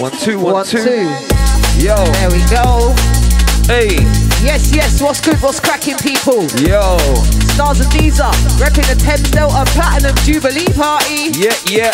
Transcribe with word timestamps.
One, 0.00 0.10
two, 0.24 0.40
one, 0.40 0.54
One, 0.54 0.66
two. 0.66 0.82
two. 0.82 1.04
Yo, 1.76 1.94
There 1.96 2.30
we 2.32 2.40
go. 2.48 2.94
hey, 3.68 4.00
Yes, 4.40 4.72
yes, 4.74 5.00
what's 5.00 5.20
good, 5.20 5.36
what's 5.42 5.60
cracking, 5.60 5.96
people? 5.98 6.44
yo. 6.64 6.96
Stars 7.52 7.80
and 7.80 7.90
Deezer, 7.92 8.32
repping 8.56 8.84
the 8.88 8.96
Thames 8.96 9.30
Delta 9.30 9.64
Platinum 9.72 10.16
Jubilee 10.24 10.68
Party. 10.72 11.32
Yeah, 11.36 11.52
yeah. 11.68 11.92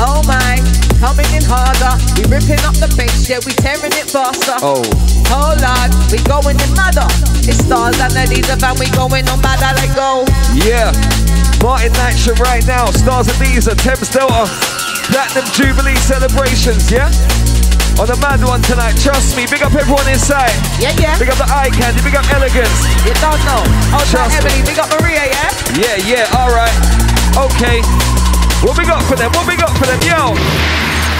Oh 0.00 0.20
my, 0.28 0.60
coming 1.00 1.28
in 1.32 1.42
harder. 1.44 1.96
We 2.16 2.28
ripping 2.28 2.60
up 2.68 2.76
the 2.76 2.92
bass, 2.96 3.28
yeah, 3.28 3.40
we 3.44 3.52
tearing 3.56 3.92
it 3.96 4.08
faster. 4.12 4.56
Oh, 4.60 4.84
Hold 5.32 5.64
on, 5.64 5.88
we 6.12 6.18
going 6.28 6.56
in 6.60 6.72
madder. 6.76 7.08
It's 7.48 7.64
Stars 7.64 7.96
and 8.00 8.12
the 8.12 8.24
Deezer, 8.28 8.60
and 8.60 8.78
we 8.78 8.88
going 8.92 9.26
on 9.28 9.40
madder, 9.40 9.72
let 9.76 9.92
go. 9.96 10.24
yeah. 10.52 10.92
Martin 11.64 11.92
Nitram 11.92 12.38
right 12.40 12.66
now. 12.66 12.86
Stars 12.92 13.28
and 13.28 13.36
these 13.40 13.68
are 13.68 13.74
Thames 13.74 14.08
Delta. 14.08 14.48
Platinum 15.10 15.46
Jubilee 15.52 15.96
celebrations, 15.96 16.90
yeah? 16.90 17.10
On 17.98 18.06
the 18.08 18.16
mad 18.22 18.40
one 18.46 18.62
tonight, 18.62 18.96
trust 18.96 19.36
me. 19.36 19.44
Big 19.50 19.60
up 19.62 19.74
everyone 19.74 20.06
inside. 20.08 20.54
Yeah, 20.80 20.94
yeah, 20.96 21.18
Big 21.18 21.28
up 21.28 21.36
the 21.36 21.50
eye 21.50 21.68
candy, 21.74 22.00
big 22.00 22.16
up 22.16 22.24
elegance. 22.32 22.72
you 23.04 23.12
don't 23.20 23.40
know. 23.44 23.60
Oh, 23.92 24.00
Trust 24.08 24.40
me. 24.40 24.48
Emily, 24.48 24.62
we 24.64 24.72
got 24.72 24.88
Maria, 24.96 25.26
yeah? 25.28 25.50
Yeah, 25.76 25.96
yeah, 26.24 26.38
alright. 26.40 26.72
Okay. 27.36 27.82
What 28.64 28.78
we 28.78 28.84
got 28.86 29.02
for 29.04 29.16
them? 29.16 29.30
What 29.36 29.44
we 29.46 29.56
got 29.56 29.74
for 29.76 29.84
them? 29.84 30.00
Yo. 30.06 30.32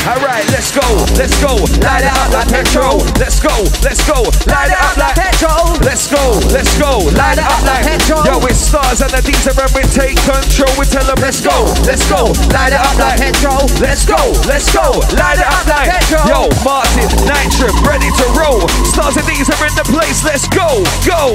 Alright, 0.09 0.49
let's 0.49 0.73
go, 0.73 0.87
let's 1.21 1.37
go. 1.45 1.53
Light 1.85 2.09
it 2.09 2.15
up 2.17 2.33
like 2.33 2.49
petrol. 2.49 3.05
Let's 3.21 3.37
go, 3.37 3.53
let's 3.85 4.01
go. 4.09 4.25
Light 4.49 4.73
it 4.73 4.81
up 4.81 4.97
like 4.97 5.17
petrol. 5.17 5.77
Let's 5.85 6.09
go, 6.09 6.41
let's 6.57 6.73
go. 6.81 7.05
Light 7.13 7.37
it 7.37 7.45
up 7.45 7.61
like 7.69 7.85
petrol. 7.85 8.25
Yo, 8.25 8.41
it's 8.49 8.65
stars 8.65 9.05
and 9.05 9.13
the 9.13 9.21
D's 9.21 9.45
and 9.45 9.57
we 9.77 9.85
take 9.93 10.17
control. 10.25 10.73
We 10.81 10.89
tell 10.89 11.05
them, 11.05 11.21
let's 11.21 11.45
go, 11.45 11.53
let's 11.85 12.09
go. 12.09 12.33
Light 12.57 12.73
it 12.73 12.81
up 12.81 12.97
like 12.97 13.21
petrol. 13.21 13.69
Let's 13.81 14.09
go, 14.09 14.21
let's 14.49 14.73
go. 14.73 15.05
Light 15.21 15.37
it 15.37 15.49
up 15.49 15.67
like 15.69 15.89
Petrol. 15.89 16.25
Yo, 16.27 16.41
Martin, 16.65 17.09
Nitram, 17.29 17.77
ready 17.85 18.09
to 18.09 18.27
roll. 18.37 18.65
Stars 18.89 19.17
and 19.17 19.27
D's 19.27 19.49
are 19.52 19.67
in 19.67 19.74
the 19.77 19.85
place. 19.85 20.24
Let's 20.24 20.49
go, 20.49 20.80
go. 21.05 21.33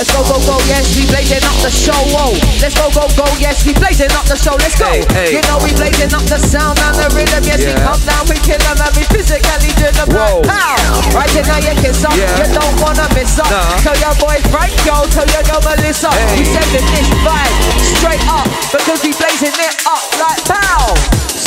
Let's 0.00 0.16
go, 0.16 0.24
go, 0.24 0.40
go, 0.48 0.56
yes, 0.64 0.96
we 0.96 1.04
blazing 1.12 1.44
up 1.44 1.52
the 1.60 1.68
show, 1.68 1.92
whoa. 2.08 2.32
Let's 2.64 2.72
go, 2.72 2.88
go, 2.88 3.04
go, 3.20 3.28
yes, 3.36 3.68
we 3.68 3.76
blazing 3.76 4.08
up 4.16 4.24
the 4.24 4.32
show, 4.32 4.56
let's 4.56 4.72
go. 4.72 4.88
Hey, 4.88 5.04
hey. 5.12 5.36
You 5.36 5.44
know 5.44 5.60
we 5.60 5.76
blazing 5.76 6.08
up 6.16 6.24
the 6.24 6.40
sound 6.40 6.80
and 6.80 6.96
the 6.96 7.12
rhythm, 7.12 7.44
yes, 7.44 7.60
we 7.60 7.76
come 7.76 8.00
down, 8.08 8.24
we 8.24 8.40
kill 8.40 8.56
them 8.64 8.80
and 8.80 8.96
we 8.96 9.04
physically 9.12 9.68
do 9.76 9.92
them 9.92 10.08
Whoa. 10.08 10.40
pow. 10.40 10.80
Right 11.12 11.28
now 11.44 11.60
you 11.60 11.76
can 11.84 11.92
stop, 11.92 12.16
Yeah. 12.16 12.32
you 12.40 12.48
don't 12.48 12.76
wanna 12.80 13.12
miss 13.12 13.36
up. 13.36 13.52
Nah. 13.52 13.76
Tell 13.84 13.98
your 14.00 14.16
boy 14.16 14.40
Frank, 14.48 14.72
yo, 14.88 15.04
tell 15.12 15.28
your 15.28 15.44
girl 15.44 15.60
Melissa. 15.68 16.08
Hey. 16.16 16.32
We 16.32 16.48
sending 16.48 16.86
this 16.96 17.08
vibe 17.20 17.56
straight 18.00 18.24
up 18.24 18.48
because 18.72 19.04
we 19.04 19.12
blazing 19.20 19.52
it 19.52 19.74
up 19.84 20.00
like 20.16 20.40
pow. 20.48 20.96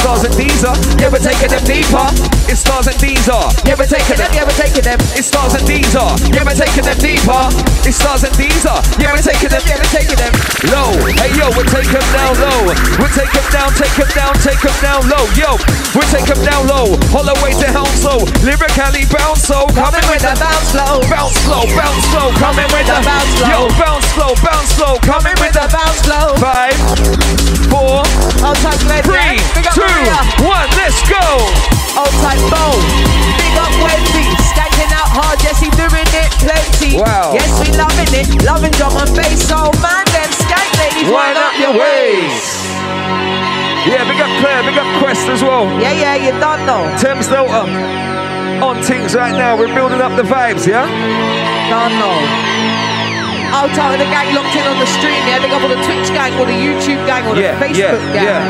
Stars 0.04 0.28
and 0.28 0.36
D's 0.36 0.68
are, 0.68 0.76
we're 1.00 1.24
taking 1.24 1.48
them 1.48 1.64
deeper. 1.64 2.04
It's 2.52 2.60
stars 2.60 2.92
and 2.92 3.00
D's 3.00 3.24
are, 3.32 3.48
we're 3.64 3.88
taking 3.88 4.20
them, 4.20 4.28
we're 4.36 4.52
taking 4.60 4.84
them. 4.84 5.00
It's 5.16 5.32
stars 5.32 5.56
and 5.56 5.64
D's 5.64 5.96
are, 5.96 6.12
yeah, 6.28 6.44
we're 6.44 6.60
taking 6.60 6.84
them 6.84 7.00
deeper. 7.00 7.48
It's 7.88 8.04
stars 8.04 8.28
and 8.28 8.36
D's 8.36 8.68
are, 8.68 8.84
yeah, 9.00 9.16
we're 9.16 9.24
taking 9.24 9.48
them 9.48 9.64
Yeah, 9.64 9.80
we're 9.80 9.96
taking 9.96 10.20
them. 10.20 10.36
low. 10.76 10.92
Hey 11.08 11.32
yo, 11.40 11.48
we 11.56 11.64
take 11.72 11.88
them 11.88 12.04
down 12.12 12.36
low. 12.36 12.76
We 13.00 13.08
take 13.16 13.32
them 13.32 13.48
down, 13.56 13.72
take 13.80 13.96
them 13.96 14.12
down, 14.12 14.36
take 14.44 14.60
them 14.60 14.76
down 14.84 15.08
low. 15.08 15.24
Yo, 15.40 15.56
we 15.96 16.04
take 16.12 16.28
them 16.28 16.42
down 16.44 16.68
low. 16.68 17.00
All 17.16 17.24
the 17.24 17.40
way 17.40 17.56
to 17.64 17.68
Hounslow. 17.72 18.28
Lyrically 18.44 19.08
bounce 19.08 19.48
so 19.48 19.64
coming 19.72 20.04
with 20.12 20.20
the 20.20 20.36
bounce 20.36 20.76
flow. 20.76 21.00
bounce 21.08 21.40
slow, 21.48 21.64
bounce 21.80 22.04
slow, 22.12 22.28
coming 22.44 22.68
with 22.76 22.92
the 22.92 23.00
Bounce 23.08 23.32
slow. 23.40 23.48
Yo, 23.48 23.60
bounce 23.80 24.03
slow, 24.14 24.32
bounce 24.46 24.70
slow, 24.78 24.96
coming 25.02 25.34
with 25.42 25.54
the 25.58 25.66
bounce 25.74 26.02
flow. 26.06 26.38
five, 26.38 26.78
four, 27.74 28.06
Old 28.46 28.58
type 28.62 28.82
lady, 28.86 29.06
three, 29.10 29.38
yeah? 29.42 29.58
Big 29.58 29.66
up 29.66 29.74
two, 29.74 30.46
one. 30.46 30.70
Let's 30.78 31.02
go. 31.10 31.26
Old 31.98 32.14
type 32.22 32.42
bow. 32.54 32.74
Big 33.42 33.56
up 33.58 33.74
Wendy. 33.82 34.26
Skanking 34.54 34.92
out 34.94 35.10
hard, 35.10 35.42
yes, 35.42 35.58
he 35.58 35.70
doing 35.74 36.10
it 36.14 36.32
plenty. 36.42 37.02
Wow. 37.02 37.34
Yes, 37.34 37.50
we 37.58 37.74
loving 37.74 38.12
it. 38.14 38.30
Loving 38.46 38.74
drum 38.78 38.94
and 38.98 39.12
bass. 39.18 39.50
So 39.50 39.74
man, 39.82 40.06
them 40.14 40.30
skank 40.38 40.70
ladies, 40.78 41.10
Wind 41.10 41.38
up 41.38 41.56
your 41.58 41.74
waist. 41.74 42.70
Yeah, 43.90 44.08
big 44.08 44.22
up 44.22 44.32
Claire, 44.40 44.64
big 44.64 44.78
up 44.78 44.88
Quest 45.02 45.28
as 45.28 45.42
well. 45.44 45.66
Yeah, 45.82 45.92
yeah, 45.92 46.16
you 46.16 46.32
don't 46.40 46.66
know. 46.66 46.88
Thames 47.02 47.28
Delta 47.28 47.66
on 48.64 48.82
things 48.84 49.14
right 49.14 49.34
now. 49.34 49.58
We're 49.58 49.74
building 49.74 50.00
up 50.00 50.16
the 50.16 50.24
vibes, 50.24 50.66
yeah? 50.66 50.88
Don't 51.70 51.94
know. 52.00 52.63
Type 53.54 53.94
of 53.96 54.00
the 54.02 54.10
gang 54.12 54.34
locked 54.36 54.54
in 54.58 54.66
on 54.70 54.78
the 54.78 54.86
stream, 54.86 55.18
yeah? 55.30 55.40
Big 55.40 55.50
up 55.54 55.62
all 55.64 55.70
the 55.72 55.78
Twitch 55.88 56.10
gang, 56.14 56.34
or 56.38 56.46
the 56.46 56.54
YouTube 56.58 57.00
gang, 57.10 57.26
or 57.26 57.34
Yeah, 57.38 57.54
the 57.58 57.66
Facebook 57.66 58.02
yeah, 58.14 58.14
gang. 58.14 58.26
yeah. 58.28 58.44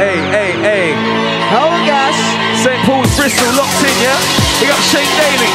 Hey, 0.00 0.16
hey, 0.32 0.50
hey. 0.60 0.86
Oh 1.54 1.70
gosh. 1.88 2.18
St. 2.60 2.76
Paul's 2.84 3.08
Bristol 3.16 3.46
locked 3.56 3.80
in, 3.84 3.94
yeah? 4.04 4.16
Big 4.60 4.68
up 4.72 4.80
Shane 4.84 5.08
Daly, 5.16 5.48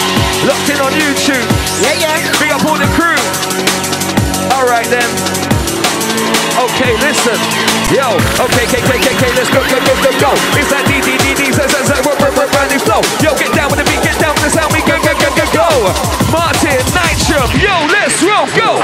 locked 0.48 0.70
in 0.74 0.80
on 0.82 0.94
YouTube. 0.98 1.46
Yeah, 1.86 1.94
yeah. 2.02 2.18
Big 2.42 2.50
up 2.56 2.66
all 2.66 2.78
the 2.82 2.90
crew. 2.98 3.20
All 4.58 4.66
right 4.66 4.88
then. 4.90 5.06
Okay, 6.56 6.94
listen. 7.04 7.38
Yo, 7.94 8.16
okay, 8.42 8.66
K, 8.74 8.82
K, 8.82 8.98
K, 9.02 9.24
let's 9.38 9.52
go, 9.54 9.62
go, 9.70 9.78
go, 9.86 9.94
go, 10.02 10.12
go. 10.18 10.32
It's 10.58 10.72
that 10.74 10.82
D, 10.90 10.98
D, 11.04 11.14
D, 11.22 11.36
D, 11.38 11.52
Z, 11.54 11.62
Z, 11.62 11.76
Z, 11.86 11.92
r- 12.02 12.18
r- 12.18 12.34
r- 12.34 12.50
brand 12.50 12.70
new 12.74 12.80
flow. 12.82 13.02
Yo, 13.22 13.36
get 13.38 13.52
down 13.54 13.70
with 13.70 13.78
the 13.84 13.86
beat, 13.92 14.02
get 14.02 14.18
down 14.18 14.34
with 14.34 14.50
the 14.50 14.52
sound, 14.56 14.72
we 14.74 14.80
go, 14.88 14.96
go, 15.04 15.14
go, 15.20 15.30
go, 15.36 15.46
go. 15.54 15.55
Martin, 16.32 16.80
Nitram, 16.96 17.52
yo, 17.60 17.76
let's 17.92 18.24
roll, 18.24 18.48
go. 18.56 18.80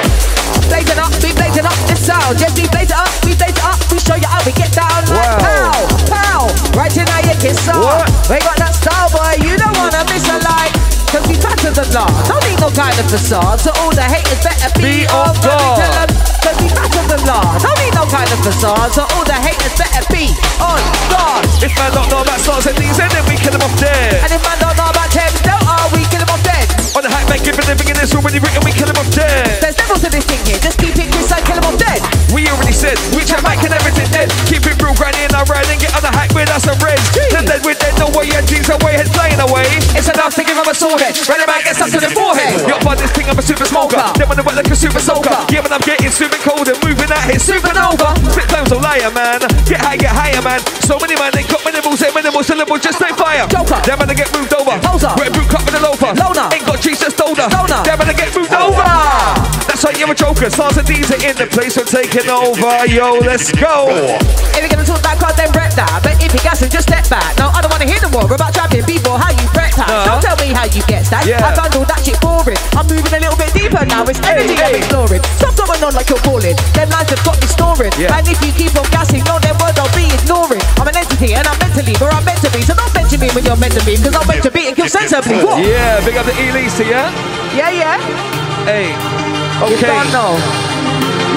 Blazing 0.68 1.00
up, 1.00 1.12
we 1.24 1.32
blazing 1.32 1.64
up 1.66 1.76
the 1.88 1.96
sound. 1.96 2.36
Yes, 2.40 2.52
we 2.60 2.68
blaze 2.68 2.92
it 2.92 2.98
up, 3.00 3.08
we 3.24 3.32
blaze 3.36 3.56
it 3.56 3.64
up, 3.64 3.80
we 3.92 3.98
show 4.00 4.16
you 4.20 4.28
how 4.28 4.44
we 4.44 4.52
get 4.52 4.72
down 4.76 5.00
like 5.08 5.40
Wow. 5.40 5.72
pow, 5.72 5.88
pow. 6.12 6.42
Right 6.76 6.92
in 6.98 7.06
now 7.06 7.20
you 7.24 7.32
What? 7.32 7.60
start. 7.64 8.10
We 8.30 8.38
got 8.44 8.58
that 8.60 8.76
style, 8.76 9.08
boy, 9.10 9.40
you 9.40 9.56
don't 9.56 9.76
wanna 9.80 10.04
miss 10.12 10.28
a 10.28 10.38
light. 10.44 10.76
Cause 11.12 11.28
we 11.28 11.36
fatter 11.36 11.72
than 11.72 11.92
large. 11.92 12.28
Don't 12.28 12.44
need 12.48 12.60
no 12.60 12.70
kind 12.72 12.96
of 13.00 13.06
facade. 13.12 13.60
So 13.60 13.72
all 13.84 13.92
the 13.92 14.04
haters 14.04 14.40
better 14.40 14.72
be, 14.80 15.04
Be 15.04 15.08
on 15.12 15.28
on 15.28 15.36
guard. 15.44 15.60
guard. 15.60 15.76
Tell 15.80 15.96
'em, 16.04 16.10
Cause 16.44 16.58
we 16.64 16.70
fatter 16.72 17.04
than 17.12 17.22
large. 17.28 17.62
Don't 17.64 17.80
need 17.84 17.94
no 17.96 18.06
kind 18.08 18.32
of 18.32 18.40
facade. 18.40 18.94
So 18.96 19.04
all 19.12 19.24
the 19.28 19.36
haters 19.36 19.76
better 19.76 20.04
be 20.08 20.32
on 20.64 20.80
guard. 21.12 21.44
If 21.60 21.76
man 21.76 21.92
don't 21.92 22.08
know 22.10 22.22
about 22.24 22.40
stars 22.40 22.66
and 22.68 22.78
these, 22.80 22.96
then 22.96 23.12
we 23.28 23.36
kill 23.36 23.52
them 23.52 23.62
off 23.62 23.76
dead. 23.76 24.24
And 24.24 24.32
if 24.32 24.40
man 24.48 24.56
don't 24.64 24.71
On 27.32 27.40
the 27.40 27.48
hype 27.48 27.56
man, 27.56 27.56
giving 27.56 27.68
living 27.72 27.88
in 27.88 27.96
this 27.96 28.12
already 28.12 28.44
written, 28.44 28.60
we 28.68 28.76
kill 28.76 28.92
them 28.92 29.00
off 29.00 29.08
dead. 29.16 29.64
There's 29.64 29.80
levels 29.80 30.04
to 30.04 30.12
this 30.12 30.28
thing 30.28 30.44
here. 30.44 30.60
Just 30.60 30.76
keep 30.76 31.00
it 31.00 31.08
and 31.08 31.44
kill 31.48 31.56
them 31.56 31.64
off 31.64 31.80
dead. 31.80 32.04
We 32.36 32.44
already 32.52 32.76
said, 32.76 33.00
we 33.16 33.24
chat 33.24 33.40
mic 33.40 33.64
and 33.64 33.72
everything 33.72 34.12
dead. 34.12 34.28
Keep 34.52 34.68
it 34.68 34.76
real, 34.84 34.92
grind 35.00 35.16
in 35.16 35.32
our 35.32 35.48
ride 35.48 35.64
and 35.72 35.80
get 35.80 35.96
on 35.96 36.04
the 36.04 36.12
hype 36.12 36.36
with 36.36 36.52
us 36.52 36.68
and 36.68 36.76
red. 36.84 37.00
Then 37.32 37.48
dead 37.48 37.64
with 37.64 37.80
dead, 37.80 37.96
no 37.96 38.12
way, 38.12 38.28
and 38.36 38.44
jeans 38.52 38.68
away, 38.68 39.00
head 39.00 39.08
flying 39.16 39.40
away. 39.40 39.64
It's 39.96 40.12
enough 40.12 40.36
to 40.36 40.44
give 40.44 40.60
him 40.60 40.68
a 40.68 40.76
sword 40.76 41.00
head. 41.00 41.16
Run 41.24 41.40
about, 41.40 41.64
get 41.64 41.80
stuck 41.80 41.92
to 41.96 42.04
the 42.04 42.12
forehead. 42.12 42.68
Yo, 42.68 42.76
by 42.84 43.00
this 43.00 43.12
thing, 43.16 43.28
I'm 43.32 43.40
a 43.40 43.44
super 43.44 43.64
smoker. 43.64 44.04
Then 44.20 44.28
when 44.28 44.36
I 44.36 44.44
work 44.44 44.60
like 44.60 44.68
a 44.68 44.76
super 44.76 45.00
soaker. 45.00 45.32
Yeah, 45.48 45.64
when 45.64 45.72
I'm 45.72 45.84
getting 45.88 46.12
super 46.12 46.40
cold 46.44 46.68
and 46.68 46.76
moving 46.84 47.12
out 47.16 47.24
here, 47.32 47.40
supernova. 47.40 48.12
Spit 48.28 48.52
times 48.52 48.76
a 48.76 48.80
liar, 48.80 49.12
man. 49.12 49.40
Get 49.72 49.80
high, 49.80 49.96
get 49.96 50.12
higher, 50.12 50.44
man. 50.44 50.60
So 50.84 51.00
many 51.00 51.16
man, 51.16 51.32
they 51.32 51.48
got 51.48 51.64
minimal, 51.64 51.96
say 51.96 52.12
minimal 52.12 52.44
syllables, 52.44 52.84
just 52.84 53.00
stay 53.00 53.16
fire. 53.16 53.48
Joker. 53.48 53.80
Them 53.88 54.04
man, 54.04 54.08
they 54.12 54.20
get 54.20 54.32
moved 54.36 54.52
over. 54.52 54.76
Poser. 54.84 55.16
Red 55.16 55.32
boot 55.32 55.48
cut 55.48 55.61
a. 56.12 56.24
Loner. 56.24 56.48
Ain't 56.52 56.66
got 56.66 56.82
older. 57.32 57.48
Stoner. 57.48 57.82
Them 57.88 57.98
man, 57.98 58.08
they 58.08 58.18
get 58.18 58.36
moved 58.36 58.52
over. 58.52 58.84
That's 59.68 59.84
right, 59.86 59.98
you're 59.98 60.12
a 60.12 60.16
joker. 60.16 60.50
Stars 60.50 60.78
and 60.78 60.88
D's 60.88 61.10
are 61.12 61.22
in 61.24 61.36
the 61.38 61.48
place, 61.48 61.78
we're 61.78 61.88
taking 61.88 62.28
over. 62.28 62.86
Yo, 62.92 63.24
let's 63.24 63.52
go. 63.56 63.88
If 64.52 64.60
you're 64.60 64.68
gonna 64.68 64.84
talk 64.84 65.02
that 65.02 65.18
card, 65.18 65.40
then 65.40 65.50
rep 65.56 65.72
that. 65.80 66.04
But 66.04 66.20
if 66.20 66.34
you 66.34 66.42
gassing, 66.44 66.70
just 66.70 66.92
step 66.92 67.08
back. 67.08 67.38
No, 67.40 67.50
I 67.56 67.64
don't 67.64 67.72
wanna 67.72 67.88
hear 67.88 68.02
no 68.04 68.10
more 68.12 68.28
about 68.28 68.54
trapping 68.54 68.84
people, 68.84 69.16
how 69.16 69.32
you 69.32 69.46
prep 69.56 69.72
that. 69.80 69.88
Don't 70.06 70.22
tell 70.22 70.36
me 70.44 70.52
how 70.52 70.68
you 70.68 70.84
get 70.92 71.08
that. 71.08 71.24
Yeah. 71.24 71.40
I 71.40 71.56
found 71.56 71.72
all 71.78 71.88
that 71.88 72.04
shit 72.04 72.20
boring. 72.20 72.60
I'm 72.76 72.86
moving 72.90 73.14
a 73.16 73.20
little 73.22 73.40
bit 73.40 73.54
deeper 73.56 73.86
now. 73.88 74.04
It's 74.04 74.20
energy 74.28 74.60
hey. 74.60 74.76
I'm 74.76 74.84
exploring. 74.84 75.24
Stop 75.40 75.56
going 75.56 75.82
on 75.82 75.94
like 75.96 76.10
you're 76.12 76.22
balling. 76.26 76.58
Them 76.76 76.90
lines 76.92 77.10
have 77.10 77.24
got 77.24 77.40
me 77.40 77.48
snoring. 77.48 77.94
Yeah. 77.96 78.18
And 78.18 78.28
if 78.28 78.40
you 78.44 78.52
keep 78.52 78.76
on 78.76 78.88
gassing, 78.92 79.24
no, 79.24 79.40
then 79.40 79.56
word 79.62 79.78
I'll 79.80 79.92
be 79.96 80.10
ignoring. 80.12 80.62
Entity 81.22 81.38
and 81.38 81.46
I'm 81.46 81.60
mentally 81.62 81.94
where 82.02 82.10
I'm 82.10 82.26
meant 82.26 82.42
to 82.42 82.50
be. 82.50 82.66
So 82.66 82.74
don't 82.74 82.90
mention 82.98 83.22
me 83.22 83.30
when 83.38 83.46
you're 83.46 83.56
meant 83.62 83.78
to 83.78 83.86
be, 83.86 83.94
because 83.94 84.18
I'm 84.18 84.26
meant 84.26 84.42
to 84.42 84.50
be 84.50 84.66
and 84.70 84.76
kill. 84.76 84.90
What? 84.90 85.62
Yeah, 85.62 86.02
big 86.02 86.18
up 86.18 86.26
the 86.26 86.34
Elisa, 86.34 86.82
yeah? 86.82 87.14
Yeah, 87.54 87.70
yeah. 87.70 87.98
Hey. 88.66 88.90
You 89.70 89.78
Okay. 89.78 89.86
don't 89.86 90.10
know. 90.10 90.34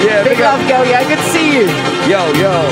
Yeah, 0.01 0.25
Big 0.25 0.37
big 0.37 0.41
up. 0.41 0.57
love, 0.57 0.65
girl. 0.65 0.85
Yeah, 0.89 1.05
good 1.05 1.21
to 1.21 1.29
see 1.29 1.53
you. 1.53 1.69
Yo, 2.09 2.17
yo. 2.33 2.65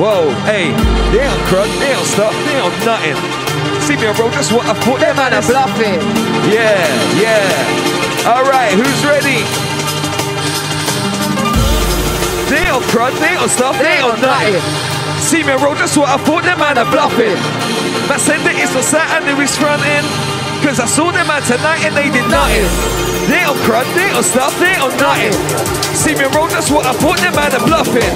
Whoa, 0.00 0.32
hey, 0.48 0.72
they 1.12 1.20
don't 1.28 1.44
crud, 1.52 1.68
they 1.76 1.92
don't 1.92 2.08
stop, 2.08 2.32
they 2.48 2.56
don't 2.56 2.72
nothing. 2.88 3.20
See 3.84 3.96
me 4.00 4.06
on 4.08 4.16
road, 4.16 4.32
that's 4.32 4.48
what 4.50 4.64
I 4.64 4.72
put 4.80 5.00
Them 5.04 5.18
are 5.20 5.28
bluffing. 5.44 6.00
Yeah, 6.48 6.80
yeah. 7.20 8.32
All 8.32 8.48
right, 8.48 8.72
who's 8.72 9.00
ready? 9.04 9.44
They 12.48 12.64
don't 12.64 12.84
crud, 12.88 13.12
they 13.20 13.34
don't 13.36 13.50
stop, 13.50 13.76
they 13.76 13.98
don't 14.00 14.20
nothing. 14.22 14.99
See 15.30 15.44
me 15.44 15.54
on 15.54 15.62
road, 15.62 15.78
that's 15.78 15.96
what 15.96 16.10
I 16.10 16.18
thought, 16.26 16.42
them 16.42 16.58
man 16.58 16.74
are 16.74 16.90
bluffing. 16.90 17.38
Man 18.10 18.18
said 18.18 18.42
that 18.42 18.58
it's 18.58 18.74
for 18.74 18.82
Saturday, 18.82 19.30
he's 19.38 19.54
fronting. 19.54 20.02
Cause 20.58 20.82
I 20.82 20.90
saw 20.90 21.14
them 21.14 21.22
man 21.30 21.38
tonight 21.46 21.86
and 21.86 21.94
they 21.94 22.10
did 22.10 22.26
nothing. 22.26 22.66
They 23.30 23.38
don't 23.38 23.54
crud, 23.62 23.86
they 23.94 24.10
don't 24.10 24.26
stop, 24.26 24.50
they 24.58 24.74
don't 24.74 24.90
nothing. 24.98 25.30
See 25.94 26.18
me 26.18 26.26
on 26.26 26.34
road, 26.34 26.50
that's 26.50 26.66
what 26.66 26.82
I 26.82 26.98
thought, 26.98 27.22
them 27.22 27.30
man 27.38 27.54
are 27.54 27.62
bluffing. 27.62 28.10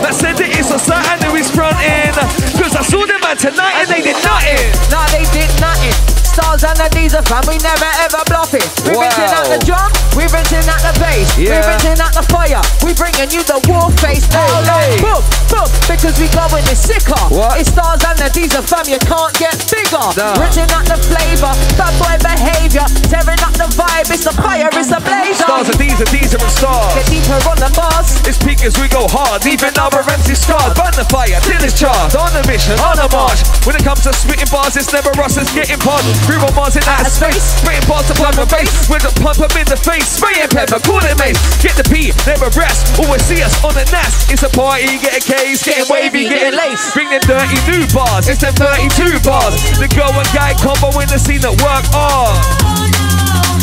Man 0.00 0.16
said 0.16 0.40
that 0.40 0.48
it's 0.48 0.72
for 0.72 0.80
Saturday, 0.80 1.28
he's 1.36 1.52
fronting. 1.52 2.16
Cause 2.56 2.72
I 2.72 2.80
saw 2.80 3.04
them 3.04 3.20
out 3.28 3.36
tonight 3.36 3.84
and 3.84 3.88
they 3.92 4.00
did 4.00 4.16
nothing. 4.24 4.72
Nah, 4.88 5.04
they 5.12 5.28
did 5.36 5.52
nothing. 5.60 6.17
Stars 6.38 6.62
and 6.62 6.78
the 6.78 6.86
D's 6.94 7.18
are 7.18 7.26
fam, 7.26 7.42
we 7.50 7.58
never 7.58 7.90
ever 8.06 8.22
bluff 8.30 8.54
it. 8.54 8.62
We 8.86 8.94
Wow. 8.94 9.02
rinsing 9.02 9.34
out 9.34 9.50
the 9.50 9.58
drum, 9.58 9.90
we 10.14 10.22
rinsing 10.30 10.70
out 10.70 10.78
the 10.86 10.94
bass. 11.02 11.34
We 11.34 11.50
Yeah. 11.50 11.66
rinsing 11.66 11.98
out 11.98 12.14
the 12.14 12.22
fire, 12.30 12.62
we 12.86 12.94
bringing 12.94 13.26
you 13.34 13.42
the 13.42 13.58
war 13.66 13.90
face. 13.98 14.22
Hey, 14.30 14.46
hey. 14.46 14.62
like 14.70 15.02
boom, 15.02 15.18
boom, 15.50 15.66
because 15.90 16.14
we 16.14 16.30
going 16.30 16.62
it 16.70 16.78
sicker. 16.78 17.18
What? 17.34 17.58
It's 17.58 17.74
stars 17.74 18.06
and 18.06 18.18
the 18.22 18.30
D's 18.30 18.54
are 18.54 18.62
fam, 18.62 18.86
you 18.86 19.02
can't 19.02 19.34
get 19.34 19.58
bigger. 19.66 19.98
Nah. 20.14 20.38
Rinsing 20.38 20.70
out 20.70 20.86
the 20.86 20.98
flavor, 21.10 21.50
bad 21.74 21.92
boy 21.98 22.14
behavior, 22.22 22.86
tearing 23.10 23.42
up 23.42 23.58
the 23.58 23.66
vibe. 23.74 24.06
It's 24.14 24.26
a 24.30 24.32
fire, 24.38 24.70
it's 24.78 24.94
a 24.94 25.00
blazer. 25.02 25.42
Stars 25.42 25.74
and 25.74 25.78
D's 25.82 25.98
and 25.98 26.10
D's 26.14 26.38
and 26.38 26.52
stars. 26.54 26.94
Get 26.94 27.06
deeper 27.10 27.42
on 27.50 27.58
the 27.58 27.70
bars. 27.74 28.14
It's 28.22 28.38
peak 28.38 28.62
as 28.62 28.78
we 28.78 28.86
go 28.86 29.10
hard, 29.10 29.42
in 29.42 29.74
our 29.74 29.90
empty 30.06 30.36
scars. 30.38 30.70
Burn 30.78 30.94
the 30.94 31.04
fire 31.10 31.42
till 31.42 31.64
it's 31.66 31.74
charged. 31.74 32.14
On 32.14 32.30
a 32.30 32.46
mission, 32.46 32.78
on 32.78 32.94
a 33.02 33.10
march. 33.10 33.42
When 33.66 33.74
it 33.74 33.82
comes 33.82 34.06
to 34.06 34.14
spitting 34.14 34.46
bars, 34.54 34.76
it's 34.76 34.92
never 34.92 35.10
us 35.18 35.34
that's 35.34 35.50
getting 35.50 35.78
past. 35.82 36.27
Groove 36.28 36.44
on 36.44 36.52
Mars 36.52 36.76
in 36.76 36.84
outer 36.84 37.08
space. 37.08 37.56
Bars 37.88 38.04
to 38.04 38.12
plug 38.12 38.36
my 38.36 38.44
face. 38.44 38.68
With 38.92 39.08
a 39.08 39.12
pump 39.24 39.40
up 39.40 39.56
in 39.56 39.64
the 39.64 39.80
face. 39.80 40.20
Spraying 40.20 40.52
pepper, 40.52 40.76
call 40.84 41.00
it 41.00 41.16
mace. 41.16 41.40
Get 41.64 41.72
the 41.72 41.88
P, 41.88 42.12
never 42.28 42.52
rest. 42.52 43.00
Always 43.00 43.24
see 43.24 43.40
us 43.40 43.56
on 43.64 43.72
the 43.72 43.88
nest. 43.88 44.28
It's 44.28 44.44
a 44.44 44.52
party, 44.52 45.00
get 45.00 45.16
a 45.16 45.24
case. 45.24 45.64
Getting 45.64 45.88
wavy, 45.88 46.28
getting 46.28 46.52
lace. 46.52 46.92
Bring 46.92 47.08
them 47.08 47.24
dirty 47.24 47.56
new 47.64 47.88
bars. 47.96 48.28
It's 48.28 48.44
them 48.44 48.52
32 48.60 49.24
bars. 49.24 49.56
The 49.80 49.88
girl 49.88 50.12
and 50.12 50.28
guy 50.36 50.52
combo 50.60 50.92
in 51.00 51.08
the 51.08 51.16
scene 51.16 51.40
that 51.40 51.56
work 51.64 51.88
hard. 51.96 52.36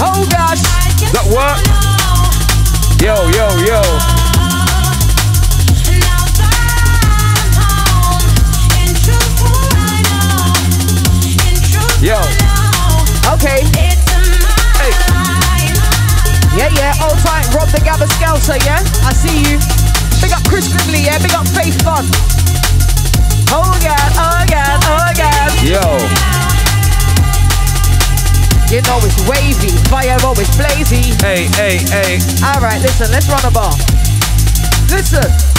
Oh 0.01 0.25
gosh. 0.33 0.65
That 1.13 1.29
work? 1.29 1.61
Yo, 2.97 3.13
yo, 3.29 3.45
yo. 3.61 3.81
Yo. 12.01 12.44
Okay. 13.45 13.61
Hey. 13.77 14.89
Yeah, 16.57 16.73
yeah, 16.73 17.05
old 17.05 17.13
time, 17.21 17.45
Rob 17.53 17.69
the 17.69 17.77
Gabba 17.85 18.09
Scouser, 18.17 18.57
yeah? 18.65 18.81
I 19.05 19.13
see 19.13 19.37
you. 19.37 19.61
Big 20.17 20.33
up 20.33 20.41
Chris 20.49 20.65
Grimley, 20.73 21.05
yeah? 21.05 21.21
Big 21.21 21.29
up 21.37 21.45
Faith 21.53 21.77
Fun. 21.85 22.09
Oh, 23.53 23.69
God, 23.85 24.09
oh, 24.17 24.41
God, 24.49 24.81
oh, 24.89 25.13
God. 25.13 25.53
Yo. 25.61 25.77
You 28.73 28.81
know 28.81 28.97
it's 29.05 29.21
wavy, 29.29 29.77
fire 29.93 30.17
always 30.25 30.49
blazy. 30.57 31.13
Hey, 31.21 31.45
hey, 31.53 31.77
hey. 31.93 32.17
All 32.41 32.59
right, 32.59 32.81
listen, 32.81 33.11
let's 33.11 33.29
run 33.29 33.45
a 33.45 33.51
bar. 33.51 33.77
Listen. 34.89 35.54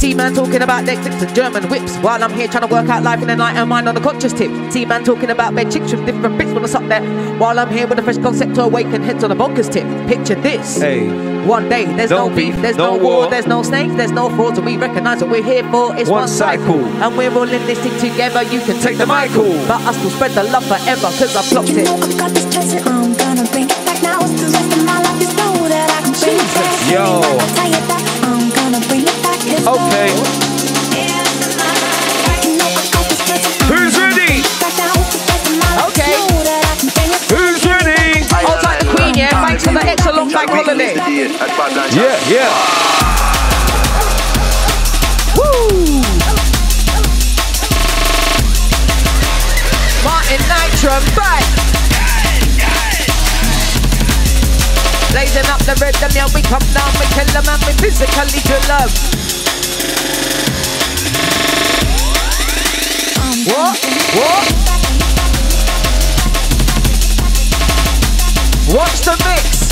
See 0.00 0.14
man 0.14 0.32
talking 0.32 0.62
about 0.62 0.84
neck 0.84 1.04
tips 1.04 1.20
and 1.20 1.34
German 1.34 1.68
whips 1.68 1.98
While 1.98 2.24
I'm 2.24 2.32
here 2.32 2.48
trying 2.48 2.66
to 2.66 2.74
work 2.74 2.88
out 2.88 3.02
life 3.02 3.20
in 3.20 3.28
the 3.28 3.36
night 3.36 3.56
and 3.56 3.68
mind 3.68 3.86
on 3.86 3.94
the 3.94 4.00
conscious 4.00 4.32
tip 4.32 4.50
See 4.72 4.86
man 4.86 5.04
talking 5.04 5.28
about 5.28 5.54
bed 5.54 5.70
chicks 5.70 5.92
with 5.92 6.06
different 6.06 6.38
bits 6.38 6.52
when 6.52 6.64
I 6.64 6.72
up 6.72 6.88
there 6.88 7.02
While 7.36 7.58
I'm 7.58 7.70
here 7.70 7.86
with 7.86 7.98
a 7.98 8.02
fresh 8.02 8.16
concept 8.16 8.54
to 8.54 8.62
awaken 8.62 9.02
heads 9.02 9.22
on 9.24 9.30
a 9.30 9.36
bonkers 9.36 9.70
tip 9.70 9.84
Picture 10.08 10.36
this 10.36 10.78
Hey. 10.80 11.06
One 11.44 11.68
day, 11.68 11.84
there's 11.84 12.08
No 12.08 12.30
no, 12.30 12.34
beef, 12.34 12.54
beef, 12.54 12.62
there's 12.62 12.76
no 12.78 12.96
no, 12.96 13.02
war, 13.04 13.16
war. 13.18 13.30
there's 13.30 13.46
no 13.46 13.62
snakes, 13.62 13.94
there's 13.94 14.10
no 14.10 14.30
frauds 14.30 14.56
And 14.56 14.64
we 14.66 14.78
recognize 14.78 15.20
what 15.20 15.32
we're 15.32 15.44
here 15.44 15.70
for, 15.70 15.94
it's 15.94 16.08
One 16.08 16.20
one, 16.20 16.28
cycle. 16.28 16.82
And 17.04 17.18
we're 17.18 17.30
all 17.34 17.42
in 17.42 17.66
this 17.66 17.78
thing 17.80 17.92
together, 18.00 18.42
you 18.44 18.60
can 18.60 18.80
take 18.80 18.96
the 18.96 19.04
the 19.04 19.12
mic 19.12 19.28
Michael. 19.32 19.52
But 19.68 19.82
I 19.84 19.92
still 19.92 20.08
spread 20.08 20.30
the 20.30 20.44
love 20.44 20.64
forever, 20.64 21.12
cause 21.12 21.36
I've 21.36 21.44
clocked 21.44 21.68
You 21.68 21.80
it 21.80 21.84
know 21.84 21.96
I've 21.96 22.16
got 22.16 22.30
this 22.30 22.46
blessing, 22.46 22.88
I'm 22.88 23.12
gonna 23.12 23.44
bring 23.52 23.68
it 23.68 23.84
back 23.84 24.02
now. 24.02 24.20
The 24.20 24.48
rest 24.48 24.72
of 24.78 24.82
my 24.82 24.96
life 25.02 25.20
is 25.20 25.36
know 25.36 25.68
that 25.68 25.92
I 25.92 26.00
can 26.00 26.12
bring 26.16 26.40
it 26.40 26.54
back. 26.56 26.88
Yo. 26.88 28.19
Okay. 29.66 30.08
You 32.40 32.56
know 32.56 32.70
I've 32.72 32.90
got 32.90 33.04
this 33.08 33.20
blessing, 33.28 33.54
I'm 33.60 33.68
Who's 33.76 33.94
ready? 34.00 34.40
back 34.58 34.74
now. 34.80 34.94
The 34.96 35.20
rest 35.28 35.46
of 35.46 35.56
my 35.60 35.68
life 35.76 35.92
Okay. 35.92 36.10
is 36.16 36.24
know 36.32 36.42
that 36.42 36.64
I 36.64 36.74
can 36.80 36.88
bring 36.90 37.10
it 37.12 37.20
back. 37.20 37.36
Who's 37.36 37.62
ready? 37.68 38.24
Hold 38.40 38.60
tight 38.64 38.80
the 38.80 38.88
queen, 38.94 39.14
yeah? 39.14 39.30
Thanks 39.46 39.64
for 39.64 39.72
the 39.74 39.84
extra 39.84 40.12
long 40.12 40.30
bank 40.32 40.48
holiday. 40.50 40.94
Yeah, 41.92 42.16
yeah. 42.26 42.50
Woo! 45.36 46.00
Martin 50.02 50.40
Nitram 50.48 51.04
back. 51.16 51.44
Blazing 55.12 55.46
up 55.50 55.60
the 55.66 55.74
rhythm, 55.82 56.10
yeah, 56.14 56.26
we 56.34 56.40
come 56.42 56.62
down, 56.72 56.90
we 56.98 57.06
kill 57.14 57.26
them 57.34 57.44
and 57.50 57.60
we 57.66 57.72
physically 57.82 58.40
drill 58.46 58.62
them. 58.66 58.88
What? 63.46 63.78
What? 64.16 64.46
Watch 68.74 69.00
the 69.02 69.16
mix. 69.26 69.70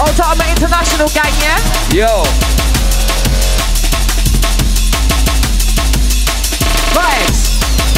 Ultimate 0.00 0.50
International 0.50 1.08
gang, 1.08 1.34
yeah? 1.40 1.60
Yo. 1.92 2.46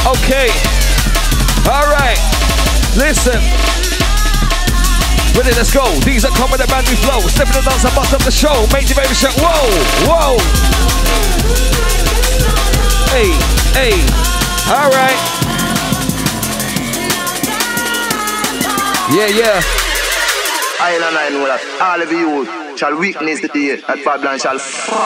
Okay. 0.08 0.48
All 1.70 1.86
right. 1.86 2.18
Listen. 2.96 3.87
Ready, 5.38 5.54
let's 5.54 5.72
go. 5.72 5.86
These 6.02 6.24
are 6.24 6.34
coming 6.34 6.60
a 6.60 6.66
brand 6.66 6.84
new 6.90 6.96
flow. 6.96 7.20
Stepping 7.20 7.54
the 7.54 7.62
dance 7.62 7.84
and 7.84 7.94
bust 7.94 8.12
up 8.12 8.20
the 8.24 8.30
show. 8.30 8.66
Major 8.74 8.96
baby 8.98 9.14
shot. 9.14 9.30
Whoa, 9.38 9.70
whoa. 10.10 10.34
Hey, 13.14 13.30
hey. 13.70 13.94
All 14.66 14.90
right. 14.90 15.14
Yeah, 19.14 19.30
yeah. 19.30 19.62
I 20.80 20.98
and 20.98 21.04
I 21.04 21.28
know 21.30 21.46
that 21.46 21.62
all 21.86 22.02
of 22.02 22.10
you 22.10 22.76
shall 22.76 22.98
witness 22.98 23.40
the 23.40 23.46
day 23.46 23.76
that 23.76 24.04
Babylon 24.04 24.40
shall 24.40 24.58
fall. 24.58 24.98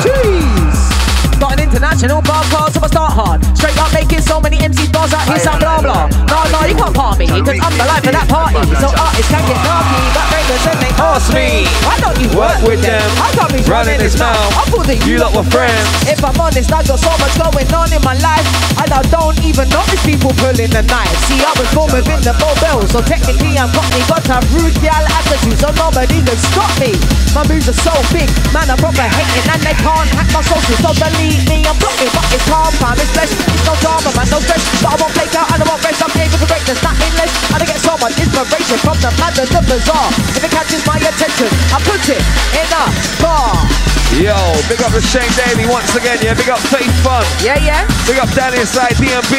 Jeez. 0.00 1.38
Got 1.38 1.60
an 1.60 1.68
international 1.68 2.22
bar 2.22 2.44
card, 2.44 2.72
so 2.72 2.80
I 2.80 2.86
start 2.86 3.12
hard. 3.12 3.51
Straight 3.62 3.78
up 3.78 3.94
making 3.94 4.18
so 4.26 4.42
many 4.42 4.58
MC 4.58 4.90
bars 4.90 5.14
out 5.14 5.22
here, 5.22 5.38
sound 5.38 5.62
blah 5.62 5.78
blah. 5.78 6.10
No, 6.26 6.42
no, 6.50 6.66
you 6.66 6.74
can't 6.74 6.90
part 6.90 7.14
me, 7.14 7.30
cause 7.30 7.62
I'm 7.62 7.70
the 7.78 7.86
life 7.86 8.02
of 8.02 8.10
that 8.10 8.26
party. 8.26 8.58
So 8.82 8.90
artists 8.90 9.30
can 9.30 9.38
get 9.46 9.54
narky, 9.62 10.02
but 10.18 10.26
ravens 10.34 10.66
and 10.66 10.78
they 10.82 10.90
ask 10.98 11.30
me. 11.30 11.62
Why 11.86 11.94
don't 12.02 12.18
you 12.18 12.26
Work 12.34 12.58
with 12.66 12.82
them. 12.82 13.06
I 13.22 13.30
got 13.38 13.54
me 13.54 13.62
Running 13.62 14.02
his 14.02 14.18
mouth. 14.18 14.34
I 14.58 14.66
thought 14.66 14.90
that 14.90 14.98
You 15.06 15.22
lot 15.22 15.30
were 15.30 15.46
friends. 15.46 15.86
If 16.10 16.18
I'm 16.26 16.34
honest, 16.42 16.74
I 16.74 16.82
got 16.82 16.98
so 16.98 17.14
much 17.22 17.38
going 17.38 17.70
on 17.70 17.86
in 17.94 18.02
my 18.02 18.18
life, 18.18 18.42
and 18.82 18.90
I 18.90 18.98
don't 19.14 19.38
even 19.46 19.70
notice 19.70 20.02
people 20.02 20.34
pulling 20.42 20.74
the 20.74 20.82
knife. 20.82 21.14
See, 21.30 21.38
I 21.38 21.54
was 21.54 21.70
born 21.70 21.94
within 21.94 22.18
the 22.18 22.34
mobile, 22.42 22.82
so 22.90 22.98
technically 22.98 23.62
I'm 23.62 23.70
me 23.70 24.02
got 24.10 24.26
a 24.26 24.42
rude 24.58 24.74
gal 24.82 25.06
attitude, 25.06 25.54
so 25.62 25.70
nobody 25.78 26.18
can 26.18 26.38
stop 26.50 26.72
me. 26.82 26.98
My 27.30 27.46
moves 27.46 27.70
are 27.70 27.78
so 27.78 27.94
big, 28.10 28.26
man, 28.50 28.66
I'm 28.66 28.78
proper 28.82 29.06
hating, 29.06 29.46
and 29.46 29.62
they 29.62 29.76
can't 29.78 30.10
hack 30.18 30.26
my 30.34 30.42
socials. 30.42 30.82
So 30.82 30.90
believe 30.98 31.46
me, 31.46 31.62
I'm 31.62 31.78
blocking, 31.78 32.10
but 32.10 32.26
it's 32.34 32.42
calm, 32.50 32.74
time, 32.82 32.98
it's 32.98 33.14
it's 33.14 33.51
no 33.66 33.74
drama, 33.80 34.10
man, 34.16 34.28
no 34.32 34.38
stress. 34.40 34.62
But 34.80 34.94
I 34.94 34.96
won't 35.00 35.14
play 35.14 35.28
out, 35.36 35.48
and 35.52 35.60
I 35.62 35.66
won't 35.68 35.82
rest. 35.84 36.00
I'm 36.02 36.12
able 36.16 36.38
to 36.40 36.48
break 36.48 36.64
this, 36.64 36.80
nothing 36.82 37.12
less. 37.18 37.32
And 37.52 37.60
I 37.60 37.66
get 37.66 37.80
so 37.80 37.94
much 38.00 38.14
inspiration 38.16 38.78
from 38.80 38.96
the 39.00 39.10
mad 39.20 39.36
and 39.38 39.50
the 39.50 39.62
bizarre. 39.68 40.10
If 40.36 40.42
it 40.42 40.52
catches 40.52 40.82
my 40.88 40.98
attention, 40.98 41.50
I 41.72 41.78
put 41.84 42.02
it 42.08 42.22
in 42.56 42.68
a 42.72 42.84
bar. 43.20 43.54
Yo, 44.20 44.36
big 44.68 44.80
up 44.84 44.92
the 44.92 45.00
Shane 45.00 45.24
Daly 45.40 45.64
once 45.68 45.88
again, 45.96 46.20
yeah. 46.20 46.36
Big 46.36 46.48
up 46.52 46.60
Faith 46.68 46.92
Fun. 47.00 47.24
Yeah, 47.40 47.56
yeah. 47.56 47.88
Big 48.04 48.20
up 48.20 48.28
Danny 48.36 48.60
inside 48.60 48.92
DMB. 49.00 49.32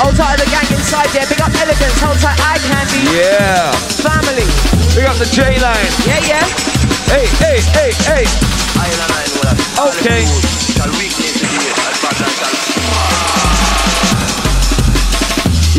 Hold 0.00 0.16
tight 0.16 0.40
to 0.40 0.44
the 0.44 0.48
gang 0.48 0.64
inside, 0.72 1.12
yeah. 1.12 1.28
Big 1.28 1.40
up 1.40 1.52
elegance, 1.60 2.00
hold 2.00 2.16
tight 2.16 2.40
eye 2.40 2.56
candy. 2.64 3.04
Yeah. 3.12 3.68
Family. 4.00 4.48
Big 4.96 5.04
up 5.04 5.16
the 5.20 5.28
J 5.28 5.60
line. 5.60 5.92
Yeah, 6.08 6.24
yeah. 6.24 6.44
Hey, 7.12 7.28
hey, 7.36 7.60
hey, 7.76 7.92
hey. 8.08 8.24
I 8.80 8.88
and 8.88 9.00
I 9.04 9.20
know 9.36 9.42
that 9.44 9.56
all 9.78 9.92
Okay. 9.92 10.24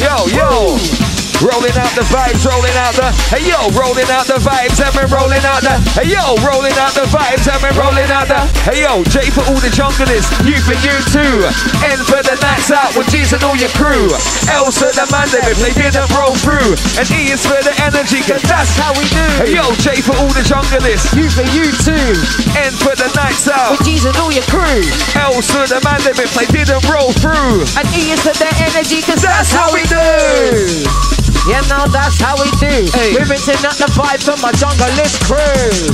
Yo, 0.04 0.28
yo. 0.28 1.03
Rolling 1.42 1.74
out 1.80 1.90
the 1.98 2.06
vibes, 2.14 2.46
rolling 2.46 2.76
out 2.78 2.94
the 2.94 3.10
hey 3.34 3.48
yo, 3.50 3.72
rolling 3.74 4.08
out 4.14 4.30
the 4.30 4.38
vibes, 4.38 4.78
we're 4.94 5.10
rolling 5.10 5.42
out 5.42 5.66
the 5.66 5.74
hey 5.98 6.14
yo, 6.14 6.38
rolling 6.46 6.76
out 6.78 6.94
the 6.94 7.08
vibes, 7.10 7.50
we're 7.60 7.74
rolling 7.74 8.10
out 8.14 8.30
the 8.30 8.40
hey 8.64 8.86
yo, 8.86 9.02
J 9.10 9.34
for 9.34 9.42
all 9.50 9.60
the 9.60 9.74
junglers, 9.74 10.30
you 10.46 10.56
for 10.62 10.78
you 10.86 10.96
too. 11.10 11.36
N 11.84 12.00
for 12.06 12.22
the 12.22 12.38
nights 12.40 12.70
out 12.70 12.94
with 12.94 13.10
G's 13.10 13.34
and 13.34 13.44
all 13.44 13.58
your 13.58 13.74
crew. 13.74 14.14
L 14.54 14.70
for 14.70 14.94
the 14.94 15.08
man 15.10 15.28
if 15.34 15.58
they 15.58 15.74
didn't 15.74 16.08
roll 16.14 16.38
through, 16.46 16.78
and 17.02 17.08
E 17.10 17.34
is 17.34 17.42
for 17.42 17.60
the 17.66 17.74
energy, 17.82 18.22
cause 18.22 18.44
that's 18.46 18.78
how 18.78 18.94
we 18.94 19.04
do. 19.10 19.26
Hey 19.42 19.58
yo, 19.58 19.66
J 19.82 20.00
for 20.00 20.16
all 20.16 20.32
the 20.32 20.46
junglers, 20.46 21.02
You 21.18 21.28
for 21.34 21.48
you 21.52 21.68
too. 21.82 22.14
N 22.54 22.72
for 22.80 22.94
the 22.94 23.10
nights 23.18 23.50
out. 23.50 23.74
With 23.74 23.84
G's 23.84 24.06
and 24.06 24.16
all 24.22 24.32
your 24.32 24.46
crew. 24.46 24.86
L 25.18 25.42
for 25.42 25.66
the 25.66 25.82
man 25.82 26.00
if 26.06 26.32
they 26.38 26.48
didn't 26.48 26.84
roll 26.88 27.12
through. 27.12 27.66
And 27.76 27.88
E 27.98 28.12
is 28.14 28.22
for 28.22 28.36
the 28.38 28.52
energy, 28.64 29.02
cause 29.02 29.24
That's 29.24 29.52
how 29.52 29.74
we 29.74 29.84
do. 29.84 31.33
Yeah, 31.44 31.60
now 31.68 31.84
that's 31.92 32.20
how 32.24 32.40
we 32.40 32.48
do. 32.64 32.88
Hey. 32.96 33.12
We're 33.12 33.28
rinsing 33.28 33.60
out 33.68 33.76
the 33.76 33.92
vibe 33.92 34.24
from 34.24 34.40
my 34.40 34.56
junglist 34.56 35.20
crew. 35.28 35.92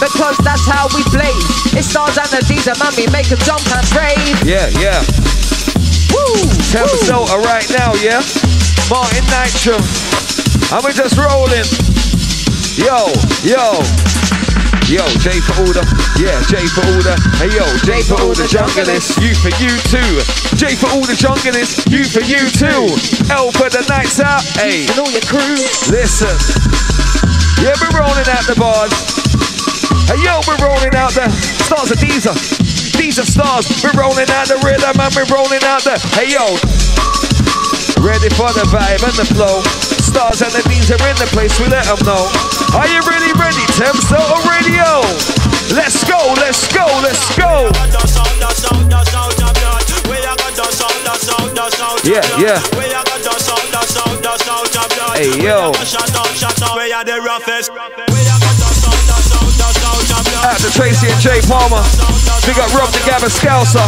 because 0.00 0.36
that's 0.44 0.66
how 0.68 0.88
we 0.92 1.00
blaze. 1.12 1.48
It 1.72 1.84
stars 1.84 2.16
and 2.18 2.28
the 2.28 2.44
D's 2.44 2.68
and 2.68 2.78
mommy 2.78 3.08
make 3.08 3.32
a 3.32 3.36
jump 3.40 3.64
and 3.72 3.84
rave. 3.96 4.36
Yeah, 4.44 4.68
yeah. 4.76 5.00
Woo! 6.12 6.44
Ten 6.68 6.84
percent 6.84 7.28
right 7.44 7.68
now, 7.72 7.94
yeah. 8.04 8.20
Martin 8.92 9.24
Nitram, 9.32 9.80
and 10.72 10.84
we're 10.84 10.92
just 10.92 11.16
rolling. 11.16 11.64
Yo, 12.76 13.08
yo. 13.44 14.19
Yo, 14.90 15.06
J 15.22 15.38
for 15.46 15.54
order. 15.70 15.86
Yeah, 16.18 16.34
J 16.50 16.66
for 16.66 16.82
order. 16.98 17.14
Hey 17.38 17.54
yo, 17.54 17.62
J, 17.86 18.02
for 18.02 18.18
all 18.18 18.34
the 18.34 18.50
junglers. 18.50 19.14
You 19.22 19.30
for 19.38 19.54
you 19.62 19.70
too. 19.86 20.18
J 20.58 20.74
for 20.74 20.90
all 20.90 21.06
the 21.06 21.14
junglers. 21.14 21.78
You 21.86 22.02
for 22.02 22.18
you 22.26 22.42
too. 22.50 22.90
L 23.30 23.54
for 23.54 23.70
the 23.70 23.86
nights 23.86 24.18
out. 24.18 24.42
Hey, 24.58 24.90
And 24.90 24.98
all 24.98 25.10
your 25.14 25.22
crew. 25.30 25.54
listen. 25.94 26.34
Yeah, 27.62 27.78
we're 27.78 28.02
rolling 28.02 28.26
out 28.34 28.42
the 28.50 28.58
bars. 28.58 28.90
Hey 30.10 30.18
yo, 30.26 30.42
we're 30.50 30.58
rolling 30.58 30.94
out 30.98 31.14
the 31.14 31.30
stars 31.62 31.94
of 31.94 31.98
Deezer. 32.02 32.34
Deezer 32.98 33.22
stars. 33.22 33.70
We're 33.86 33.94
rolling 33.94 34.26
out 34.34 34.50
the 34.50 34.58
rhythm 34.66 34.98
and 34.98 35.12
we're 35.14 35.30
rolling 35.30 35.62
out 35.70 35.86
the. 35.86 35.94
Hey 36.18 36.34
yo, 36.34 36.58
ready 38.02 38.26
for 38.34 38.50
the 38.58 38.66
vibe 38.74 39.06
and 39.06 39.14
the 39.14 39.28
flow. 39.38 39.62
Stars 40.02 40.42
and 40.42 40.50
the 40.50 40.66
Deezer 40.66 40.98
in 40.98 41.14
the 41.22 41.30
place. 41.30 41.54
We 41.62 41.70
let 41.70 41.86
them 41.86 42.02
know. 42.02 42.26
Are 42.70 42.86
you 42.86 43.02
really 43.02 43.32
ready? 43.34 43.66
Thames 43.74 44.06
Delta 44.06 44.38
Radio. 44.46 45.02
Let's 45.74 46.06
go. 46.06 46.34
Let's 46.38 46.70
go. 46.72 46.86
Let's 47.02 47.26
go. 47.34 47.70
Yeah, 52.04 52.22
yeah. 52.38 52.62
Hey 55.18 55.42
yo. 55.42 55.72
Out 60.40 60.58
to 60.60 60.70
Tracy 60.70 61.08
and 61.10 61.20
Jay 61.20 61.40
Palmer. 61.48 61.82
Big 62.46 62.58
up 62.58 62.72
Rob 62.72 62.90
the 62.94 63.02
Gabba 63.02 63.28
Scouser. 63.28 63.82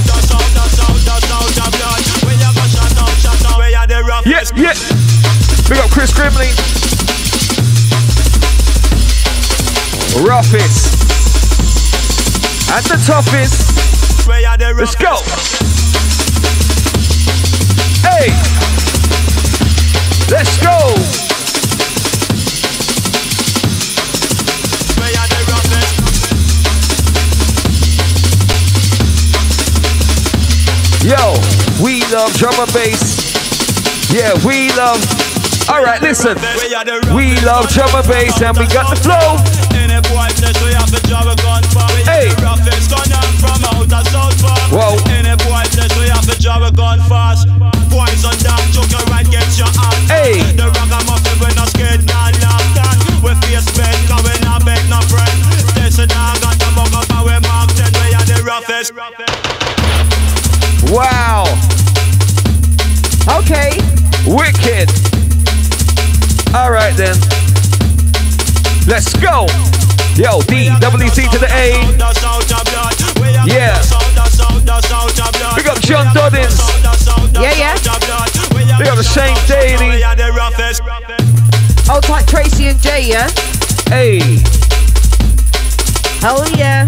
Yeah, 4.26 4.42
yeah. 4.56 4.74
Big 5.68 5.78
up 5.78 5.90
Chris 5.90 6.12
Grimley. 6.12 6.91
Roughest. 10.20 11.00
And 12.70 12.84
the 12.84 13.02
toughest. 13.06 14.28
Let's 14.76 14.94
go. 14.94 15.16
Hey. 18.04 18.28
Let's 20.30 20.58
go. 20.58 20.94
Yo, 31.02 31.34
we 31.82 32.00
love 32.12 32.32
drum 32.34 32.54
and 32.60 32.72
bass. 32.72 34.12
Yeah, 34.12 34.34
we 34.46 34.70
love. 34.76 35.02
All 35.68 35.82
right, 35.82 36.00
listen. 36.00 36.36
We 37.14 37.40
love 37.40 37.68
drum 37.70 37.90
and 37.94 38.06
bass, 38.06 38.40
and 38.40 38.56
we 38.56 38.66
got 38.68 38.88
the 38.90 38.96
flow. 39.02 39.71
Hey. 42.06 42.32
Whoa. 44.72 44.96
Any 45.12 45.36
boy 45.44 45.64
says 45.68 45.92
we 45.98 46.08
have 46.08 46.24
to 46.24 46.36
draw 46.40 46.64
a 46.64 46.72
gun 46.72 46.98
fast. 47.08 47.48
Boys 47.92 48.24
on 48.24 48.36
that, 48.40 48.62
joke 48.72 48.88
your 48.88 49.04
right, 49.12 49.28
get 49.28 49.44
your 49.58 49.68
ass. 49.68 50.08
Hey. 50.08 50.40
The 50.56 50.72
ragamuffin 50.72 51.36
when 51.40 51.58
I 51.58 51.66
scared 51.68 52.04
not 52.08 52.32
laughed 52.40 52.80
at. 52.80 52.96
We 53.20 53.36
face 53.44 53.68
bed, 53.76 53.92
cause 54.08 54.24
we 54.24 54.32
not 54.44 54.64
beg 54.64 54.80
no 54.88 55.00
friend. 55.12 55.36
Station 55.76 56.08
I 56.16 56.38
got 56.40 56.56
the 56.56 56.72
bug 56.72 56.94
up 56.96 57.10
and 57.12 57.24
we 57.28 57.36
mark 57.44 57.68
10, 57.76 57.92
we 58.00 58.16
are 58.16 58.24
the 58.24 58.40
roughest. 58.48 58.96
Wow. 60.88 61.44
Okay. 63.40 63.76
Wicked. 64.24 64.88
All 66.54 66.70
right 66.70 66.96
then. 66.96 67.16
Let's 68.86 69.12
go. 69.20 69.46
Yo, 70.14 70.42
D, 70.42 70.68
double 70.78 71.02
E 71.02 71.08
C 71.08 71.26
to 71.28 71.38
the 71.38 71.48
A. 71.52 71.72
Yeah. 73.46 73.80
Big 75.56 75.66
up 75.66 75.80
John 75.80 76.12
Doddins. 76.14 76.58
Yeah, 77.34 77.52
yeah. 77.56 77.74
Big 78.78 78.88
up 78.88 78.96
the 78.96 79.02
Shane 79.02 79.36
Daly. 79.48 80.04
Old 81.90 82.02
tight 82.04 82.26
Tracy 82.28 82.68
and 82.68 82.78
Jay, 82.80 83.08
yeah? 83.08 83.30
Hey. 83.88 84.20
Oh 86.22 86.46
yeah. 86.56 86.86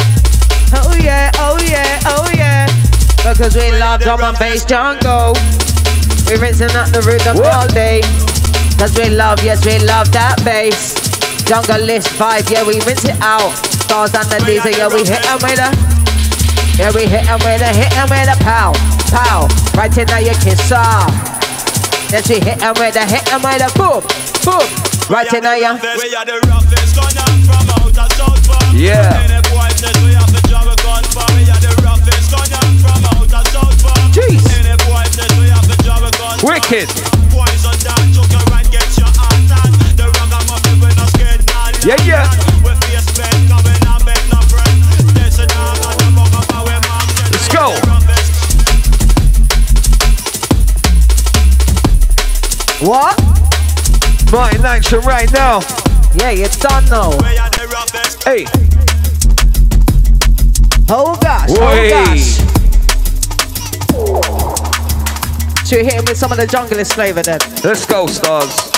Oh 0.72 0.94
yeah, 1.00 1.30
oh 1.38 1.58
yeah, 1.66 2.00
oh 2.06 2.28
yeah. 2.34 2.66
Because 3.16 3.56
we 3.56 3.70
love 3.72 4.00
drum 4.02 4.22
and 4.22 4.38
bass 4.38 4.64
jungle. 4.64 5.34
We're 6.26 6.40
rinsing 6.40 6.70
out 6.72 6.92
the 6.92 7.00
rhythm 7.06 7.38
all 7.42 7.68
day. 7.68 8.02
Cause 8.78 8.96
we 8.98 9.08
love, 9.08 9.42
yes, 9.42 9.64
we 9.64 9.78
love 9.78 10.12
that 10.12 10.42
bass. 10.44 11.03
Junglist 11.44 12.08
vibe, 12.16 12.50
yeah, 12.50 12.64
we 12.64 12.80
rinse 12.88 13.04
it 13.04 13.20
out. 13.20 13.52
Stars 13.84 14.14
and 14.14 14.28
the 14.30 14.38
diesel, 14.46 14.70
yeah, 14.72 14.88
we 14.88 15.04
hit 15.04 15.20
hit 15.20 15.28
'em 15.28 15.38
with 15.44 15.60
a. 15.60 15.68
Yeah, 16.78 16.90
we 16.96 17.04
hit 17.06 17.28
'em 17.28 17.38
with 17.44 17.60
a, 17.60 17.70
hit 17.72 17.92
'em 17.96 18.08
with 18.08 18.32
a 18.32 18.36
pow, 18.42 18.72
pow. 19.12 19.48
Right 19.76 19.96
in 19.96 20.06
now 20.06 20.18
your 20.18 20.34
kiss 20.40 20.72
off. 20.72 21.12
Yes, 22.10 22.28
we 22.28 22.40
hit 22.40 22.62
'em 22.62 22.74
with 22.80 22.96
a, 22.96 23.04
hit 23.04 23.28
hit 23.28 23.32
'em 23.32 23.42
with 23.42 23.60
a 23.60 23.70
boom, 23.76 24.02
boom. 24.44 24.66
Right 25.10 25.32
in 25.32 25.42
now 25.42 25.54
your. 25.54 25.74
We 25.74 26.16
are 26.16 26.24
the 26.24 26.40
roughest 26.48 26.96
gunner 26.96 27.30
from 27.44 27.70
outer 27.76 28.08
south 28.16 28.46
far. 28.46 28.74
Yeah. 28.74 29.20
Any 29.28 29.40
boy 29.50 29.74
mark 41.86 42.00
10, 47.14 47.28
Let's 47.30 47.48
go. 47.52 47.76
What? 52.86 53.20
Martin 54.32 54.62
Nitram 54.62 55.04
right 55.04 55.30
now. 55.32 55.60
Yeah, 56.14 56.30
you 56.30 56.48
don't 56.58 56.88
know. 56.88 57.10
We 57.20 57.36
are 57.36 57.50
the 57.50 57.68
roughest. 57.70 58.24
Hey. 58.24 58.46
Oh 60.88 61.16
gosh, 61.20 61.50
Oi. 61.50 61.56
oh 61.58 61.90
gosh. 61.90 62.38
Should 65.68 65.78
we 65.78 65.84
hit 65.84 65.94
him 65.94 66.04
with 66.06 66.16
some 66.16 66.32
of 66.32 66.38
the 66.38 66.46
junglist 66.46 66.94
flavor 66.94 67.22
then? 67.22 67.40
Let's 67.62 67.84
go, 67.84 68.06
stars. 68.06 68.73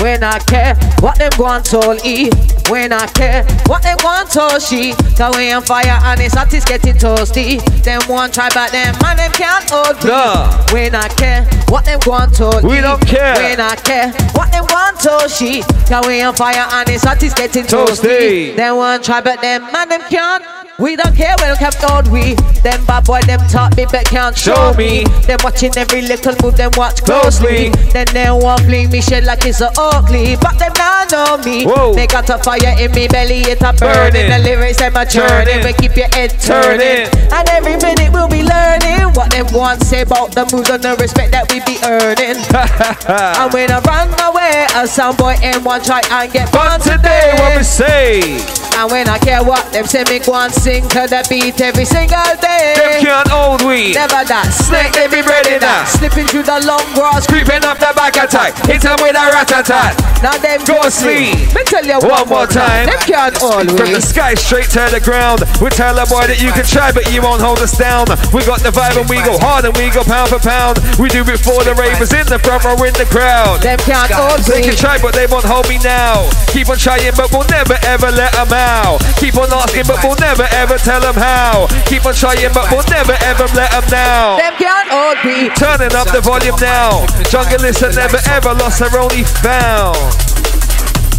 When 0.00 0.22
I 0.24 0.38
care 0.40 0.74
what 1.00 1.18
them 1.18 1.30
want 1.38 1.64
told 1.66 2.04
E. 2.04 2.30
When 2.68 2.92
I 2.92 3.06
care 3.06 3.44
what 3.66 3.82
them 3.82 3.96
want 4.02 4.30
told 4.30 4.60
she. 4.62 4.92
Cause 5.16 5.36
we 5.36 5.52
on 5.52 5.62
fire 5.62 5.98
and 6.02 6.20
it's 6.20 6.34
hot, 6.34 6.52
it's 6.52 6.64
getting 6.64 6.94
toasty. 6.94 7.62
Them 7.82 8.02
one 8.08 8.30
try 8.30 8.48
but 8.52 8.72
them 8.72 8.94
man 9.02 9.16
them 9.16 9.30
can't 9.32 9.68
hold 9.70 10.02
me. 10.02 10.10
Nah. 10.10 10.50
When 10.72 10.94
I 10.94 11.08
care 11.08 11.44
what 11.68 11.84
them 11.84 12.00
want 12.06 12.34
told 12.34 12.64
We 12.64 12.78
E. 12.78 12.80
don't 12.80 13.04
care. 13.06 13.34
When 13.36 13.60
I 13.60 13.76
care 13.76 14.10
what 14.34 14.50
them 14.50 14.64
want 14.70 14.98
told 15.00 15.30
she. 15.30 15.62
Cause 15.88 16.06
we 16.06 16.22
on 16.22 16.34
fire 16.34 16.66
and 16.72 16.88
it's 16.88 17.04
hot, 17.04 17.22
it's 17.22 17.34
getting 17.34 17.64
Toasty. 17.64 18.02
toasty. 18.02 18.56
Them 18.56 18.76
one 18.76 19.02
try 19.02 19.20
but 19.20 19.40
them 19.40 19.62
man 19.72 19.88
them 19.88 20.00
can't. 20.10 20.63
We 20.76 20.96
don't 20.96 21.14
care, 21.14 21.36
we 21.38 21.44
don't 21.44 21.58
care, 21.58 22.02
we? 22.10 22.34
Them 22.66 22.84
bad 22.84 23.04
boy, 23.04 23.20
them 23.22 23.38
talk 23.48 23.76
me, 23.76 23.86
but 23.86 24.06
can't 24.06 24.36
show, 24.36 24.74
me. 24.74 25.04
Them 25.22 25.38
watching 25.44 25.70
every 25.76 26.02
little 26.02 26.34
move, 26.42 26.56
them 26.56 26.72
watch 26.76 27.04
closely. 27.04 27.68
Then 27.92 28.06
they 28.12 28.28
want 28.28 28.62
fling 28.62 28.90
me 28.90 29.00
shit 29.00 29.22
like 29.22 29.46
it's 29.46 29.60
a 29.60 29.70
ugly. 29.78 30.34
But 30.34 30.58
them 30.58 30.72
not 30.74 31.12
know 31.12 31.38
me. 31.44 31.64
Whoa. 31.64 31.94
They 31.94 32.08
got 32.08 32.28
a 32.28 32.38
fire 32.38 32.74
in 32.80 32.90
me 32.90 33.06
belly, 33.06 33.46
it 33.46 33.62
a 33.62 33.72
burning. 33.72 34.28
The 34.28 34.40
lyrics 34.42 34.78
them 34.78 34.96
a 34.96 35.06
churning. 35.06 35.62
Turning. 35.62 35.64
We 35.64 35.72
keep 35.74 35.96
your 35.96 36.08
head 36.08 36.34
turning. 36.40 37.06
And 37.30 37.48
every 37.50 37.76
minute 37.76 38.12
we'll 38.12 38.26
be 38.26 38.42
learning 38.42 39.14
what 39.14 39.30
them 39.30 39.46
want 39.52 39.80
say 39.84 40.02
about 40.02 40.34
the 40.34 40.42
moves 40.52 40.70
and 40.70 40.82
the 40.82 40.96
respect 40.96 41.30
that 41.30 41.46
we 41.52 41.62
be 41.62 41.78
earning. 41.86 42.42
and 43.06 43.52
when 43.54 43.70
I 43.70 43.78
run 43.86 44.10
away, 44.18 44.66
a 44.74 44.88
sound 44.88 45.18
boy 45.18 45.34
M1 45.38 45.86
try 45.86 46.02
and 46.10 46.32
get 46.32 46.50
fun 46.50 46.80
today, 46.80 47.30
what 47.38 47.56
we 47.56 47.62
say? 47.62 48.42
And 48.76 48.90
when 48.90 49.08
I 49.08 49.18
care 49.18 49.44
what 49.44 49.72
them 49.72 49.86
say, 49.86 50.02
me 50.10 50.18
and 50.18 50.52
sing 50.64 50.88
to 50.88 51.04
the 51.04 51.20
beat 51.28 51.60
every 51.60 51.84
single 51.84 52.24
Them 52.40 52.96
can't 53.04 53.28
hold 53.28 53.60
we. 53.68 53.92
Never 53.92 54.24
that. 54.24 54.48
Snake, 54.48 54.96
they 54.96 55.12
be 55.12 55.20
ready 55.20 55.60
now. 55.60 55.84
Slipping 55.84 56.24
through 56.24 56.48
the 56.48 56.56
long 56.64 56.80
grass. 56.96 57.28
Creeping 57.28 57.60
up 57.68 57.76
the 57.76 57.92
back 57.92 58.16
attack. 58.16 58.56
Hit 58.64 58.80
them 58.80 58.96
with 59.04 59.12
a 59.12 59.28
rat 59.28 59.52
attack. 59.52 59.92
Now 60.24 60.40
them 60.40 60.64
Go 60.64 60.88
sleep. 60.88 61.52
Me 61.52 61.60
tell 61.68 61.84
you 61.84 62.00
One 62.00 62.24
more 62.32 62.48
time. 62.48 62.88
Them 62.88 62.96
can't 63.04 63.36
hold 63.36 63.68
we. 63.68 63.76
From 63.76 63.92
the 63.92 64.00
sky 64.00 64.32
straight 64.40 64.72
to 64.72 64.88
the 64.88 65.04
ground. 65.04 65.44
We 65.60 65.68
tell 65.68 65.92
the 65.92 66.08
boy 66.08 66.24
that 66.32 66.40
you 66.40 66.48
can 66.56 66.64
try, 66.64 66.88
but 66.96 67.12
you 67.12 67.20
won't 67.20 67.44
hold 67.44 67.60
us 67.60 67.76
down. 67.76 68.08
We 68.32 68.40
got 68.48 68.64
the 68.64 68.72
vibe 68.72 68.96
and 68.96 69.04
we 69.04 69.20
go 69.20 69.36
hard 69.36 69.68
and 69.68 69.76
we 69.76 69.92
go 69.92 70.00
pound 70.00 70.32
for 70.32 70.40
pound. 70.40 70.80
We 70.96 71.12
do 71.12 71.20
it 71.28 71.44
for 71.44 71.60
the 71.60 71.76
ravers 71.76 72.16
in 72.16 72.24
the 72.32 72.40
front 72.40 72.64
row 72.64 72.80
in 72.88 72.96
the 72.96 73.04
crowd. 73.12 73.60
Them 73.60 73.76
can't 73.84 74.08
hold 74.08 74.40
They 74.48 74.64
me. 74.64 74.72
can 74.72 74.76
try, 74.80 74.96
but 74.96 75.12
they 75.12 75.28
won't 75.28 75.44
hold 75.44 75.68
me 75.68 75.76
now. 75.84 76.24
Keep 76.56 76.72
on 76.72 76.80
trying, 76.80 77.12
but 77.12 77.28
we'll 77.28 77.44
never 77.52 77.76
ever 77.84 78.08
let 78.08 78.32
them 78.32 78.48
out. 78.56 79.04
Keep 79.20 79.36
on 79.36 79.52
asking, 79.52 79.84
but 79.84 80.00
we'll 80.00 80.16
never 80.16 80.48
ever 80.54 80.78
tell 80.78 81.00
them 81.00 81.14
how. 81.14 81.66
Keep 81.86 82.06
on 82.06 82.14
trying, 82.14 82.52
but 82.54 82.70
we'll 82.70 82.86
never 82.90 83.16
ever 83.26 83.46
let 83.54 83.70
them 83.74 83.86
down. 83.90 84.38
Them 84.38 84.54
can't 84.56 84.88
hold 84.88 85.18
me. 85.26 85.50
Turning 85.58 85.94
up 85.94 86.08
the 86.10 86.20
volume 86.20 86.56
now. 86.60 87.06
Junglist 87.28 87.82
that 87.82 87.98
never 87.98 88.20
ever 88.30 88.54
lost, 88.54 88.78
they're 88.78 88.94
only 88.94 89.24
found. 89.42 89.98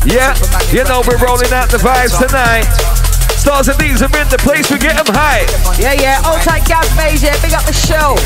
Yeah, 0.06 0.38
you 0.70 0.84
know 0.86 1.02
we're 1.02 1.18
rolling 1.18 1.52
out 1.52 1.70
the 1.70 1.82
vibes 1.82 2.16
tonight. 2.16 2.70
Stars 3.36 3.68
and 3.68 3.78
these 3.78 4.02
are 4.02 4.14
in 4.18 4.28
the 4.30 4.38
place, 4.40 4.72
we 4.72 4.78
get 4.78 4.98
them 4.98 5.14
high. 5.14 5.46
Yeah, 5.78 5.94
yeah. 5.94 6.22
Old 6.26 6.42
tight 6.42 6.66
Gav 6.66 6.86
Maze, 6.98 7.22
yeah. 7.24 7.38
Big 7.42 7.54
up 7.54 7.66
the 7.66 7.74
show. 7.74 8.18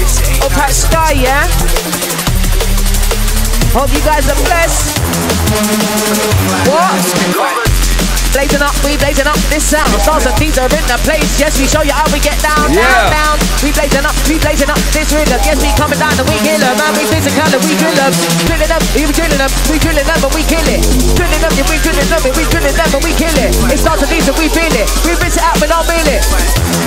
Old 0.44 0.52
tight 0.52 0.72
Sky, 0.72 1.12
yeah. 1.12 1.48
Hope 3.72 3.92
you 3.94 4.02
guys 4.02 4.28
are 4.28 4.40
blessed. 4.48 4.98
What? 6.68 7.69
Blazing 8.30 8.62
up, 8.62 8.78
we 8.86 8.94
blazing 8.96 9.26
up 9.26 9.38
this 9.50 9.66
sound. 9.66 9.90
Stars 10.02 10.26
and 10.30 10.38
thieves 10.38 10.58
are 10.62 10.70
in 10.70 10.86
the 10.86 10.98
place. 11.02 11.26
Yes, 11.42 11.58
we 11.58 11.66
show 11.66 11.82
you 11.82 11.92
how 11.92 12.06
we 12.14 12.22
get 12.22 12.38
down, 12.46 12.70
Yeah. 12.72 12.86
down, 12.86 13.10
down. 13.10 13.36
We 13.66 13.74
blazing 13.74 14.06
up, 14.06 14.14
we 14.30 14.38
blazing 14.38 14.70
up 14.70 14.78
this 14.94 15.10
rhythm. 15.12 15.42
Yes, 15.44 15.58
we 15.58 15.74
coming 15.74 15.98
down 15.98 16.14
and 16.14 16.30
we 16.30 16.38
kill 16.46 16.62
'em. 16.62 16.78
Man, 16.78 16.94
we 16.94 17.06
physical 17.10 17.50
and 17.50 17.64
we 17.66 17.74
drill 17.76 17.98
'em. 17.98 18.14
Drilling 18.46 18.70
them, 18.70 18.84
we 18.94 19.12
drilling 19.12 19.42
them, 19.42 19.52
we 19.70 19.78
drilling 19.80 20.06
them 20.06 20.20
and 20.24 20.34
we 20.34 20.44
kill 20.46 20.68
it. 20.70 20.82
Drilling 21.18 21.42
them, 21.42 21.54
yeah, 21.58 21.68
we 21.70 21.78
drilling 21.82 22.10
them, 22.10 22.22
and 22.24 22.36
we 22.38 22.44
drilling 22.46 22.78
them 22.78 22.90
and 22.94 23.04
we 23.04 23.14
kill 23.14 23.38
it. 23.38 23.52
It 23.74 23.80
starts 23.80 24.02
and 24.04 24.10
thieves 24.12 24.28
and 24.28 24.38
we 24.38 24.48
feel 24.48 24.74
it. 24.78 24.88
We 25.04 25.14
rinse 25.18 25.38
it 25.38 25.44
out, 25.44 25.60
we 25.60 25.68
don't 25.68 25.86
feel 25.90 26.08
it. 26.08 26.22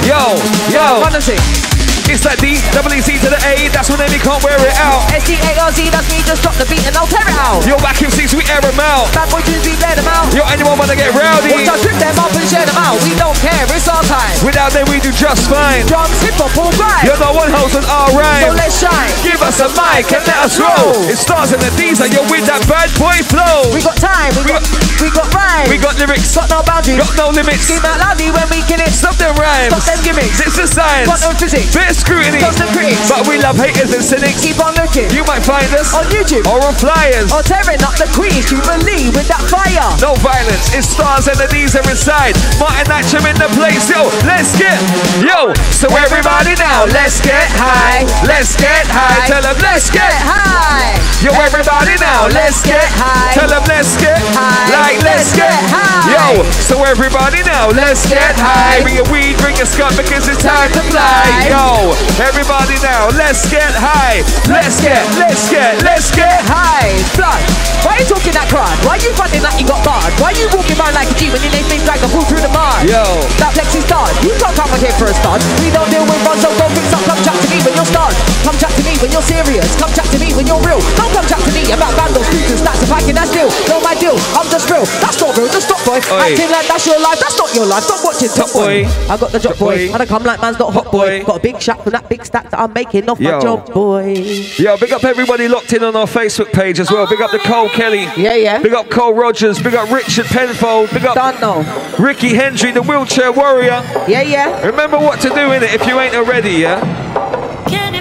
Yo, 0.06 0.38
yo, 0.70 1.20
see? 1.20 1.72
It's 2.06 2.23
that 2.23 2.38
D, 2.38 2.62
double 2.71 2.94
E 2.94 3.02
C 3.02 3.18
to 3.18 3.28
the 3.32 3.40
A, 3.42 3.66
that's 3.75 3.90
when 3.90 3.99
they 3.99 4.21
can't 4.23 4.38
wear 4.44 4.54
it 4.62 4.76
out. 4.78 5.02
S-D-A-R-Z, 5.11 5.90
that's 5.90 6.09
me, 6.12 6.23
just 6.23 6.44
drop 6.44 6.54
the 6.61 6.68
beat 6.71 6.85
and 6.87 6.94
I'll 6.94 7.11
tear 7.11 7.26
it 7.26 7.35
out. 7.35 7.66
Yo, 7.66 7.75
vacuum 7.82 8.12
seats, 8.14 8.37
we 8.37 8.47
air 8.47 8.62
them 8.62 8.78
out. 8.78 9.11
Bad 9.11 9.32
boy 9.32 9.42
tunes, 9.42 9.66
we 9.66 9.75
blare 9.80 9.99
them 9.99 10.06
out. 10.06 10.30
Yo, 10.30 10.47
anyone 10.47 10.78
wanna 10.78 10.94
get 10.94 11.11
rowdy? 11.11 11.50
Watch 11.50 11.73
us 11.73 11.82
rip 11.82 11.99
them 11.99 12.14
up 12.23 12.30
and 12.37 12.47
share 12.47 12.66
them 12.66 12.78
out. 12.78 13.02
We 13.02 13.16
don't 13.18 13.37
care, 13.42 13.66
it's 13.73 13.90
our 13.90 14.04
time. 14.06 14.37
Without 14.47 14.71
them, 14.71 14.87
we 14.87 15.02
do 15.02 15.11
just 15.11 15.50
fine. 15.50 15.82
Drums, 15.90 16.14
hip 16.23 16.38
hop, 16.38 16.54
all 16.54 16.71
right. 16.78 17.02
You're 17.02 17.18
the 17.18 17.32
one 17.35 17.50
host 17.50 17.75
on 17.75 17.87
our 17.88 18.11
So 18.14 18.54
let's 18.54 18.78
shine. 18.78 19.11
Give 19.26 19.40
us 19.42 19.59
a 19.59 19.68
mic 19.75 20.06
and 20.12 20.23
let 20.23 20.38
us 20.47 20.54
roll. 20.59 20.94
It 21.11 21.18
starts 21.18 21.50
in 21.50 21.61
the 21.61 21.73
D's 21.75 21.99
and 21.99 22.12
you're 22.12 22.26
with 22.30 22.47
that 22.47 22.62
bad 22.71 22.92
boy 22.99 23.18
flow. 23.26 23.71
We 23.75 23.82
got 23.82 23.97
time, 23.97 24.30
we 24.38 24.42
We 24.42 24.50
got, 24.50 24.66
we 24.99 25.09
got 25.14 25.28
rhymes. 25.30 25.71
We 25.71 25.78
got 25.78 25.94
lyrics, 26.02 26.35
got 26.35 26.50
no 26.50 26.66
boundaries. 26.66 26.99
got 26.99 27.14
no 27.14 27.30
limits. 27.30 27.62
Scream 27.62 27.87
out 27.87 28.02
loudly 28.02 28.35
when 28.35 28.47
we 28.50 28.59
kill 28.66 28.82
it. 28.82 28.90
Stop 28.90 29.14
them 29.14 29.38
rhymes. 29.38 29.71
Stop 29.71 29.87
them 29.87 30.00
gimmicks. 30.02 30.42
It's 30.42 30.59
the 30.59 30.66
science. 30.66 31.06
Got 31.06 31.23
no 31.23 31.30
physics. 31.38 31.71
Bit 31.71 31.91
of 31.92 32.00
scrutiny. 32.00 32.40
Stop 32.40 32.56
them 32.56 32.72
critics. 32.72 33.08
But 33.08 33.28
we 33.28 33.37
love 33.38 33.61
haters 33.61 33.92
and 33.92 34.02
cynics. 34.02 34.40
Keep 34.40 34.58
on 34.64 34.72
looking. 34.80 35.12
You 35.12 35.22
might 35.28 35.44
find 35.44 35.68
us 35.76 35.92
On 35.92 36.08
YouTube. 36.08 36.49
or 36.49 36.58
on 36.64 36.75
flyers. 36.75 37.28
Or 37.30 37.44
tearing 37.44 37.84
up 37.84 37.94
the 38.00 38.08
queens, 38.16 38.49
you 38.49 38.58
believe 38.64 39.12
with 39.12 39.28
that 39.28 39.44
fire. 39.52 39.92
No 40.00 40.16
violence, 40.25 40.72
it 40.72 40.88
stars 40.88 41.28
and 41.28 41.37
the 41.37 41.49
knees 41.52 41.76
are 41.76 41.84
inside. 41.84 42.34
Martin 42.56 42.88
Nitram 42.88 43.28
in 43.28 43.37
the 43.37 43.50
place, 43.54 43.84
yo, 43.92 44.08
let's 44.25 44.56
get, 44.56 44.80
yo. 45.20 45.52
So 45.70 45.92
everybody 45.92 46.56
now, 46.56 46.88
let's 46.88 47.20
get 47.20 47.46
high, 47.61 48.08
let's 48.25 48.56
get 48.56 48.88
high. 48.88 49.28
Tell 49.28 49.42
them, 49.42 49.58
let's 49.61 49.92
Get 49.92 50.08
high. 50.25 50.96
Yo, 51.20 51.37
everybody 51.37 51.99
now, 52.00 52.25
let's 52.32 52.64
get 52.64 52.80
high. 52.96 53.34
Tell 53.34 53.50
them, 53.50 53.61
let's 53.68 53.99
get 54.00 54.16
High. 54.32 54.72
Like, 54.72 55.04
let's 55.04 55.37
get 55.37 55.52
high. 55.68 56.08
Yo, 56.08 56.42
so 56.64 56.80
everybody 56.87 57.42
now, 57.44 57.68
let's 57.68 58.08
get 58.08 58.32
high. 58.38 58.80
Bring 58.80 58.96
your 58.96 59.08
weed, 59.12 59.37
bring 59.42 59.56
your 59.58 59.66
skunk 59.66 59.99
because 59.99 60.26
it's 60.30 60.40
time 60.40 60.72
to 60.72 60.82
fly. 60.88 61.28
Yo, 61.50 61.81
everybody 62.22 62.78
now, 62.78 63.10
let's 63.18 63.50
get 63.50 63.74
high. 63.74 64.22
Let's 64.46 64.78
get, 64.78 65.02
let's 65.18 65.50
get, 65.50 65.82
let's 65.82 66.14
get 66.14 66.38
high. 66.46 66.94
Blood. 67.18 67.42
Why 67.82 67.98
you 67.98 68.06
talking 68.06 68.30
that 68.38 68.46
crowd? 68.46 68.70
Why 68.86 68.94
are 68.94 69.02
you 69.02 69.10
running 69.18 69.42
like 69.42 69.58
you 69.58 69.66
got 69.66 69.82
barred? 69.82 70.14
Why 70.22 70.30
are 70.30 70.38
you 70.38 70.46
walking 70.54 70.78
around 70.78 70.94
like 70.94 71.10
a 71.10 71.14
G 71.18 71.34
when 71.34 71.42
your 71.42 71.50
name 71.50 71.66
things 71.66 71.82
like 71.82 71.98
a 72.02 72.06
fool 72.06 72.22
through 72.22 72.44
the 72.44 72.52
mud? 72.54 72.86
Yo. 72.86 73.02
That 73.42 73.58
flexi 73.58 73.82
start. 73.82 74.14
You 74.22 74.30
can't 74.38 74.54
come 74.54 74.70
here 74.78 74.94
for 74.94 75.10
a 75.10 75.14
start. 75.16 75.42
We 75.58 75.74
don't 75.74 75.90
deal 75.90 76.06
with 76.06 76.22
runs, 76.22 76.46
so 76.46 76.54
don't 76.54 76.70
fix 76.70 76.86
up. 76.94 77.02
Come 77.02 77.18
chat 77.26 77.34
to 77.34 77.48
me 77.50 77.58
when 77.66 77.74
you're 77.74 77.90
stunned. 77.90 78.14
Come 78.47 78.54
chat 78.62 78.71
to 78.78 78.82
me 78.86 78.95
when 79.02 79.10
you're 79.10 79.26
serious. 79.26 79.66
Come 79.80 79.90
chat 79.90 80.06
to 80.14 80.18
me 80.23 80.30
when 80.36 80.47
you're 80.47 80.62
real. 80.62 80.78
Don't 80.95 81.10
come 81.10 81.26
chat 81.26 81.42
to 81.42 81.50
me 81.50 81.66
about 81.75 81.90
vandals, 81.99 82.28
and 82.30 82.60
stats. 82.62 82.86
If 82.86 82.92
I 82.95 83.00
can, 83.02 83.18
that's 83.18 83.34
deal. 83.34 83.50
No, 83.66 83.82
my 83.82 83.99
deal. 83.99 84.14
I'm 84.38 84.47
just 84.52 84.71
real. 84.71 84.86
That's 85.02 85.18
not 85.18 85.34
real. 85.34 85.50
Just 85.50 85.66
stop, 85.66 85.82
boy. 85.82 85.99
Oi. 85.99 86.30
Acting 86.30 86.52
like 86.54 86.66
that's 86.71 86.86
your 86.86 87.00
life. 87.02 87.18
That's 87.18 87.38
not 87.40 87.50
your 87.56 87.66
life. 87.66 87.82
Stop 87.82 88.00
watching 88.06 88.30
Top, 88.30 88.47
Top 88.52 88.62
Boy. 88.62 88.86
I 89.10 89.14
got 89.18 89.30
the 89.32 89.40
drop 89.42 89.58
boy. 89.58 89.88
Boy. 89.88 89.92
And 89.97 89.99
I 89.99 90.06
come 90.06 90.23
like 90.23 90.38
man's 90.38 90.58
not 90.60 90.71
hot 90.71 90.82
Hot 90.82 90.92
boy. 90.92 91.23
Boy. 91.23 91.25
Got 91.25 91.36
a 91.38 91.42
big 91.42 91.56
shot 91.60 91.72
from 91.80 91.93
that 91.93 92.08
big 92.08 92.25
stack 92.25 92.50
that 92.50 92.61
I'm 92.61 92.73
making 92.73 93.08
off 93.08 93.21
Yo. 93.21 93.32
my 93.32 93.41
job, 93.41 93.73
boy. 93.73 94.15
Yo, 94.56 94.76
big 94.76 94.93
up 94.93 95.04
everybody 95.04 95.49
locked 95.49 95.73
in 95.73 95.82
on 95.82 95.97
our 95.97 96.06
Facebook 96.06 96.52
page 96.52 96.80
as 96.80 96.91
well. 96.91 97.06
Big 97.08 97.21
up 97.21 97.30
the 97.30 97.39
Cole 97.39 97.69
Kelly. 97.69 98.02
Yeah, 98.17 98.35
yeah. 98.35 98.63
Big 98.63 98.75
up 98.75 98.91
Cole 98.91 99.15
Rogers. 99.15 99.63
Big 99.63 99.75
up 99.75 99.91
Richard 99.91 100.26
Penfold. 100.26 100.91
Big 100.91 101.04
up 101.04 101.15
Don't 101.15 101.41
know. 101.41 101.97
Ricky 101.99 102.35
Hendry, 102.35 102.73
the 102.73 102.82
wheelchair 102.82 103.32
warrior. 103.32 103.82
Yeah, 104.08 104.23
yeah. 104.23 104.67
Remember 104.67 104.99
what 104.99 105.21
to 105.21 105.28
do 105.30 105.52
in 105.52 105.63
it 105.63 105.73
if 105.75 105.87
you 105.87 105.99
ain't 106.00 106.15
already, 106.15 106.50
yeah? 106.50 107.42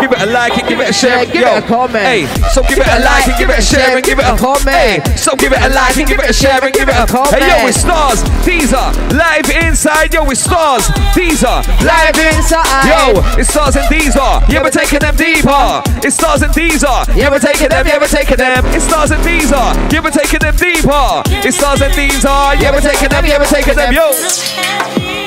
Give 0.02 0.12
it 0.12 0.22
a 0.22 0.26
like 0.26 0.58
and 0.58 0.68
give 0.68 0.80
it 0.80 0.90
a 0.90 0.94
share. 0.94 1.26
Give 1.26 1.46
it 1.46 1.64
a 1.64 1.68
comment. 1.68 2.02
Hey, 2.02 2.26
so 2.50 2.66
give 2.66 2.82
it 2.82 2.90
a 2.90 3.00
like 3.06 3.28
and 3.30 3.38
give 3.38 3.50
it 3.54 3.60
a 3.60 3.62
share 3.62 3.96
and 3.96 4.04
give 4.04 4.18
it 4.18 4.26
a 4.26 4.36
comment. 4.36 4.74
Hey, 4.74 4.98
so 5.16 5.36
give 5.36 5.54
it 5.54 5.62
a 5.62 5.70
like 5.70 5.96
and 5.98 6.08
give 6.10 6.18
it 6.18 6.30
a 6.30 6.34
share 6.34 6.58
and 6.58 6.74
give 6.74 6.90
it 6.90 6.98
a 6.98 7.06
comment. 7.06 7.38
Hey, 7.38 7.46
yo, 7.46 7.70
it's 7.70 7.80
stars. 7.80 8.26
These 8.42 8.74
are 8.74 8.90
live 9.14 9.46
inside. 9.62 10.14
Yo, 10.14 10.26
it's 10.26 10.42
stars. 10.42 10.90
These 11.14 11.44
are 11.46 11.62
live 11.86 12.18
inside. 12.18 12.90
Yo, 12.90 13.22
it's 13.38 13.54
stars 13.54 13.76
and 13.78 13.86
these 13.94 14.18
are. 14.18 14.42
Yeah, 14.50 14.64
we're 14.64 14.74
taking 14.74 15.00
them 15.00 15.16
deeper. 15.16 15.86
It's 16.02 16.16
stars 16.18 16.42
and 16.42 16.54
these 16.54 16.84
are. 16.84 17.06
Yeah, 17.14 17.30
we're 17.30 17.38
taking 17.38 17.70
them. 17.70 17.86
Yeah, 17.86 18.00
we're 18.02 18.10
taking 18.10 18.38
them. 18.38 18.66
It's 18.74 18.86
stars 18.86 19.12
and 19.12 19.24
these 19.24 19.54
are. 19.54 19.78
Yeah, 19.94 20.02
we're 20.02 20.10
taking 20.10 20.40
them 20.40 20.56
deeper. 20.58 21.22
It's 21.46 21.58
stars 21.58 21.82
and 21.82 21.94
these 21.94 22.26
are. 22.26 22.56
Yeah, 22.56 22.72
we're 22.74 22.82
taking 22.82 23.10
them. 23.10 23.26
Yeah, 23.26 23.38
we're 23.38 23.46
taking 23.46 23.76
them. 23.76 23.94
Yo. 23.94 24.10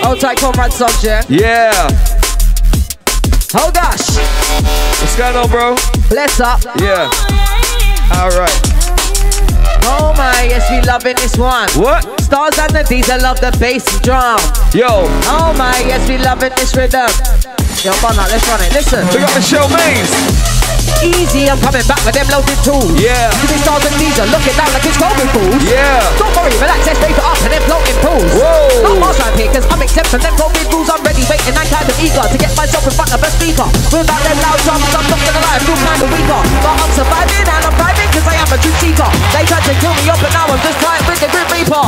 Hold 0.03 0.19
tight, 0.19 0.39
comrade 0.39 0.73
subject. 0.73 1.31
Yeah. 1.31 2.24
Oh 3.57 3.71
gosh. 3.73 4.17
What's 5.01 5.17
going 5.17 5.37
on, 5.37 5.49
bro? 5.49 5.77
Bless 6.09 6.41
up. 6.41 6.61
Yeah. 6.81 7.09
All 8.19 8.31
right. 8.31 8.61
Oh 9.87 10.13
my, 10.17 10.47
yes, 10.49 10.69
we 10.71 10.81
loving 10.83 11.15
this 11.17 11.37
one. 11.37 11.69
What? 11.77 12.03
Stars 12.21 12.59
and 12.59 12.75
the 12.75 12.83
D's, 12.83 13.09
I 13.11 13.19
love 13.19 13.41
the 13.41 13.57
bass 13.61 13.85
drum. 14.01 14.41
Yo, 14.73 15.07
Oh 15.31 15.55
my, 15.57 15.79
yes, 15.87 16.09
we 16.09 16.19
loving 16.19 16.51
this 16.57 16.75
rhythm. 16.75 17.07
Yo, 17.85 17.93
run 18.03 18.19
out, 18.19 18.31
let's 18.31 18.49
run 18.49 18.61
it. 18.61 18.73
Listen. 18.73 19.07
we 19.09 19.21
got 19.21 19.35
Michelle 19.35 19.69
Mays. 19.69 20.54
Easy, 21.05 21.49
I'm 21.49 21.61
coming 21.61 21.85
back 21.85 22.01
with 22.05 22.17
them 22.17 22.29
loaded 22.33 22.59
tools. 22.65 22.97
Yeah. 23.01 23.29
Giving 23.41 23.61
stars 23.61 23.85
and 23.85 23.97
D's 24.01 24.17
are 24.21 24.29
looking 24.29 24.57
down 24.57 24.71
like 24.73 24.85
it's 24.85 24.97
COVID 25.01 25.29
fools. 25.33 25.61
Yeah. 25.65 26.01
Don't 26.17 26.33
worry, 26.37 26.53
relax, 26.61 26.85
let's 26.89 27.01
paper 27.01 27.25
up 27.25 27.39
and 27.45 27.53
then 27.53 27.63
floating 27.69 27.99
pools. 28.05 28.31
Whoa. 28.37 28.69
No 28.85 28.93
more 29.01 29.13
around 29.13 29.37
here, 29.37 29.51
cause 29.53 29.67
I'm 29.69 29.81
accepting 29.85 30.21
them 30.21 30.35
COVID 30.37 30.65
rules. 30.73 30.89
I'm 30.89 31.03
ready, 31.05 31.25
waiting, 31.29 31.57
I'm 31.57 31.69
kind 31.69 31.89
of 31.89 31.97
eager 32.01 32.25
to 32.25 32.37
get 32.41 32.53
myself 32.57 32.85
in 32.89 32.95
front 32.97 33.13
of 33.13 33.21
a 33.21 33.31
speaker. 33.33 33.69
Without 33.93 34.23
them 34.25 34.39
loud 34.45 34.61
drums, 34.65 34.89
I'm 34.93 35.07
not 35.09 35.21
gonna 35.21 35.43
lie, 35.45 35.57
I 35.57 35.61
feel 35.65 35.79
kind 35.79 36.01
of 36.05 36.09
weaker. 36.13 36.41
But 36.65 36.75
I'm 36.81 36.93
surviving 36.97 37.47
and 37.49 37.63
I'm 37.65 37.75
thriving 37.77 38.11
cause 38.13 38.27
I 38.29 38.35
am 38.41 38.51
a 38.53 38.59
truth 38.61 38.79
seeker. 38.81 39.11
They 39.37 39.45
tried 39.49 39.65
to 39.69 39.75
kill 39.81 39.95
me 39.97 40.05
up 40.09 40.21
and 40.21 40.33
now 40.33 40.47
I'm 40.49 40.61
just 40.65 40.79
trying 40.81 41.05
with 41.09 41.21
the 41.21 41.29
Grim 41.33 41.49
Reaper. 41.53 41.87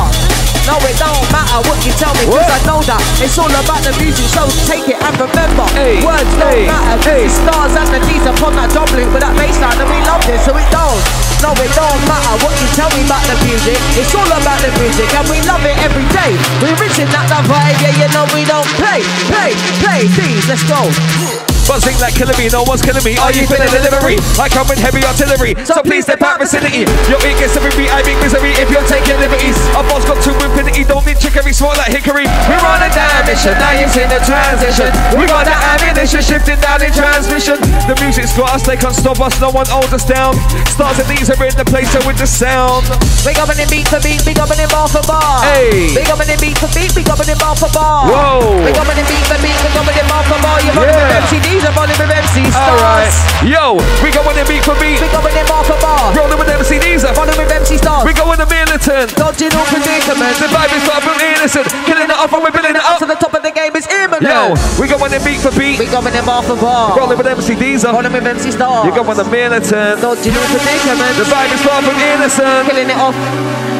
No, 0.67 0.75
it 0.83 0.99
don't 0.99 1.23
matter 1.31 1.63
what 1.63 1.79
you 1.87 1.95
tell 1.95 2.11
me, 2.19 2.27
cause 2.27 2.43
What? 2.43 2.51
I 2.51 2.59
know 2.67 2.83
that 2.83 2.99
it's 3.23 3.39
all 3.39 3.47
about 3.47 3.79
the 3.87 3.95
music, 4.03 4.27
so 4.27 4.43
take 4.67 4.83
it 4.91 4.99
and 4.99 5.15
remember. 5.15 5.63
Hey, 5.71 6.03
Words 6.03 6.27
don't 6.35 6.51
hey, 6.51 6.67
matter, 6.67 6.99
hey. 7.07 7.23
stars 7.31 7.71
and 7.71 7.87
the 7.87 8.03
D's 8.03 8.27
upon 8.27 8.51
that 8.59 8.67
drum 8.75 8.86
with 8.95 9.19
that 9.19 9.35
bass 9.35 9.59
line, 9.59 9.75
and 9.75 9.89
we 9.91 9.99
love 10.07 10.23
this, 10.23 10.39
so 10.47 10.55
it 10.55 10.67
don't. 10.71 11.01
No, 11.43 11.51
it 11.59 11.71
don't 11.75 12.01
matter 12.07 12.33
what 12.39 12.53
you 12.55 12.67
tell 12.73 12.89
me 12.95 13.03
about 13.03 13.23
the 13.27 13.35
music. 13.43 13.77
It's 13.99 14.13
all 14.15 14.25
about 14.25 14.59
the 14.63 14.71
music, 14.79 15.11
and 15.11 15.27
we 15.27 15.43
love 15.43 15.63
it 15.67 15.75
every 15.83 16.07
day. 16.15 16.31
We're 16.63 16.77
reaching 16.79 17.09
that 17.11 17.27
vibe, 17.27 17.77
yeah, 17.83 17.93
you 17.99 18.07
know 18.15 18.25
we 18.31 18.47
don't 18.47 18.67
play, 18.79 19.03
play, 19.27 19.51
play. 19.83 20.07
Please, 20.15 20.47
let's 20.47 20.63
go. 20.65 21.56
Buzzing 21.67 21.99
like 21.99 22.15
killing 22.15 22.37
me, 22.39 22.47
no 22.47 22.63
one's 22.63 22.79
killing 22.79 23.03
me. 23.03 23.19
Are 23.19 23.35
you 23.35 23.43
feeling 23.43 23.67
delivery? 23.67 24.15
I 24.39 24.47
come 24.47 24.71
with 24.71 24.79
heavy 24.79 25.03
artillery, 25.03 25.51
so 25.67 25.83
please 25.83 26.07
step 26.07 26.23
out 26.23 26.39
vicinity. 26.39 26.87
Your 27.11 27.19
ear 27.27 27.35
gets 27.35 27.59
every 27.59 27.75
beat, 27.75 27.91
I 27.91 27.99
make 28.07 28.15
misery 28.23 28.55
if 28.55 28.71
you're 28.71 28.87
taking 28.87 29.19
liberties. 29.19 29.59
Our 29.75 29.83
boss 29.83 30.07
got 30.07 30.23
too 30.23 30.31
infinity, 30.39 30.87
don't 30.87 31.03
need 31.03 31.19
trickery, 31.19 31.51
small 31.51 31.75
like 31.75 31.91
hickory. 31.91 32.23
We're 32.47 32.63
on 32.63 32.79
a 32.79 32.87
dimension, 32.87 33.51
now 33.59 33.75
you've 33.75 33.91
seen 33.91 34.07
the 34.07 34.23
transition. 34.23 34.87
We 35.19 35.27
got 35.27 35.43
the 35.43 35.59
ammunition 35.75 36.23
shifting 36.23 36.55
down 36.63 36.79
in 36.79 36.95
transmission. 36.95 37.59
The 37.83 37.99
music's 37.99 38.31
got 38.31 38.55
us, 38.55 38.63
they 38.63 38.79
can't 38.79 38.95
stop 38.95 39.19
us, 39.19 39.35
no 39.43 39.51
one 39.51 39.67
holds 39.67 39.91
us 39.91 40.07
down. 40.07 40.39
Stars 40.71 41.03
and 41.03 41.09
these 41.11 41.27
are 41.27 41.39
in 41.43 41.51
the 41.59 41.67
place, 41.67 41.91
so 41.91 41.99
with 42.07 42.15
the 42.15 42.27
sound. 42.31 42.87
Big 43.27 43.35
up 43.43 43.51
and 43.51 43.59
beat 43.67 43.91
for 43.91 43.99
beat, 43.99 44.23
big 44.23 44.39
up 44.39 44.47
and 44.55 44.63
bar 44.71 44.87
for 44.87 45.03
bar. 45.03 45.43
Hey. 45.43 45.91
Big 45.91 46.07
up 46.07 46.23
and 46.23 46.31
beat 46.39 46.55
for 46.55 46.71
beat, 46.71 46.95
big 46.95 47.11
up 47.11 47.19
and 47.19 47.27
bar 47.35 47.59
for 47.59 47.67
bar. 47.75 48.07
Whoa. 48.07 48.55
Big 48.63 48.79
up 48.79 48.87
and 48.87 49.03
beat 49.03 49.25
for 49.27 49.35
beat, 49.43 49.57
big 49.59 49.75
up 49.75 49.83
and 49.83 50.07
bar 50.07 50.23
for 50.23 50.39
bar. 50.39 50.63
You're 50.63 50.71
running 50.79 50.95
Yeah. 50.95 51.19
with 51.19 51.56
MCDs, 51.57 51.65
I'm 51.65 51.75
running 51.75 51.97
with 51.97 52.13
MC 52.13 52.43
Alright. 52.53 53.13
Yo, 53.41 53.81
we 54.05 54.13
go 54.13 54.21
on 54.21 54.35
the 54.37 54.45
beat 54.45 54.61
for 54.61 54.77
beat. 54.77 55.01
Big 55.01 55.13
up 55.13 55.25
and 55.25 55.47
bar 55.49 55.63
for 55.65 55.77
bar. 55.81 56.13
Rolling 56.13 56.37
with 56.37 56.49
MCDs 56.49 57.01
up. 57.01 57.17
Running 57.17 57.37
with 57.37 57.49
MC 57.49 57.77
Stars. 57.77 58.05
We 58.05 58.13
go 58.13 58.29
in 58.31 58.37
the 58.37 58.45
militant. 58.45 59.17
Dodging 59.17 59.49
all 59.57 59.65
predicaments. 59.65 60.37
The 60.37 60.49
vibe 60.53 60.73
is 60.73 60.85
far 60.85 61.01
from 61.01 61.17
innocent. 61.17 61.65
Killing 61.89 62.09
it 62.09 62.17
off 62.17 62.33
and 62.33 62.43
we're 62.43 62.53
building 62.53 62.77
it 62.77 62.83
Up 62.85 62.99
to 62.99 63.05
the 63.05 63.17
top 63.17 63.33
of 63.33 63.41
the 63.41 63.51
game 63.51 63.73
is 63.75 63.87
imminent. 63.89 64.21
Yo, 64.21 64.53
we 64.77 64.85
got 64.85 65.01
one 65.01 65.13
in 65.13 65.23
beat 65.25 65.41
for 65.41 65.53
beat. 65.57 65.81
We 65.81 65.89
going 65.89 66.13
them 66.13 66.29
off 66.29 66.45
the 66.45 66.57
bar. 66.61 66.93
Rolling 66.93 67.17
with 67.17 67.25
MC 67.25 67.55
Diesel. 67.57 67.93
Rolling 67.93 68.13
with 68.13 68.25
MC 68.25 68.51
Star. 68.51 68.85
You 68.85 68.93
got 68.93 69.05
one 69.05 69.17
of 69.17 69.29
Militant. 69.29 70.01
Don't 70.01 70.21
you 70.21 70.31
know 70.33 70.45
the 70.53 70.61
The 70.61 71.25
vibe 71.25 71.53
is 71.53 71.61
far 71.65 71.81
from 71.81 71.97
innocent. 71.97 72.69
Killing 72.69 72.89
it 72.89 72.97
off. 73.01 73.17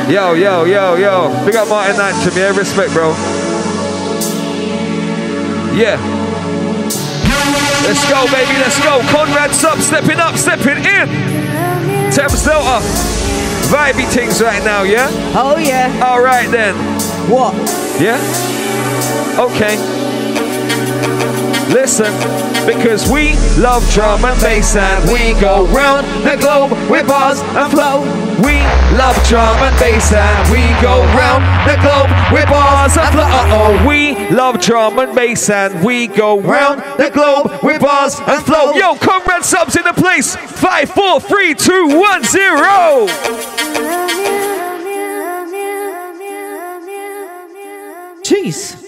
Yo, 0.09 0.33
yo, 0.33 0.65
yo, 0.65 0.95
yo. 0.95 1.29
Big 1.45 1.55
up 1.55 1.69
Martin 1.69 1.95
Nitram, 1.97 2.33
yeah? 2.33 2.57
Respect, 2.57 2.93
bro. 2.93 3.13
Yeah. 5.77 6.26
Let's 7.87 8.03
go, 8.11 8.25
baby, 8.33 8.59
let's 8.59 8.83
go. 8.83 8.99
Conrad 9.15 9.55
Sub 9.55 9.79
stepping 9.79 10.19
up, 10.19 10.35
stepping 10.35 10.83
in. 10.83 11.07
Thames 12.11 12.43
Delta. 12.43 12.83
Vibey 13.71 14.05
things 14.11 14.41
right 14.41 14.61
now, 14.61 14.83
yeah? 14.83 15.07
Oh 15.33 15.55
yeah. 15.57 16.03
All 16.05 16.21
right 16.21 16.51
then. 16.51 16.75
What? 17.31 17.53
Yeah? 17.97 18.19
Okay. 19.39 19.77
Listen, 21.73 22.11
because 22.67 23.09
we 23.09 23.33
love 23.57 23.81
drum 23.91 24.25
and 24.25 24.39
bass 24.41 24.75
and 24.75 25.09
we 25.09 25.39
go 25.39 25.65
round 25.67 26.05
the 26.27 26.35
globe 26.35 26.71
with 26.91 27.07
bars 27.07 27.39
and 27.39 27.71
flow. 27.71 28.01
We 28.43 28.59
love 28.97 29.15
drum 29.25 29.55
and 29.63 29.79
bass 29.79 30.11
and 30.11 30.51
we 30.51 30.59
go 30.81 30.99
round 31.15 31.43
the 31.65 31.79
globe 31.81 32.11
with 32.31 32.45
bars 32.49 32.97
and 32.97 33.09
flow. 33.15 33.23
Uh-oh, 33.23 33.87
we 33.87 34.29
love 34.35 34.59
drum 34.59 34.99
and 34.99 35.15
bass 35.15 35.49
and 35.49 35.83
we 35.83 36.07
go 36.07 36.41
round 36.41 36.81
the 36.99 37.09
globe 37.09 37.63
with 37.63 37.81
bars 37.81 38.19
and 38.27 38.43
flow. 38.43 38.73
Yo, 38.73 38.95
Conrad 38.95 39.45
subs 39.45 39.77
in 39.77 39.83
the 39.83 39.93
place. 39.93 40.35
Five, 40.35 40.89
four, 40.89 41.21
three, 41.21 41.55
two, 41.55 41.87
one, 41.97 42.23
zero. 42.25 43.07
Jeez. 48.23 48.86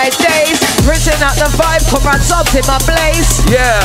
My 0.00 0.08
days, 0.16 0.56
written 0.88 1.20
out 1.20 1.36
the 1.36 1.44
vibe, 1.60 1.84
Conrad 1.92 2.24
subs 2.24 2.56
in 2.56 2.64
my 2.64 2.80
place. 2.88 3.44
Yeah. 3.52 3.76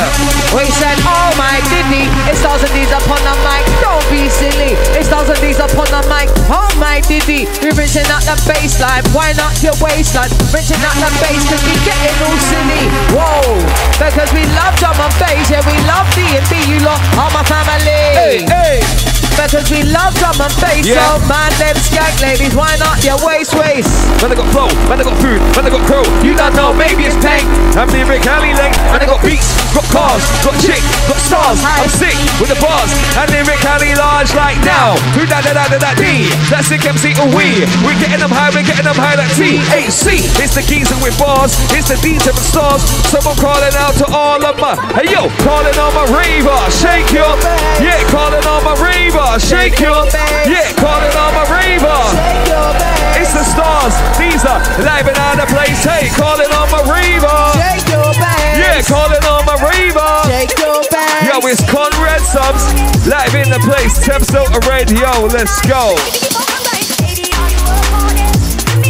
We 0.56 0.64
said, 0.64 0.96
oh 1.04 1.28
my 1.36 1.60
diddy, 1.68 2.08
it's 2.24 2.40
thousand 2.40 2.72
D's 2.72 2.88
upon 2.88 3.20
the 3.20 3.36
mic, 3.44 3.68
don't 3.84 4.00
be 4.08 4.24
silly. 4.32 4.80
It's 4.96 5.12
thousand 5.12 5.36
D's 5.44 5.60
upon 5.60 5.92
the 5.92 6.00
mic, 6.08 6.32
oh 6.48 6.72
my 6.80 7.04
diddy. 7.04 7.44
We're 7.60 7.76
reaching 7.76 8.08
out 8.08 8.24
the 8.24 8.32
baseline, 8.48 9.04
why 9.12 9.36
not 9.36 9.60
your 9.60 9.76
waistline? 9.76 10.32
Reaching 10.56 10.80
out 10.88 10.96
the 10.96 11.12
bass, 11.20 11.44
cause 11.52 11.60
we 11.68 11.76
getting 11.84 12.16
all 12.24 12.40
silly. 12.48 12.84
Whoa, 13.12 13.60
because 14.00 14.32
we 14.32 14.48
love 14.56 14.72
drum 14.80 14.96
and 14.96 15.12
bass, 15.20 15.52
yeah, 15.52 15.60
we 15.68 15.76
love 15.84 16.08
D&B, 16.16 16.64
you 16.64 16.80
lot 16.80 16.96
are 17.20 17.28
my 17.28 17.44
family. 17.44 17.92
Hey, 18.16 18.40
hey. 18.48 19.15
Because 19.36 19.70
we 19.70 19.84
love 19.94 20.10
drum 20.18 20.34
and 20.42 20.50
bass, 20.58 20.82
Yeah. 20.82 20.98
so 21.06 21.22
man, 21.30 21.52
them 21.60 21.76
skank 21.78 22.18
ladies, 22.20 22.50
why 22.56 22.74
not 22.82 22.98
your 23.06 23.14
waist 23.22 23.54
waist? 23.54 23.86
When 24.18 24.32
they 24.32 24.36
got 24.36 24.48
flow, 24.50 24.66
when 24.90 24.98
they 24.98 25.04
got 25.06 25.14
food, 25.22 25.38
when 25.54 25.62
they 25.62 25.70
got 25.70 25.86
crow. 25.86 26.02
You 26.26 26.34
don't 26.34 26.56
know, 26.58 26.74
maybe 26.74 27.06
it's 27.06 27.14
pain. 27.22 27.46
I'm 27.78 27.86
lyric 27.94 28.26
alley 28.26 28.50
length, 28.58 28.74
man, 28.90 28.98
they 28.98 29.06
got 29.06 29.22
beats, 29.22 29.46
got 29.70 29.86
cars, 29.94 30.24
got 30.42 30.56
chick, 30.58 30.82
got 31.06 31.20
stars. 31.22 31.62
I'm 31.62 31.86
sick 31.86 32.16
with 32.42 32.50
the 32.50 32.58
bars, 32.58 32.90
and 33.22 33.30
lyric 33.30 33.62
alley 33.70 33.94
large 33.94 34.34
like 34.34 34.58
now. 34.66 34.98
Who 35.14 35.22
da 35.30 35.38
da 35.46 35.54
da 35.54 35.70
da 35.70 35.78
da 35.78 35.92
D? 35.94 36.26
That's 36.50 36.66
sick 36.66 36.82
MC 36.82 37.14
or 37.22 37.30
we. 37.30 37.62
We're 37.86 37.94
getting 38.02 38.18
them 38.18 38.34
high, 38.34 38.50
we're 38.50 38.66
getting 38.66 38.88
them 38.88 38.98
high 38.98 39.14
like 39.14 39.30
T. 39.38 39.62
AC. 39.70 40.26
It's 40.42 40.58
the 40.58 40.64
geezer 40.66 40.98
with 41.04 41.14
bars, 41.22 41.54
it's 41.70 41.86
the 41.86 41.98
DJ 42.02 42.34
with 42.34 42.42
stars. 42.42 42.82
Someone 43.14 43.38
calling 43.38 43.72
out 43.78 43.94
to 44.02 44.06
all 44.10 44.42
of 44.42 44.58
my, 44.58 44.74
hey 44.98 45.12
yo, 45.14 45.30
calling 45.46 45.76
on 45.78 45.92
my 45.94 46.04
raver, 46.10 46.58
shake 46.74 47.14
your, 47.14 47.30
yeah, 47.78 48.02
calling 48.10 48.42
on 48.42 48.64
my 48.66 48.74
raver, 48.82 49.25
shake 49.34 49.80
your, 49.82 50.06
back. 50.14 50.46
yeah, 50.46 50.70
calling 50.78 51.14
on 51.18 51.34
my 51.34 51.44
raver. 51.50 52.00
Take 52.14 52.46
your 52.46 52.70
bass, 52.78 53.18
It's 53.20 53.32
the 53.34 53.44
stars, 53.44 53.94
these 54.16 54.42
are 54.46 54.62
live 54.86 55.06
and 55.10 55.18
out 55.18 55.42
of 55.42 55.48
place. 55.50 55.82
Hey, 55.82 56.08
calling 56.14 56.48
on 56.54 56.70
my 56.70 56.82
Reva. 56.86 57.52
take 57.58 57.84
your 57.90 58.06
bass. 58.16 58.54
Yeah, 58.56 58.78
calling 58.86 59.24
on 59.26 59.42
my 59.44 59.58
Reva. 59.58 60.22
Take 60.30 60.54
your 60.62 60.80
bass. 60.88 61.26
Yo, 61.26 61.42
it's 61.50 61.60
Conrad 61.68 62.22
Subs, 62.22 62.64
live 63.04 63.34
in 63.34 63.50
the 63.50 63.60
place. 63.66 63.98
Thames 63.98 64.28
Delta 64.28 64.62
Radio, 64.70 65.26
let's 65.28 65.60
go. 65.66 65.98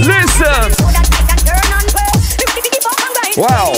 Listen. 0.05 0.69
Wow. 3.37 3.73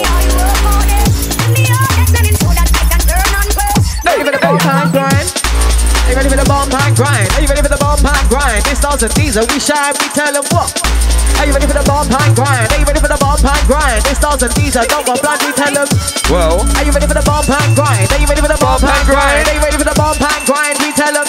Are 4.06 4.16
you 4.16 4.24
ready 4.24 4.38
for 4.38 4.52
the 4.52 4.58
bomb 4.64 5.47
ready 6.18 6.35
for 6.35 6.42
the 6.42 6.50
bomb 6.50 6.66
pine 6.66 6.94
grind? 6.98 7.31
Are 7.38 7.42
you 7.42 7.46
ready 7.46 7.62
for 7.62 7.70
the 7.70 7.78
bomb 7.78 8.02
pine 8.02 8.26
grind? 8.26 8.66
This 8.66 8.83
thousand 8.83 9.14
diesel, 9.14 9.46
we 9.54 9.62
shine, 9.62 9.94
we 10.02 10.11
tell 10.11 10.35
them 10.35 10.42
what. 10.50 10.74
Are 11.38 11.46
you 11.46 11.54
ready 11.54 11.70
for 11.70 11.78
the 11.78 11.87
bomb 11.87 12.11
pine 12.11 12.35
grind? 12.35 12.66
Are 12.74 12.78
you 12.83 12.87
ready 12.90 12.98
for 12.98 13.07
the 13.07 13.20
bomb 13.22 13.38
pine 13.38 13.62
grind? 13.70 14.02
This 14.02 14.18
thousand 14.18 14.50
diesel, 14.59 14.83
don't 14.90 15.07
want 15.07 15.22
blood, 15.22 15.38
we 15.46 15.54
tell 15.54 15.70
them. 15.70 15.87
Well, 16.26 16.66
Are 16.74 16.83
you 16.83 16.90
ready 16.90 17.07
for 17.07 17.14
the 17.14 17.22
bomb 17.22 17.46
pine 17.46 17.70
grind? 17.78 18.11
Are 18.11 18.18
you 18.18 18.26
ready 18.26 18.42
for 18.42 18.50
the 18.50 18.59
bomb 18.59 18.83
pine 18.83 19.07
grind? 19.07 19.46
Are 19.46 19.54
you 19.54 19.62
ready 19.62 19.78
for 19.78 19.87
the 19.87 19.94
bomb 19.94 20.18
pine 20.18 20.42
grind? 20.42 20.74
We 20.83 20.90
tell 20.90 21.14
them. 21.14 21.26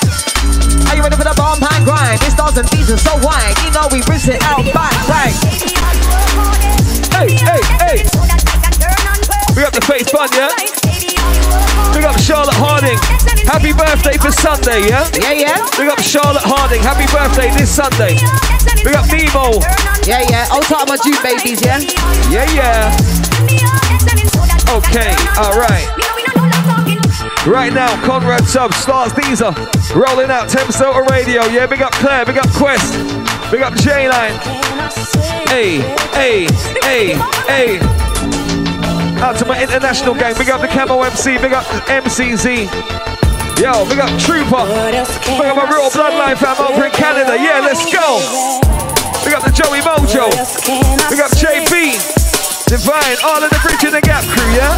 Are 0.89 0.95
you 0.97 1.06
ready 1.06 1.17
for 1.21 1.28
the 1.30 1.38
bomb 1.38 1.62
pine 1.62 1.86
grind? 1.86 2.17
This 2.25 2.34
thousand 2.34 2.65
diesel, 2.73 2.97
so 2.97 3.13
wide. 3.21 3.54
You 3.62 3.69
know 3.69 3.86
we 3.93 4.02
rinse 4.10 4.25
it 4.25 4.41
out 4.41 4.65
back, 4.73 4.97
right? 5.06 5.38
hey, 7.13 7.30
hey, 7.38 7.62
hey. 7.78 7.97
We 9.54 9.62
got 9.62 9.73
the 9.78 9.86
face 9.86 10.10
fun, 10.10 10.34
yeah? 10.34 10.49
Big 11.99 12.07
up 12.07 12.17
Charlotte 12.17 12.55
Harding. 12.55 12.95
Happy 13.43 13.75
birthday 13.75 14.15
for 14.15 14.31
Sunday, 14.31 14.88
yeah? 14.88 15.03
Yeah, 15.19 15.35
yeah. 15.35 15.67
Big 15.75 15.91
up 15.91 15.99
Charlotte 15.99 16.47
Harding. 16.47 16.79
Happy 16.79 17.03
birthday 17.12 17.51
this 17.51 17.67
Sunday. 17.67 18.15
Big 18.88 18.95
up 18.95 19.03
Nemo. 19.12 19.59
Yeah, 20.07 20.23
yeah. 20.31 20.47
I'll 20.47 20.63
talk 20.63 20.88
my 20.88 20.95
June 21.03 21.19
babies, 21.19 21.59
yeah? 21.59 21.83
Yeah, 22.31 22.47
yeah. 22.55 22.95
Okay, 24.71 25.12
alright. 25.35 25.83
Right 27.43 27.75
now, 27.75 27.91
Conrad 28.07 28.47
Sub 28.47 28.71
starts 28.79 29.12
these 29.19 29.41
are 29.41 29.51
rolling 29.91 30.31
out 30.31 30.47
Thames 30.47 30.79
Delta 30.79 31.03
Radio. 31.12 31.43
Yeah, 31.51 31.67
big 31.67 31.81
up 31.81 31.91
Claire, 31.99 32.23
big 32.23 32.38
up 32.38 32.47
Quest, 32.55 32.95
big 33.51 33.59
up 33.59 33.75
J 33.75 34.07
Line. 34.07 34.39
Hey, 35.51 35.83
hey, 36.15 36.47
hey, 36.79 37.19
hey. 37.43 38.09
Out 39.19 39.36
to 39.38 39.45
my 39.45 39.62
international 39.62 40.15
gang, 40.15 40.34
big 40.39 40.49
up 40.49 40.62
the 40.62 40.67
Camo 40.67 41.03
MC, 41.03 41.38
big 41.38 41.51
up 41.51 41.65
MCZ. 41.91 42.71
Yo, 43.60 43.84
big 43.91 43.99
up 43.99 44.08
Trooper, 44.15 44.63
big 44.63 45.43
up 45.43 45.60
my 45.60 45.67
real 45.67 45.91
bloodline 45.91 46.39
fam 46.39 46.55
over 46.63 46.86
in 46.88 46.91
Canada. 46.95 47.36
Yeah, 47.36 47.60
let's 47.60 47.84
go. 47.91 48.23
Big 49.27 49.36
up 49.36 49.43
the 49.43 49.51
Joey 49.51 49.84
Mojo, 49.84 50.32
big 51.12 51.19
up 51.19 51.36
JB, 51.36 51.99
Divine, 52.71 53.17
all 53.27 53.43
of 53.43 53.51
the 53.51 53.60
Bridge 53.60 53.84
in 53.84 53.91
the 53.91 53.99
Gap 53.99 54.23
crew, 54.32 54.47
yeah? 54.55 54.71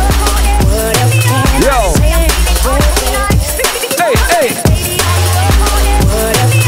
Yo, 1.61 1.93
hey, 4.01 4.13
hey. 4.33 4.49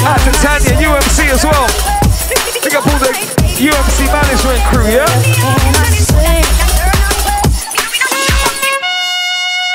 Out 0.05 0.21
to 0.21 0.31
Tanya, 0.45 0.77
UMC 0.77 1.25
as 1.33 1.43
well. 1.43 1.65
Big 2.61 2.75
up 2.75 2.85
all 2.85 2.99
the 2.99 3.09
UMC 3.57 4.05
management 4.13 4.61
crew, 4.69 4.85
yeah? 4.93 6.62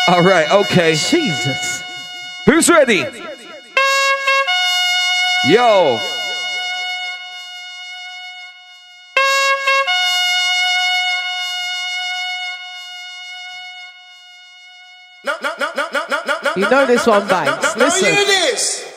All 0.08 0.22
right, 0.22 0.50
okay. 0.50 0.94
Jesus. 0.94 1.82
Who's 2.46 2.70
ready? 2.70 3.04
Yo. 5.46 6.00
No, 15.24 15.34
no, 15.42 15.50
no, 15.58 15.72
no, 15.76 15.88
no, 15.92 16.08
no, 16.26 16.34
no. 16.42 16.52
You 16.56 16.70
know 16.70 16.86
this 16.86 17.06
one, 17.06 17.28
Banks. 17.28 17.76
Listen. 17.76 18.04
this. 18.04 18.87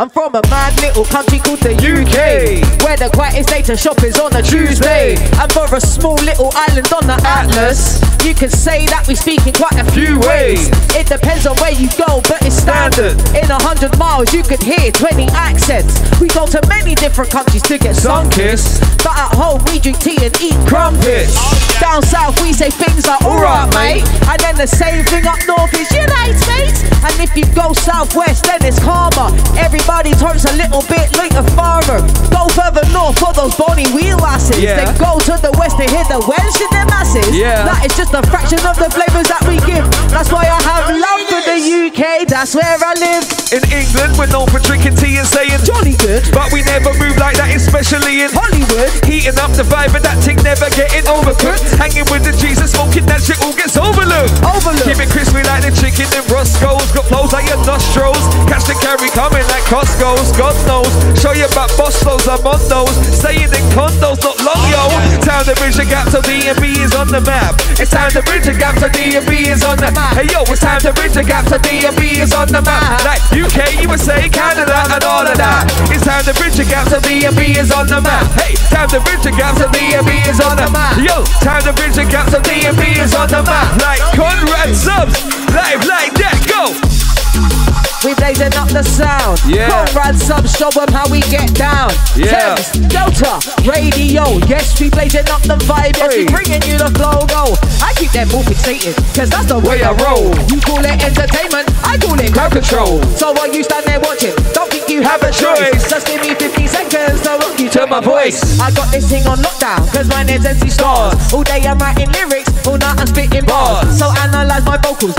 I'm 0.00 0.10
from 0.10 0.32
a 0.36 0.42
mad 0.46 0.80
little 0.80 1.04
country 1.04 1.40
called 1.40 1.58
the 1.58 1.74
UK, 1.74 2.62
where 2.86 2.96
the 2.96 3.10
quietest 3.12 3.48
day 3.48 3.62
to 3.62 3.76
shop 3.76 4.00
is 4.04 4.16
on 4.20 4.30
a 4.36 4.42
Tuesday. 4.42 5.16
And 5.42 5.50
for 5.52 5.66
a 5.74 5.80
small 5.80 6.14
little 6.22 6.52
island 6.54 6.86
on 6.94 7.02
the 7.10 7.18
Atlas, 7.26 7.98
you 8.22 8.32
can 8.32 8.48
say 8.48 8.86
that 8.94 9.08
we 9.08 9.16
speak 9.16 9.44
in 9.44 9.54
quite 9.54 9.74
a 9.74 9.82
few 9.90 10.20
ways. 10.22 10.70
It 10.94 11.08
depends 11.10 11.48
on 11.50 11.56
where 11.58 11.74
you 11.74 11.90
go, 11.98 12.22
but 12.30 12.38
it's 12.46 12.54
standard. 12.54 13.18
In 13.34 13.50
a 13.50 13.58
hundred 13.58 13.98
miles, 13.98 14.32
you 14.32 14.44
could 14.44 14.62
hear 14.62 14.92
20 14.94 15.34
accents. 15.34 15.98
We 16.22 16.28
go 16.30 16.46
to 16.46 16.62
many 16.68 16.94
different 16.94 17.32
countries 17.34 17.62
to 17.66 17.74
get 17.76 17.96
sun 17.96 18.30
Sun-kissed. 18.30 19.02
but 19.02 19.18
at 19.18 19.34
home 19.34 19.58
we 19.66 19.82
drink 19.82 19.98
tea 19.98 20.18
and 20.22 20.30
eat 20.38 20.54
Crumpets. 20.70 21.34
Down 21.82 22.02
south 22.02 22.38
we 22.42 22.52
say 22.52 22.70
things 22.70 23.06
like 23.06 23.22
alright 23.22 23.70
mate 23.74 24.02
And 24.26 24.38
then 24.42 24.56
the 24.58 24.66
same 24.66 25.04
thing 25.06 25.26
up 25.26 25.38
north 25.46 25.70
is 25.74 25.86
you 25.94 26.02
right 26.10 26.34
mate 26.50 26.74
And 27.06 27.14
if 27.22 27.30
you 27.38 27.46
go 27.54 27.72
southwest 27.72 28.42
then 28.50 28.58
it's 28.66 28.80
calmer 28.82 29.30
Every 29.54 29.78
body 29.88 30.12
turns 30.20 30.44
a 30.44 30.52
little 30.52 30.84
bit 30.84 31.08
like 31.16 31.32
a 31.32 31.42
farmer. 31.56 32.04
Go 32.28 32.44
further 32.52 32.84
north 32.92 33.16
for 33.16 33.32
those 33.32 33.56
bony 33.56 33.88
wheel 33.96 34.20
asses. 34.20 34.60
Yeah. 34.60 34.84
Then 34.84 34.92
go 35.00 35.16
to 35.16 35.34
the 35.40 35.48
west 35.56 35.80
to 35.80 35.88
hit 35.88 36.12
the 36.12 36.20
Welsh 36.28 36.60
in 36.60 36.68
their 36.68 36.84
masses. 36.92 37.32
Yeah. 37.32 37.64
That 37.64 37.88
is 37.88 37.96
just 37.96 38.12
a 38.12 38.20
fraction 38.28 38.60
of 38.68 38.76
the 38.76 38.92
flavors 38.92 39.32
that 39.32 39.40
we 39.48 39.56
give. 39.64 39.88
That's 40.12 40.28
why 40.28 40.44
I 40.44 40.60
have 40.60 40.92
love 40.92 41.24
for 41.32 41.40
the 41.48 41.56
UK. 41.56 42.28
That's 42.28 42.52
where 42.52 42.68
I 42.68 42.92
live. 43.00 43.24
In 43.48 43.64
England, 43.72 44.20
we're 44.20 44.28
known 44.28 44.44
for 44.52 44.60
drinking 44.60 45.00
tea 45.00 45.16
and 45.16 45.24
saying 45.24 45.56
Jolly 45.64 45.96
good. 45.96 46.20
But 46.36 46.52
we 46.52 46.60
never 46.68 46.92
move 47.00 47.16
like 47.16 47.40
that, 47.40 47.48
especially 47.56 48.20
in 48.20 48.28
Hollywood. 48.28 48.92
Heating 49.08 49.40
up 49.40 49.56
the 49.56 49.64
vibe 49.64 49.96
and 49.96 50.04
that 50.04 50.20
thing 50.20 50.36
never 50.44 50.68
getting 50.76 51.08
overcooked. 51.08 51.64
Hanging 51.80 52.04
with 52.12 52.28
the 52.28 52.36
Jesus, 52.36 52.76
smoking 52.76 53.08
that 53.08 53.24
shit 53.24 53.40
all 53.40 53.56
gets 53.56 53.80
overlooked. 53.80 54.36
Overlooked. 54.44 54.84
Keep 54.84 55.00
it 55.00 55.08
crispy 55.08 55.40
like 55.48 55.64
the 55.64 55.72
chicken 55.72 56.04
in 56.12 56.24
Roscoe's. 56.28 56.84
Got 56.92 57.08
flows 57.08 57.32
like 57.32 57.48
your 57.48 57.62
nostrils. 57.64 58.20
Catch 58.52 58.68
the 58.68 58.76
carry 58.84 59.08
coming 59.16 59.48
like 59.48 59.64
Costco's. 59.78 60.34
God 60.34 60.58
knows. 60.66 60.90
Show 61.22 61.30
you 61.38 61.46
about 61.46 61.70
Bostos, 61.78 62.26
I'm 62.26 62.42
on 62.42 62.58
those. 62.66 62.90
Staying 63.14 63.46
in 63.46 63.62
condos, 63.70 64.18
not 64.26 64.34
long, 64.42 64.58
yo. 64.74 64.82
Time 65.22 65.46
to 65.46 65.54
bridge 65.54 65.78
the 65.78 65.86
gap 65.86 66.10
so 66.10 66.18
D&B 66.18 66.82
is 66.82 66.98
on 66.98 67.06
the 67.06 67.22
map. 67.22 67.54
It's 67.78 67.94
time 67.94 68.10
to 68.10 68.22
bridge 68.26 68.42
the 68.42 68.58
gap 68.58 68.74
so 68.82 68.90
D&B 68.90 69.46
is 69.46 69.62
on 69.62 69.78
the 69.78 69.94
map. 69.94 70.18
Hey 70.18 70.26
yo, 70.34 70.42
it's 70.50 70.58
time 70.58 70.82
to 70.82 70.90
bridge 70.90 71.14
the 71.14 71.22
gap 71.22 71.46
so 71.46 71.62
D&B 71.62 72.18
is 72.18 72.34
on 72.34 72.50
the 72.50 72.58
map. 72.58 73.06
Like 73.06 73.22
UK, 73.30 73.78
USA, 73.86 74.26
Canada, 74.26 74.82
and 74.90 75.04
all 75.06 75.22
of 75.22 75.38
that. 75.38 75.70
It's 75.94 76.02
time 76.02 76.26
to 76.26 76.34
bridge 76.34 76.58
the 76.58 76.66
gap 76.66 76.90
so 76.90 76.98
D&B 76.98 77.54
is 77.54 77.70
on 77.70 77.86
the 77.86 78.02
map. 78.02 78.26
Hey, 78.34 78.58
time 78.74 78.90
to 78.90 78.98
bridge 78.98 79.22
the 79.22 79.30
gap 79.30 79.62
so 79.62 79.70
D&B 79.70 80.10
is 80.26 80.42
on 80.42 80.58
the 80.58 80.66
map. 80.74 80.98
Yo, 80.98 81.22
time 81.46 81.62
to 81.62 81.70
bridge 81.70 81.94
the 81.94 82.02
gap 82.02 82.26
so 82.34 82.42
D&B 82.42 82.82
is 82.98 83.14
on 83.14 83.30
the 83.30 83.46
map. 83.46 83.78
Like 83.78 84.02
Conrad 84.18 84.74
subs, 84.74 85.22
live 85.54 85.86
like 85.86 86.18
that, 86.18 86.42
go. 86.50 87.67
We 88.04 88.14
blazing 88.14 88.54
up 88.54 88.70
the 88.70 88.86
sound. 88.86 89.42
Yeah. 89.42 89.66
Conrad 89.66 90.14
subs, 90.14 90.54
show 90.54 90.70
them 90.70 90.86
how 90.94 91.10
we 91.10 91.18
get 91.26 91.50
down. 91.54 91.90
Yeah. 92.14 92.54
Thames, 92.54 92.86
Delta, 92.86 93.42
radio. 93.66 94.38
Yes, 94.46 94.78
we 94.78 94.88
blazing 94.88 95.26
up 95.26 95.42
the 95.42 95.58
vibe. 95.66 95.98
Yes, 95.98 96.14
we 96.14 96.30
bringing 96.30 96.62
you 96.62 96.78
the 96.78 96.94
flow. 96.94 97.26
Go. 97.26 97.58
I 97.82 97.90
keep 97.98 98.14
that 98.14 98.30
ball 98.30 98.46
fixated, 98.46 98.94
cause 99.18 99.30
that's 99.34 99.50
the 99.50 99.58
way 99.58 99.82
I 99.82 99.90
roll. 99.98 100.30
You 100.46 100.62
call 100.62 100.78
it 100.78 100.94
entertainment, 100.94 101.66
I 101.82 101.98
call 101.98 102.14
it 102.22 102.30
crowd 102.30 102.54
control. 102.54 103.02
So 103.18 103.34
while 103.34 103.50
you 103.50 103.66
stand 103.66 103.90
there 103.90 103.98
watching, 103.98 104.34
don't 104.54 104.70
think 104.70 104.86
you 104.86 105.02
have 105.02 105.18
a 105.26 105.34
choice. 105.34 105.90
Just 105.90 106.06
give 106.06 106.22
me 106.22 106.38
50 106.38 106.70
seconds 106.70 107.18
to 107.26 107.34
rock 107.34 107.58
you 107.58 107.68
to 107.74 107.86
my 107.90 107.98
voice. 107.98 108.38
I 108.62 108.70
got 108.78 108.94
this 108.94 109.10
thing 109.10 109.26
on 109.26 109.42
lockdown, 109.42 109.82
cause 109.90 110.06
my 110.06 110.22
name's 110.22 110.46
MC 110.46 110.70
Stars. 110.70 111.18
All 111.34 111.42
day 111.42 111.66
I'm 111.66 111.78
writing 111.82 112.14
lyrics, 112.14 112.54
all 112.62 112.78
night 112.78 112.94
I'm 112.94 113.10
spitting 113.10 113.42
bars. 113.44 113.90
So 113.98 114.06
analyze 114.22 114.62
my 114.62 114.78
vocals, 114.78 115.18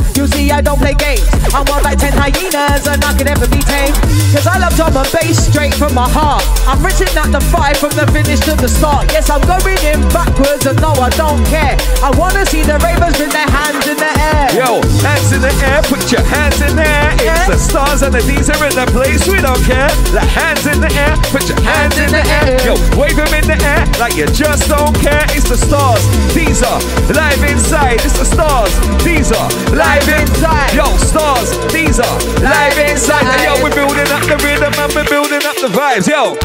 I 0.59 0.61
don't 0.61 0.75
play 0.77 0.91
games. 0.91 1.23
I'm 1.55 1.63
more 1.71 1.79
like 1.79 2.03
10 2.03 2.11
hyenas 2.19 2.83
and 2.83 2.99
I 2.99 3.15
can 3.15 3.31
never 3.31 3.47
be 3.47 3.63
tamed. 3.63 3.95
Cause 4.35 4.43
I 4.43 4.59
love 4.59 4.75
drum 4.75 4.91
and 4.91 5.07
bass 5.07 5.47
straight 5.47 5.71
from 5.71 5.95
my 5.95 6.03
heart. 6.03 6.43
I'm 6.67 6.83
written 6.83 7.07
at 7.15 7.31
the 7.31 7.39
five 7.47 7.79
from 7.79 7.95
the 7.95 8.03
finish 8.11 8.43
to 8.43 8.59
the 8.59 8.67
start. 8.67 9.07
Yes, 9.15 9.31
I'm 9.31 9.39
going 9.47 9.79
in 9.87 10.03
backwards 10.11 10.67
and 10.67 10.75
no, 10.83 10.91
I 10.99 11.15
don't 11.15 11.39
care. 11.47 11.79
I 12.03 12.11
wanna 12.19 12.43
see 12.43 12.59
the 12.67 12.75
ravens 12.83 13.15
with 13.15 13.31
their 13.31 13.47
hands 13.47 13.87
in 13.87 13.95
the 13.95 14.11
air. 14.35 14.51
Yo, 14.51 14.83
hands 14.99 15.31
in 15.31 15.39
the 15.39 15.53
air, 15.63 15.79
put 15.87 16.03
your 16.11 16.27
hands 16.27 16.59
in 16.59 16.75
the 16.75 16.83
air. 16.83 17.15
It's 17.23 17.47
the 17.47 17.55
stars 17.55 18.03
and 18.03 18.11
the 18.11 18.19
D's 18.27 18.51
are 18.51 18.59
in 18.59 18.75
the 18.75 18.83
place, 18.91 19.31
we 19.31 19.39
don't 19.39 19.63
care. 19.63 19.87
The 20.11 20.19
hands 20.19 20.67
in 20.67 20.83
the 20.83 20.91
air, 20.91 21.15
put 21.31 21.47
your 21.47 21.61
hands 21.63 21.95
in 21.95 22.11
the 22.11 22.19
air. 22.19 22.59
Yo, 22.67 22.75
wave 22.99 23.15
them 23.15 23.31
in 23.31 23.47
the 23.47 23.55
air 23.63 23.87
like 23.95 24.19
you 24.19 24.27
just 24.27 24.67
don't 24.67 24.91
care. 24.99 25.23
It's 25.31 25.47
the 25.47 25.55
stars, 25.55 26.03
these 26.35 26.59
are 26.67 26.83
live 27.15 27.47
inside. 27.47 28.03
It's 28.03 28.19
the 28.19 28.27
stars, 28.27 28.75
these 29.07 29.31
are 29.31 29.47
live 29.71 30.03
inside. 30.03 30.48
Yo, 30.73 30.85
stars, 30.97 31.57
these 31.73 31.99
are 31.99 32.17
live 32.41 32.77
inside. 32.77 33.25
And 33.25 33.41
yo, 33.41 33.63
we're 33.63 33.73
building 33.73 34.09
up 34.13 34.23
the 34.25 34.37
rhythm 34.45 34.73
and 34.77 34.89
we're 34.93 35.09
building 35.09 35.43
up 35.45 35.57
the 35.57 35.69
vibes. 35.69 36.07
Yo, 36.07 36.37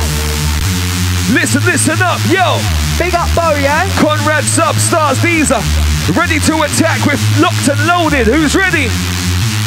listen, 1.33 1.63
listen 1.65 2.01
up, 2.01 2.21
yo. 2.29 2.59
Big 2.99 3.15
up, 3.15 3.29
Bo, 3.35 3.55
yeah? 3.59 3.89
Conrad 3.99 4.45
Sub 4.45 4.77
Stars, 4.77 5.21
these 5.21 5.51
are 5.51 5.63
ready 6.15 6.39
to 6.41 6.63
attack 6.63 7.05
with 7.07 7.21
locked 7.41 7.69
and 7.69 7.81
loaded. 7.87 8.27
Who's 8.27 8.55
ready? 8.55 8.89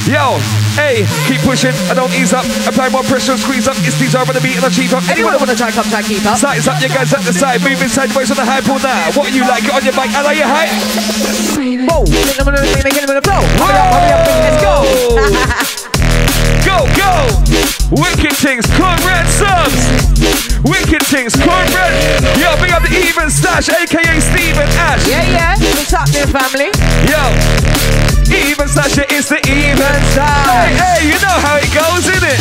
Yo, 0.08 0.40
hey, 0.80 1.04
keep 1.28 1.44
pushing. 1.44 1.76
I 1.92 1.94
don't 1.94 2.08
ease 2.16 2.32
up. 2.32 2.48
Apply 2.64 2.88
more 2.88 3.04
pressure, 3.04 3.36
squeeze 3.36 3.68
up. 3.68 3.76
It's 3.84 4.00
these 4.00 4.16
over 4.16 4.32
the 4.32 4.40
beat 4.40 4.56
and 4.56 4.64
I 4.64 4.72
cheap 4.72 4.96
up. 4.96 5.04
Anyone 5.12 5.36
wanna 5.36 5.52
try 5.52 5.68
come 5.70 5.84
try 5.92 6.00
keep 6.00 6.24
up? 6.24 6.40
Size 6.40 6.64
up, 6.64 6.80
you 6.80 6.88
guys 6.88 7.12
at 7.12 7.28
the 7.28 7.36
side, 7.36 7.60
moving 7.60 7.92
sideways 7.92 8.32
on 8.32 8.40
the 8.40 8.48
high 8.48 8.64
pool 8.64 8.80
now. 8.80 9.12
What 9.20 9.36
you 9.36 9.44
like? 9.44 9.68
Get 9.68 9.76
on 9.76 9.84
your 9.84 9.92
bike, 10.00 10.16
I 10.16 10.24
like 10.24 10.40
your 10.40 10.48
height. 10.48 10.72
Whoa, 11.92 12.08
hit 12.08 12.40
them 12.40 12.48
in 12.48 12.56
the 12.56 12.64
hit 12.64 12.88
them 12.88 13.12
in 13.12 13.20
the 13.20 13.26
flow. 13.28 13.44
Hurry 13.60 13.76
up, 13.76 13.92
hurry 14.00 14.12
up, 14.16 14.24
let's 14.48 14.60
go. 14.64 14.76
Go, 16.68 16.84
go! 17.00 17.14
Wicked 17.96 18.36
things, 18.36 18.66
Conrad 18.76 19.26
subs! 19.28 19.88
Wicked 20.68 21.02
things, 21.08 21.34
Conrad! 21.34 21.96
Yo, 22.36 22.60
big 22.60 22.72
up 22.72 22.84
the 22.84 22.92
even 22.92 23.30
stash, 23.30 23.70
aka 23.70 24.20
Steven 24.20 24.68
Ash. 24.76 25.08
Yeah, 25.08 25.24
yeah, 25.32 25.56
what's 25.58 25.94
up 25.94 26.10
there, 26.10 26.28
family? 26.28 26.68
Yo, 27.08 28.07
even 28.32 28.68
Sasha 28.68 29.08
is 29.14 29.30
the 29.30 29.40
even 29.48 29.96
style. 30.12 30.48
Hey, 30.52 30.76
hey, 30.76 31.00
you 31.08 31.18
know 31.24 31.38
how 31.44 31.56
it 31.56 31.72
goes, 31.72 32.08
innit? 32.10 32.40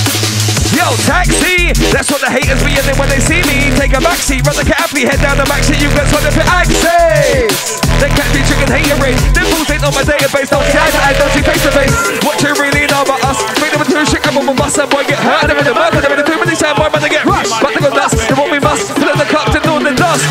Yo, 0.74 0.84
taxi, 1.08 1.72
that's 1.94 2.10
what 2.10 2.20
the 2.20 2.28
haters 2.28 2.60
be 2.60 2.74
in 2.74 2.84
when 2.98 3.08
they 3.08 3.22
see 3.22 3.40
me. 3.46 3.70
Take 3.78 3.94
a 3.94 4.02
backseat, 4.02 4.44
run 4.44 4.58
the 4.58 4.66
cab, 4.66 4.90
head 4.92 5.20
down 5.22 5.38
the 5.38 5.46
backseat, 5.46 5.80
you 5.80 5.88
guys 5.94 6.10
want 6.10 6.26
to 6.26 6.32
put 6.34 6.44
access. 6.50 7.80
They 8.02 8.12
can't 8.12 8.28
be 8.34 8.44
chicken 8.44 8.68
hater 8.68 8.98
race. 9.00 9.16
Them 9.32 9.46
fools 9.48 9.70
ain't 9.72 9.86
on 9.86 9.94
my 9.94 10.04
database, 10.04 10.52
don't 10.52 10.66
see 10.68 10.76
eye 10.76 10.92
to 10.92 11.00
eye, 11.00 11.16
don't 11.16 11.32
see 11.32 11.40
face 11.40 11.62
to 11.64 11.72
face. 11.72 11.94
What 12.26 12.42
you 12.44 12.52
really 12.60 12.84
know 12.90 13.06
about 13.06 13.24
us? 13.24 13.40
Make 13.62 13.72
them 13.72 13.80
a 13.80 13.88
shit, 14.04 14.20
come 14.20 14.36
on, 14.36 14.44
my 14.44 14.52
and 14.52 14.90
boy 14.90 15.06
get 15.06 15.22
hurt. 15.22 15.48
Them 15.48 15.56
in 15.56 15.64
the 15.64 15.72
mud, 15.72 15.96
them 15.96 16.12
in 16.12 16.18
the 16.20 16.26
too 16.26 16.36
many 16.36 16.52
time, 16.58 16.76
boy, 16.76 16.90
man, 16.92 17.00
they 17.00 17.14
get 17.14 17.24
rushed. 17.24 17.56
But 17.62 17.72
they 17.72 17.80
go 17.80 17.94
nuts, 17.94 18.18
they 18.26 18.36
want 18.36 18.52
me 18.52 18.60
must, 18.60 18.92
put 18.92 19.08
in 19.08 19.16
the 19.16 19.28
cup 19.32 19.48
to 19.54 19.60
do 19.62 19.80
the 19.80 19.94
dust. 19.94 20.26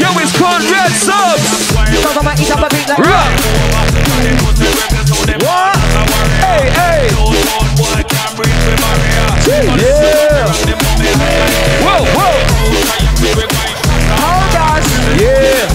Yo, 0.00 0.10
it's 0.18 0.34
Conrad 0.34 0.90
Subs. 0.96 1.44
So 2.02 2.08
I'm 2.18 2.26
eat 2.34 2.50
a 2.50 2.56
beat 2.72 2.88
like 2.88 2.98
Right. 2.98 3.77
What? 4.18 5.76
Hey, 6.42 6.66
hey. 6.74 7.06
Yeah. 9.78 10.50
Whoa, 11.86 12.02
whoa. 12.18 12.34
Hold 14.18 14.54
on. 14.58 14.82
Yeah. 15.20 15.70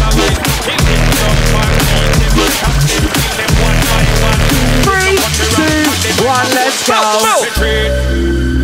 Three, 4.84 5.15
two, 5.56 5.79
one, 6.25 6.47
let's 6.53 6.84
go. 6.88 6.99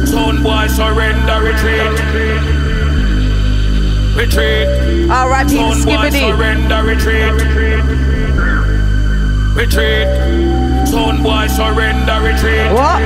Son 0.06 0.44
boy 0.44 0.68
surrender 0.68 1.40
retreat. 1.42 1.92
Retreat. 4.16 4.68
Son 5.08 5.84
boy 5.86 6.10
Skibbity. 6.10 6.20
surrender 6.20 6.84
retreat. 6.84 8.19
Retreat. 9.60 10.08
Son 10.88 11.22
boy 11.22 11.48
surrender 11.48 12.16
retreat. 12.24 12.72
What? 12.72 13.04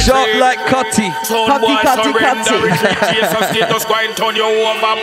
Shot 0.00 0.32
like 0.40 0.56
Cutty. 0.64 1.12
Son 1.24 1.46
Cutty, 1.46 1.66
boy 1.66 1.76
cutty, 1.82 2.02
surrender 2.08 2.42
cutty. 2.42 2.64
retreat. 2.64 2.98
Jesus 3.12 3.48
status 3.52 3.84
go 3.84 3.94
and 4.00 4.16
turn 4.16 4.34
you 4.34 4.48
over. 4.48 4.96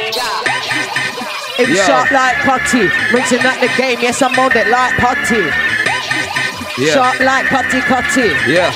It's 1.62 1.70
Yo. 1.70 1.86
shot 1.86 2.12
like 2.12 2.38
Putty. 2.42 2.90
Rinsing 3.14 3.46
at 3.46 3.62
the 3.62 3.70
game, 3.78 4.00
yes, 4.02 4.24
I'm 4.24 4.34
on 4.40 4.58
it 4.58 4.68
like 4.70 4.98
Putty. 4.98 5.46
Yeah. 6.82 6.94
Shot 6.96 7.22
like 7.22 7.46
Putty, 7.46 7.82
Putty. 7.82 8.34
Yeah. 8.52 8.74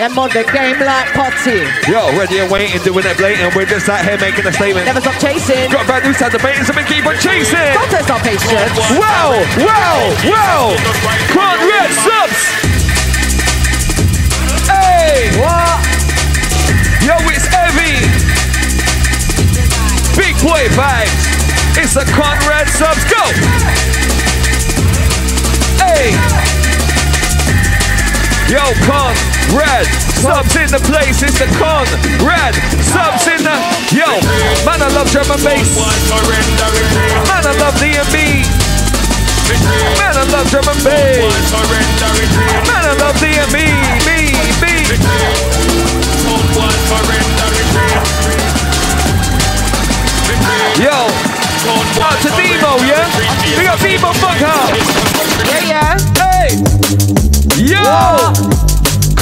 I'm 0.00 0.16
on 0.16 0.32
the 0.32 0.48
game 0.48 0.80
like 0.80 1.12
Putty. 1.12 1.60
Yo, 1.84 2.00
ready 2.16 2.40
and 2.40 2.50
waiting, 2.50 2.80
doing 2.80 3.04
it 3.04 3.18
blatant. 3.20 3.54
We're 3.54 3.68
just 3.68 3.86
out 3.86 4.00
here 4.00 4.16
making 4.16 4.46
a 4.46 4.52
statement. 4.52 4.86
Never 4.86 5.00
stop 5.04 5.20
chasing. 5.20 5.68
Got 5.68 5.84
brand 5.84 6.08
new 6.08 6.14
sound 6.16 6.32
debating, 6.32 6.64
so 6.64 6.72
we 6.72 6.84
keep 6.88 7.04
on 7.04 7.20
chasing. 7.20 7.76
Don't 7.76 7.90
test 7.92 8.08
our 8.08 8.16
patience. 8.24 8.72
Wow, 8.96 9.44
wow, 9.60 10.00
wow. 10.24 10.72
Conrad 11.36 11.92
subs. 12.00 12.40
Hey. 14.72 15.36
What? 15.36 15.84
Yo, 17.04 17.20
it's 17.28 17.44
Evie. 17.52 18.00
Big 20.16 20.32
boy 20.40 20.64
vibes. 20.72 21.28
It's 21.76 21.96
a 22.00 22.08
Conrad 22.08 22.72
subs. 22.72 23.04
Go. 23.04 23.99
Yo, 28.50 28.58
Conrad 28.82 29.86
subs 30.18 30.58
in 30.58 30.66
the 30.74 30.82
place. 30.90 31.22
It's 31.22 31.38
the 31.38 31.46
Conrad 31.54 32.50
subs 32.82 33.30
in 33.30 33.46
the. 33.46 33.54
Yo, 33.94 34.10
man, 34.66 34.82
I 34.82 34.90
love 34.90 35.06
drum 35.14 35.30
and 35.30 35.38
bass. 35.38 35.70
Boy 35.70 35.86
surrender 36.10 36.66
retreat. 36.74 37.14
Man, 37.30 37.46
I 37.46 37.54
love 37.62 37.78
D&B. 37.78 38.42
Man, 40.02 40.14
I 40.18 40.26
love 40.34 40.50
drum 40.50 40.66
and 40.66 40.82
bass. 40.82 41.30
Man, 42.66 42.82
I 42.90 42.98
love 42.98 43.14
D&B. 43.22 43.54
Me, 44.02 44.34
me. 44.58 44.82
Retreat. 44.90 45.38
Son 46.26 46.42
boy 46.50 46.74
surrender 46.90 47.48
retreat. 47.54 48.02
Retreat. 50.26 50.90
Yo, 50.90 51.06
out 52.02 52.18
to 52.18 52.30
Demo, 52.34 52.82
yeah? 52.82 53.06
We 53.54 53.62
got 53.62 53.78
Demo 53.78 54.10
Buckhouse. 54.18 54.74
Yeah, 55.46 55.70
yeah. 55.70 55.94
Hey! 56.18 57.29
Yo! 57.56 57.82
What? 57.82 58.69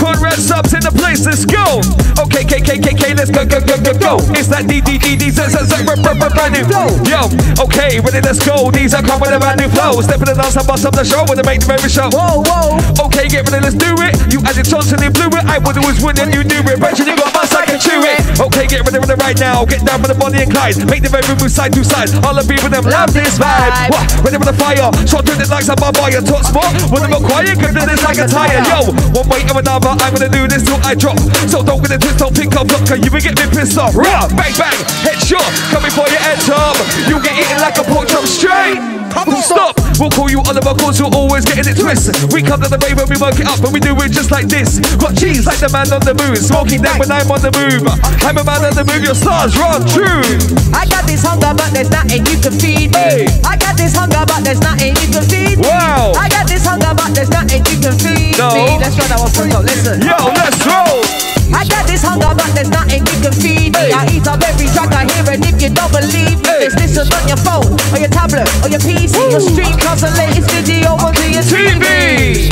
Conrad 0.08 0.24
red 0.24 0.40
subs 0.40 0.72
in 0.72 0.80
the 0.80 0.88
place, 0.88 1.26
let's 1.26 1.44
go. 1.44 1.84
Okay, 2.16 2.40
K, 2.40 2.64
K, 2.64 2.80
K, 2.80 2.96
K, 2.96 3.12
let's 3.12 3.28
go, 3.28 3.44
go, 3.44 3.60
go, 3.60 3.76
go, 3.76 3.92
go. 3.92 4.12
It's 4.32 4.48
that 4.48 4.64
D, 4.64 4.80
D, 4.80 4.96
D, 4.96 5.20
D, 5.20 5.28
Z, 5.28 5.52
Z, 5.52 5.68
Z, 5.68 5.84
brand 5.84 6.54
new 6.56 6.64
flow. 6.64 6.88
Yo, 7.04 7.28
okay, 7.60 8.00
ready, 8.00 8.24
let's 8.24 8.40
go. 8.40 8.72
These 8.72 8.96
are 8.96 9.04
come 9.04 9.20
with 9.20 9.36
a 9.36 9.38
brand 9.38 9.60
new 9.60 9.68
flow. 9.68 10.00
Step 10.00 10.24
in 10.24 10.32
the 10.32 10.34
dance 10.34 10.56
and 10.56 10.64
bust 10.64 10.88
up 10.88 10.96
the 10.96 11.04
show 11.04 11.28
with 11.28 11.36
the 11.36 11.44
make 11.44 11.60
the 11.60 11.68
baby 11.68 11.92
show. 11.92 12.08
Whoa, 12.08 12.40
whoa. 12.40 12.80
Okay, 13.04 13.28
get 13.28 13.44
ready, 13.52 13.60
let's 13.60 13.76
do 13.76 13.92
it. 14.00 14.16
You 14.32 14.40
added 14.48 14.64
Johnson 14.64 14.96
and 15.04 15.12
blew 15.12 15.28
it. 15.28 15.44
I 15.44 15.60
would 15.60 15.76
always 15.76 16.00
win 16.00 16.16
and 16.16 16.32
you 16.32 16.40
knew 16.40 16.64
it. 16.64 16.80
Eventually 16.80 17.12
got 17.12 17.36
my 17.36 17.44
I 17.44 17.66
can 17.66 17.80
chew 17.82 18.00
it. 18.00 18.22
Okay, 18.38 18.70
get 18.70 18.86
ready 18.86 19.02
it 19.02 19.18
right 19.18 19.38
now. 19.42 19.66
Get 19.66 19.82
down 19.82 19.98
with 19.98 20.14
the 20.14 20.16
Bonnie 20.16 20.46
and 20.46 20.50
Clyde. 20.50 20.78
Make 20.86 21.02
the 21.02 21.10
baby 21.10 21.34
move 21.36 21.50
side 21.50 21.74
to 21.74 21.82
side. 21.82 22.08
All 22.22 22.32
the 22.32 22.46
people 22.46 22.70
them 22.70 22.86
love 22.86 23.10
this 23.10 23.34
vibe. 23.34 23.90
What? 23.90 24.06
Ready 24.22 24.38
with 24.38 24.46
the 24.46 24.56
fire. 24.56 24.88
Shot 25.04 25.26
doing 25.26 25.42
it 25.42 25.50
like 25.50 25.66
some 25.66 25.74
barbarian. 25.74 26.22
Talk 26.22 26.46
smart. 26.46 26.70
When 26.86 27.02
I'm 27.02 27.18
quiet, 27.18 27.58
cause 27.58 27.74
then 27.74 27.90
it's 27.90 28.04
like 28.06 28.22
a 28.22 28.30
tire. 28.30 28.62
Yo, 28.62 28.94
one 29.10 29.26
way 29.26 29.42
or 29.50 29.58
another, 29.58 29.97
I'm 30.00 30.14
gonna 30.14 30.28
do 30.28 30.46
this 30.48 30.62
till 30.64 30.80
I 30.84 30.94
drop. 30.94 31.18
So 31.48 31.62
don't 31.62 31.80
get 31.82 31.92
it 31.92 32.00
twist, 32.00 32.18
don't 32.18 32.34
pick 32.34 32.54
up 32.56 32.68
block, 32.68 32.87
cause 32.87 33.00
you 33.04 33.11
will 33.11 33.20
get 33.20 33.37
me 33.37 33.46
pissed 33.50 33.78
off. 33.78 33.94
Rah, 33.94 34.28
bang, 34.34 34.54
bang, 34.58 34.78
headshot. 35.04 35.48
Coming 35.70 35.92
for 35.92 36.08
your 36.08 36.20
head 36.20 36.38
top. 36.42 36.76
You 37.08 37.22
get 37.22 37.38
eaten 37.38 37.61
like 37.61 37.78
a 37.78 37.84
pork 37.84 38.08
chop 38.08 38.24
straight. 38.24 38.97
Full 39.12 39.42
stop. 39.42 39.74
We'll 39.98 40.10
call 40.10 40.30
you 40.30 40.38
Oliver 40.46 40.74
cause 40.78 40.98
you're 40.98 41.12
always 41.12 41.44
getting 41.44 41.66
it 41.66 41.76
twisted. 41.78 42.14
We 42.32 42.42
come 42.42 42.62
to 42.62 42.70
the 42.70 42.78
bay 42.78 42.94
when 42.94 43.08
we 43.10 43.18
work 43.18 43.38
it 43.40 43.48
up 43.50 43.58
and 43.64 43.72
we 43.74 43.80
do 43.80 43.96
it 43.98 44.12
just 44.14 44.30
like 44.30 44.46
this. 44.46 44.78
Got 44.96 45.16
cheese 45.18 45.46
like 45.46 45.58
the 45.58 45.68
man 45.74 45.90
on 45.90 46.00
the 46.06 46.14
moon. 46.14 46.36
Smoking 46.38 46.82
that 46.86 46.98
when 47.00 47.10
I'm 47.10 47.26
on 47.30 47.42
the 47.42 47.50
move. 47.50 47.82
I'm 48.22 48.38
a 48.38 48.44
man 48.44 48.62
on 48.62 48.74
the 48.78 48.84
move, 48.86 49.02
your 49.02 49.18
stars 49.18 49.58
run 49.58 49.82
true. 49.90 50.22
I 50.70 50.86
got 50.86 51.04
this 51.08 51.26
hunger, 51.26 51.50
but 51.50 51.74
there's 51.74 51.90
nothing 51.90 52.22
you 52.26 52.38
can 52.38 52.54
feed 52.54 52.94
me. 52.94 53.26
Hey. 53.26 53.26
I 53.42 53.58
got 53.58 53.74
this 53.74 53.96
hunger, 53.96 54.22
but 54.22 54.44
there's 54.46 54.62
nothing 54.62 54.94
you 54.94 55.08
can 55.10 55.24
feed 55.26 55.58
me. 55.58 55.66
Wow. 55.66 56.14
I 56.14 56.28
got 56.30 56.46
this 56.46 56.62
hunger, 56.64 56.94
but 56.94 57.10
there's 57.14 57.30
nothing 57.30 57.64
you 57.66 57.76
can 57.82 57.96
feed 57.98 58.38
No. 58.38 58.54
me. 58.54 58.78
Let's 58.78 58.94
run 58.94 59.10
our 59.12 59.26
up, 59.26 59.64
listen. 59.66 59.98
Yo, 60.02 60.16
let's 60.36 60.62
roll. 60.62 61.27
I 61.54 61.64
got 61.66 61.87
this 61.87 62.02
hunger, 62.02 62.30
but 62.34 62.50
there's 62.54 62.70
nothing 62.70 63.02
you 63.06 63.16
can 63.24 63.32
feed 63.34 63.72
me. 63.74 63.92
I 63.92 64.06
eat 64.12 64.26
up 64.28 64.40
every 64.44 64.68
track 64.72 64.92
I 64.92 65.04
hear, 65.08 65.24
and 65.32 65.42
if 65.44 65.56
you 65.62 65.70
don't 65.72 65.90
believe 65.92 66.38
me, 66.44 66.54
just 66.68 66.76
listen 66.78 67.06
on 67.12 67.24
your 67.28 67.40
phone, 67.40 67.68
or 67.92 67.98
your 67.98 68.12
tablet, 68.12 68.46
or 68.64 68.68
your 68.68 68.80
PC, 68.84 69.16
your 69.32 69.40
stream 69.42 69.74
comes 69.80 70.02
the 70.02 70.11
latest 70.18 70.50
video 70.52 70.94
onto 71.00 71.24
your 71.28 71.42
TV. 71.44 72.48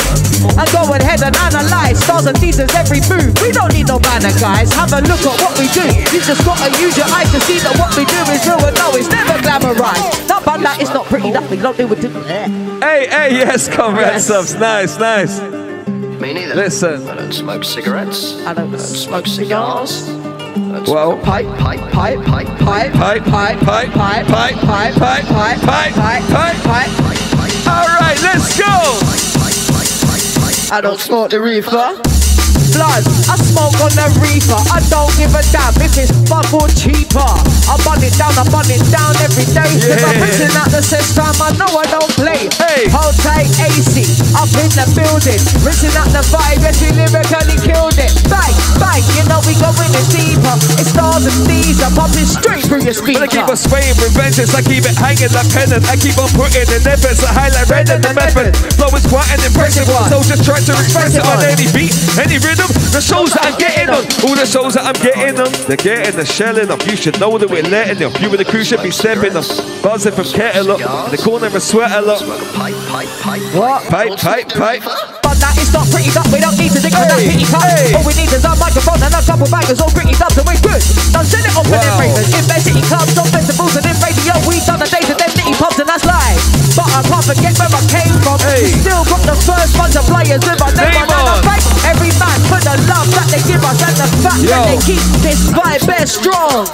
And 0.47 0.69
go 0.73 0.87
ahead 0.95 1.21
and 1.23 1.35
analyze 1.37 1.99
stars 2.01 2.27
and 2.27 2.37
seasons 2.39 2.73
every 2.75 3.01
move. 3.11 3.35
We 3.43 3.51
don't 3.53 3.73
need 3.75 3.89
no 3.89 3.99
banner, 3.99 4.33
guys. 4.39 4.73
Have 4.75 4.93
a 4.93 5.01
look 5.03 5.21
at 5.27 5.37
what 5.43 5.59
we 5.59 5.67
do. 5.75 5.85
You 6.15 6.21
just 6.23 6.45
gotta 6.47 6.71
use 6.81 6.97
your 6.97 7.07
eyes 7.11 7.31
to 7.33 7.41
see 7.41 7.59
that 7.59 7.75
what 7.79 7.97
we 7.97 8.05
do 8.07 8.21
is 8.33 8.47
real 8.47 8.61
and 8.65 8.77
no, 8.77 8.95
it's 8.95 9.11
never 9.11 9.35
glamorized. 9.43 10.29
Not 10.29 10.45
bad, 10.45 10.61
that 10.63 10.81
it's 10.81 10.91
not 10.95 11.07
pretty, 11.07 11.33
that 11.33 11.51
we 11.51 11.57
don't 11.57 11.77
do 11.77 11.93
it. 11.93 11.99
Hey, 12.83 13.07
hey, 13.11 13.29
yes, 13.35 13.69
Conrad 13.69 14.15
Yes. 14.15 14.27
subs. 14.27 14.55
Nice, 14.55 14.99
nice. 14.99 15.41
Me 16.21 16.33
neither. 16.33 16.55
Listen. 16.55 17.07
I 17.09 17.15
don't 17.17 17.33
smoke 17.33 17.65
cigarettes. 17.65 18.45
I 18.47 18.55
don't 18.55 18.77
smoke 18.79 19.27
cigars. 19.27 20.09
I 20.09 20.13
don't 20.13 20.89
Well- 20.89 21.13
smoke 21.13 21.23
a 21.23 21.25
pipe, 21.25 21.47
pipe, 21.59 21.81
pipe, 21.93 22.25
pipe, 22.25 22.59
pipe. 22.59 22.93
Pipe, 22.93 23.25
pipe, 23.25 23.61
pipe, 23.61 23.93
pipe, 23.93 24.27
pipe, 24.27 24.27
pipe, 24.27 24.95
pipe, 24.95 24.95
pipe, 24.97 25.61
pipe, 25.63 26.25
pipe, 26.33 26.63
pipe. 26.65 27.69
All 27.69 27.87
right, 28.01 28.19
let's 28.23 28.59
go. 28.59 28.73
I 30.75 30.81
don't 30.81 30.99
smoke 31.01 31.31
the 31.31 31.41
reefer. 31.41 32.16
Blood, 32.77 33.09
I 33.33 33.41
smoke 33.41 33.73
on 33.81 33.89
the 33.97 34.05
reefer. 34.21 34.61
I 34.69 34.85
don't 34.93 35.09
give 35.17 35.33
a 35.33 35.41
damn 35.49 35.73
if 35.81 35.97
it's 35.97 36.13
fuck 36.29 36.45
or 36.53 36.69
cheaper. 36.77 37.25
I 37.25 37.75
burn 37.81 38.05
it 38.05 38.13
down, 38.21 38.37
I 38.37 38.45
burn 38.53 38.69
it 38.69 38.85
down 38.93 39.17
every 39.25 39.49
day. 39.49 39.73
If 39.81 40.05
I'm 40.05 40.21
Yeah. 40.21 40.61
out 40.61 40.69
the 40.69 40.85
system, 40.85 41.33
I 41.41 41.57
know 41.57 41.73
I 41.73 41.89
don't 41.89 42.13
play. 42.21 42.53
Hey. 42.61 42.85
Hold 42.93 43.17
tight, 43.25 43.49
AC, 43.65 44.05
up 44.37 44.53
in 44.61 44.69
the 44.77 44.85
building. 44.93 45.41
Rinsing 45.65 45.97
out 45.97 46.13
the 46.13 46.21
vibe, 46.29 46.61
yes, 46.61 46.77
we 46.85 46.93
lyrically 46.93 47.57
killed 47.65 47.97
it. 47.97 48.13
Bang, 48.29 48.53
bang, 48.77 49.01
you 49.17 49.25
know 49.25 49.41
we 49.49 49.57
going 49.57 49.93
in 49.97 50.07
deeper. 50.13 50.57
It's 50.77 50.93
stars 50.93 51.25
and 51.25 51.49
these 51.49 51.81
are 51.81 51.93
popping 51.97 52.29
straight 52.29 52.69
through 52.69 52.85
your 52.85 52.93
But 52.93 53.09
I 53.09 53.25
keep 53.25 53.41
speaker. 53.41 53.53
on 53.53 53.57
spraying 53.57 53.97
with 53.97 54.13
vengeance, 54.13 54.53
I 54.53 54.61
keep 54.61 54.85
it 54.85 54.97
hanging 55.01 55.33
like 55.33 55.49
pennant. 55.49 55.89
I 55.89 55.97
keep 55.97 56.21
on 56.21 56.29
putting 56.37 56.69
in 56.69 56.85
efforts, 56.85 57.25
I 57.25 57.33
highlight 57.33 57.69
red 57.73 57.89
in 57.89 58.05
the 58.05 58.13
method. 58.13 58.53
Flow 58.77 58.93
is 58.93 59.07
quite 59.09 59.33
an 59.33 59.41
impressive 59.49 59.89
one, 59.89 60.13
so 60.13 60.21
just 60.21 60.45
try 60.45 60.61
to 60.61 60.73
express 60.77 61.17
it 61.17 61.25
on 61.25 61.41
any 61.41 61.73
beat, 61.73 61.97
any 62.21 62.37
rhythm. 62.37 62.66
The 62.67 63.01
shows 63.01 63.31
that 63.37 63.45
I'm 63.47 63.59
getting 63.59 63.89
on, 63.93 64.03
all 64.27 64.35
the 64.35 64.47
shows 64.47 64.75
that 64.75 64.85
I'm 64.89 64.99
getting 64.99 65.39
on, 65.39 65.53
they're 65.69 65.77
getting 65.77 66.17
the 66.17 66.25
shelling 66.27 66.71
up. 66.71 66.81
You 66.87 66.97
should 66.97 67.21
know 67.21 67.37
that 67.39 67.49
we're 67.49 67.63
letting 67.63 67.99
them. 67.99 68.11
You 68.21 68.31
and 68.31 68.41
the 68.41 68.45
crew 68.49 68.65
should 68.65 68.83
be 68.83 68.91
stepping 68.91 69.37
up. 69.37 69.45
Buzzing 69.85 70.13
from 70.17 70.27
kettle 70.33 70.73
up, 70.75 70.81
in 70.81 71.11
the 71.15 71.21
corner 71.23 71.47
and 71.47 71.63
sweat 71.63 71.93
a 71.93 72.01
lot. 72.03 72.19
Smoke 72.25 72.41
a 72.43 72.49
pipe, 72.57 72.75
pipe, 72.89 73.11
pipe. 73.23 73.43
What? 73.55 73.81
Pipe, 73.87 74.17
pipe, 74.19 74.49
pipe. 74.51 74.83
But 75.23 75.37
that 75.43 75.55
is 75.59 75.71
not 75.75 75.87
pretty 75.93 76.11
up, 76.17 76.27
we 76.33 76.41
don't 76.41 76.57
need 76.57 76.73
to 76.73 76.81
dig 76.81 76.95
for 76.95 77.05
that 77.07 77.19
pity 77.21 77.45
cup. 77.47 77.63
All 77.99 78.05
we 78.07 78.15
need 78.17 78.31
is 78.33 78.43
our 78.47 78.57
microphone 78.57 78.99
and 79.03 79.13
a 79.15 79.23
couple 79.23 79.47
bangers, 79.51 79.79
all 79.83 79.91
gritty 79.93 80.15
dubs, 80.17 80.39
and 80.39 80.47
we're 80.47 80.59
good. 80.63 80.81
Done 81.13 81.27
send 81.27 81.45
it 81.47 81.55
off 81.55 81.67
for 81.67 81.77
them 81.77 81.83
Wow. 81.87 82.01
ravers. 82.03 82.31
In 82.33 82.45
bed 82.49 82.63
city 82.63 82.83
clubs, 82.87 83.15
on 83.19 83.27
festivals, 83.31 83.75
and 83.77 83.87
in 83.87 83.97
radio, 84.01 84.35
we 84.47 84.59
done 84.65 84.81
and 85.87 85.95
that's 85.95 86.05
live. 86.05 86.43
But 86.75 86.91
I 86.91 87.01
can't 87.07 87.23
forget 87.23 87.55
where 87.63 87.71
I 87.71 87.83
came 87.87 88.15
from. 88.27 88.39
Hey. 88.43 88.75
Still 88.83 89.07
got 89.07 89.23
the 89.23 89.39
first 89.39 89.79
bunch 89.79 89.95
of 89.95 90.05
players 90.11 90.43
with 90.43 90.59
my 90.59 90.71
name 90.75 90.91
Name 90.91 91.07
on, 91.07 91.15
and 91.15 91.31
I 91.31 91.39
thank 91.47 91.63
every 91.87 92.13
man 92.19 92.39
for 92.51 92.59
the 92.59 92.75
love 92.91 93.07
that 93.15 93.31
they 93.31 93.43
give 93.47 93.63
us 93.63 93.79
and 93.87 93.95
the 93.95 94.09
fact 94.19 94.43
Yo. 94.43 94.51
that 94.51 94.67
they 94.67 94.81
keep 94.83 95.05
this 95.23 95.47
vibe 95.55 95.87
bare 95.87 96.11
strong. 96.11 96.67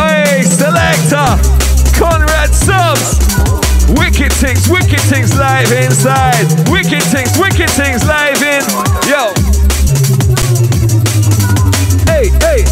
Hey, 0.00 0.40
selector, 0.40 1.36
Conrad 2.00 2.48
subs. 2.56 3.20
Wicked 3.92 4.32
things, 4.32 4.64
wicked 4.68 5.04
things 5.12 5.36
live 5.36 5.70
inside. 5.72 6.48
Wicked 6.72 7.04
things, 7.12 7.36
wicked 7.36 7.68
things 7.76 8.00
live 8.08 8.40
in. 8.40 8.64
Yo. 9.04 9.36
Hey, 12.08 12.32
hey. 12.40 12.64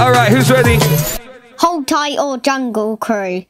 All 0.00 0.12
right, 0.12 0.30
who's 0.30 0.50
ready? 0.50 0.78
Hold 1.58 1.88
tight 1.88 2.20
or 2.20 2.38
jungle 2.38 2.96
crew. 2.96 3.44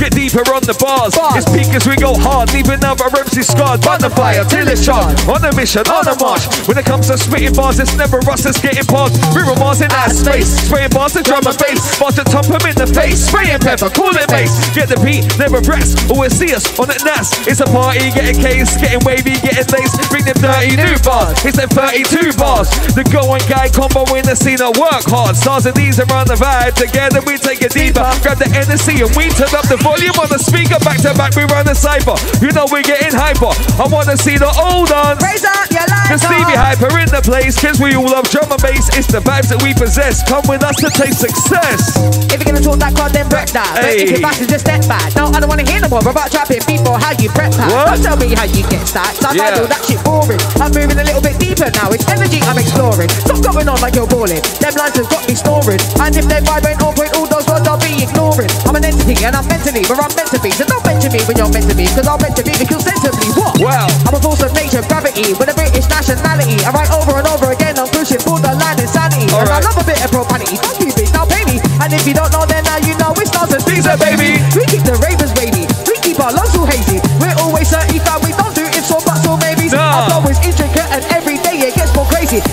Get 0.00 0.16
deeper 0.16 0.40
on 0.56 0.64
the 0.64 0.72
bars. 0.80 1.12
It's 1.36 1.44
peak 1.52 1.68
as 1.76 1.84
we 1.84 1.92
go 1.92 2.16
hard, 2.16 2.48
leaving 2.56 2.80
our 2.88 2.96
MC 2.96 3.44
scarred. 3.44 3.84
Burn 3.84 4.00
the 4.00 4.08
fire 4.08 4.48
till 4.48 4.64
it's 4.64 4.80
charged. 4.80 5.28
On 5.28 5.44
a 5.44 5.52
mission, 5.52 5.84
on 5.92 6.08
a 6.08 6.16
march. 6.16 6.40
When 6.64 6.80
it 6.80 6.88
comes 6.88 7.12
to 7.12 7.20
spitting 7.20 7.52
bars, 7.52 7.76
it's 7.76 7.92
never 8.00 8.16
us 8.24 8.48
that's 8.48 8.56
getting 8.64 8.88
past. 8.88 9.20
We 9.36 9.44
were 9.44 9.52
Mars 9.60 9.84
in 9.84 9.92
that 9.92 10.16
space. 10.16 10.48
Spraying 10.64 10.96
bars 10.96 11.20
and 11.20 11.24
drum 11.28 11.44
and 11.44 11.52
bass. 11.52 12.00
Bars 12.00 12.16
to 12.16 12.24
top 12.24 12.48
'em 12.48 12.64
in 12.64 12.80
the 12.80 12.88
face. 12.88 13.28
Spraying 13.28 13.60
pepper, 13.60 13.92
call 13.92 14.16
it 14.16 14.24
bass. 14.32 14.56
Get 14.72 14.88
the 14.88 14.96
beat, 15.04 15.28
never 15.36 15.60
rest. 15.68 16.00
Always 16.08 16.32
see 16.32 16.48
us 16.56 16.64
on 16.80 16.88
the 16.88 16.96
nas. 17.04 17.28
It's 17.44 17.60
a 17.60 17.68
party, 17.68 18.08
getting 18.16 18.40
case, 18.40 18.80
getting 18.80 19.04
wavy, 19.04 19.36
getting 19.44 19.68
lace. 19.68 19.92
Bring 20.08 20.24
them 20.24 20.40
30 20.40 20.80
new 20.80 20.96
bars. 21.04 21.36
It's 21.44 21.60
them 21.60 21.68
32 21.68 22.32
bars. 22.40 22.72
The 22.96 23.04
going 23.12 23.44
guy 23.52 23.68
combo 23.68 24.08
in 24.16 24.24
the 24.24 24.32
scene. 24.32 24.64
I 24.64 24.72
work 24.80 25.04
hard. 25.12 25.36
Stars 25.36 25.68
and 25.68 25.76
these 25.76 26.00
around 26.00 26.32
the 26.32 26.40
vibe. 26.40 26.72
Together 26.72 27.20
we 27.28 27.36
take 27.36 27.60
it 27.60 27.76
deeper. 27.76 28.08
Grab 28.24 28.40
the 28.40 28.48
NSC 28.48 29.04
and 29.04 29.12
we 29.12 29.28
turn 29.36 29.52
up 29.52 29.68
the 29.68 29.76
volume 29.76 29.89
on 29.98 30.28
the 30.30 30.38
speaker. 30.38 30.78
Back 30.86 31.02
to 31.02 31.14
back, 31.18 31.34
we 31.34 31.42
run 31.50 31.66
the 31.66 31.74
cipher. 31.74 32.14
You 32.38 32.52
know 32.54 32.66
we're 32.70 32.86
getting 32.86 33.10
hyper. 33.10 33.50
I 33.80 33.86
wanna 33.90 34.16
see 34.16 34.38
the 34.38 34.50
old 34.62 34.90
ones. 34.90 35.18
Raise 35.22 35.42
up 35.42 35.66
your 35.70 35.86
The. 35.86 36.18
Stevie 36.18 36.58
Hyper 36.58 36.90
in 36.98 37.08
the 37.10 37.22
place, 37.22 37.54
cause 37.58 37.78
we 37.78 37.94
all 37.94 38.06
love 38.06 38.26
drum 38.30 38.50
and 38.50 38.60
bass. 38.62 38.90
It's 38.94 39.06
the 39.10 39.18
vibes 39.22 39.50
that 39.50 39.62
we 39.62 39.74
possess. 39.74 40.22
Come 40.26 40.42
with 40.46 40.62
us 40.62 40.76
to 40.82 40.90
taste 40.90 41.22
success. 41.22 41.94
If 42.30 42.38
you're 42.42 42.50
gonna 42.50 42.62
talk 42.62 42.78
that 42.82 42.94
crowd, 42.94 43.14
then 43.14 43.26
break 43.30 43.50
that. 43.54 43.70
But 43.74 43.94
if 43.94 44.10
your 44.10 44.22
back 44.22 44.38
just 44.38 44.62
step 44.66 44.82
back. 44.86 45.14
No, 45.14 45.30
I 45.30 45.38
don't 45.42 45.50
wanna 45.50 45.66
hear 45.66 45.80
no 45.82 45.88
more 45.90 46.02
about 46.02 46.30
trapping 46.30 46.62
people, 46.66 46.94
how 46.98 47.14
you 47.18 47.30
prep 47.30 47.50
that. 47.58 47.70
Don't 47.70 48.02
tell 48.02 48.18
me 48.18 48.34
how 48.34 48.46
you 48.46 48.62
get 48.70 48.86
stacked. 48.86 49.22
I 49.26 49.34
Yeah. 49.34 49.58
all 49.62 49.70
that 49.70 49.82
shit 49.86 50.02
boring. 50.06 50.40
I'm 50.62 50.70
moving 50.74 50.98
a 50.98 51.04
little 51.06 51.22
bit 51.22 51.38
deeper 51.38 51.70
now. 51.74 51.90
It's 51.90 52.06
energy 52.10 52.42
I'm 52.46 52.58
exploring. 52.58 53.10
Stop 53.26 53.42
going 53.42 53.68
on 53.68 53.78
like 53.80 53.94
you're 53.94 54.06
balling. 54.10 54.42
Them 54.62 54.74
lines 54.74 54.96
have 54.98 55.08
got 55.10 55.26
me 55.26 55.34
snoring. 55.34 55.80
And 56.02 56.14
if 56.14 56.26
they 56.26 56.40
vibrate 56.42 56.78
on 56.82 56.94
point, 56.94 57.14
all 57.16 57.26
those 57.26 57.46
words 57.46 57.66
I'll 57.66 57.78
be 57.78 58.02
ignoring. 58.02 58.50
I'm 58.66 58.74
an 58.76 58.84
entity 58.84 59.14
and 59.24 59.34
I'm 59.36 59.46
mentally 59.46 59.79
where 59.86 60.00
I'm 60.00 60.12
meant 60.16 60.30
to 60.34 60.40
be. 60.40 60.50
So 60.50 60.64
don't 60.66 60.84
mention 60.84 61.12
me 61.12 61.20
when 61.24 61.36
you're 61.36 61.50
meant 61.52 61.68
to 61.70 61.76
be, 61.76 61.86
cause 61.92 62.08
I'm 62.08 62.20
meant 62.20 62.36
to 62.36 62.44
be 62.44 62.52
kill 62.66 62.80
sensibly. 62.80 63.28
What? 63.36 63.56
Wow. 63.60 63.88
I'm 64.08 64.14
a 64.16 64.20
force 64.20 64.42
of 64.44 64.52
nature, 64.52 64.82
gravity, 64.84 65.32
with 65.38 65.48
a 65.48 65.56
British 65.56 65.88
nationality. 65.88 66.60
I 66.66 66.70
write 66.74 66.92
over 66.92 67.16
and 67.16 67.26
over 67.28 67.52
again, 67.52 67.78
I'm 67.78 67.88
pushing 67.88 68.20
borderline 68.26 68.80
insanity. 68.80 69.30
All 69.32 69.40
and 69.40 69.48
I 69.48 69.60
right. 69.60 69.64
love 69.64 69.78
a 69.80 69.84
bit 69.86 70.00
of 70.02 70.10
profanity. 70.10 70.56
Fuck 70.60 70.80
you, 70.82 70.92
bitch, 70.92 71.12
now 71.14 71.24
pay 71.24 71.44
me. 71.48 71.62
And 71.80 71.92
if 71.94 72.04
you 72.04 72.12
don't 72.12 72.32
know, 72.32 72.44
then 72.44 72.64
now 72.64 72.78
you 72.84 72.92
know 73.00 73.14
it's 73.16 73.32
and 73.32 73.62
These 73.64 73.86
are 73.88 73.96
baby. 73.96 74.36
We 74.52 74.68
keep 74.68 74.84
the 74.84 74.98
ravers 75.00 75.32
wavy. 75.38 75.64
We 75.88 75.96
keep 76.04 76.20
our 76.20 76.32
lungs 76.32 76.52
all 76.52 76.68
hazy. 76.68 77.00
We're 77.16 77.36
always 77.40 77.72
certified. 77.72 78.20
We 78.20 78.36
don't 78.36 78.52
do 78.52 78.68
ifs 78.68 78.92
or 78.92 79.00
buts 79.00 79.24
or 79.24 79.40
maybes. 79.40 79.72
Nah. 79.72 79.80
Our 79.80 80.20
flow 80.20 80.30
is 80.30 80.38
intricate 80.44 80.88
and 80.92 81.02
every 81.14 81.40
day 81.40 81.56
it 81.64 81.74
gets 81.74 81.94
more 81.96 82.06
crazy. 82.06 82.44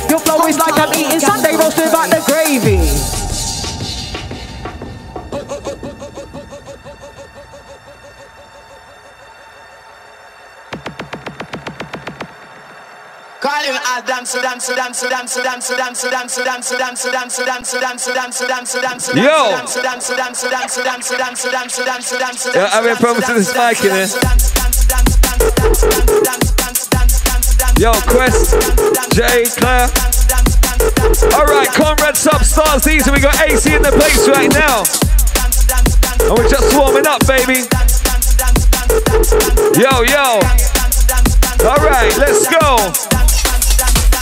Call 13.48 13.64
him 13.64 13.80
a 13.80 14.04
dancer, 14.06 14.42
dancer, 14.42 14.76
dancer, 14.76 15.08
dancer, 15.08 15.40
dancer, 15.42 15.78
dancer, 15.78 16.10
dancer, 16.10 16.44
dancer, 16.44 16.78
dancer, 16.78 17.08
dancer, 17.16 17.46
dancer, 17.46 17.80
dancer, 17.80 18.14
dancer, 18.14 18.46
dancer, 18.46 18.82
dancer, 18.82 19.16
Yo. 19.16 19.24
Yeah, 22.54 22.68
I'm 22.76 22.84
having 22.84 22.98
problems 22.98 23.24
with 23.30 23.38
this 23.38 23.56
mic, 23.56 23.78
innit? 23.88 24.12
Yo, 27.80 27.94
Quest, 28.12 28.52
Jay, 29.16 29.46
Claire. 29.56 29.88
Alright, 31.32 31.72
Conrad 31.72 32.16
Substars, 32.20 32.84
these 32.84 33.10
we 33.10 33.22
got 33.22 33.40
AC 33.40 33.74
in 33.74 33.82
the 33.82 33.94
place 33.96 34.28
right 34.28 34.52
now. 34.52 34.84
And 36.28 36.38
we're 36.38 36.50
just 36.50 36.76
warming 36.76 37.08
up, 37.08 37.26
baby. 37.26 37.64
Yo, 39.80 40.04
yo. 40.04 40.42
Alright, 41.64 42.18
let's 42.18 42.46
go. 42.52 43.17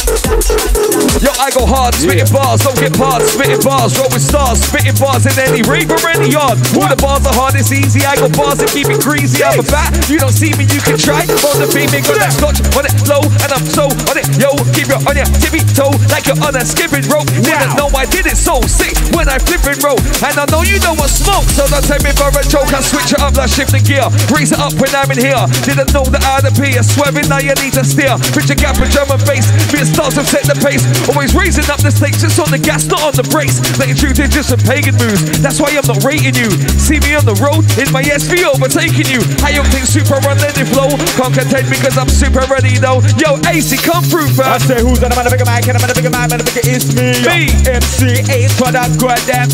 Yo, 0.05 1.31
I 1.41 1.49
go 1.49 1.65
hard, 1.65 1.95
spitting 1.95 2.29
bars, 2.29 2.61
don't 2.61 2.77
get 2.77 2.93
parts, 2.93 3.33
spitting 3.33 3.61
bars, 3.65 3.97
roll 3.97 4.11
with 4.13 4.21
stars, 4.21 4.61
spitting 4.61 4.93
bars 5.01 5.25
in 5.25 5.33
any 5.41 5.65
rave 5.65 5.89
or 5.89 5.97
any 6.11 6.29
yard. 6.29 6.61
All 6.77 6.85
the 6.85 6.99
bars 6.99 7.25
are 7.25 7.33
hard, 7.33 7.55
it's 7.57 7.71
easy. 7.71 8.05
I 8.05 8.13
go 8.19 8.29
bars 8.29 8.61
and 8.61 8.69
keep 8.69 8.91
it 8.91 9.01
greasy. 9.01 9.41
I'm 9.41 9.57
a 9.57 9.65
bat, 9.65 9.89
you 10.11 10.21
don't 10.21 10.35
see 10.35 10.53
me, 10.53 10.69
you 10.69 10.83
can 10.83 10.99
try. 10.99 11.25
On 11.49 11.57
the 11.57 11.65
beam, 11.73 11.89
got 11.89 12.19
that 12.21 12.37
scotch 12.37 12.61
on 12.77 12.85
it 12.85 12.93
low, 13.09 13.23
and 13.41 13.49
I'm 13.49 13.65
so 13.65 13.89
on 13.89 14.15
it. 14.19 14.27
Yo, 14.37 14.53
keep 14.75 14.91
it 14.91 15.01
on 15.07 15.15
your 15.17 15.29
tippy 15.41 15.63
toe 15.73 15.93
like 16.13 16.29
you're 16.29 16.37
on 16.43 16.53
a 16.53 16.61
skipping 16.61 17.05
rope. 17.09 17.25
Didn't 17.41 17.73
know 17.79 17.89
I 17.95 18.05
did 18.05 18.29
it 18.29 18.37
so 18.37 18.61
sick 18.67 18.93
when 19.17 19.25
I 19.25 19.41
flip 19.41 19.65
it 19.65 19.81
roll. 19.81 19.97
And 20.21 20.35
I 20.37 20.45
know 20.53 20.61
you 20.61 20.77
know 20.85 20.93
what 20.93 21.09
smoke, 21.09 21.47
so 21.49 21.65
don't 21.65 21.81
take 21.81 22.05
me 22.05 22.13
for 22.13 22.29
a 22.29 22.43
joke. 22.45 22.69
I 22.75 22.83
switch 22.85 23.15
it 23.15 23.21
up 23.23 23.39
like 23.39 23.49
shift 23.49 23.73
the 23.73 23.81
gear, 23.81 24.05
raise 24.29 24.53
it 24.53 24.61
up 24.61 24.77
when 24.77 24.93
I'm 24.93 25.09
in 25.09 25.17
here. 25.17 25.43
Didn't 25.65 25.89
know 25.95 26.05
that 26.13 26.21
I'd 26.21 26.45
appear, 26.45 26.83
swerving 26.85 27.25
now 27.31 27.41
you 27.41 27.55
need 27.57 27.73
to 27.79 27.83
steer. 27.87 28.13
A 28.45 28.53
gap 28.53 28.77
in 28.77 28.91
German 28.93 29.17
bass, 29.25 29.49
beat 29.73 29.94
starts 29.95 30.19
to 30.19 30.27
set 30.27 30.43
the 30.43 30.59
pace. 30.59 30.83
Always 31.07 31.31
raising 31.31 31.63
up 31.71 31.79
the 31.79 31.87
stakes, 31.87 32.19
just 32.19 32.35
on 32.35 32.51
the 32.51 32.59
gas, 32.59 32.83
not 32.91 32.99
on 32.99 33.15
the 33.15 33.23
brakes. 33.31 33.63
Letting 33.79 33.95
truth 33.95 34.19
in 34.19 34.27
just 34.27 34.51
some 34.51 34.59
pagan 34.59 34.99
moves. 34.99 35.23
That's 35.39 35.63
why 35.63 35.71
I'm 35.71 35.87
not 35.87 36.03
rating 36.03 36.35
you. 36.35 36.51
See 36.75 36.99
me 36.99 37.15
on 37.15 37.23
the 37.23 37.39
road 37.39 37.63
in 37.79 37.87
my 37.95 38.03
SV 38.03 38.43
overtaking 38.43 39.07
you. 39.07 39.23
I 39.39 39.55
don't 39.55 39.67
think 39.71 39.87
super 39.87 40.19
run 40.27 40.35
let 40.43 40.59
it 40.59 40.67
flow. 40.67 40.91
Can't 41.15 41.31
contend 41.31 41.71
because 41.71 41.95
I'm 41.95 42.11
super 42.11 42.43
ready 42.51 42.75
though. 42.75 42.99
Yo, 43.15 43.39
AC, 43.47 43.79
come 43.79 44.03
through, 44.03 44.35
fam. 44.35 44.51
I 44.51 44.59
say 44.59 44.83
who's 44.83 44.99
the 44.99 45.07
man, 45.15 45.23
a 45.23 45.31
bigger 45.31 45.47
man, 45.47 45.63
can 45.63 45.79
I 45.79 45.79
man, 45.79 45.91
a 45.91 45.95
bigger 45.95 46.11
man, 46.11 46.27
man, 46.27 46.43
a 46.43 46.45
bigger 46.45 46.67
it's 46.67 46.91
me. 46.91 47.15
Me. 47.23 47.47
MC 47.63 48.19
Ace 48.35 48.51
for 48.59 48.75
that 48.75 48.91
goddamn. 48.99 49.47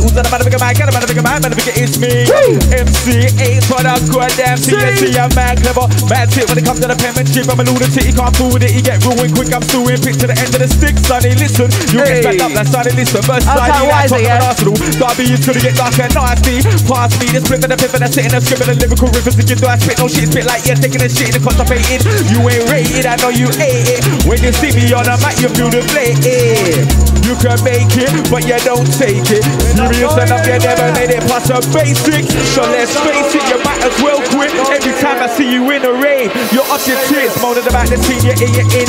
Who's 0.00 0.16
the 0.16 0.24
man, 0.32 0.40
a 0.40 0.44
bigger 0.48 0.62
man, 0.64 0.72
can 0.72 0.88
I 0.88 0.96
man, 0.96 1.04
a 1.04 1.08
bigger 1.12 1.24
man, 1.24 1.44
man, 1.44 1.52
a 1.52 1.56
bigger 1.60 1.76
it's 1.76 2.00
me. 2.00 2.24
MC 2.72 3.28
Ace 3.36 3.68
for 3.68 3.84
that 3.84 4.00
goddamn. 4.08 4.56
TNT, 4.56 5.12
I'm 5.12 5.28
mad 5.36 5.60
clever, 5.60 5.84
mad 6.08 6.32
tip 6.32 6.48
when 6.48 6.56
it 6.56 6.64
comes 6.64 6.80
to 6.80 6.88
the 6.88 6.96
penmanship. 6.96 7.52
I'm 7.52 7.60
a 7.60 7.64
lunatic, 7.68 8.08
he 8.08 8.16
can't 8.16 8.32
fool 8.32 8.48
with 8.48 8.64
it, 8.64 8.72
he 8.72 8.80
get 8.80 9.04
ruined 9.04 9.36
quick. 9.36 9.57
I'm 9.58 9.66
suing, 9.74 9.98
pick 9.98 10.14
to 10.22 10.30
the 10.30 10.38
end 10.38 10.54
of 10.54 10.62
the 10.62 10.70
stick, 10.70 10.94
Sonny. 11.02 11.34
Listen, 11.34 11.66
you 11.90 11.98
Hey. 11.98 12.22
get 12.22 12.38
back 12.38 12.46
up, 12.46 12.54
like 12.54 12.70
Sonny. 12.70 12.94
Listen, 12.94 13.26
I'll 13.26 13.42
sliding, 13.42 13.74
tell 13.74 13.90
like 13.90 14.06
Tottenham 14.06 14.22
yeah. 14.22 14.38
and 14.38 14.46
Arsenal. 14.46 14.76
Derby 14.78 15.24
is 15.34 15.42
gonna 15.42 15.58
get 15.58 15.74
dark 15.74 15.98
and 15.98 16.14
nasty. 16.14 16.62
Pass 16.86 17.10
me 17.18 17.26
this 17.34 17.42
flip 17.42 17.66
and 17.66 17.74
the 17.74 17.78
and 17.90 18.02
the 18.06 18.06
sitting 18.06 18.30
and 18.30 18.38
scribbling 18.38 18.78
the 18.78 18.86
lyrical 18.86 19.10
rivers 19.10 19.34
to 19.34 19.42
give. 19.42 19.58
Do 19.58 19.66
I 19.66 19.74
spit 19.82 19.98
no 19.98 20.06
shit, 20.06 20.30
spit 20.30 20.46
like 20.46 20.62
you're 20.62 20.78
taking 20.78 21.02
a 21.02 21.10
shit 21.10 21.34
and 21.34 21.42
constipated. 21.42 22.06
You 22.30 22.38
ain't 22.46 22.70
rated, 22.70 23.02
I 23.10 23.18
know 23.18 23.34
you 23.34 23.50
ate 23.58 23.98
it. 23.98 24.06
When 24.30 24.38
you 24.46 24.54
see 24.54 24.70
me 24.70 24.86
on 24.94 25.10
the 25.10 25.18
mic, 25.18 25.42
you 25.42 25.50
feel 25.50 25.74
the 25.74 25.82
flame. 25.90 26.22
You 27.26 27.34
can 27.42 27.58
make 27.66 27.92
it, 27.98 28.14
but 28.30 28.46
you 28.46 28.62
don't 28.62 28.86
take 28.94 29.26
it. 29.26 29.42
Serious 29.74 30.14
enough, 30.22 30.46
you 30.46 30.54
never 30.62 30.86
made 30.94 31.10
it 31.18 31.26
past 31.26 31.50
a 31.50 31.58
basic. 31.74 32.30
So 32.54 32.62
let's 32.62 32.94
face 32.94 33.34
it, 33.34 33.42
you 33.50 33.58
might 33.66 33.82
as 33.82 33.96
well 34.06 34.22
quit. 34.30 34.54
Every 34.70 34.94
time 35.02 35.18
I 35.18 35.26
see 35.26 35.50
you 35.50 35.66
in 35.74 35.82
a 35.82 35.92
rain, 35.98 36.30
you're 36.54 36.62
up 36.70 36.80
your 36.86 37.02
tits, 37.10 37.34
moaning 37.42 37.66
about 37.66 37.90
the 37.90 37.98
scene, 38.06 38.22
you're 38.22 38.38
in 38.38 38.54
your 38.54 38.70
in 38.70 38.88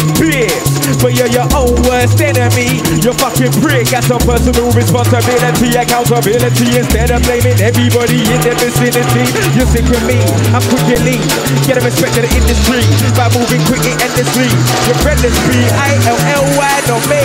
But 1.01 1.15
you're 1.15 1.31
your 1.31 1.47
own 1.55 1.75
worst 1.83 2.19
enemy. 2.23 2.79
You 3.03 3.11
fucking 3.15 3.53
prick. 3.59 3.91
Got 3.91 4.07
some 4.07 4.23
personal 4.23 4.71
responsibility, 4.71 5.75
accountability. 5.75 6.79
Instead 6.79 7.11
of 7.11 7.23
blaming 7.27 7.59
everybody 7.59 8.23
in 8.27 8.39
the 8.43 8.53
vicinity, 8.57 9.25
you're 9.55 9.69
sick 9.69 9.87
of 9.87 10.03
me. 10.07 10.19
I'm 10.55 10.63
quick 10.71 10.87
and 10.95 11.03
lean. 11.03 11.23
Get 11.67 11.79
a 11.79 11.83
respect 11.83 12.15
to 12.15 12.21
the 12.23 12.31
industry 12.31 12.83
by 13.19 13.27
moving 13.35 13.63
quickly 13.67 13.95
endlessly. 13.99 14.47
Your 14.87 14.97
friendless 15.03 15.35
B 15.49 15.67
I 15.67 15.99
L 16.07 16.19
L 16.39 16.45
Y 16.55 16.73
no 16.87 16.97
me. 17.11 17.21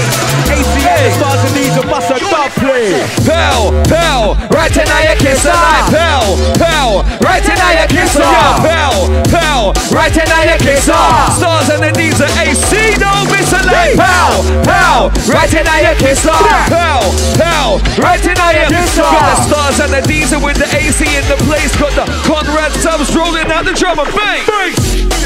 ACL 0.50 1.04
the 1.04 1.12
stars 1.12 1.40
and 1.44 1.54
needs 1.54 1.76
a 1.76 1.84
bust 1.84 2.10
a 2.10 2.18
dub 2.18 2.50
play. 2.56 2.96
Pal, 3.28 3.70
pal, 3.84 4.34
right 4.48 4.72
tonight 4.72 5.12
you 5.12 5.16
kiss 5.20 5.44
her 5.44 5.52
like 5.52 5.92
pal, 5.92 6.36
pal, 6.56 7.03
right 7.24 7.42
tonight 7.42 7.80
you 7.80 7.88
kiss 7.96 8.14
her. 8.14 8.22
Yeah, 8.22 8.60
pal, 8.60 9.08
pal, 9.32 9.62
right 9.90 10.12
tonight 10.12 10.52
you 10.52 10.58
kiss 10.60 10.86
her. 10.86 11.08
Stars 11.32 11.72
and 11.72 11.80
the 11.80 11.92
knees 11.96 12.20
are 12.20 12.30
AC, 12.44 13.00
no 13.00 13.24
miss 13.32 13.50
a 13.56 13.64
like 13.64 13.96
pal, 13.96 14.44
pal, 14.62 15.08
right 15.32 15.48
tonight 15.48 15.88
you 15.88 15.96
kiss 15.96 16.20
her. 16.22 16.44
Pal, 16.68 17.02
pal, 17.40 17.80
right 17.98 18.20
tonight 18.20 18.60
you 18.60 18.68
kiss 18.68 19.00
her. 19.00 19.08
Got 19.08 19.24
the 19.32 19.38
stars 19.48 19.78
and 19.80 19.92
the 19.96 20.02
diesel 20.04 20.40
with 20.44 20.60
the 20.60 20.68
AC 20.68 21.00
in 21.08 21.24
the 21.26 21.40
place. 21.48 21.72
Got 21.80 21.96
the 21.96 22.04
Conrad 22.28 22.72
subs 22.84 23.10
rolling 23.16 23.48
out 23.48 23.64
the 23.64 23.72
drum 23.72 23.98
and 23.98 24.12
bass. 24.12 24.44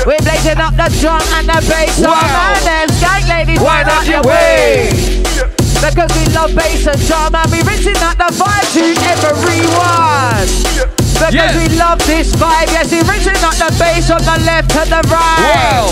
We're 0.06 0.22
blazing 0.22 0.62
up 0.62 0.78
the 0.78 0.88
drum 1.02 1.20
and 1.34 1.50
the 1.50 1.58
bass. 1.66 1.98
Wow. 1.98 2.14
Wow. 2.14 2.54
Man, 2.64 2.88
gang 3.02 3.26
ladies, 3.26 3.58
Wind 3.58 3.66
wind 3.66 3.88
up 3.90 4.00
up 4.00 4.06
your 4.06 4.22
your 4.22 4.30
way. 4.30 4.88
Because 5.82 6.10
we 6.14 6.24
love 6.34 6.54
bass 6.54 6.86
and 6.86 7.00
drum 7.06 7.34
and 7.34 7.50
we 7.50 7.62
rinsing 7.62 7.98
up 7.98 8.16
the 8.16 8.30
vibe 8.34 8.66
to 8.74 8.82
everyone. 9.26 11.07
Because 11.18 11.34
Yeah. 11.34 11.56
we 11.58 11.66
love 11.76 11.98
this 12.06 12.30
vibe, 12.36 12.70
yes, 12.70 12.90
we 12.92 13.02
rinsing 13.02 13.42
up 13.44 13.54
the 13.58 13.70
bass 13.78 14.06
from 14.06 14.22
the 14.22 14.38
left 14.46 14.70
and 14.76 14.90
the 14.90 15.02
right. 15.10 15.42
Wow. 15.50 15.90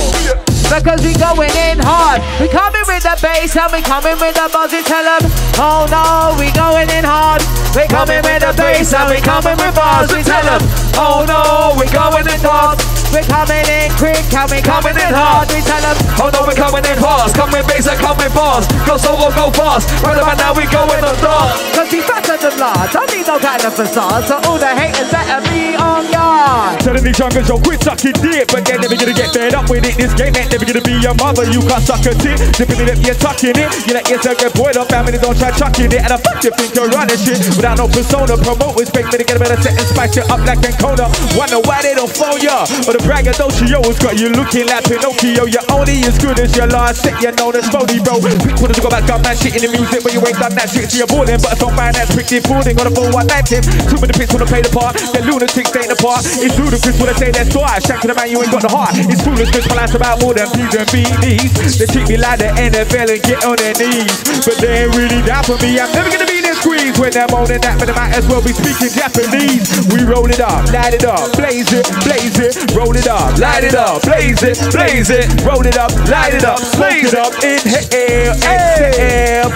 Because 0.70 1.02
we 1.02 1.14
going 1.14 1.54
in 1.70 1.78
hard. 1.78 2.22
We 2.40 2.48
coming 2.48 2.82
with 2.86 3.02
the 3.02 3.14
bass 3.22 3.54
and 3.56 3.70
we 3.72 3.82
coming 3.82 4.18
with 4.18 4.34
the 4.34 4.48
buzz. 4.52 4.72
We 4.72 4.82
tell 4.82 5.02
them, 5.02 5.30
oh 5.62 5.86
no, 5.90 6.34
we 6.38 6.50
going 6.52 6.90
in 6.90 7.04
hard. 7.04 7.42
We 7.74 7.86
coming 7.86 8.22
with 8.22 8.42
the 8.42 8.52
bass 8.56 8.92
and 8.94 9.10
we 9.10 9.20
coming 9.22 9.56
with 9.58 9.74
bars. 9.74 10.10
We 10.12 10.22
tell 10.22 10.42
them, 10.42 10.62
oh 10.98 11.22
no, 11.26 11.78
we 11.78 11.86
going 11.90 12.26
in 12.26 12.40
hard. 12.42 12.78
We 13.14 13.22
coming 13.26 13.66
in 13.66 13.88
quick 13.96 14.24
and 14.34 14.48
we 14.50 14.58
coming 14.60 14.96
in 14.96 15.12
hard. 15.14 15.48
We 15.52 15.60
tell 15.62 15.80
them, 15.80 15.96
Oh 16.20 16.30
no, 16.32 16.44
we're 16.48 16.56
coming 16.58 16.84
in 16.84 16.96
fast. 16.98 17.36
Coming 17.36 17.62
with 17.62 17.68
bass 17.68 17.86
and 17.86 17.98
come 18.00 18.16
with 18.18 18.32
bars. 18.34 18.66
Go 18.88 18.96
slow 18.96 19.16
or 19.20 19.32
go 19.36 19.52
fast. 19.52 19.88
Right 20.02 20.16
about 20.16 20.36
now 20.36 20.52
we 20.56 20.64
going 20.72 21.04
on 21.04 21.16
dark. 21.22 21.52
cause 21.76 21.88
we 21.92 22.00
fatter 22.02 22.36
than 22.40 22.54
large. 22.58 22.90
Don't 22.92 23.08
need 23.12 23.26
no 23.26 23.38
kind 23.38 23.62
of 23.64 23.72
facade. 23.76 24.24
So 24.26 24.40
all 24.48 24.58
the 24.58 24.68
haters 24.72 25.08
better 25.12 25.40
be 25.52 25.76
on 25.76 26.08
guard. 26.10 26.80
Telling 26.80 27.04
these 27.04 27.18
youngers, 27.18 27.48
yo, 27.48 27.60
quit 27.60 27.80
sucking 27.84 28.16
dick, 28.18 28.48
but 28.50 28.64
they're 28.64 28.80
never 28.80 28.96
gonna 28.96 29.14
get 29.14 29.30
fed 29.32 29.54
up 29.54 29.70
with 29.70 29.86
it. 29.86 29.94
This 29.96 30.12
game 30.16 30.34
ain't 30.34 30.50
never 30.50 30.64
gonna 30.66 30.82
be 30.82 30.98
your 30.98 31.14
mother. 31.14 31.44
You 31.48 31.60
can't 31.64 31.84
suck 31.84 32.04
a 32.08 32.12
dick. 32.16 32.40
Dipping 32.58 32.80
it 32.80 32.90
up, 32.90 33.00
you're 33.04 33.18
tucking 33.20 33.56
it. 33.56 33.68
You 33.86 33.94
let 33.94 34.08
yourself 34.10 34.40
get 34.40 34.52
boiled 34.56 34.76
up, 34.76 34.88
family 34.88 35.20
don't 35.20 35.36
try 35.38 35.54
chucking 35.54 35.92
it. 35.92 36.02
And 36.02 36.12
I 36.12 36.18
fuck 36.18 36.42
you 36.42 36.50
think 36.56 36.74
you're 36.74 36.90
running 36.90 37.20
shit 37.20 37.38
without 37.54 37.78
no 37.78 37.86
persona. 37.88 38.34
Promoters 38.40 38.88
expect 38.88 39.12
me 39.12 39.16
to 39.20 39.24
get 39.24 39.36
a 39.36 39.40
better 39.40 39.60
set 39.62 39.76
and 39.76 39.86
spice 39.86 40.16
it 40.16 40.26
up 40.32 40.40
like 40.48 40.64
Ancona. 40.64 41.12
Wonder 41.36 41.60
why 41.64 41.84
they 41.84 41.94
don't 41.94 42.10
phone 42.10 42.40
ya. 42.40 42.66
Or 42.88 42.95
the 42.96 43.04
braggadocio 43.04 43.84
has 43.84 43.98
got 44.00 44.16
you 44.16 44.32
looking 44.32 44.64
like 44.68 44.84
Pinocchio. 44.88 45.44
You're 45.44 45.68
only 45.68 46.00
as 46.08 46.16
good 46.16 46.40
as 46.40 46.56
your 46.56 46.68
last 46.72 47.04
set. 47.04 47.20
You're 47.20 47.36
known 47.36 47.56
as 47.56 47.68
phony, 47.68 48.00
bro. 48.00 48.16
Quick 48.56 48.72
to 48.72 48.80
go 48.80 48.88
back, 48.88 49.04
gun 49.04 49.20
man 49.20 49.36
shit 49.36 49.52
in 49.56 49.68
the 49.68 49.70
music, 49.72 50.00
but 50.00 50.16
you 50.16 50.20
ain't 50.24 50.40
done 50.40 50.56
that 50.56 50.72
shit. 50.72 50.88
You're 50.96 51.08
boring, 51.08 51.36
but 51.36 51.52
I 51.52 51.56
don't 51.60 51.76
mind 51.76 51.96
that. 52.00 52.08
They're 52.08 52.42
fooling 52.42 52.76
on 52.80 52.88
a 52.88 52.92
419 52.92 53.44
tip. 53.46 53.62
Too 53.86 54.00
many 54.00 54.14
pits 54.16 54.32
wanna 54.32 54.48
play 54.48 54.64
the 54.64 54.72
part. 54.72 54.96
The 54.96 55.20
lunatics 55.22 55.72
ain't 55.76 55.92
the 55.92 55.98
part. 56.00 56.24
It's 56.26 56.56
ludicrous 56.56 56.96
when 56.96 57.08
I 57.12 57.16
say 57.20 57.30
that's 57.30 57.52
why. 57.54 57.78
Shanking 57.84 58.10
the 58.10 58.16
man, 58.16 58.28
you 58.32 58.40
ain't 58.40 58.50
got 58.50 58.64
the 58.64 58.72
heart. 58.72 58.96
It's 58.96 59.22
foolishness, 59.22 59.66
but 59.68 59.76
that's 59.76 59.94
about 59.94 60.22
more 60.22 60.34
than 60.34 60.48
P's 60.52 60.74
and 60.74 60.88
BDs. 60.90 61.78
They 61.78 61.86
treat 61.86 62.08
me 62.08 62.16
like 62.16 62.40
the 62.40 62.50
NFL 62.56 63.08
and 63.12 63.22
get 63.22 63.44
on 63.44 63.56
their 63.60 63.76
knees. 63.76 64.14
But 64.42 64.58
they 64.58 64.86
ain't 64.86 64.96
really 64.96 65.20
down 65.22 65.44
for 65.44 65.56
me. 65.60 65.78
I'm 65.78 65.90
never 65.92 66.10
gonna 66.10 66.28
be 66.28 66.40
this 66.40 66.58
squeeze 66.60 66.98
when 66.98 67.14
they're 67.14 67.30
moaning 67.30 67.62
that, 67.62 67.78
but 67.78 67.90
I 67.90 67.94
might 67.94 68.12
as 68.14 68.26
well 68.26 68.42
be 68.42 68.52
speaking 68.52 68.90
Japanese. 68.90 69.70
We 69.92 70.02
roll 70.02 70.26
it 70.26 70.42
up, 70.42 70.66
light 70.74 70.94
it 70.94 71.06
up, 71.06 71.30
blaze 71.38 71.70
it, 71.72 71.86
blaze 72.02 72.38
it, 72.42 72.74
roll 72.74 72.85
it 72.94 73.08
up, 73.08 73.38
light 73.38 73.64
it 73.64 73.74
up, 73.74 74.02
blaze 74.02 74.42
it, 74.42 74.60
blaze 74.70 75.10
it, 75.10 75.26
roll 75.42 75.66
it 75.66 75.76
up, 75.76 75.90
light 76.06 76.34
it 76.34 76.44
up, 76.44 76.60
blaze 76.76 77.12
it 77.12 77.18
up, 77.18 77.32
inhale, 77.42 78.36
exhale. 78.46 79.50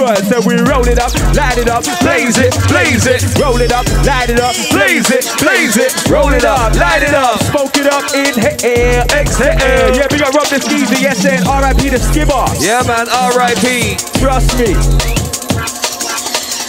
Words, 0.00 0.26
so 0.26 0.40
we 0.48 0.56
roll 0.64 0.88
it 0.88 0.98
up, 0.98 1.12
light 1.36 1.58
it 1.58 1.68
up, 1.68 1.84
blaze 2.00 2.38
it, 2.38 2.56
blaze 2.66 3.06
it, 3.06 3.22
roll 3.38 3.60
it 3.60 3.70
up, 3.70 3.86
light 4.02 4.30
it 4.30 4.40
up, 4.40 4.56
blaze 4.72 5.10
it, 5.10 5.28
blaze 5.38 5.76
it, 5.76 5.92
roll 6.10 6.32
it 6.32 6.44
up, 6.44 6.74
light 6.74 7.02
it 7.02 7.14
up, 7.14 7.38
smoke 7.44 7.76
it 7.76 7.86
up, 7.86 8.02
inhale, 8.10 9.04
exhale. 9.12 9.94
Yeah, 9.94 10.08
we 10.10 10.18
got 10.18 10.34
Rob 10.34 10.48
the 10.48 10.56
Skeezy, 10.56 11.00
yes, 11.00 11.24
and 11.24 11.46
RIP 11.46 11.92
the 11.92 12.00
Skibber. 12.00 12.48
Yeah, 12.60 12.82
man. 12.86 13.06
R.I.P. 13.08 13.96
Trust 14.18 14.58
me. 14.58 15.13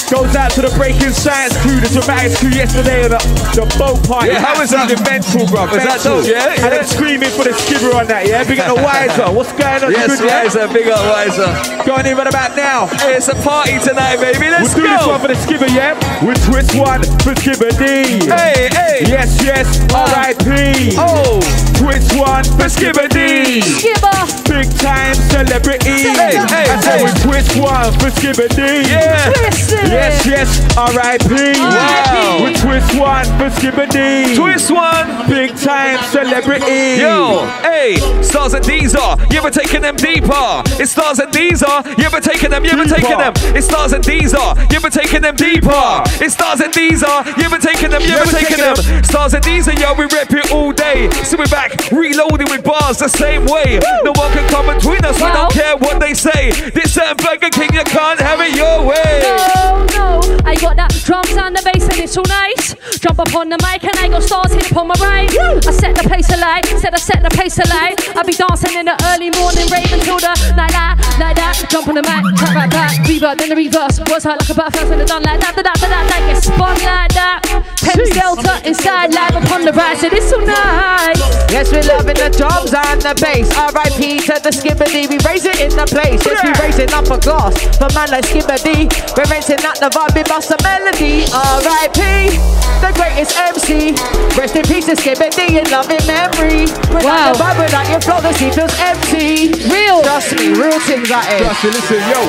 Goes 0.05 0.35
out 0.35 0.51
to 0.53 0.61
the 0.61 0.69
Breaking 0.77 1.09
Science 1.09 1.57
crew, 1.65 1.81
the 1.81 1.89
Dramatics 1.89 2.37
crew 2.39 2.53
yesterday 2.53 3.09
on 3.09 3.17
the, 3.17 3.21
the 3.57 3.65
boat 3.73 3.97
party. 4.05 4.29
Yeah, 4.29 4.39
how 4.39 4.53
was 4.53 4.69
that? 4.69 4.85
Absolutely 4.85 5.01
mental, 5.09 5.43
bro. 5.49 5.65
Was 5.65 5.81
that 5.81 5.97
mental. 5.97 6.21
dope? 6.21 6.29
Yeah, 6.29 6.53
And 6.53 6.61
yeah. 6.61 6.77
them 6.77 6.85
screaming 6.85 7.33
for 7.33 7.43
the 7.43 7.57
skibber 7.57 7.89
on 7.97 8.05
that, 8.13 8.29
yeah? 8.29 8.45
Big 8.45 8.61
up 8.61 8.77
the 8.77 8.85
Wiser. 8.85 9.27
What's 9.33 9.49
going 9.57 9.81
on? 9.81 9.89
You 9.89 9.97
Yes, 9.97 10.21
good, 10.21 10.29
yeah? 10.29 10.45
Wiser. 10.45 10.65
Big 10.69 10.87
up, 10.93 11.01
Wiser. 11.09 11.49
Going 11.89 12.05
in 12.05 12.13
right 12.21 12.29
about 12.29 12.53
now. 12.53 12.85
Hey, 13.01 13.17
it's 13.17 13.33
a 13.33 13.37
party 13.41 13.81
tonight, 13.81 14.21
baby. 14.21 14.45
We'll 14.45 14.61
Let's 14.61 14.77
do 14.77 14.85
this 14.85 15.05
one 15.09 15.19
for 15.19 15.29
the 15.33 15.39
skibber, 15.41 15.69
yeah? 15.73 15.97
With 16.21 16.37
twist 16.45 16.77
one 16.77 17.01
for 17.25 17.33
skibber 17.33 17.73
D. 17.73 18.29
Hey, 18.29 18.69
hey. 18.77 19.09
Yes, 19.09 19.41
yes, 19.41 19.65
ah. 19.89 20.05
R.I.P. 20.05 20.95
Oh, 21.01 21.41
Twitch 21.81 22.07
one 22.13 22.45
for 22.55 22.69
Skibber 22.69 23.09
D. 23.09 23.59
Skibber. 23.61 24.15
Big 24.47 24.69
time 24.79 25.15
celebrity. 25.33 26.13
Hey, 26.13 26.37
hey, 26.37 26.69
I 26.69 26.79
said 26.79 26.99
hey. 26.99 27.03
we 27.03 27.11
twist 27.25 27.57
one 27.57 27.91
for 27.99 28.09
Skibbity. 28.13 28.85
Yeah. 28.87 29.33
Twist 29.33 29.73
it. 29.73 29.94
Yes, 29.95 30.25
yes, 30.25 30.77
R.I.P. 30.77 31.55
Wow. 31.55 32.43
We 32.43 32.51
twist 32.59 32.91
one 32.99 33.25
for 33.39 33.47
Skibbity. 33.47 34.35
Twist 34.35 34.69
one. 34.69 35.07
Big 35.29 35.55
time 35.55 36.03
celebrity. 36.11 36.99
Yo, 36.99 37.47
hey, 37.63 37.95
stars 38.21 38.53
and 38.53 38.65
D's 38.65 38.93
are, 38.93 39.17
you 39.31 39.37
ever 39.37 39.49
taking 39.49 39.81
them 39.81 39.95
deeper? 39.95 40.61
It's 40.77 40.91
stars 40.91 41.19
and 41.19 41.31
D's 41.31 41.63
are, 41.63 41.81
you 41.97 42.03
ever 42.03 42.19
taking 42.19 42.51
them, 42.51 42.65
you 42.65 42.71
ever 42.71 42.85
taking 42.85 43.17
them? 43.17 43.33
It's 43.55 43.67
stars 43.67 43.93
and 43.93 44.03
D's 44.03 44.33
are, 44.33 44.55
you 44.69 44.75
ever 44.75 44.89
taking 44.89 45.21
them 45.21 45.35
deeper? 45.35 46.03
It's 46.19 46.33
stars 46.33 46.59
and 46.59 46.73
D's 46.73 47.01
are, 47.01 47.25
you 47.25 47.43
ever 47.45 47.57
taking 47.57 47.89
them, 47.89 48.01
you 48.01 48.15
ever 48.15 48.29
taking 48.29 48.57
them? 48.57 48.75
Stars 49.03 49.33
and 49.33 49.43
D's 49.43 49.67
are, 49.67 49.79
yo, 49.79 49.93
we 49.93 50.05
rep 50.11 50.31
it 50.31 50.51
all 50.51 50.71
day. 50.73 51.09
So 51.23 51.37
we're 51.37 51.47
back, 51.47 51.89
reloading 51.91 52.47
with 52.51 52.63
bars 52.63 52.99
the 52.99 53.07
same 53.07 53.45
way. 53.45 53.79
No 54.03 54.11
one 54.13 54.31
can 54.33 54.47
come 54.49 54.67
between 54.75 55.03
us, 55.05 55.15
we 55.15 55.31
don't 55.31 55.51
care 55.51 55.77
what 55.77 55.99
they 55.99 56.13
say. 56.13 56.51
This 56.71 56.97
ain't 56.97 57.17
Burger 57.23 57.49
King, 57.49 57.73
you 57.73 57.83
can't 57.83 58.19
have 58.19 58.41
it 58.41 58.55
your 58.55 58.85
way. 58.85 59.21
No, 59.23 59.84
no, 59.93 60.21
I 60.45 60.55
got 60.55 60.75
that 60.77 60.91
drums 61.05 61.35
and 61.35 61.55
the 61.55 61.61
bass 61.61 61.87
and 61.89 61.99
it's 61.99 62.17
all 62.17 62.27
nice. 62.27 62.75
Jump 62.99 63.19
up 63.19 63.33
on 63.35 63.49
the 63.49 63.59
mic 63.61 63.83
and 63.83 63.95
I 63.99 64.07
got 64.09 64.23
stars 64.23 64.53
hit 64.53 64.71
upon 64.71 64.87
my 64.87 64.95
right. 64.99 65.29
I 65.29 65.71
set 65.71 65.95
the 65.95 66.07
place 66.07 66.29
alight, 66.31 66.65
said 66.79 66.93
I 66.93 66.97
set 66.97 67.21
the 67.21 67.29
pace 67.29 67.57
alight. 67.59 67.99
I 68.15 68.23
be 68.23 68.33
dancing 68.33 68.73
in 68.77 68.85
the 68.85 68.95
early 69.13 69.29
morning, 69.31 69.67
rave 69.69 69.91
until 69.93 70.17
the 70.17 70.33
night 70.55 70.73
that, 70.73 70.97
like 71.19 71.35
that. 71.35 71.53
Jump 71.69 71.87
on 71.87 71.95
the 71.95 72.03
mic, 72.03 72.23
track 72.37 72.55
right 72.55 72.71
back, 72.71 72.91
reverb, 73.05 73.37
then 73.37 73.49
the 73.49 73.55
reverse. 73.55 73.99
Was 74.09 74.23
hurt 74.23 74.39
like 74.41 74.49
a 74.49 74.55
butterfly 74.55 74.89
when 74.89 75.01
it 75.01 75.07
done 75.07 75.23
like 75.23 75.39
that, 75.41 75.55
that, 75.55 75.63
that, 75.63 75.77
that, 75.77 75.89
that, 75.89 76.05
that. 76.09 76.21
Get 76.25 76.43
spun 76.43 76.77
like 76.83 77.13
that. 77.13 77.39
Thames 77.77 78.09
Delta 78.11 78.61
inside, 78.65 79.13
live 79.13 79.35
upon 79.35 79.65
the 79.65 79.73
right, 79.73 79.97
so 79.97 80.09
this 80.09 80.31
all 80.33 80.41
nice. 80.41 81.19
Yes, 81.51 81.71
we're 81.71 81.85
loving 81.85 82.17
the 82.17 82.29
drums 82.69 82.85
and 82.95 83.01
the 83.01 83.13
bass. 83.21 83.47
R.I.P. 83.57 84.19
to 84.25 84.35
the 84.41 84.51
Skibbity. 84.51 85.09
We 85.09 85.17
raise 85.25 85.45
it 85.45 85.59
in 85.61 85.71
the 85.73 85.85
place. 85.85 86.21
Yes, 86.25 86.41
we 86.43 86.51
raising 86.61 86.91
up 86.93 87.07
a 87.09 87.17
glass 87.19 87.53
for 87.77 87.89
man 87.93 88.09
like 88.11 88.25
Skibbity. 88.25 88.89
We're 89.17 89.29
rinsing 89.29 89.63
out 89.65 89.79
the 89.79 89.89
vibe, 89.89 90.15
we 90.15 90.23
bust 90.23 90.51
a 90.51 90.57
melody. 90.63 91.25
R.I.P. 91.29 92.65
The 92.81 92.91
greatest 92.91 93.37
MC. 93.37 93.95
Rest 94.35 94.55
in 94.55 94.65
peace 94.67 94.85
to 94.87 94.95
Skibbity 94.95 95.61
in 95.61 95.65
loving 95.71 96.03
memory. 96.05 96.67
Wow. 96.91 96.99
Without 96.99 97.23
the 97.31 97.35
vibe, 97.39 97.57
without 97.63 97.87
your 97.89 98.01
flow, 98.01 98.19
the 98.21 98.33
sea 98.33 98.51
feels 98.51 98.75
empty. 98.79 99.55
Real. 99.71 100.03
Trust 100.03 100.35
me, 100.35 100.51
real 100.53 100.79
things 100.83 101.09
like 101.09 101.27
it. 101.31 101.45
Trust 101.45 101.63
me, 101.63 101.69
listen, 101.71 102.01
yo. 102.11 102.19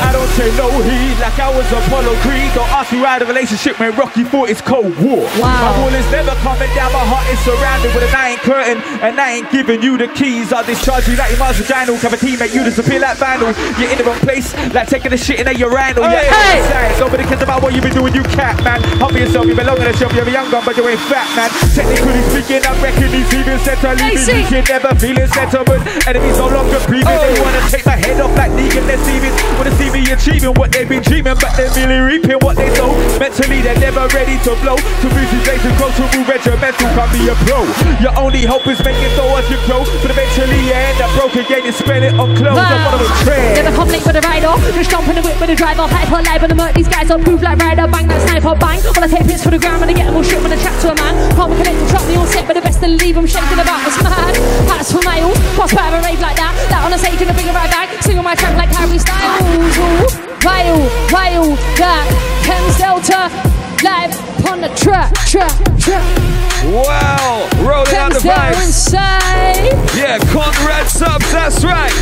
I 0.00 0.10
don't 0.12 0.30
take 0.38 0.54
no 0.56 0.72
heed 0.80 1.16
like 1.20 1.36
I 1.38 1.50
was 1.52 1.66
Apollo 1.68 2.16
Creed. 2.24 2.48
Don't 2.54 2.70
ask 2.72 2.92
me 2.92 3.00
why 3.00 3.18
the 3.18 3.26
relationship 3.26 3.78
when 3.78 3.94
Rocky 3.96 4.24
fought 4.24 4.48
it's 4.48 4.60
Cold 4.60 4.96
War. 5.04 5.28
Wow. 5.36 5.52
My 5.52 5.72
wall 5.80 5.94
is 5.94 6.06
never 6.10 6.34
coming 6.40 6.70
down, 6.74 6.92
my 6.92 7.04
heart 7.04 7.26
is 7.28 7.38
surrounded 7.44 7.94
with 7.94 8.08
a 8.08 8.12
nine 8.12 8.38
curtain, 8.38 8.78
and 9.04 9.20
I 9.20 9.40
ain't 9.40 9.50
giving 9.50 9.79
you 9.82 9.98
the 9.98 10.08
keys. 10.08 10.52
I'll 10.52 10.64
discharge 10.64 11.06
you 11.06 11.16
like 11.16 11.30
your 11.30 11.38
mom's 11.38 11.58
vaginal. 11.60 11.96
Have 12.00 12.12
a 12.12 12.16
teammate, 12.16 12.54
you 12.54 12.64
disappear 12.64 13.00
like 13.00 13.18
vinyl. 13.18 13.52
You're 13.78 13.90
in 13.90 13.98
the 13.98 14.04
wrong 14.04 14.20
place, 14.24 14.56
like 14.72 14.88
taking 14.88 15.10
the 15.10 15.18
shit 15.20 15.40
in 15.40 15.48
a 15.48 15.52
urinal. 15.52 16.08
Yeah, 16.08 16.24
Hey. 16.24 16.98
Nobody 16.98 17.24
cares 17.24 17.42
about 17.42 17.62
what 17.62 17.74
you've 17.74 17.84
been 17.84 17.94
doing, 17.94 18.14
you 18.14 18.22
cat, 18.22 18.56
man. 18.64 18.80
Humble 19.00 19.20
yourself, 19.20 19.46
you 19.46 19.54
belong 19.54 19.78
on 19.78 19.84
the 19.84 19.96
shelf, 19.96 20.12
you're 20.14 20.24
a 20.24 20.30
young 20.30 20.50
gun, 20.50 20.64
but 20.64 20.76
you 20.76 20.86
ain't 20.88 21.00
fat, 21.12 21.28
man. 21.36 21.50
Technically 21.74 22.22
speaking, 22.32 22.64
I 22.64 22.72
reckon 22.80 23.10
these 23.12 23.28
even 23.34 23.58
center, 23.60 23.92
leaving 23.94 24.16
Basic. 24.16 24.36
you 24.36 24.46
shit, 24.48 24.68
never 24.68 24.94
feel 24.96 25.10
feeling 25.10 25.30
settlement. 25.34 25.82
Enemies 26.06 26.38
no 26.38 26.46
longer 26.48 26.78
breathing, 26.86 27.10
oh. 27.10 27.26
they 27.26 27.40
wanna 27.42 27.62
take 27.66 27.84
my 27.86 27.98
head 27.98 28.20
off 28.20 28.30
like 28.38 28.52
Negan, 28.54 28.86
they're 28.86 29.02
seeming. 29.02 29.34
Wanna 29.58 29.74
see 29.74 29.90
me 29.90 30.06
achieving 30.12 30.54
what 30.54 30.70
they've 30.70 30.88
been 30.88 31.02
dreaming, 31.02 31.34
but 31.40 31.50
they're 31.58 31.72
really 31.74 31.98
reaping 31.98 32.38
what 32.46 32.56
they 32.56 32.70
sow. 32.78 32.94
Mentally, 33.18 33.60
they're 33.60 33.78
never 33.78 34.06
ready 34.14 34.38
to 34.46 34.54
blow. 34.62 34.78
Too 35.02 35.10
busy 35.10 35.38
blazing 35.42 35.74
close 35.76 35.94
to 35.98 36.06
move 36.14 36.28
regimental, 36.28 36.86
can't 36.94 37.10
be 37.10 37.26
a 37.26 37.34
pro. 37.46 37.66
Your 37.98 38.14
only 38.18 38.46
hope 38.46 38.66
is 38.70 38.78
making 38.84 39.02
you 39.02 39.10
but 39.70 40.10
eventually 40.10 40.66
you 40.66 40.74
end 40.74 40.98
up 40.98 41.10
broke 41.14 41.38
again 41.38 41.62
and 41.62 41.74
spend 41.74 42.04
it 42.04 42.14
on 42.18 42.34
clothes. 42.34 42.58
I'm 42.58 42.84
one 42.90 42.94
of 42.98 43.02
the 43.06 43.10
trend. 43.22 43.54
Never 43.54 43.70
come 43.76 43.88
late 43.88 44.02
for 44.02 44.12
the 44.12 44.20
ride 44.20 44.44
off. 44.44 44.58
Just 44.74 44.90
jump 44.90 45.06
in 45.06 45.14
the 45.14 45.22
whip 45.22 45.38
with 45.38 45.50
the 45.50 45.54
driver. 45.54 45.86
Hyper 45.86 46.22
live 46.26 46.42
and 46.42 46.50
the 46.50 46.58
murk. 46.58 46.74
These 46.74 46.88
guys 46.88 47.10
on 47.10 47.22
proof 47.22 47.42
like 47.42 47.58
rider. 47.58 47.86
Bang 47.86 48.08
that 48.08 48.20
sniper. 48.26 48.58
Bang. 48.58 48.82
When 48.82 49.04
I 49.04 49.08
take 49.08 49.30
hits 49.30 49.44
for 49.44 49.50
the 49.50 49.58
ground 49.58 49.82
and 49.82 49.90
I 49.90 49.94
get 49.94 50.06
them 50.06 50.16
all 50.16 50.26
shit 50.26 50.42
when 50.42 50.52
I 50.52 50.58
chat 50.58 50.74
to 50.82 50.90
a 50.90 50.94
man. 50.98 51.14
Can't 51.38 51.54
connect 51.54 51.78
the 51.78 51.86
truck 51.86 52.04
me 52.08 52.16
on 52.18 52.26
set, 52.26 52.46
but 52.46 52.54
the 52.58 52.62
best 52.62 52.80
to 52.82 52.88
leave 52.88 53.14
them 53.14 53.26
shaking 53.26 53.60
about. 53.62 53.86
It's 53.86 54.02
mad. 54.02 54.34
Hats 54.66 54.90
for 54.90 55.02
miles. 55.06 55.38
Cross 55.54 55.74
by 55.74 55.86
a 55.86 56.02
rave 56.02 56.18
like 56.18 56.36
that. 56.36 56.52
That 56.70 56.82
on 56.82 56.90
a 56.92 56.98
stage 56.98 57.22
and 57.22 57.30
I 57.30 57.34
bring 57.38 57.46
it 57.46 57.54
right 57.54 57.70
back. 57.70 57.88
Sing 58.02 58.18
on 58.18 58.24
my 58.26 58.34
track 58.34 58.58
like 58.58 58.74
Harry 58.74 58.98
Styles. 58.98 59.38
Ooh, 59.54 60.30
Vile, 60.42 60.82
vile, 61.14 61.54
that. 61.78 62.06
Thames 62.42 62.74
Delta. 62.74 63.59
Live 63.82 64.12
on 64.50 64.60
the 64.60 64.68
track, 64.76 65.12
track, 65.26 65.56
track. 65.78 66.04
Wow, 66.66 67.48
rolling 67.64 67.94
out 67.96 68.12
the 68.12 68.18
vibes. 68.20 68.66
inside. 68.66 69.72
Yeah, 69.96 70.18
Conrad 70.32 70.86
subs, 70.88 71.30
that's 71.32 71.64
right. 71.64 71.94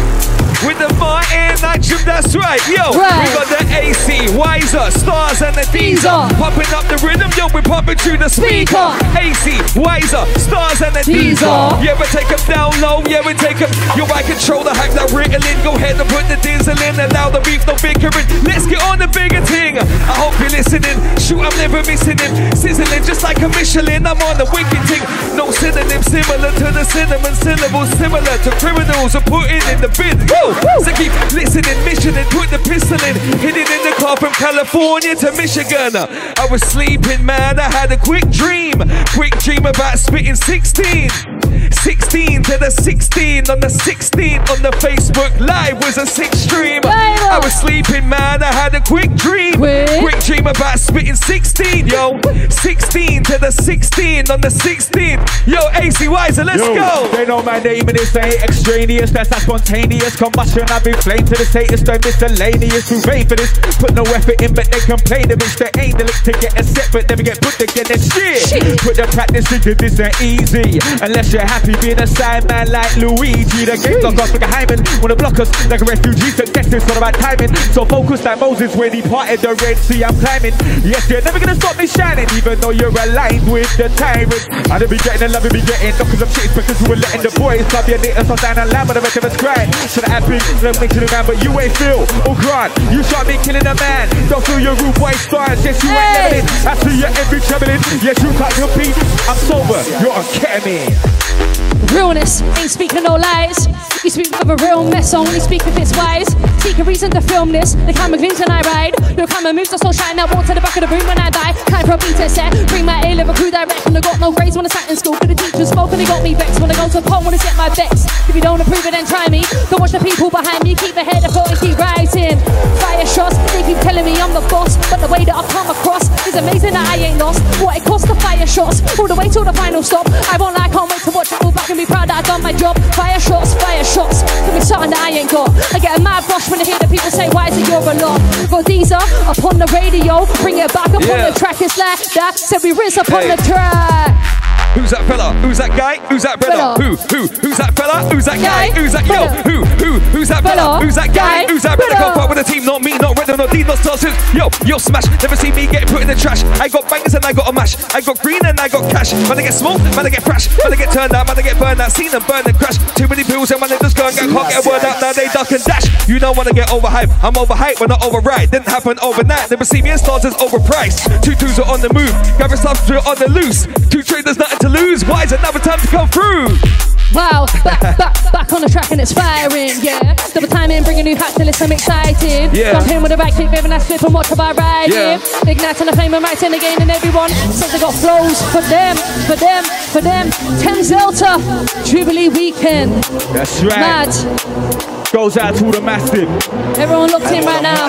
With 0.66 0.74
the 0.82 0.90
Martin 0.98 1.54
Nitram, 1.62 2.02
that's 2.04 2.34
right. 2.34 2.58
Yo, 2.66 2.90
Right. 2.98 3.28
we 3.30 3.30
got 3.30 3.46
the 3.46 3.62
AC, 3.78 4.26
Wiser, 4.34 4.90
Stars, 4.90 5.40
and 5.40 5.54
the 5.54 5.62
Diesel. 5.70 6.26
Diesel. 6.26 6.34
Popping 6.34 6.66
up 6.74 6.82
the 6.90 6.98
rhythm, 7.06 7.30
yo, 7.38 7.46
we're 7.54 7.62
pumping 7.62 7.94
through 7.96 8.18
the 8.18 8.26
speaker. 8.28 8.90
AC, 9.14 9.54
Wiser, 9.78 10.26
Stars, 10.34 10.82
and 10.82 10.96
the 10.98 11.04
Diesel. 11.06 11.78
Diesel. 11.78 11.78
Yeah, 11.78 11.94
we 11.94 12.06
take 12.10 12.26
them 12.26 12.42
down 12.50 12.74
low, 12.82 13.06
yeah, 13.06 13.22
we 13.24 13.34
take 13.38 13.62
them. 13.62 13.70
Yo, 13.94 14.02
I 14.10 14.26
control 14.26 14.64
the 14.66 14.74
hype 14.74 14.90
that 14.98 15.14
riddling. 15.14 15.62
Go 15.62 15.78
ahead 15.78 15.94
and 15.94 16.10
put 16.10 16.26
the 16.26 16.34
diesel 16.42 16.74
in, 16.82 16.98
and 16.98 17.12
now 17.14 17.30
the 17.30 17.38
beef, 17.46 17.62
no 17.64 17.78
bickering. 17.78 18.26
Let's 18.42 18.66
get 18.66 18.82
on 18.82 18.98
the 18.98 19.06
bigger 19.14 19.38
thing. 19.46 19.78
I 19.78 20.14
hope 20.18 20.34
you're 20.42 20.50
listening. 20.50 20.98
Shoot, 21.22 21.38
I'm 21.38 21.54
never 21.68 21.90
missing 21.90 22.18
him. 22.18 22.32
Sizzling 22.56 23.04
just 23.04 23.22
like 23.22 23.38
a 23.38 23.48
Michelin, 23.48 24.06
I'm 24.06 24.20
on 24.22 24.38
the 24.38 24.48
wicked 24.52 24.82
thing. 24.88 25.04
No 25.36 25.50
synonym 25.50 26.02
similar 26.02 26.50
to 26.52 26.68
the 26.72 26.84
cinnamon 26.84 27.34
syllables, 27.34 27.90
similar 27.96 28.36
to 28.44 28.50
criminals 28.56 29.14
are 29.14 29.24
putting 29.24 29.62
in 29.68 29.78
the 29.80 29.92
bin. 29.96 30.16
Woo! 30.32 30.54
So 30.84 30.90
keep 30.96 31.12
listening, 31.32 31.76
mission 31.84 32.16
and 32.16 32.28
put 32.30 32.50
the 32.50 32.58
pistol 32.64 33.00
in. 33.04 33.14
Hidden 33.38 33.68
in 33.68 33.82
the 33.84 33.94
car 33.98 34.16
from 34.16 34.32
California 34.32 35.14
to 35.16 35.32
Michigan. 35.32 35.96
I 35.96 36.46
was 36.50 36.62
sleeping, 36.62 37.24
man. 37.24 37.58
I 37.58 37.68
had 37.70 37.92
a 37.92 37.98
quick 37.98 38.28
dream. 38.30 38.74
Quick 39.14 39.38
dream 39.40 39.66
about 39.66 39.98
spitting 39.98 40.36
16. 40.36 41.48
16 41.72 42.42
to 42.42 42.58
the 42.58 42.70
16 42.70 43.50
on 43.50 43.60
the 43.60 43.68
16 43.68 44.38
on 44.40 44.62
the 44.62 44.72
Facebook 44.80 45.38
Live 45.40 45.76
was 45.84 45.98
a 45.98 46.06
six 46.06 46.38
stream. 46.38 46.80
I 46.84 47.40
was 47.42 47.52
sleeping, 47.52 48.08
man. 48.08 48.42
I 48.42 48.52
had 48.52 48.74
a 48.74 48.80
quick 48.80 49.14
dream. 49.14 49.54
Quick. 49.54 49.88
Quick 50.00 50.18
dream 50.24 50.46
about 50.46 50.78
spitting 50.78 51.14
16, 51.14 51.57
yo. 51.60 52.20
16 52.50 53.24
to 53.24 53.38
the 53.38 53.50
16 53.50 54.30
on 54.30 54.40
the 54.40 54.50
16. 54.50 55.18
Yo, 55.46 55.58
AC 55.74 56.08
Wiser, 56.08 56.44
let's 56.44 56.62
Yo, 56.62 56.74
go. 56.74 57.08
They 57.12 57.26
know 57.26 57.42
my 57.42 57.58
name 57.58 57.88
and 57.88 57.96
it's 57.96 58.14
ain't 58.16 58.42
extraneous. 58.42 59.10
That's 59.10 59.28
that 59.30 59.42
spontaneous 59.42 60.16
combustion. 60.16 60.64
I've 60.70 60.84
been 60.84 60.96
flame 60.98 61.24
to 61.26 61.36
the 61.36 61.44
status. 61.44 61.82
Don't 61.82 62.04
miscellaneous. 62.04 62.88
Too 62.88 63.00
vain 63.02 63.26
for 63.26 63.36
this. 63.36 63.52
Put 63.78 63.94
no 63.94 64.02
effort 64.14 64.40
in, 64.42 64.54
but 64.54 64.70
they 64.70 64.80
complain. 64.80 65.28
The 65.28 65.36
bitch 65.36 65.56
they 65.58 65.70
ain't 65.80 65.98
the 65.98 66.04
lick 66.04 66.20
to 66.24 66.32
get 66.32 66.58
a 66.58 66.62
set, 66.64 66.88
but 66.92 67.08
never 67.08 67.22
get 67.22 67.40
put 67.40 67.54
together. 67.58 67.98
Shit. 67.98 68.42
Shit. 68.48 68.80
Put 68.80 68.96
the 68.96 69.06
practice 69.12 69.50
in, 69.52 69.60
'cause 69.60 69.76
this 69.76 69.98
ain't 70.00 70.20
easy. 70.20 70.78
Unless 71.02 71.32
you're 71.32 71.42
happy 71.42 71.74
being 71.80 72.00
a 72.00 72.06
side 72.06 72.48
man 72.48 72.70
like 72.70 72.96
Luigi. 72.96 73.64
The 73.64 73.76
game's 73.76 74.02
not 74.02 74.18
off 74.18 74.32
like 74.32 74.42
a 74.42 74.50
hymen. 74.50 74.84
Wanna 75.00 75.16
block 75.16 75.38
us 75.38 75.50
like 75.70 75.80
a 75.80 75.84
refugee. 75.84 76.30
So 76.32 76.44
guess 76.46 76.72
it's 76.72 76.88
all 76.90 76.98
about 76.98 77.14
timing. 77.14 77.54
So 77.72 77.84
focus 77.84 78.24
like 78.24 78.40
Moses 78.40 78.74
when 78.74 78.92
he 78.92 79.02
parted 79.02 79.40
the 79.40 79.54
Red 79.54 79.78
Sea. 79.78 80.04
I'm 80.04 80.18
climbing. 80.18 80.54
Yes, 80.84 81.08
you're 81.08 81.22
never 81.22 81.38
gonna 81.38 81.47
stop 81.56 81.76
me 81.78 81.86
shining, 81.86 82.28
even 82.36 82.58
though 82.60 82.74
you're 82.74 82.92
aligned 82.92 83.46
with 83.50 83.70
the 83.76 83.88
tyrant. 83.96 84.32
I 84.70 84.78
don't 84.78 84.90
be 84.90 84.98
getting 84.98 85.28
the 85.28 85.28
love 85.32 85.44
you 85.44 85.52
be 85.54 85.62
getting. 85.62 85.94
Not 85.96 86.08
cause 86.10 86.22
I'm 86.22 86.30
shit, 86.34 86.50
because 86.52 86.78
you 86.82 86.88
were 86.88 87.00
letting 87.00 87.22
the 87.22 87.32
boys 87.38 87.64
love 87.72 87.88
your 87.88 87.98
niggas 87.98 88.28
on 88.28 88.38
down 88.38 88.58
and 88.58 88.70
lamb, 88.70 88.86
but 88.86 88.94
the 88.94 89.02
rest 89.02 89.16
of 89.16 89.24
us 89.24 89.36
crying. 89.36 89.70
Should 89.88 90.04
I 90.04 90.20
have 90.20 90.26
been 90.28 90.42
let 90.60 90.76
me 90.80 90.86
to 90.88 90.98
the 91.00 91.08
man, 91.08 91.24
but 91.24 91.38
you 91.42 91.50
ain't 91.56 91.74
feel. 91.78 92.04
Oh, 92.28 92.36
Grant, 92.42 92.74
you 92.92 93.00
shot 93.02 93.26
me 93.26 93.38
killing 93.40 93.64
a 93.64 93.74
man. 93.78 94.10
Don't 94.28 94.44
feel 94.44 94.60
your 94.60 94.76
rude 94.76 94.96
boy 94.98 95.12
stars. 95.16 95.62
Yes, 95.64 95.80
you 95.80 95.90
ain't 95.90 96.44
leveling. 96.44 96.46
I 96.68 96.72
see 96.76 96.96
your 97.00 97.12
every 97.16 97.40
traveling. 97.40 97.80
Yes, 98.04 98.18
you 98.20 98.30
can't 98.36 98.54
compete. 98.54 98.96
I'm 99.30 99.38
sober. 99.48 99.80
You're 100.02 100.12
a 100.12 100.24
ketamine. 100.36 101.47
Realness 101.92 102.42
ain't 102.58 102.70
speaking 102.70 103.02
no 103.04 103.14
lies. 103.14 103.66
You 104.04 104.10
speak 104.10 104.30
of 104.40 104.50
a 104.50 104.56
real 104.62 104.84
mess, 104.84 105.14
only 105.14 105.40
speak 105.40 105.66
if 105.66 105.76
it's 105.76 105.96
wise. 105.96 106.28
Seek 106.62 106.78
a 106.78 106.84
reason 106.84 107.10
to 107.12 107.20
film 107.20 107.50
this. 107.50 107.74
The 107.86 107.92
camera 107.92 108.18
gleams 108.18 108.38
when 108.38 108.50
I 108.50 108.62
ride. 108.62 108.94
The 109.16 109.26
camera 109.26 109.52
moves, 109.52 109.70
the 109.70 109.78
soul 109.78 109.92
shine. 109.92 110.16
That 110.16 110.30
walk 110.30 110.46
to 110.46 110.54
the 110.54 110.60
back 110.60 110.76
of 110.76 110.86
the 110.86 110.90
room 110.90 111.06
when 111.06 111.18
I 111.18 111.30
die. 111.30 111.52
Time 111.66 111.86
for 111.86 111.94
a 111.94 111.98
beat 111.98 112.14
to 112.18 112.28
set. 112.28 112.54
Bring 112.68 112.84
my 112.84 113.00
A 113.02 113.14
level 113.14 113.34
crew 113.34 113.50
direct. 113.50 113.86
And 113.86 113.96
I 113.96 114.00
got 114.00 114.20
no 114.20 114.30
grades 114.30 114.56
when 114.56 114.66
I 114.66 114.68
sat 114.68 114.90
in 114.90 114.96
school. 114.96 115.16
But 115.18 115.28
the 115.28 115.34
teachers 115.34 115.70
spoke 115.70 115.90
and 115.90 116.00
they 116.00 116.06
got 116.06 116.22
me 116.22 116.34
vexed. 116.34 116.60
When 116.60 116.70
I 116.70 116.76
go 116.76 116.86
to 116.88 117.02
pole, 117.02 117.22
when 117.24 117.34
I 117.34 117.38
set 117.38 117.56
my 117.56 117.68
vex. 117.74 118.06
If 118.28 118.34
you 118.34 118.42
don't 118.42 118.60
approve 118.60 118.84
it, 118.86 118.92
then 118.92 119.06
try 119.06 119.26
me. 119.28 119.42
Don't 119.70 119.80
watch 119.80 119.92
the 119.92 120.02
people 120.02 120.30
behind 120.30 120.62
me. 120.62 120.74
Keep 120.74 120.96
ahead 120.96 121.24
of 121.24 121.34
and 121.34 121.58
keep 121.58 121.78
rising. 121.78 122.38
Fire 122.78 123.06
shots. 123.06 123.36
They 123.54 123.62
keep 123.66 123.80
telling 123.82 124.04
me 124.04 124.14
I'm 124.20 124.34
the 124.34 124.44
boss. 124.46 124.76
But 124.90 125.02
the 125.02 125.10
way 125.10 125.24
that 125.26 125.34
I 125.34 125.42
come 125.50 125.70
across 125.70 126.06
is 126.26 126.34
amazing 126.34 126.74
that 126.74 126.86
I 126.86 126.96
ain't 127.00 127.18
lost. 127.18 127.42
What 127.58 127.76
it 127.76 127.84
cost 127.84 128.06
to 128.06 128.14
fire 128.18 128.46
shots. 128.46 128.82
All 128.98 129.08
the 129.08 129.18
way 129.18 129.28
till 129.28 129.44
the 129.44 129.52
final 129.52 129.82
stop. 129.82 130.06
I 130.30 130.38
won't 130.38 130.54
lie, 130.54 130.70
can't 130.70 130.86
wait 130.86 131.02
to 131.02 131.10
watch 131.10 131.32
it 131.32 131.42
all 131.42 131.52
back 131.52 131.67
and 131.70 131.78
be 131.78 131.86
proud 131.86 132.08
that 132.08 132.24
I 132.24 132.26
done 132.26 132.42
my 132.42 132.52
job. 132.52 132.78
Fire 132.94 133.20
shots, 133.20 133.54
fire 133.54 133.84
shots. 133.84 134.22
Give 134.46 134.54
me 134.54 134.60
something 134.60 134.90
that 134.90 135.00
I 135.04 135.10
ain't 135.18 135.30
got. 135.30 135.50
I 135.74 135.78
get 135.78 135.98
a 135.98 136.02
mad 136.02 136.24
rush 136.28 136.48
when 136.50 136.60
I 136.60 136.64
hear 136.64 136.78
the 136.78 136.88
people 136.88 137.10
say, 137.10 137.28
Why 137.28 137.48
is 137.48 137.58
it 137.58 137.68
you're 137.68 137.82
a 137.84 137.94
lot? 138.00 138.20
Up 138.48 139.36
upon 139.38 139.58
the 139.58 139.66
radio. 139.72 140.24
Bring 140.40 140.58
it 140.58 140.72
back 140.72 140.88
upon 140.88 141.02
Yeah. 141.02 141.30
the 141.30 141.38
track. 141.38 141.60
It's 141.60 141.76
like 141.76 141.98
that. 142.14 142.38
Said 142.38 142.62
we 142.62 142.72
rinse 142.72 142.96
upon 142.96 143.22
Hey. 143.22 143.36
the 143.36 143.42
track. 143.42 144.47
Who's 144.74 144.90
that 144.90 145.04
fella? 145.06 145.32
Who's 145.42 145.58
that 145.58 145.70
guy? 145.76 145.98
Who's 146.08 146.22
that 146.22 146.38
brother? 146.38 146.56
Fella. 146.56 146.74
Who? 146.78 146.96
Who? 147.10 147.26
Who's 147.42 147.58
that 147.58 147.74
fella? 147.74 148.08
Who's 148.08 148.24
that 148.26 148.38
guy? 148.38 148.70
Who's 148.70 148.92
that 148.92 149.06
yo? 149.06 149.26
Who? 149.42 149.64
Who? 149.82 149.98
Who's 150.14 150.28
that 150.28 150.42
fella? 150.42 150.80
Who's 150.84 150.94
that 150.94 151.14
guy? 151.14 151.46
Who's 151.46 151.62
that 151.62 151.76
brother? 151.76 151.96
Come 151.96 152.36
the 152.36 152.44
team, 152.44 152.64
not 152.64 152.82
me, 152.82 152.96
not 152.98 153.18
red, 153.18 153.26
not 153.36 153.50
D, 153.50 153.64
not 153.64 153.78
stars. 153.78 154.04
Yo, 154.30 154.46
yo, 154.64 154.78
smash. 154.78 155.06
Never 155.22 155.34
see 155.34 155.50
me 155.50 155.66
get 155.66 155.88
put 155.88 156.02
in 156.02 156.08
the 156.08 156.14
trash. 156.14 156.44
I 156.62 156.68
got 156.68 156.88
bangers 156.88 157.14
and 157.14 157.24
I 157.24 157.32
got 157.32 157.48
a 157.48 157.52
mash. 157.52 157.74
I 157.90 158.00
got 158.00 158.20
green 158.20 158.44
and 158.44 158.60
I 158.60 158.68
got 158.68 158.86
cash. 158.90 159.12
Man, 159.12 159.38
I 159.38 159.42
get 159.42 159.54
small, 159.54 159.78
man, 159.78 160.06
I 160.06 160.10
get 160.10 160.22
crash. 160.22 160.46
Man, 160.58 160.72
I 160.72 160.76
get 160.76 160.92
turned 160.92 161.14
out, 161.14 161.26
man, 161.26 161.38
I 161.38 161.42
get 161.42 161.58
burned 161.58 161.80
out. 161.80 161.90
Seen 161.90 162.10
them 162.10 162.22
burn 162.28 162.46
and 162.46 162.56
crash. 162.56 162.78
Too 162.94 163.08
many 163.08 163.24
pills 163.24 163.50
and 163.50 163.60
man, 163.60 163.70
they 163.70 163.78
just 163.78 163.96
go 163.96 164.06
and 164.06 164.14
get 164.14 164.30
can't 164.30 164.48
get 164.48 164.64
a 164.64 164.68
word 164.68 164.84
out. 164.84 165.00
Now 165.02 165.12
they 165.12 165.26
duck 165.34 165.50
and 165.50 165.64
dash. 165.64 166.08
You 166.08 166.18
don't 166.18 166.36
wanna 166.36 166.52
get 166.52 166.68
overhyped. 166.68 167.10
I'm 167.24 167.34
overhyped, 167.34 167.78
but 167.80 167.88
not 167.88 168.02
override. 168.04 168.50
Didn't 168.50 168.68
happen 168.68 168.98
overnight. 169.02 169.50
Never 169.50 169.64
see 169.64 169.82
me 169.82 169.90
in 169.90 169.98
stars 169.98 170.24
as 170.24 170.34
overpriced. 170.34 171.22
Two 171.22 171.34
twos 171.34 171.58
are 171.58 171.66
on 171.66 171.80
the 171.80 171.92
move. 171.92 172.14
Gather 172.38 172.56
stuff 172.56 172.78
on 172.88 173.16
the 173.18 173.28
loose. 173.28 173.66
Two 173.90 174.02
traders, 174.02 174.36
nothing 174.50 174.72
to 174.72 174.80
lose. 174.80 175.04
Why 175.04 175.24
is 175.24 175.32
it 175.32 175.40
another 175.40 175.58
time 175.58 175.78
to 175.80 175.86
come 175.88 176.08
through? 176.08 176.97
Wow, 177.14 177.46
back, 177.64 177.80
back, 177.96 178.32
back 178.32 178.52
on 178.52 178.60
the 178.60 178.68
track 178.68 178.90
and 178.90 179.00
it's 179.00 179.12
firing, 179.12 179.72
yeah. 179.80 180.14
Double 180.34 180.46
time 180.46 180.70
in, 180.70 180.84
bring 180.84 181.00
a 181.00 181.02
new 181.02 181.16
hat 181.16 181.34
to 181.36 181.44
list, 181.44 181.62
I'm 181.62 181.72
excited. 181.72 182.54
Yeah. 182.54 182.72
Jump 182.72 182.90
in 182.90 183.02
with 183.02 183.12
a 183.12 183.16
right 183.16 183.32
kick, 183.32 183.50
living 183.50 183.70
that 183.70 183.82
slip 183.82 184.02
and 184.02 184.12
watch 184.12 184.30
about 184.30 184.56
riding. 184.56 184.94
Yeah. 184.94 185.18
Ignite 185.46 185.80
on 185.80 185.86
the 185.86 185.92
flame 185.94 186.12
and 186.12 186.22
right 186.22 186.42
in 186.42 186.52
again 186.52 186.82
and 186.82 186.90
everyone 186.90 187.30
says 187.30 187.72
they 187.72 187.80
got 187.80 187.94
flows 187.94 188.42
for 188.52 188.60
them, 188.68 188.96
for 189.24 189.36
them, 189.36 189.64
for 189.88 190.02
them. 190.02 190.30
Thames 190.60 190.90
Delta, 190.90 191.40
Jubilee 191.84 192.28
weekend. 192.28 192.92
That's 193.32 193.62
right. 193.62 193.80
Mad. 193.80 194.98
Goes 195.10 195.38
out 195.38 195.56
to 195.56 195.64
all 195.64 195.72
the 195.72 195.80
massive. 195.80 196.28
Everyone 196.76 197.10
locked 197.10 197.32
in 197.32 197.42
right 197.42 197.62
now. 197.62 197.88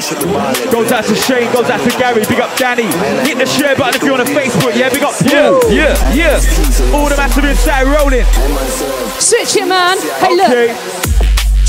Goes 0.72 0.90
out 0.94 1.04
to 1.04 1.16
Shane, 1.16 1.52
goes 1.52 1.70
out 1.70 1.82
to 1.84 1.92
Gary, 2.00 2.24
big 2.24 2.40
up 2.40 2.56
Danny. 2.56 2.88
Hit 3.28 3.38
the 3.38 3.46
share 3.46 3.76
button 3.76 4.00
if 4.00 4.04
you're 4.04 4.14
on 4.14 4.22
a 4.22 4.24
Facebook, 4.24 4.74
yeah, 4.74 4.88
big 4.88 5.04
up 5.04 5.14
Yeah, 5.28 5.60
yeah, 5.68 6.14
yeah. 6.16 6.96
All 6.96 7.10
the 7.10 7.18
massive 7.18 7.44
inside 7.44 7.84
rolling. 7.92 8.24
Switch 9.18 9.56
it, 9.58 9.68
man. 9.68 9.98
Hey, 10.20 10.36
look. 10.36 11.19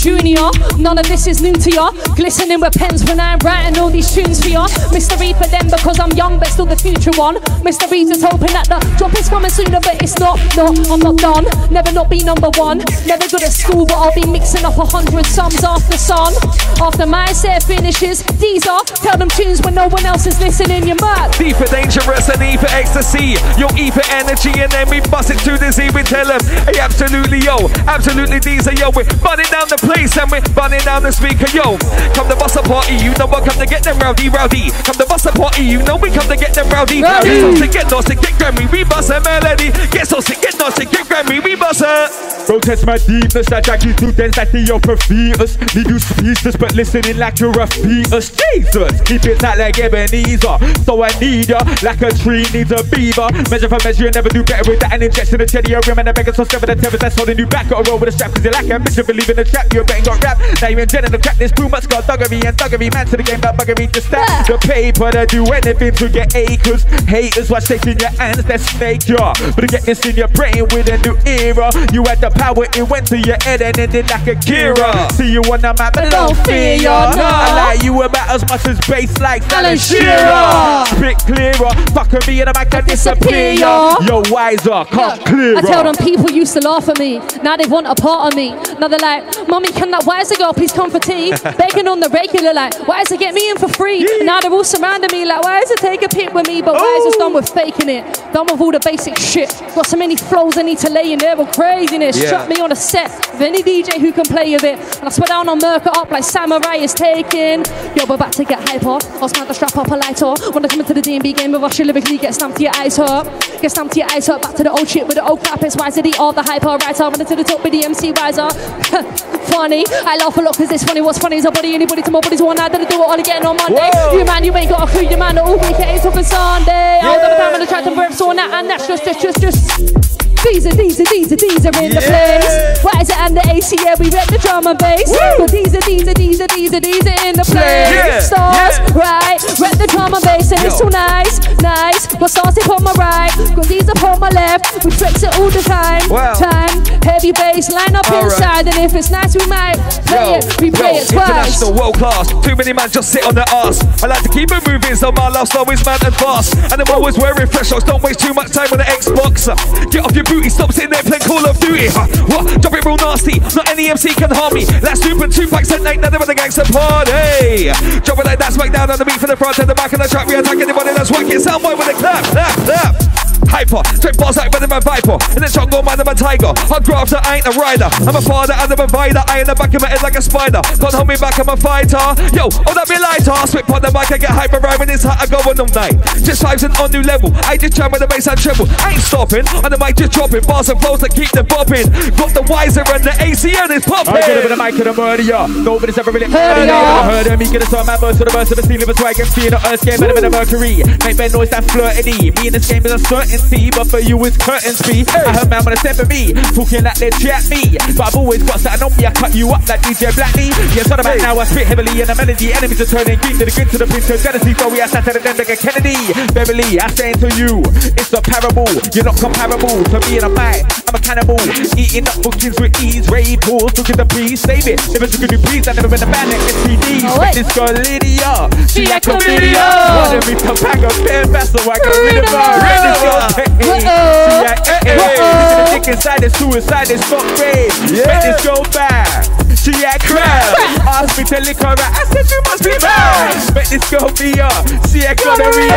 Junior, 0.01 0.49
none 0.79 0.97
of 0.97 1.07
this 1.09 1.27
is 1.27 1.43
new 1.43 1.53
to 1.53 1.71
ya. 1.71 1.91
Glistening 2.17 2.59
with 2.59 2.73
pens 2.73 3.05
when 3.05 3.21
I'm 3.21 3.39
writing 3.45 3.79
all 3.79 3.91
these 3.91 4.11
tunes 4.15 4.41
for 4.43 4.49
ya. 4.49 4.65
Mystery 4.97 5.35
for 5.35 5.45
them 5.53 5.69
because 5.69 6.01
I'm 6.01 6.11
young, 6.13 6.39
but 6.39 6.49
still 6.49 6.65
the 6.65 6.75
future 6.75 7.13
one. 7.21 7.37
Mr. 7.61 7.85
Reed 7.91 8.09
is 8.09 8.25
hoping 8.25 8.49
that 8.57 8.65
the 8.65 8.81
drop 8.97 9.13
is 9.21 9.29
coming 9.29 9.51
sooner, 9.51 9.79
but 9.79 10.01
it's 10.03 10.19
not. 10.19 10.41
No, 10.57 10.73
I'm 10.89 11.01
not 11.01 11.19
done. 11.19 11.45
Never 11.71 11.93
not 11.93 12.09
be 12.09 12.25
number 12.25 12.49
one. 12.57 12.79
Never 13.05 13.29
good 13.29 13.45
at 13.45 13.53
school, 13.53 13.85
but 13.85 14.01
I'll 14.01 14.15
be 14.15 14.25
mixing 14.25 14.65
up 14.65 14.79
a 14.79 14.87
hundred 14.89 15.27
sums 15.27 15.63
after 15.63 15.99
sun. 15.99 16.33
After 16.81 17.05
my 17.05 17.29
set 17.37 17.63
finishes, 17.65 18.25
these 18.41 18.67
are 18.67 18.81
tell 19.05 19.19
them 19.19 19.29
tunes 19.29 19.61
when 19.61 19.75
no 19.75 19.89
one 19.89 20.07
else 20.07 20.25
is 20.25 20.41
listening. 20.41 20.89
You're 20.89 20.97
mad. 21.05 21.37
D 21.37 21.53
for 21.53 21.69
dangerous 21.69 22.33
and 22.33 22.41
E 22.41 22.57
for 22.57 22.73
ecstasy. 22.73 23.37
Yo, 23.61 23.69
E 23.77 23.93
for 23.93 24.05
energy, 24.17 24.57
and 24.57 24.73
then 24.73 24.89
we 24.89 25.05
bust 25.13 25.29
it 25.29 25.45
to 25.45 25.61
the 25.61 25.69
Z. 25.69 25.93
We 25.93 26.09
tell 26.09 26.25
them, 26.25 26.41
hey, 26.65 26.81
absolutely, 26.81 27.45
yo, 27.45 27.69
absolutely, 27.85 28.41
these 28.41 28.65
are 28.65 28.73
yo. 28.81 28.89
We're 28.97 29.05
down 29.53 29.69
the 29.69 29.90
place 29.91 30.17
and 30.17 30.31
we're 30.31 30.41
burning 30.55 30.81
down 30.87 31.03
the 31.03 31.11
speaker, 31.11 31.51
yo. 31.51 31.75
Come 32.15 32.31
to 32.31 32.37
bust 32.39 32.57
a 32.57 32.63
party, 32.63 32.95
you 33.03 33.11
know 33.19 33.27
what? 33.27 33.43
Come 33.43 33.59
to 33.59 33.67
get 33.67 33.83
them 33.83 33.99
rowdy, 33.99 34.29
rowdy. 34.29 34.71
Come 34.87 34.95
to 34.95 35.07
bust 35.07 35.27
a 35.27 35.33
party, 35.33 35.65
you 35.67 35.83
know 35.83 35.97
we 35.97 36.11
come 36.11 36.29
to 36.31 36.37
get 36.37 36.55
them 36.55 36.69
rowdy. 36.71 37.03
Rowdy. 37.03 37.31
Get 37.31 37.41
so 37.41 37.53
sick, 37.59 37.71
get 37.73 37.91
nasty, 37.91 38.15
get 38.15 38.35
Grammy, 38.39 38.71
we 38.71 38.85
bust 38.85 39.11
a 39.11 39.21
melody. 39.21 39.71
Get 39.91 40.07
so 40.07 40.21
sick, 40.21 40.41
get 40.41 40.59
nasty, 40.59 40.87
get 40.87 41.07
Grammy, 41.07 41.43
we 41.43 41.57
bust 41.57 41.83
a. 41.83 42.07
Protest 42.47 42.87
my 42.87 42.99
deepness, 42.99 43.51
I 43.53 43.61
drag 43.61 43.85
you 43.85 43.93
too 43.93 44.13
dense 44.13 44.37
like 44.37 44.51
the 44.51 44.63
upper 44.73 44.97
fetus. 44.97 45.59
Leave 45.75 45.91
you 45.91 45.99
speechless, 45.99 46.57
but 46.57 46.75
listening 46.75 47.19
like 47.19 47.39
you're 47.39 47.59
a 47.59 47.67
fetus. 47.67 48.31
Jesus, 48.31 49.01
keep 49.03 49.25
it 49.27 49.39
tight 49.39 49.59
like 49.59 49.79
Ebenezer. 49.79 50.59
So 50.85 51.03
I 51.03 51.11
need 51.21 51.49
ya 51.49 51.61
like 51.83 52.03
a 52.03 52.11
tree 52.11 52.47
needs 52.55 52.73
a 52.73 52.83
beaver. 52.91 53.29
Measure 53.51 53.69
for 53.69 53.79
measure, 53.85 54.05
you 54.05 54.11
never 54.11 54.29
do 54.29 54.43
better 54.43 54.71
with 54.71 54.81
that. 54.81 54.95
An 54.95 55.03
injection 55.03 55.41
of 55.41 55.49
cherry, 55.49 55.73
a 55.75 55.81
rim 55.87 55.99
and 55.99 56.09
a 56.09 56.13
beggar, 56.13 56.33
so 56.33 56.45
seven 56.45 56.71
the 56.71 56.77
tethers 56.77 57.01
that's 57.01 57.17
holding 57.17 57.39
you 57.39 57.47
back. 57.47 57.69
Gotta 57.69 57.89
roll 57.91 57.99
with 57.99 58.09
a 58.09 58.13
strap, 58.13 58.33
cause 58.35 58.45
you 58.45 58.51
lack 58.51 58.69
ambition, 58.71 59.07
believe 59.07 59.29
in 59.31 59.37
the 59.37 59.45
trap. 59.45 59.71
You're 59.81 59.87
betting 59.87 60.05
got 60.05 60.23
rap. 60.23 60.39
Now 60.61 60.69
you're 60.69 60.81
in 60.85 60.89
the 61.09 61.19
crack, 61.19 61.39
there's 61.39 61.53
too 61.53 61.67
much 61.71 61.89
got 61.89 62.05
thuggery 62.05 62.45
and 62.45 62.55
thuggery. 62.55 62.93
Man 62.93 63.07
to 63.07 63.17
the 63.17 63.23
game, 63.23 63.41
but 63.41 63.57
buggery 63.57 63.91
to 63.93 64.01
stack. 64.03 64.47
The 64.47 64.59
paper 64.61 65.11
to 65.11 65.25
do 65.25 65.41
anything 65.47 65.95
to 65.95 66.09
get 66.11 66.37
acres. 66.37 66.85
Haters 67.09 67.49
watch 67.49 67.65
taking 67.65 67.99
your 67.99 68.11
hands, 68.21 68.45
that 68.45 68.61
snake 68.61 69.09
jaw. 69.09 69.33
But 69.57 69.63
to 69.63 69.67
get 69.69 69.83
this 69.89 70.05
in 70.05 70.17
your 70.17 70.29
brain 70.29 70.69
with 70.69 70.93
a 70.93 71.01
new 71.01 71.17
era. 71.25 71.73
You 71.97 72.05
had 72.05 72.21
the 72.21 72.29
power, 72.29 72.69
it 72.77 72.85
went 72.93 73.07
to 73.09 73.17
your 73.17 73.41
head 73.41 73.63
and 73.63 73.79
ended 73.79 74.11
like 74.11 74.27
a 74.29 74.37
Kira. 74.37 75.11
See 75.13 75.33
you 75.33 75.41
on 75.49 75.65
the 75.65 75.73
map, 75.73 75.95
but 75.95 76.11
don't 76.13 76.37
fear 76.45 76.77
ya. 76.77 77.17
no. 77.17 77.25
I 77.25 77.73
like 77.73 77.83
you 77.83 78.03
about 78.03 78.29
as 78.29 78.45
much 78.53 78.69
as 78.69 78.77
bass 78.85 79.17
like 79.17 79.49
Alan 79.49 79.79
Shearer. 79.79 80.85
Bit 81.01 81.25
clearer, 81.25 81.73
fuck 81.97 82.13
me 82.29 82.45
and 82.45 82.51
I 82.51 82.53
might 82.53 82.85
disappear 82.85 83.53
ya. 83.53 83.97
Yo, 84.05 84.21
wiser, 84.29 84.85
come 84.93 85.19
clearer. 85.25 85.57
I 85.57 85.63
tell 85.63 85.85
them 85.85 85.97
people 85.97 86.31
used 86.31 86.53
to 86.53 86.61
laugh 86.61 86.87
at 86.91 86.99
me. 86.99 87.17
Now 87.43 87.57
they 87.57 87.65
want 87.65 87.87
a 87.87 87.95
part 87.95 88.29
of 88.29 88.37
me. 88.37 88.51
Now 88.77 88.89
they're 88.89 88.99
like, 88.99 89.25
Mommy, 89.49 89.70
can 89.73 89.91
that 89.91 90.05
wise 90.07 90.31
girl 90.37 90.53
please 90.53 90.73
come 90.73 90.91
for 90.91 90.99
tea? 90.99 91.33
Begging 91.59 91.89
on 91.89 92.01
the 92.01 92.09
regular, 92.09 92.53
like, 92.53 92.75
why 92.87 93.01
is 93.03 93.11
it 93.11 93.21
get 93.21 93.35
me 93.35 93.51
in 93.51 93.57
for 93.57 93.69
free? 93.69 94.01
And 94.01 94.27
now 94.27 94.41
they're 94.41 94.53
all 94.53 94.65
surrounding 94.65 95.11
me, 95.13 95.25
like, 95.25 95.43
why 95.43 95.61
is 95.61 95.71
it 95.71 95.79
take 95.79 96.03
a 96.03 96.09
pic 96.09 96.33
with 96.33 96.47
me? 96.47 96.63
But 96.63 96.75
why 96.75 97.01
is 97.01 97.15
it 97.15 97.19
done 97.19 97.35
with 97.35 97.49
faking 97.49 97.89
it? 97.89 98.05
Done 98.33 98.47
with 98.51 98.61
all 98.61 98.73
the 98.73 98.81
basic 98.81 99.19
shit. 99.19 99.51
Got 99.75 99.87
so 99.87 99.97
many 99.97 100.17
flows 100.17 100.57
I 100.57 100.63
need 100.63 100.79
to 100.79 100.91
lay 100.91 101.13
in 101.13 101.19
there 101.19 101.37
with 101.37 101.53
craziness. 101.53 102.17
Yeah. 102.17 102.27
Strap 102.27 102.49
me 102.49 102.61
on 102.61 102.73
a 102.73 102.77
set 102.77 103.11
of 103.35 103.41
any 103.41 103.63
DJ 103.63 103.99
who 104.01 104.13
can 104.13 104.25
play 104.25 104.53
with 104.53 104.65
it. 104.65 104.79
And 104.99 105.05
I 105.05 105.09
swear 105.11 105.27
down 105.27 105.49
on 105.49 105.59
Merc 105.59 105.87
up 105.87 106.11
like 106.11 106.25
Samurai 106.25 106.77
is 106.77 106.95
taking. 106.95 107.65
Yo, 107.97 108.05
we're 108.09 108.15
about 108.15 108.33
to 108.35 108.45
get 108.45 108.61
hyper. 108.69 108.99
I'll 109.21 109.29
smile 109.29 109.47
the 109.47 109.55
strap 109.55 109.77
up 109.77 109.89
a 109.89 109.97
lighter. 109.97 110.35
When 110.53 110.65
I 110.65 110.69
come 110.69 110.81
into 110.81 110.95
the 110.95 111.01
DMB 111.03 111.37
game 111.37 111.53
with 111.53 111.63
us, 111.63 111.79
you 111.79 111.85
lyrically 111.85 112.19
get 112.19 112.35
stamped 112.35 112.59
to 112.59 112.63
your 112.63 112.75
eyes 112.77 112.97
hurt. 112.97 113.25
Get 113.61 113.71
stamped 113.71 113.95
to 113.95 114.01
your 114.01 114.11
eyes 114.11 114.27
hurt. 114.27 114.43
Back 114.43 114.55
to 114.57 114.63
the 114.63 114.71
old 114.71 114.89
shit 114.89 115.07
with 115.07 115.17
the 115.17 115.27
old 115.27 115.41
clap. 115.41 115.63
It's 115.63 115.77
wise 115.77 115.95
to 115.97 116.03
the 116.03 116.15
all 116.19 116.33
the 116.33 116.43
hyper 116.43 116.77
writer. 116.77 117.11
To 117.11 117.25
to 117.25 117.37
the 117.37 117.45
top 117.45 117.63
with 117.63 117.73
the 117.73 117.85
MC 117.85 118.13
riser. 118.13 118.49
funny. 119.61 119.85
I 119.91 120.17
laugh 120.17 120.37
a 120.39 120.41
lot 120.41 120.57
because 120.57 120.73
it's 120.73 120.85
funny. 120.85 121.03
What's 121.03 121.19
funny 121.19 121.37
is 121.37 121.45
a 121.45 121.51
body, 121.51 121.75
anybody 121.75 122.03
to 122.03 122.11
my 122.11 122.21
body's 122.21 122.41
one. 122.41 122.59
I 122.59 122.69
didn't 122.69 122.89
do 122.89 122.97
it 123.03 123.09
all 123.09 123.21
again 123.21 123.45
on 123.45 123.57
Monday. 123.57 123.91
Whoa. 123.93 124.17
You 124.17 124.25
man, 124.25 124.43
you 124.45 124.57
ain't 124.57 124.71
got 124.71 124.89
a 124.89 124.91
clue. 124.91 125.07
You 125.07 125.19
man, 125.19 125.37
all 125.37 125.53
weekend 125.53 125.91
it's 125.97 126.07
on 126.07 126.25
Sunday. 126.25 127.01
All 127.03 127.21
the 127.21 127.29
time 127.37 127.55
on 127.55 127.61
the 127.61 127.67
track 127.67 127.87
and 127.87 127.97
verbs 127.97 128.21
on 128.23 128.37
that, 128.37 128.51
and 128.55 128.71
that's 128.71 128.87
just, 128.89 129.05
just, 129.05 129.21
just, 129.21 129.41
just. 129.41 130.20
These 130.45 130.67
are, 130.67 130.75
these 130.75 130.99
are, 131.01 131.05
these 131.05 131.33
are, 131.33 131.37
these 131.37 131.65
are 131.67 131.77
in 131.83 131.91
the 131.93 132.01
place. 132.01 132.83
Why 132.83 133.01
is 133.01 133.11
it 133.11 133.19
and 133.21 133.37
the 133.37 133.45
AC? 133.51 133.77
Yeah, 133.85 133.95
we 134.01 134.09
rep 134.11 134.27
the 134.29 134.39
drum 134.39 134.67
and 134.67 134.79
bass. 134.79 135.13
But 135.39 135.51
these 135.53 135.75
are, 135.77 135.85
these 135.85 136.09
are, 136.09 136.15
these 136.15 136.41
are, 136.41 136.49
these 136.49 136.73
are, 136.75 136.81
these 136.81 137.05
are 137.07 137.21
in 137.29 137.35
the 137.37 137.45
place. 137.45 137.93
Yeah, 137.93 138.21
Stars, 138.21 138.77
yeah. 138.81 138.99
right? 138.99 139.41
Rep 139.61 139.77
the 139.79 139.87
drum 139.87 140.15
and 140.15 140.25
bass, 140.25 140.51
and 140.53 140.65
it's 140.65 140.81
Yo. 140.81 140.89
so 140.89 140.89
nice, 140.89 141.39
nice. 141.61 142.07
Got 142.17 142.31
stars 142.31 142.57
upon 142.59 142.83
my 142.85 142.93
right, 142.97 143.33
got 143.55 143.67
these 143.69 143.89
upon 143.89 144.19
my 144.21 144.31
left. 144.31 144.85
We 144.85 144.91
flex 144.91 145.23
it 145.23 145.33
all 145.39 145.51
the 145.53 145.63
time, 145.63 146.09
Wow. 146.09 146.35
time. 146.35 146.83
Heavy 147.05 147.33
bass, 147.33 147.71
line 147.71 147.95
up 147.95 148.09
All 148.11 148.25
right. 148.25 148.33
inside, 148.33 148.67
and 148.69 148.79
if 148.81 148.95
it's 148.97 149.11
nice, 149.11 149.37
we 149.37 149.45
might 149.47 149.77
play 150.09 150.41
it. 150.41 150.45
We 150.61 150.71
play 150.71 150.99
it 151.05 151.09
twice. 151.09 151.29
international 151.61 151.73
world 151.77 151.97
class. 152.01 152.29
Too 152.45 152.57
many 152.57 152.73
man 152.73 152.89
just 152.91 153.13
sit 153.13 153.25
on 153.25 153.35
their 153.35 153.49
ass. 153.53 153.81
I 154.03 154.07
like 154.09 154.23
to 154.25 154.29
keep 154.33 154.51
it 154.51 154.65
moving, 154.67 154.97
so 154.97 155.13
my 155.13 155.29
lifestyle 155.29 155.69
is 155.71 155.85
mad 155.85 156.03
and 156.05 156.15
fast. 156.17 156.57
And 156.73 156.81
I'm 156.81 156.91
always 156.93 157.17
wearing 157.17 157.47
fresh 157.47 157.69
socks. 157.69 157.85
Don't 157.85 158.03
waste 158.03 158.21
too 158.21 158.33
much 158.35 158.51
time 158.53 158.69
on 158.73 158.79
the 158.79 158.89
Xbox. 158.89 159.47
Get 159.93 160.05
off 160.05 160.15
your 160.15 160.25
booty, 160.31 160.49
stop 160.49 160.73
sitting 160.73 160.91
there 160.91 161.03
playing 161.03 161.27
Call 161.27 161.45
of 161.45 161.59
Duty. 161.59 161.91
Huh? 161.91 162.07
What? 162.31 162.63
Drop 162.63 162.75
it 162.75 162.85
real 162.87 162.97
nasty. 162.97 163.41
Not 163.59 163.69
any 163.69 163.91
MC 163.91 164.15
can 164.15 164.31
harm 164.31 164.55
me. 164.55 164.65
That's 164.65 165.03
stupid 165.03 165.33
two 165.33 165.49
packs 165.49 165.71
night. 165.71 165.99
Now 165.99 166.11
they're 166.11 166.23
at 166.23 166.27
the 166.31 166.35
gangster 166.35 166.65
party. 166.71 167.75
Drop 168.07 168.19
it 168.23 168.27
like 168.27 168.39
that, 168.39 168.53
smack 168.55 168.73
down 168.73 168.91
on 168.91 168.99
the 168.99 169.05
beat 169.05 169.19
from 169.19 169.31
the 169.31 169.37
front 169.37 169.59
and 169.59 169.69
the 169.69 169.75
back 169.75 169.93
of 169.93 169.99
the 169.99 170.09
track. 170.09 170.27
We 170.27 170.37
attack 170.37 170.59
anybody 170.59 170.95
that's 170.95 171.11
whacking. 171.11 171.43
Soundboy 171.43 171.77
with 171.77 171.89
a 171.89 171.95
clap, 171.99 172.25
clap, 172.31 172.57
clap. 172.65 173.30
Hyper, 173.49 173.83
straight 173.97 174.17
bars 174.17 174.37
like 174.37 174.53
Venom 174.53 174.73
and 174.73 174.85
Viper. 174.85 175.17
In 175.37 175.43
the 175.43 175.51
jungle, 175.51 175.83
man, 175.83 176.01
I'm 176.01 176.09
a 176.09 176.15
tiger. 176.15 176.53
i 176.55 176.61
Hard 176.69 176.85
grafter, 176.85 177.21
I 177.23 177.41
ain't 177.41 177.47
a 177.47 177.55
rider. 177.57 177.89
I'm 178.07 178.17
a 178.17 178.23
father 178.23 178.55
and 178.57 178.71
a 178.71 178.77
provider. 178.77 179.23
I 179.27 179.41
in 179.41 179.47
the 179.47 179.55
back 179.55 179.75
of 179.75 179.83
my 179.83 179.89
head 179.89 180.03
like 180.03 180.17
a 180.17 180.23
spider. 180.23 180.61
Can't 180.63 180.95
hold 180.95 181.09
me 181.09 181.17
back, 181.17 181.39
I'm 181.39 181.49
a 181.49 181.57
fighter. 181.57 182.01
Yo, 182.33 182.49
oh, 182.49 182.73
that 182.75 182.87
be 182.89 182.97
lighter. 182.97 183.35
Spit 183.47 183.69
on 183.69 183.83
the 183.83 183.91
mic, 183.93 184.11
I 184.13 184.19
get 184.19 184.31
hyper 184.31 184.61
right 184.61 184.79
when 184.79 184.89
it's 184.91 185.03
hot. 185.03 185.19
I 185.21 185.27
go 185.27 185.43
on 185.43 185.59
all 185.59 185.73
night. 185.75 185.99
Just 186.23 186.43
vibes 186.43 186.63
and 186.63 186.75
on 186.79 186.91
new 186.93 187.03
level. 187.03 187.33
I 187.45 187.57
just 187.57 187.77
jam 187.77 187.91
with 187.91 188.01
the 188.01 188.09
bass 188.09 188.27
and 188.29 188.39
treble. 188.39 188.67
I 188.81 188.95
ain't 188.97 189.05
stopping. 189.05 189.47
On 189.65 189.71
the 189.71 189.79
mic, 189.79 189.97
just 189.97 190.13
dropping 190.13 190.45
bars 190.45 190.69
and 190.69 190.81
flows 190.81 191.01
that 191.01 191.15
keep 191.15 191.31
them 191.33 191.47
bopping. 191.47 191.89
Got 192.17 192.35
the 192.35 192.45
wiser 192.47 192.85
and 192.87 193.03
the 193.05 193.15
ACN 193.19 193.71
is 193.75 193.85
popping. 193.85 194.15
I 194.15 194.27
get 194.27 194.39
up 194.39 194.45
in 194.47 194.53
the 194.55 194.61
mic 194.61 194.79
and 194.79 194.89
I'm 194.89 194.97
murder 194.97 195.23
ya. 195.23 195.47
Nobody's 195.47 195.99
ever 195.99 196.11
really 196.11 196.27
Heard 196.31 196.67
heard 196.67 196.69
ya. 196.69 197.05
Heard 197.05 197.27
him, 197.27 197.39
me, 197.39 197.51
get 197.51 197.63
a 197.63 197.67
song, 197.67 197.87
my 197.87 197.97
verse 197.97 198.19
to 198.19 198.25
the 198.25 198.31
verse 198.31 198.51
of 198.51 198.57
the 198.57 198.63
scene 198.63 198.83
of 198.83 198.89
a 198.89 198.95
swag 198.95 199.19
MC 199.19 199.47
in 199.47 199.53
the 199.53 199.61
earth 199.69 199.85
game, 199.85 200.01
and 200.03 200.13
a 200.13 200.15
bit 200.15 200.25
of 200.25 200.33
mercury. 200.33 200.83
Make 201.05 201.17
bad 201.17 201.33
noise, 201.33 201.51
that's 201.51 201.67
flirty. 201.73 202.31
Me 202.31 202.47
in 202.49 202.53
this 202.53 202.69
game 202.69 202.85
is 202.85 202.93
a 202.93 202.99
certainty, 203.31 203.71
but 203.71 203.87
for 203.87 204.01
you 204.01 204.19
it's 204.25 204.37
curtains 204.37 204.83
Be, 204.83 205.07
I 205.07 205.33
heard 205.35 205.51
man 205.51 205.63
wanna 205.65 205.77
step 205.77 205.97
for 205.97 206.07
me, 206.07 206.33
talking 206.55 206.83
like 206.83 206.99
they 206.99 207.11
chat 207.11 207.47
me. 207.47 207.79
But 207.95 208.11
I've 208.11 208.17
always 208.17 208.43
got 208.43 208.59
something 208.59 208.83
on 208.83 208.97
me, 208.97 209.07
I 209.07 209.13
cut 209.13 209.35
you 209.35 209.51
up 209.51 209.67
like 209.69 209.81
DJ 209.83 210.15
Blackney. 210.15 210.51
Yeah, 210.75 210.89
not 210.91 211.01
about 211.01 211.19
now, 211.19 211.39
I 211.39 211.45
spit 211.45 211.67
heavily 211.67 212.01
in 212.01 212.07
the 212.07 212.15
melody. 212.15 212.53
Enemies 212.53 212.81
are 212.81 212.91
turning 212.91 213.19
green 213.21 213.39
to 213.39 213.45
the 213.47 213.53
green 213.55 213.69
to 213.69 213.79
the 213.79 213.87
pin 213.87 214.03
to 214.03 214.19
jealousy. 214.19 214.55
So 214.55 214.69
we 214.69 214.81
are 214.81 214.89
sat 214.89 215.07
at 215.07 215.15
the 215.15 215.21
den 215.21 215.37
like 215.37 215.51
a 215.51 215.57
Kennedy. 215.57 215.97
Beverly, 216.35 216.81
I 216.81 216.89
say 216.91 217.13
to 217.15 217.29
you, 217.39 217.63
it's 217.95 218.13
a 218.13 218.21
parable. 218.21 218.69
You're 218.95 219.07
not 219.07 219.19
comparable 219.21 219.79
to 219.95 219.99
me 220.09 220.19
and 220.19 220.27
a 220.27 220.33
mic. 220.33 220.67
I'm 220.91 220.97
a 220.97 221.01
cannibal, 221.01 221.39
eating 221.79 222.09
up 222.11 222.19
bookings 222.23 222.59
with 222.59 222.75
ease. 222.83 223.07
Ray 223.11 223.39
pools, 223.39 223.71
look 223.79 223.91
at 223.91 223.99
the 223.99 224.07
breeze, 224.11 224.43
save 224.43 224.67
it. 224.67 224.83
Never 224.91 225.07
took 225.07 225.23
a 225.23 225.29
new 225.31 225.41
breeze, 225.47 225.69
I 225.71 225.73
never 225.79 225.89
been 225.89 226.03
a 226.03 226.11
band 226.11 226.35
at 226.35 226.41
STD. 226.51 227.07
Oh. 227.07 227.23
This 227.31 227.47
girl 227.55 227.71
Lydia, 227.71 228.51
she 228.67 228.87
She 228.87 228.91
a 228.91 228.99
video. 228.99 229.63
Wanted 229.63 230.27
me 230.27 230.35
to 230.35 230.53
pack 230.59 230.83
a 230.83 230.91
pen 231.07 231.31
vessel, 231.31 231.63
I 231.71 231.79
got 231.79 231.95
rid 231.95 232.25
of 232.27 233.20
her. 233.21 233.45
Rid 233.61 233.69
of 233.69 233.85
her. 233.85 234.25
She 234.25 234.37
like. 234.49 234.61
Look 234.81 235.85
dick 235.85 235.93
inside, 235.93 236.25
it's 236.25 236.39
suicide, 236.39 236.91
it's 236.91 237.05
not 237.11 237.23
great. 237.37 237.69
Make 237.93 238.23
this 238.25 238.41
go 238.45 238.65
back. 238.73 239.29
She 239.61 239.77
had 239.85 240.01
crab. 240.01 240.57
Asked 240.89 241.21
me 241.21 241.25
to 241.29 241.39
lick 241.45 241.61
her 241.61 241.77
out. 241.77 241.93
I 241.93 242.09
said 242.09 242.25
you 242.33 242.41
must 242.49 242.65
be 242.65 242.73
mad. 242.81 243.37
Make 243.53 243.69
this 243.69 243.85
girl 243.93 244.09
be 244.17 244.41
up. 244.41 244.65
She 244.89 245.05
had 245.05 245.21
gonorrhea. 245.21 245.77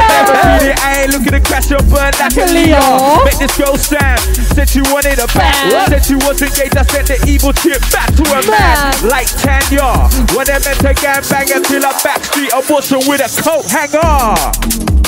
I 0.80 1.04
ain't 1.04 1.12
looking 1.12 1.36
to 1.36 1.44
crash 1.44 1.70
your 1.70 1.84
burn 1.91 2.16
like 2.16 2.32
a 2.39 2.48
Leo. 2.48 2.80
Make 3.28 3.44
this 3.44 3.52
girl 3.60 3.76
stand. 3.76 4.24
Said 4.56 4.70
she 4.70 4.80
wanted 4.88 5.20
a 5.20 5.28
back. 5.36 5.52
Said 5.91 6.00
she 6.00 6.16
was 6.16 6.39
engaged. 6.39 6.80
I 6.80 6.88
sent 6.88 7.12
the 7.12 7.20
evil 7.28 7.52
chip 7.52 7.84
back 7.91 8.08
to 8.16 8.24
her 8.32 8.44
man. 8.48 8.96
Like 9.04 9.28
Tanya. 9.44 10.08
When 10.32 10.48
they 10.48 10.64
meant 10.64 10.80
to 10.80 10.96
gang 10.96 11.24
bang 11.28 11.52
until 11.52 11.84
I 11.84 11.91
backstreet 12.00 12.56
a 12.56 12.64
bottle 12.64 13.04
with 13.04 13.20
a 13.20 13.28
coat 13.44 13.68
hanger. 13.68 14.32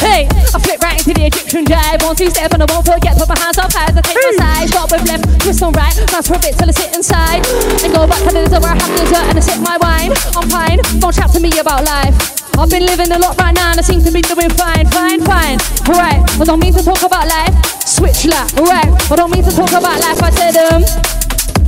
Hey, 0.03 0.27
I 0.27 0.59
flip 0.59 0.83
right 0.83 0.99
into 0.99 1.13
the 1.15 1.31
Egyptian 1.31 1.63
jive. 1.63 2.03
One, 2.03 2.15
two 2.25 2.31
step 2.33 2.53
on 2.53 2.59
the 2.59 2.69
wall, 2.73 2.81
foot, 2.81 2.97
forget. 2.97 3.13
Put 3.17 3.29
my 3.29 3.37
hands 3.37 3.57
up 3.57 3.69
high 3.69 3.93
I 3.93 4.01
take 4.01 4.17
my 4.17 4.33
side. 4.41 4.67
Start 4.69 4.89
with 4.89 5.05
left, 5.05 5.23
twist 5.41 5.61
on 5.61 5.71
right. 5.73 5.93
Bounce 6.09 6.27
for 6.27 6.35
a 6.35 6.41
bit 6.41 6.57
till 6.57 6.69
I 6.69 6.73
sit 6.73 6.89
inside. 6.95 7.45
And 7.85 7.93
go 7.93 8.07
back 8.09 8.21
to 8.25 8.31
the 8.33 8.41
desert 8.45 8.61
where 8.65 8.73
I 8.73 8.77
have 8.81 8.89
the 8.89 9.01
dessert 9.05 9.25
and 9.29 9.37
I 9.37 9.43
sip 9.45 9.59
my 9.61 9.77
wine. 9.77 10.11
I'm 10.33 10.47
fine, 10.49 10.79
don't 10.99 11.13
chat 11.13 11.29
to 11.37 11.39
me 11.39 11.51
about 11.59 11.85
life. 11.85 12.15
I've 12.57 12.71
been 12.71 12.85
living 12.87 13.11
a 13.11 13.19
lot 13.19 13.37
right 13.37 13.53
now 13.53 13.75
and 13.75 13.79
I 13.79 13.83
seem 13.83 14.01
to 14.03 14.11
be 14.11 14.21
doing 14.23 14.49
fine, 14.57 14.87
fine, 14.89 15.21
fine. 15.21 15.59
Right, 15.85 16.23
I 16.39 16.43
don't 16.43 16.59
mean 16.59 16.73
to 16.73 16.81
talk 16.81 17.03
about 17.03 17.27
life. 17.27 17.53
Switch 17.85 18.25
lap, 18.25 18.49
right. 18.57 18.89
I 19.11 19.15
don't 19.15 19.29
mean 19.29 19.43
to 19.43 19.53
talk 19.53 19.69
about 19.69 19.99
life. 20.01 20.17
I 20.23 20.31
said, 20.33 20.55
um, 20.71 20.81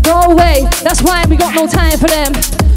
no 0.05 0.35
way. 0.35 0.65
That's 0.83 1.01
why 1.01 1.23
we 1.29 1.35
got 1.37 1.53
no 1.55 1.67
time 1.67 1.97
for 1.97 2.07
them. 2.07 2.33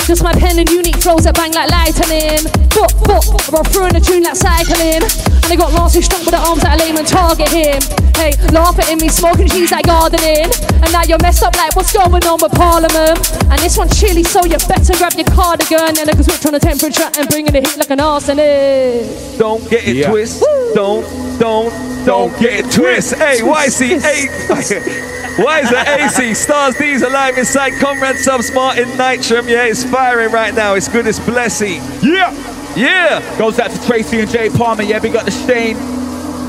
Just 0.06 0.22
my 0.24 0.32
pen 0.32 0.58
and 0.58 0.68
unique 0.68 0.96
flows 0.98 1.24
that 1.24 1.34
bang 1.36 1.52
like 1.54 1.70
lightning. 1.70 2.42
But, 2.74 2.90
but, 3.06 3.22
I 3.22 3.50
roll 3.54 3.62
through 3.70 3.86
in 3.90 3.96
a 3.96 4.00
tune 4.00 4.22
like 4.24 4.34
cycling. 4.34 5.02
And 5.06 5.46
they 5.46 5.54
got 5.56 5.72
Lance 5.72 5.94
who's 5.94 6.06
strong 6.06 6.24
with 6.26 6.34
the 6.34 6.42
arms 6.42 6.62
that 6.62 6.74
I 6.74 6.82
lame 6.82 6.96
and 6.98 7.06
target 7.06 7.46
him. 7.50 7.78
Hey, 8.18 8.34
laughing 8.50 8.84
at 8.90 8.98
me, 9.00 9.08
smoking 9.08 9.46
cheese 9.48 9.70
like 9.70 9.86
gardening. 9.86 10.50
And 10.82 10.90
now 10.90 11.02
you're 11.06 11.22
messed 11.22 11.42
up 11.46 11.54
like 11.56 11.76
what's 11.76 11.92
going 11.92 12.10
on 12.26 12.38
with 12.42 12.52
Parliament. 12.58 13.22
And 13.46 13.58
this 13.62 13.78
one's 13.78 13.94
chilly, 13.98 14.24
so 14.24 14.42
you 14.44 14.58
better 14.66 14.94
grab 14.98 15.14
your 15.14 15.30
cardigan. 15.30 15.94
And 15.94 16.10
I 16.10 16.12
can 16.12 16.24
switch 16.26 16.44
on 16.46 16.52
the 16.58 16.60
temperature 16.62 17.06
and 17.14 17.28
bring 17.30 17.46
in 17.46 17.52
the 17.54 17.62
heat 17.62 17.78
like 17.78 17.90
an 17.90 18.02
arsonist. 18.02 19.38
Don't 19.38 19.62
get 19.70 19.86
it 19.86 19.94
Yeah. 19.96 20.10
twist. 20.10 20.42
Don't, 20.74 21.06
don't, 21.38 21.70
don't 22.04 22.32
get 22.40 22.66
it 22.66 22.72
twist. 22.72 23.14
Hey, 23.14 23.38
YC, 23.40 24.00
hey. 24.02 24.26
Why 25.40 25.60
is 25.60 25.70
that 25.70 25.86
AC? 26.00 26.34
Stars 26.34 26.76
D's 27.00 27.08
alive 27.08 27.38
inside 27.38 27.72
Conrad 27.80 28.16
Subs 28.16 28.52
Martin 28.52 28.88
Nitram. 28.90 29.48
Yeah, 29.48 29.64
it's 29.64 29.84
firing 29.84 30.30
right 30.32 30.52
now. 30.52 30.74
It's 30.74 30.88
good, 30.88 31.06
it's 31.06 31.18
blessy. 31.18 31.76
Yeah. 32.02 32.30
Yeah. 32.76 33.38
Goes 33.38 33.58
out 33.58 33.70
to 33.70 33.86
Tracy 33.86 34.20
and 34.20 34.30
Jay 34.30 34.50
Palmer. 34.50 34.82
Yeah, 34.82 34.98
big 34.98 35.16
up 35.16 35.24
the 35.24 35.30
Shane. 35.30 35.76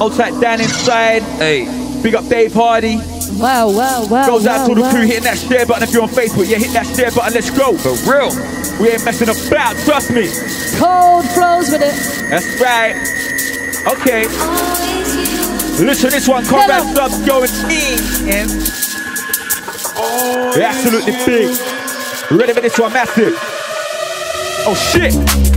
Outside 0.02 0.40
Dan 0.42 0.60
inside. 0.60 1.22
Hey. 1.40 1.66
Big 2.04 2.16
up 2.16 2.28
Dave 2.28 2.54
Hardy. 2.54 2.98
Wow, 3.40 3.70
wow, 3.72 4.06
wow. 4.08 4.28
Goes 4.28 4.46
out 4.46 4.62
wow, 4.62 4.68
to 4.68 4.76
the 4.76 4.82
wow. 4.82 4.92
crew 4.92 5.06
hitting 5.06 5.24
that 5.24 5.38
share 5.38 5.66
button 5.66 5.84
if 5.84 5.94
you're 5.94 6.04
on 6.04 6.10
Facebook. 6.10 6.50
Yeah, 6.50 6.58
hit 6.58 6.74
that 6.74 6.88
share 6.88 7.12
button. 7.12 7.34
Let's 7.34 7.50
go. 7.50 7.78
For 7.78 7.96
real. 8.12 8.30
We 8.82 8.90
ain't 8.90 9.06
messing 9.06 9.30
about. 9.30 9.78
Trust 9.86 10.12
me. 10.12 10.28
Cold 10.78 11.26
flows 11.32 11.72
with 11.72 11.82
it. 11.82 11.96
That's 12.30 12.60
right. 12.60 12.96
Okay. 13.88 14.28
Listen, 15.84 16.10
this 16.10 16.28
one, 16.28 16.44
Combat 16.46 16.84
Subs 16.96 17.26
going 17.26 17.50
in. 18.28 18.91
They're 19.96 20.64
absolutely 20.64 21.14
big. 21.26 21.50
Ready 22.32 22.54
for 22.54 22.62
this 22.62 22.80
one, 22.80 22.94
massive. 22.94 23.34
Oh 24.66 24.76
shit. 24.76 25.51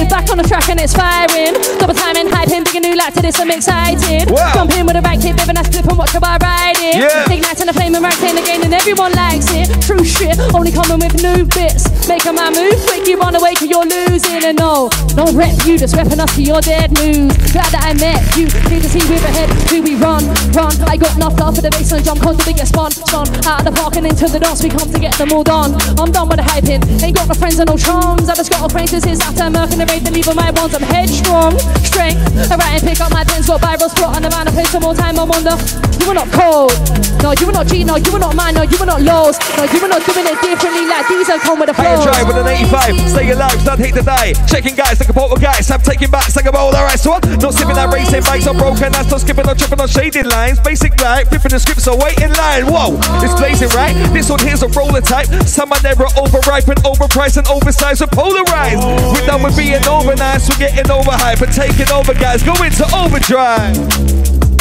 Hey, 0.00 0.08
back 0.08 0.32
on 0.32 0.40
the 0.40 0.48
track 0.48 0.64
and 0.72 0.80
it's 0.80 0.96
firing. 0.96 1.52
Double 1.76 1.92
time 1.92 2.16
and 2.16 2.24
hyping, 2.32 2.64
big 2.64 2.80
and 2.80 2.88
new 2.88 2.96
light 2.96 3.12
to 3.12 3.20
this, 3.20 3.36
I'm 3.36 3.52
excited. 3.52 4.32
Wow. 4.32 4.64
Jump 4.64 4.72
in 4.72 4.88
with 4.88 4.96
a 4.96 5.04
right 5.04 5.20
kick, 5.20 5.36
living 5.36 5.60
that 5.60 5.68
slip 5.68 5.84
and 5.92 5.98
watch 6.00 6.16
the 6.16 6.24
bar 6.24 6.40
riding. 6.40 6.96
Yeah. 6.96 7.28
Igniting 7.28 7.68
the 7.68 7.76
flame 7.76 7.92
and 7.92 8.00
ranking 8.00 8.32
again, 8.32 8.64
and 8.64 8.72
everyone 8.72 9.12
likes 9.12 9.52
it. 9.52 9.68
True 9.84 10.00
shit, 10.00 10.40
only 10.56 10.72
coming 10.72 11.04
with 11.04 11.20
new 11.20 11.44
bits. 11.44 11.84
A 12.10 12.32
man 12.32 12.52
move 12.52 12.80
quick, 12.88 13.06
you 13.06 13.16
run 13.20 13.36
away, 13.36 13.54
cause 13.54 13.68
you're 13.68 13.84
losing. 13.84 14.40
And 14.40 14.56
no, 14.58 14.88
no 15.16 15.28
rep 15.36 15.52
you, 15.68 15.76
just 15.76 15.94
repping 15.94 16.18
us 16.18 16.32
to 16.34 16.42
your 16.42 16.60
dead 16.60 16.92
news. 16.96 17.36
Glad 17.52 17.68
that 17.76 17.84
I 17.84 17.92
met 18.00 18.24
you, 18.40 18.48
need 18.72 18.80
to 18.82 18.88
see 18.88 19.04
with 19.04 19.24
a 19.24 19.32
head. 19.36 19.52
Do 19.68 19.84
we 19.84 20.00
run, 20.00 20.24
run? 20.56 20.72
I 20.88 20.96
got 20.96 21.12
enough 21.16 21.38
love 21.38 21.56
for 21.56 21.62
the 21.62 21.70
bass 21.70 21.92
and 21.92 22.04
jump, 22.04 22.24
cause 22.24 22.40
the 22.40 22.44
biggest 22.48 22.72
spun, 22.72 22.90
spun. 22.90 23.28
Out 23.44 23.62
of 23.62 23.68
the 23.68 23.74
park 23.76 23.96
and 24.00 24.08
into 24.08 24.26
the 24.32 24.40
dance, 24.40 24.64
we 24.64 24.72
come 24.72 24.90
to 24.90 24.98
get 24.98 25.12
them 25.20 25.32
all 25.32 25.44
done. 25.44 25.76
I'm 26.00 26.10
done 26.10 26.28
with 26.28 26.40
the 26.40 26.46
hyping, 26.48 26.80
ain't 27.04 27.16
got 27.16 27.28
no 27.28 27.34
friends 27.34 27.60
and 27.60 27.68
no 27.68 27.76
chums. 27.76 28.28
I 28.28 28.34
just 28.34 28.50
got 28.50 28.64
acquaintances 28.64 29.20
after 29.20 29.48
Merc 29.50 29.70
and 29.90 30.06
the 30.06 30.06
raid, 30.06 30.06
and 30.06 30.16
leaving 30.16 30.36
my 30.36 30.50
ones. 30.50 30.74
I'm 30.74 30.82
headstrong, 30.82 31.58
strength. 31.82 32.20
I 32.50 32.56
write 32.56 32.80
and 32.80 32.82
pick 32.82 33.00
up 33.00 33.10
my 33.12 33.24
pens, 33.24 33.46
got 33.46 33.60
Bible 33.60 33.88
spot 33.88 34.16
on 34.16 34.22
the 34.22 34.30
man. 34.30 34.48
I 34.48 34.50
play 34.50 34.64
some 34.64 34.82
more 34.82 34.94
time, 34.94 35.18
I'm 35.18 35.30
on 35.30 35.44
the. 35.44 35.54
You 36.00 36.08
were 36.08 36.14
not 36.14 36.30
cold. 36.32 36.72
No, 37.20 37.36
you 37.36 37.44
were 37.44 37.52
not 37.52 37.66
G, 37.68 37.84
no, 37.84 37.96
you 37.96 38.10
were 38.12 38.18
not 38.18 38.34
mine, 38.34 38.54
no, 38.54 38.62
you 38.62 38.78
were 38.80 38.88
not 38.88 39.02
lows. 39.02 39.36
No, 39.56 39.68
you 39.68 39.78
were 39.80 39.92
not 39.92 40.00
doing 40.08 40.24
it 40.24 40.40
differently 40.40 40.88
like 40.88 41.04
these 41.08 41.28
are 41.28 41.38
come 41.38 41.60
with 41.60 41.68
the 41.68 41.76
High 41.76 41.92
and 41.92 42.00
flows. 42.00 42.16
dry 42.16 42.22
with 42.24 42.40
an 42.40 42.48
85. 42.48 42.96
Stay 43.12 43.30
alive, 43.30 43.58
don't 43.64 43.78
hate 43.78 43.94
to 43.94 44.02
die. 44.02 44.32
Checking 44.48 44.74
guys, 44.74 44.96
like 44.96 45.12
a 45.12 45.20
of 45.20 45.40
guys. 45.40 45.70
I'm 45.70 45.84
taking 45.84 46.08
back, 46.08 46.24
like 46.34 46.46
a 46.48 46.52
bowl. 46.52 46.72
Alright, 46.72 46.98
so 46.98 47.12
what? 47.12 47.28
Not 47.28 47.52
sipping 47.52 47.76
that 47.76 47.92
racing 47.92 48.24
bikes 48.24 48.48
are 48.48 48.56
broken. 48.56 48.96
I'm 48.96 49.04
not 49.04 49.20
skipping, 49.20 49.44
not 49.44 49.58
tripping 49.58 49.80
on 49.80 49.88
shaded 49.88 50.24
lines. 50.24 50.58
Basic 50.60 50.96
life, 50.96 51.28
flipping 51.28 51.52
the 51.52 51.60
script, 51.60 51.84
so 51.84 51.92
wait 52.00 52.16
in 52.24 52.32
line. 52.32 52.64
Whoa, 52.64 52.96
it's 53.20 53.36
blazing 53.36 53.68
right. 53.76 53.92
This 54.16 54.32
one 54.32 54.40
here's 54.40 54.64
a 54.64 54.68
roller 54.72 55.04
type. 55.04 55.28
Some 55.44 55.72
are 55.76 55.82
never 55.84 56.08
overripe 56.16 56.68
and 56.72 56.80
overpriced 56.88 57.36
and 57.36 57.46
oversized 57.52 58.00
and 58.00 58.10
polarized. 58.12 58.80
We're 59.12 59.28
done 59.28 59.44
with 59.44 59.56
being 59.60 59.79
over 59.86 60.14
nice, 60.16 60.48
we're 60.48 60.58
getting 60.58 60.84
overhyped 60.84 61.42
and 61.42 61.52
taking 61.52 61.92
over, 61.92 62.14
guys. 62.14 62.42
Go 62.42 62.54
into 62.62 62.84
overdrive. 62.94 63.76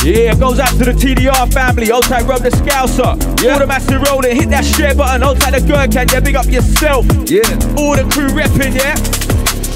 Yeah, 0.03 0.31
it 0.31 0.39
goes 0.39 0.59
out 0.59 0.69
to 0.77 0.85
the 0.85 0.93
TDR 0.93 1.51
family. 1.51 1.91
Outside 1.91 2.23
Rob 2.23 2.41
the 2.41 2.49
Scouser. 2.49 3.43
Yeah. 3.43 3.53
All 3.53 3.59
the 3.59 3.67
massive 3.67 4.01
rolling. 4.03 4.35
Hit 4.35 4.49
that 4.49 4.63
share 4.63 4.95
button. 4.95 5.23
Outside 5.23 5.53
the 5.53 5.61
Gherkin. 5.67 6.07
Yeah, 6.07 6.19
big 6.21 6.35
up 6.35 6.45
yourself. 6.45 7.05
Yeah. 7.29 7.43
All 7.75 7.95
the 7.95 8.07
crew 8.11 8.29
repping, 8.29 8.75
yeah. 8.75 8.95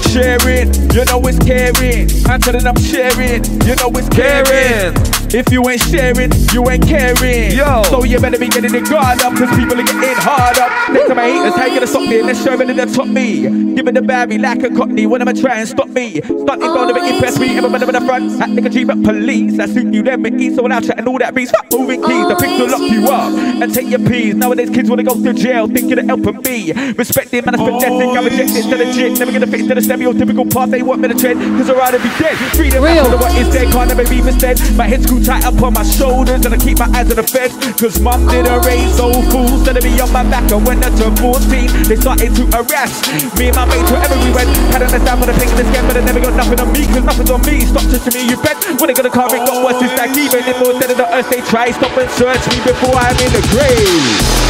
Sharing, 0.08 0.72
you 0.94 1.04
know 1.04 1.20
it's 1.26 1.38
caring. 1.44 2.08
I'm 2.30 2.40
telling 2.40 2.64
them 2.64 2.76
sharing, 2.76 3.44
you 3.66 3.74
know 3.76 3.90
it's 3.94 4.08
caring. 4.08 5.23
If 5.34 5.50
you 5.50 5.68
ain't 5.68 5.80
sharing, 5.80 6.30
you 6.52 6.62
ain't 6.70 6.86
caring. 6.86 7.50
Yo. 7.50 7.82
So 7.90 8.04
you 8.04 8.20
better 8.20 8.38
be 8.38 8.46
getting 8.46 8.70
the 8.70 8.80
guard 8.82 9.20
up, 9.20 9.34
cause 9.34 9.50
people 9.58 9.74
are 9.74 9.82
getting 9.82 10.14
hard 10.22 10.56
up. 10.58 10.70
Next 10.92 11.08
time 11.08 11.18
I 11.18 11.26
hate, 11.26 11.40
let's 11.40 11.56
take 11.56 11.72
it 11.72 11.80
to 11.80 11.88
stop 11.88 12.02
me, 12.02 12.18
and 12.18 12.26
let's 12.28 12.44
show 12.44 12.52
it 12.52 12.64
to 12.64 12.72
the 12.72 12.86
top 12.86 13.08
me. 13.08 13.74
Give 13.74 13.88
it 13.88 13.94
the 13.94 14.02
Barry 14.02 14.38
like 14.38 14.62
a 14.62 14.70
cockney, 14.70 15.08
when 15.08 15.20
am 15.22 15.26
I 15.26 15.32
trying 15.32 15.62
to 15.62 15.66
stop 15.66 15.88
me? 15.88 16.22
Starting 16.22 16.70
going 16.70 16.94
to 16.94 17.14
impress 17.14 17.36
me, 17.40 17.58
everybody 17.58 17.84
with 17.84 17.96
the 17.96 18.06
front. 18.06 18.40
Act 18.40 18.52
like 18.52 18.64
a 18.64 18.70
cheap 18.70 18.86
police, 18.86 19.58
I 19.58 19.66
suit 19.66 19.92
you, 19.92 20.04
let 20.04 20.20
me 20.20 20.30
eat. 20.38 20.54
So 20.54 20.62
when 20.62 20.70
I 20.70 20.78
chat 20.78 20.98
and 20.98 21.08
all 21.08 21.18
that 21.18 21.34
beats, 21.34 21.50
fuck 21.50 21.66
moving 21.72 22.00
keys, 22.00 22.28
the 22.28 22.36
pigs 22.38 22.60
will 22.60 22.70
lock 22.70 22.88
you 22.88 23.02
up 23.08 23.34
and 23.34 23.74
take 23.74 23.90
your 23.90 24.06
peas. 24.06 24.36
Nowadays 24.36 24.70
kids 24.70 24.88
wanna 24.88 25.02
go 25.02 25.20
to 25.20 25.32
jail, 25.34 25.66
thinking 25.66 25.98
of 25.98 26.06
helping 26.06 26.42
me. 26.42 26.70
Respecting 26.92 27.44
man, 27.44 27.58
it's 27.58 27.64
pathetic, 27.64 28.06
I 28.14 28.22
reject 28.22 28.54
it 28.54 28.70
to 28.70 28.76
the 28.78 28.86
jig. 28.92 29.18
Never 29.18 29.32
gonna 29.32 29.48
fit 29.48 29.66
into 29.66 29.74
the 29.74 29.80
stereotypical 29.80 30.46
path 30.46 30.70
they 30.70 30.84
want 30.84 31.00
me 31.00 31.08
to 31.08 31.14
tread, 31.18 31.38
cause 31.58 31.70
I'd 31.70 31.76
rather 31.76 31.98
be 31.98 32.10
dead. 32.22 32.38
Freedom 32.54 32.84
Real. 32.84 33.18
what 33.18 33.34
is 33.34 33.52
dead, 33.52 33.72
can't 33.72 33.88
never 33.88 34.08
be 34.08 34.22
misled. 34.22 34.62
My 34.76 34.86
head 34.86 35.02
screwed 35.02 35.23
tight 35.24 35.44
up 35.48 35.56
on 35.64 35.72
my 35.72 35.82
shoulders, 35.82 36.44
and 36.44 36.52
I 36.52 36.58
keep 36.60 36.78
my 36.78 36.88
eyes 36.92 37.08
on 37.08 37.16
the 37.16 37.24
fed. 37.24 37.50
Cause 37.80 37.98
mum 37.98 38.28
didn't 38.28 38.60
raise 38.68 39.00
no 39.00 39.08
fools, 39.32 39.64
to 39.64 39.72
be 39.80 39.96
on 39.98 40.12
my 40.12 40.22
back. 40.28 40.44
And 40.52 40.60
when 40.68 40.84
I 40.84 40.92
turned 40.92 41.18
14, 41.18 41.88
they 41.88 41.96
started 41.96 42.36
to 42.36 42.44
harass 42.52 43.00
me 43.40 43.48
and 43.48 43.56
my 43.56 43.64
mates 43.64 43.88
wherever 43.88 44.16
we 44.20 44.30
went. 44.36 44.52
Had 44.70 44.84
understand 44.84 45.16
for 45.18 45.26
the 45.26 45.34
thing 45.40 45.48
in 45.48 45.56
this 45.56 45.70
game, 45.72 45.84
but 45.88 45.96
they 45.96 46.04
never 46.04 46.20
got 46.20 46.36
nothing 46.36 46.60
on 46.60 46.68
me, 46.70 46.84
cause 46.92 47.04
nothing's 47.08 47.32
on 47.32 47.40
me. 47.48 47.64
Stop 47.64 47.88
touching 47.88 48.14
me, 48.14 48.22
you 48.28 48.36
bet. 48.44 48.60
When 48.78 48.86
they 48.92 48.94
gonna 48.94 49.10
car, 49.10 49.32
it 49.32 49.42
got 49.48 49.64
worse, 49.64 49.80
it's 49.80 49.96
like 49.96 50.12
even 50.12 50.44
if 50.44 50.56
more 50.60 50.76
dead 50.76 50.92
of 50.92 51.00
the 51.00 51.08
earth, 51.08 51.28
they 51.32 51.40
try. 51.48 51.72
Stop 51.72 51.96
and 51.96 52.10
search 52.12 52.44
me 52.52 52.60
before 52.60 52.94
I'm 52.94 53.16
in 53.16 53.32
the 53.32 53.42
grave. 53.48 54.44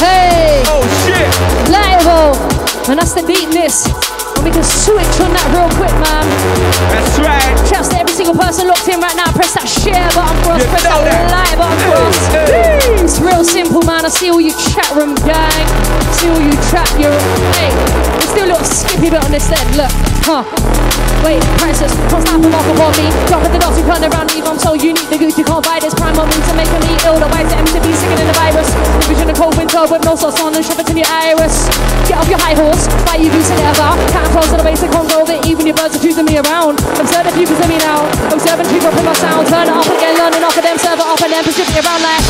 Hey, 0.00 0.64
Oh 0.66 0.80
shit! 1.04 1.28
liable. 1.68 2.32
And 2.88 2.98
that's 2.98 3.12
the 3.12 3.22
deepness. 3.22 4.09
And 4.40 4.48
we 4.48 4.56
can 4.56 4.64
switch 4.64 5.20
on 5.20 5.36
that 5.36 5.44
real 5.52 5.68
quick, 5.76 5.92
man. 6.00 6.24
That's 6.88 7.20
right. 7.20 7.44
Shouts 7.68 7.92
to 7.92 8.00
every 8.00 8.16
single 8.16 8.32
person 8.32 8.72
locked 8.72 8.88
in 8.88 8.96
right 8.96 9.12
now. 9.12 9.28
Press 9.36 9.52
that 9.52 9.68
share 9.68 10.08
button 10.16 10.32
for 10.40 10.56
us. 10.56 10.64
You 10.64 10.68
Press 10.72 10.88
that 10.88 10.96
that. 10.96 11.28
like 11.28 11.60
button 11.60 11.76
for 11.84 12.00
us. 12.08 12.16
Hey. 12.32 13.04
It's 13.04 13.20
real 13.20 13.44
simple, 13.44 13.84
man. 13.84 14.08
I 14.08 14.08
see 14.08 14.32
all 14.32 14.40
you 14.40 14.56
chat 14.56 14.88
room 14.96 15.12
gang. 15.28 15.68
See 16.16 16.32
all 16.32 16.40
you 16.40 16.56
chat. 16.72 16.88
You're 16.96 17.12
hey. 17.60 17.68
Let's 18.16 18.32
do 18.32 18.40
a 18.40 18.56
little 18.56 18.64
skippy 18.64 19.12
bit 19.12 19.20
on 19.20 19.28
this 19.28 19.44
then. 19.44 19.60
Look, 19.76 19.92
huh? 20.24 20.44
Wait, 21.24 21.40
princess, 21.60 21.92
can't 22.08 22.24
stop 22.24 22.40
and 22.40 22.48
walk 22.48 22.64
upon 22.64 22.92
me. 22.96 23.12
Drop 23.28 23.44
at 23.44 23.52
the 23.52 23.60
dots, 23.60 23.76
you 23.76 23.84
turn 23.84 24.00
around, 24.00 24.28
leave. 24.32 24.46
I'm 24.48 24.56
so 24.56 24.72
unique. 24.72 25.08
The 25.12 25.20
good 25.20 25.36
you 25.36 25.44
can't 25.44 25.60
buy 25.60 25.76
this 25.76 25.92
prime 25.92 26.16
on 26.16 26.28
me 26.32 26.38
to 26.40 26.52
make 26.56 26.70
me 26.80 26.96
ill. 27.04 27.20
The 27.20 27.28
wise 27.28 27.48
to 27.52 27.80
be 27.84 27.92
sicker 27.92 28.16
than 28.16 28.26
the 28.26 28.36
virus. 28.40 28.68
Vision 29.04 29.28
of 29.28 29.36
cold 29.36 29.56
winter 29.60 29.84
with 29.84 30.02
no 30.04 30.16
sauce 30.16 30.40
on 30.40 30.56
and 30.56 30.64
shove 30.64 30.80
in 30.80 30.96
your 30.96 31.10
iris. 31.10 31.68
Get 32.08 32.16
off 32.16 32.28
your 32.28 32.40
high 32.40 32.56
horse, 32.56 32.88
buy 33.04 33.20
you 33.20 33.28
and 33.28 33.60
ever. 33.68 33.90
Can't 34.10 34.30
close 34.32 34.48
to 34.48 34.56
the 34.56 34.66
basic 34.66 34.90
control 34.90 35.28
that 35.28 35.44
even 35.44 35.68
your 35.68 35.76
birds 35.76 35.94
are 35.96 36.02
choosing 36.02 36.24
me 36.24 36.40
around. 36.40 36.80
Observe 36.96 37.28
the 37.28 37.34
people 37.36 37.56
to 37.60 37.66
me 37.68 37.76
now. 37.78 38.08
Observing 38.32 38.68
people 38.72 38.90
from 38.90 39.04
my 39.04 39.16
sound. 39.20 39.44
Turn 39.46 39.68
it 39.68 39.76
up 39.76 39.86
again, 39.86 40.16
learning 40.16 40.42
off 40.42 40.56
of 40.56 40.64
them, 40.64 40.76
serve 40.80 40.98
it 40.98 41.06
up 41.06 41.20
and 41.20 41.30
then 41.36 41.44
position 41.44 41.76
it 41.76 41.84
around 41.84 42.00
like. 42.00 42.24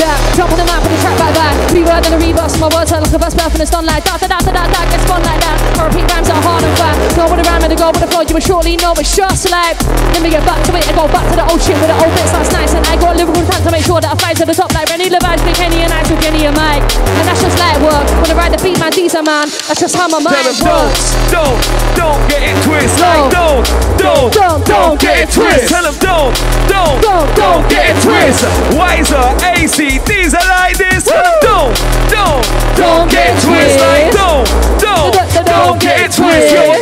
That 0.00 0.16
jump 0.32 0.48
on 0.48 0.56
the 0.56 0.64
map 0.64 0.80
with 0.80 0.96
the 0.96 1.00
track 1.04 1.16
back 1.20 1.34
back. 1.36 1.54
Reword 1.76 2.00
and 2.08 2.16
a 2.16 2.18
reverse. 2.18 2.56
My 2.56 2.72
words 2.72 2.88
are 2.96 3.04
like 3.04 3.12
a 3.12 3.20
burst 3.20 3.36
birth 3.36 3.52
and 3.52 3.60
it's 3.60 3.70
done 3.70 3.84
like 3.84 4.00
that. 4.08 4.16
Da 4.16 4.26
da 4.32 4.40
da 4.40 4.48
da 4.48 4.64
da. 4.64 4.80
Get 4.88 5.00
spun 5.04 5.20
like 5.20 5.40
that. 5.44 5.60
I 5.76 5.84
repeat 5.84 6.08
rhymes 6.08 6.28
that 6.32 6.40
are 6.40 6.44
hard 6.48 6.64
and 6.64 6.74
fat. 6.90 7.16
Go 7.16 7.26
rhyme 7.30 7.62
and 7.62 7.72
the 7.72 7.76
go 7.78 7.88
with 7.90 8.02
the 8.02 8.10
flow. 8.10 8.22
You 8.22 8.34
will 8.34 8.42
surely 8.42 8.74
know 8.76 8.94
it's 8.98 9.14
just 9.14 9.50
like. 9.50 9.78
Let 10.14 10.22
me 10.22 10.30
get 10.30 10.44
back 10.44 10.62
to 10.66 10.72
it. 10.74 10.86
I 10.88 10.92
go 10.94 11.06
back 11.06 11.26
to 11.30 11.36
the 11.38 11.46
old 11.46 11.60
shit 11.62 11.76
with 11.78 11.90
the 11.90 11.96
old 11.98 12.12
bits 12.14 12.32
that's 12.32 12.50
nice. 12.52 12.74
And 12.74 12.84
I 12.86 12.96
got 12.98 13.14
a 13.14 13.18
lyrical 13.18 13.42
time 13.46 13.62
to 13.62 13.70
make 13.70 13.84
sure 13.84 14.00
that 14.00 14.10
I 14.10 14.16
fly 14.18 14.32
to 14.34 14.44
the 14.44 14.54
top 14.54 14.72
like 14.74 14.90
Rennie 14.90 15.10
Levi's, 15.10 15.42
Big 15.46 15.56
Kenny 15.56 15.82
and 15.86 15.92
I 15.92 16.02
with 16.06 16.20
Jenny 16.22 16.46
and 16.46 16.56
Mike. 16.56 16.82
And 17.20 17.24
that's 17.26 17.42
just 17.42 17.58
like 17.58 17.78
work. 17.82 18.06
When 18.22 18.30
I 18.30 18.34
ride 18.34 18.52
the 18.52 18.60
beat, 18.62 18.78
man, 18.80 18.92
these 18.92 19.14
are 19.14 19.22
man. 19.22 19.46
That's 19.68 19.80
just 19.80 19.94
how 19.94 20.08
my 20.08 20.18
Tell 20.18 20.32
mind 20.32 20.46
them 20.50 20.58
don't, 20.60 20.90
don't, 21.30 21.58
don't 21.94 22.22
get 22.26 22.42
it 22.42 22.56
twisted. 22.66 23.00
Like 23.00 23.30
don't, 23.30 23.64
don't, 23.98 24.30
Don't, 24.34 24.60
don't 24.66 24.96
get 25.00 25.28
it 25.28 25.30
twisted. 25.30 25.68
Tell 25.68 25.84
them 25.84 25.96
don't, 26.00 26.34
don't, 26.66 26.98
Don't, 27.02 27.28
don't 27.36 27.64
get 27.70 27.94
it 27.94 27.98
twisted. 28.02 28.50
Wiser, 28.74 29.26
AC, 29.44 30.00
these 30.06 30.34
are 30.34 30.48
like 30.48 30.76
this. 30.76 31.06
Tell 31.06 31.22
them 31.22 31.38
don't, 31.42 31.72
don't, 32.10 32.44
don't 32.76 33.06
get 33.10 33.36
it 33.36 33.38
twisted. 33.44 33.80
Like 33.80 34.10
don't, 34.12 34.46
don't, 34.80 35.14
Don't, 35.14 35.46
don't 35.46 35.76
get 35.80 36.00
it 36.00 36.12
twisted. 36.12 36.79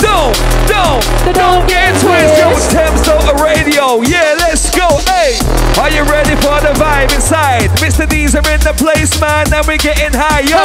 The 6.68 6.80
vibe 6.80 7.14
inside? 7.14 7.70
Mr. 7.80 8.08
D's 8.08 8.34
are 8.34 8.44
in 8.52 8.60
the 8.60 8.74
place, 8.76 9.18
man, 9.20 9.48
and 9.52 9.66
we're 9.66 9.80
getting 9.80 10.12
high. 10.12 10.44
Yo, 10.44 10.60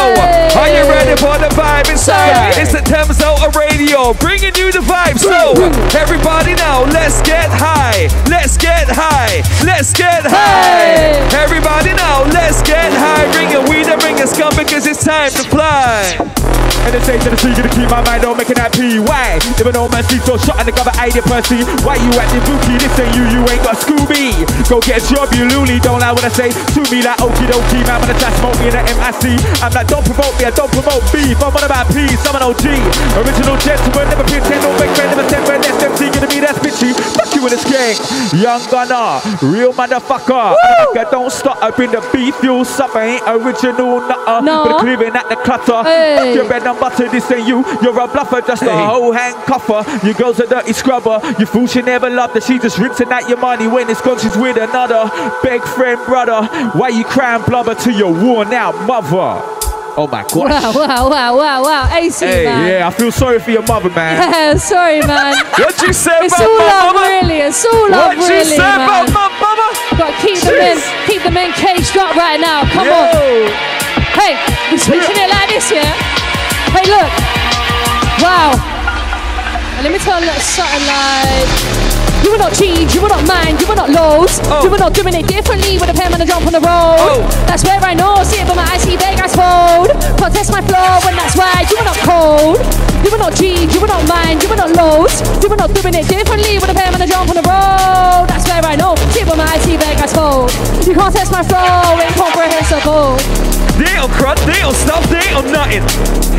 are 0.60 0.68
you 0.68 0.84
ready 0.90 1.16
for 1.16 1.38
the 1.40 1.48
vibe 1.56 1.90
inside? 1.90 2.58
It's 2.60 2.72
the 2.72 2.82
Thames 2.82 3.18
Delta 3.18 3.48
Radio, 3.58 4.14
bringing 4.20 4.56
you 4.56 4.72
the 4.72 4.84
vibe. 4.84 5.20
So, 5.20 5.56
everybody 5.96 6.56
now, 6.56 6.84
let's 6.92 7.22
get 7.22 7.48
high. 7.50 8.12
Let's 8.30 8.58
get 8.58 8.90
high. 8.90 9.44
Let's 9.64 9.94
get 9.94 10.24
high. 10.26 11.16
Everybody 11.40 11.94
now, 11.94 12.24
let's 12.36 12.62
get 12.62 12.92
high. 12.92 13.32
Bring 13.32 13.56
a 13.56 13.62
weed 13.70 13.88
and 13.88 14.02
bring 14.02 14.20
a 14.20 14.28
scum 14.28 14.52
because 14.58 14.86
it's 14.86 15.04
time 15.04 15.32
to 15.32 15.44
fly. 15.48 16.53
And 16.84 16.92
they 16.92 17.02
say 17.04 17.16
to 17.20 17.30
the 17.32 17.38
sea, 17.40 17.56
gonna 17.56 17.72
keep 17.72 17.88
my 17.88 18.04
mind 18.04 18.26
on 18.28 18.36
making 18.36 18.60
that 18.60 18.76
P. 18.76 19.00
Why? 19.00 19.40
Never 19.56 19.72
know 19.72 19.88
man 19.88 20.04
see 20.12 20.20
so 20.24 20.36
shot 20.36 20.60
in 20.60 20.68
the 20.68 20.76
cover 20.76 20.92
idea 21.00 21.24
Percy. 21.24 21.64
Why 21.88 21.96
you 21.96 22.12
acting 22.20 22.44
bookie? 22.44 22.76
This 22.76 22.92
ain't 23.00 23.16
you, 23.16 23.24
you 23.32 23.42
ain't 23.48 23.64
got 23.64 23.80
Scooby. 23.80 24.36
Go 24.68 24.84
get 24.84 25.00
a 25.00 25.04
job, 25.08 25.32
you 25.32 25.48
loony. 25.48 25.80
Don't 25.80 26.04
lie 26.04 26.12
when 26.12 26.26
I 26.28 26.32
say 26.32 26.52
to 26.52 26.82
me 26.92 27.00
like 27.00 27.20
okie 27.24 27.48
dokie. 27.48 27.84
Man, 27.88 28.04
when 28.04 28.12
I 28.12 28.16
try 28.20 28.32
smoke 28.40 28.58
me 28.60 28.68
in 28.68 28.76
the 28.76 28.84
MIC. 28.84 29.24
I'm 29.64 29.72
like, 29.72 29.88
don't 29.88 30.04
promote 30.04 30.36
me, 30.36 30.44
I 30.44 30.52
don't 30.52 30.72
promote 30.72 31.04
beef. 31.16 31.40
I'm 31.40 31.56
on 31.56 31.64
about 31.64 31.88
peace, 31.96 32.20
I'm 32.28 32.36
an 32.36 32.44
OG. 32.44 32.66
Original 33.24 33.58
gentleman, 33.64 34.06
never 34.12 34.26
pretend, 34.28 34.60
no 34.60 34.70
fake 34.76 34.94
friend, 34.98 35.10
never 35.16 35.26
send 35.32 35.44
friend. 35.48 35.62
SMC 35.64 36.02
gonna 36.12 36.28
be 36.28 36.40
that 36.44 36.56
bitchy. 36.60 36.92
Fuck 37.16 37.32
you 37.32 37.42
in 37.48 37.52
this 37.56 37.64
gang. 37.64 37.96
Young 38.36 38.64
gunner, 38.68 39.24
real 39.40 39.72
motherfucker. 39.72 40.56
Nigga, 40.92 41.08
don't 41.12 41.32
stop 41.32 41.62
up 41.64 41.80
in 41.80 41.92
the 41.92 42.02
beef, 42.12 42.36
you 42.44 42.66
suffer. 42.68 43.00
Ain't 43.00 43.24
original, 43.28 44.00
nutter. 44.04 44.44
No. 44.44 44.64
But 44.66 44.80
clearing 44.80 45.16
at 45.16 45.30
the 45.30 45.36
clutter. 45.36 45.84
Hey. 45.84 46.18
Fuck 46.18 46.36
your 46.36 46.46
bread 46.48 46.64
and 46.74 46.80
butter, 46.80 47.08
this 47.10 47.30
ain't 47.32 47.48
you. 47.48 47.64
You're 47.82 47.98
a 48.00 48.08
bluffer, 48.08 48.42
just 48.46 48.64
a 48.64 48.72
Hey. 48.72 48.86
whole 48.86 49.14
handcuffer. 49.14 50.04
Your 50.04 50.14
girl's 50.16 50.40
a 50.40 50.48
dirty 50.48 50.74
scrubber. 50.74 51.22
You 51.40 51.46
fool, 51.46 51.68
she 51.68 51.82
never 51.82 52.10
loved 52.10 52.34
her. 52.34 52.42
She 52.42 52.60
just 52.60 52.78
rinsing 52.78 53.12
out 53.12 53.30
your 53.30 53.38
money 53.38 53.68
when 53.68 53.90
it's 53.90 54.02
gone. 54.02 54.18
She's 54.20 54.36
with 54.38 54.58
another 54.58 55.10
big 55.44 55.64
friend, 55.64 56.00
brother. 56.06 56.44
Why 56.74 56.90
you 56.90 57.04
crying 57.04 57.44
blubber 57.44 57.76
to 57.76 57.92
your 57.92 58.12
worn 58.12 58.54
out 58.54 58.76
mother? 58.88 59.42
Oh 59.96 60.08
my 60.12 60.24
gosh. 60.24 60.34
Wow, 60.34 60.74
wow, 60.74 61.10
wow, 61.10 61.38
wow, 61.38 61.64
wow. 61.64 61.90
AC, 61.96 62.26
Hey, 62.26 62.46
man. 62.46 62.68
yeah, 62.68 62.88
I 62.88 62.92
feel 62.92 63.12
sorry 63.12 63.38
for 63.40 63.52
your 63.52 63.62
mother, 63.62 63.92
man. 63.92 64.18
Yeah, 64.18 64.58
sorry, 64.72 65.02
man. 65.06 65.36
What 65.62 65.80
you 65.86 65.94
say 65.94 66.18
It's 66.26 66.34
about 66.34 66.50
all 66.50 66.58
my 66.58 66.66
love, 66.66 66.96
mama? 66.96 67.08
really. 67.08 67.38
It's 67.46 67.64
all 67.66 67.90
love, 67.92 68.08
What 68.08 68.18
you 68.18 68.28
really, 68.28 68.58
say 68.58 68.58
man. 68.58 68.82
about 68.82 69.06
my 69.14 69.30
mama? 69.38 69.68
Got 69.94 70.10
to 70.10 70.26
keep 70.26 70.40
them 70.42 70.56
in, 70.58 70.78
keep 71.06 71.22
them 71.22 71.38
in 71.38 71.52
caged 71.54 71.96
up 71.96 72.16
right 72.16 72.40
now. 72.42 72.66
Come 72.74 72.88
Yo. 72.88 72.92
on. 72.92 73.54
Hey, 74.18 74.34
we're 74.72 74.78
switching 74.82 75.14
it 75.16 75.30
like 75.30 75.50
this, 75.50 75.70
yeah? 75.70 75.94
Hey, 76.74 76.90
look. 76.90 77.14
Wow. 78.20 78.58
And 79.78 79.84
let 79.86 79.92
me 79.94 80.00
tell 80.00 80.22
you 80.22 80.34
something 80.42 80.86
like. 80.90 81.50
You 82.24 82.32
were 82.32 82.40
not 82.40 82.56
cheese, 82.56 82.88
you 82.96 83.02
were 83.04 83.12
not 83.12 83.28
mine, 83.28 83.60
you 83.60 83.68
were 83.68 83.76
not 83.76 83.92
lows. 83.92 84.40
Oh. 84.48 84.64
You 84.64 84.72
were 84.72 84.80
not 84.80 84.94
doing 84.96 85.14
it 85.14 85.28
differently 85.28 85.76
with 85.76 85.92
a 85.92 85.94
pen 85.94 86.14
and 86.16 86.24
a 86.24 86.26
jump 86.26 86.48
on 86.48 86.54
the 86.56 86.64
road. 86.64 86.98
Oh. 87.04 87.20
That's 87.46 87.68
where 87.68 87.84
I 87.84 87.94
know, 87.94 88.24
see 88.24 88.40
it 88.40 88.48
by 88.48 88.56
my 88.56 88.64
icy 88.72 88.96
Vegas 88.96 89.36
fold. 89.36 89.92
Contest 90.16 90.50
my 90.56 90.64
flow, 90.64 91.04
and 91.04 91.20
that's 91.20 91.36
why 91.36 91.68
you 91.68 91.76
were 91.76 91.84
not 91.84 92.00
cold. 92.08 92.58
You 93.04 93.12
were 93.12 93.20
not 93.20 93.36
G, 93.36 93.68
you 93.68 93.80
were 93.84 93.92
not 93.92 94.08
mine, 94.08 94.40
you 94.40 94.48
were 94.48 94.56
not 94.56 94.72
lows. 94.72 95.20
You 95.44 95.52
were 95.52 95.60
not 95.60 95.76
doing 95.76 96.00
it 96.00 96.08
differently 96.08 96.56
with 96.64 96.72
a 96.72 96.74
pen 96.74 96.96
and 96.96 97.04
a 97.04 97.08
jump 97.08 97.28
on 97.28 97.36
the 97.36 97.44
road. 97.44 98.32
That's 98.32 98.48
where 98.48 98.64
I 98.64 98.80
know, 98.80 98.96
see 99.12 99.22
it 99.22 99.28
by 99.28 99.36
my 99.36 99.46
icy 99.60 99.76
Vegas 99.76 100.16
fold. 100.16 100.48
You 100.88 100.96
can't 100.96 101.12
test 101.12 101.28
my 101.30 101.44
flow, 101.44 102.00
incomprehensible. 102.00 103.20
They 103.84 104.00
on 104.00 104.08
crud, 104.16 104.40
they 104.48 104.64
on 104.64 104.72
stuff, 104.72 105.04
they 105.12 105.36
on 105.36 105.52
nothing. 105.52 105.84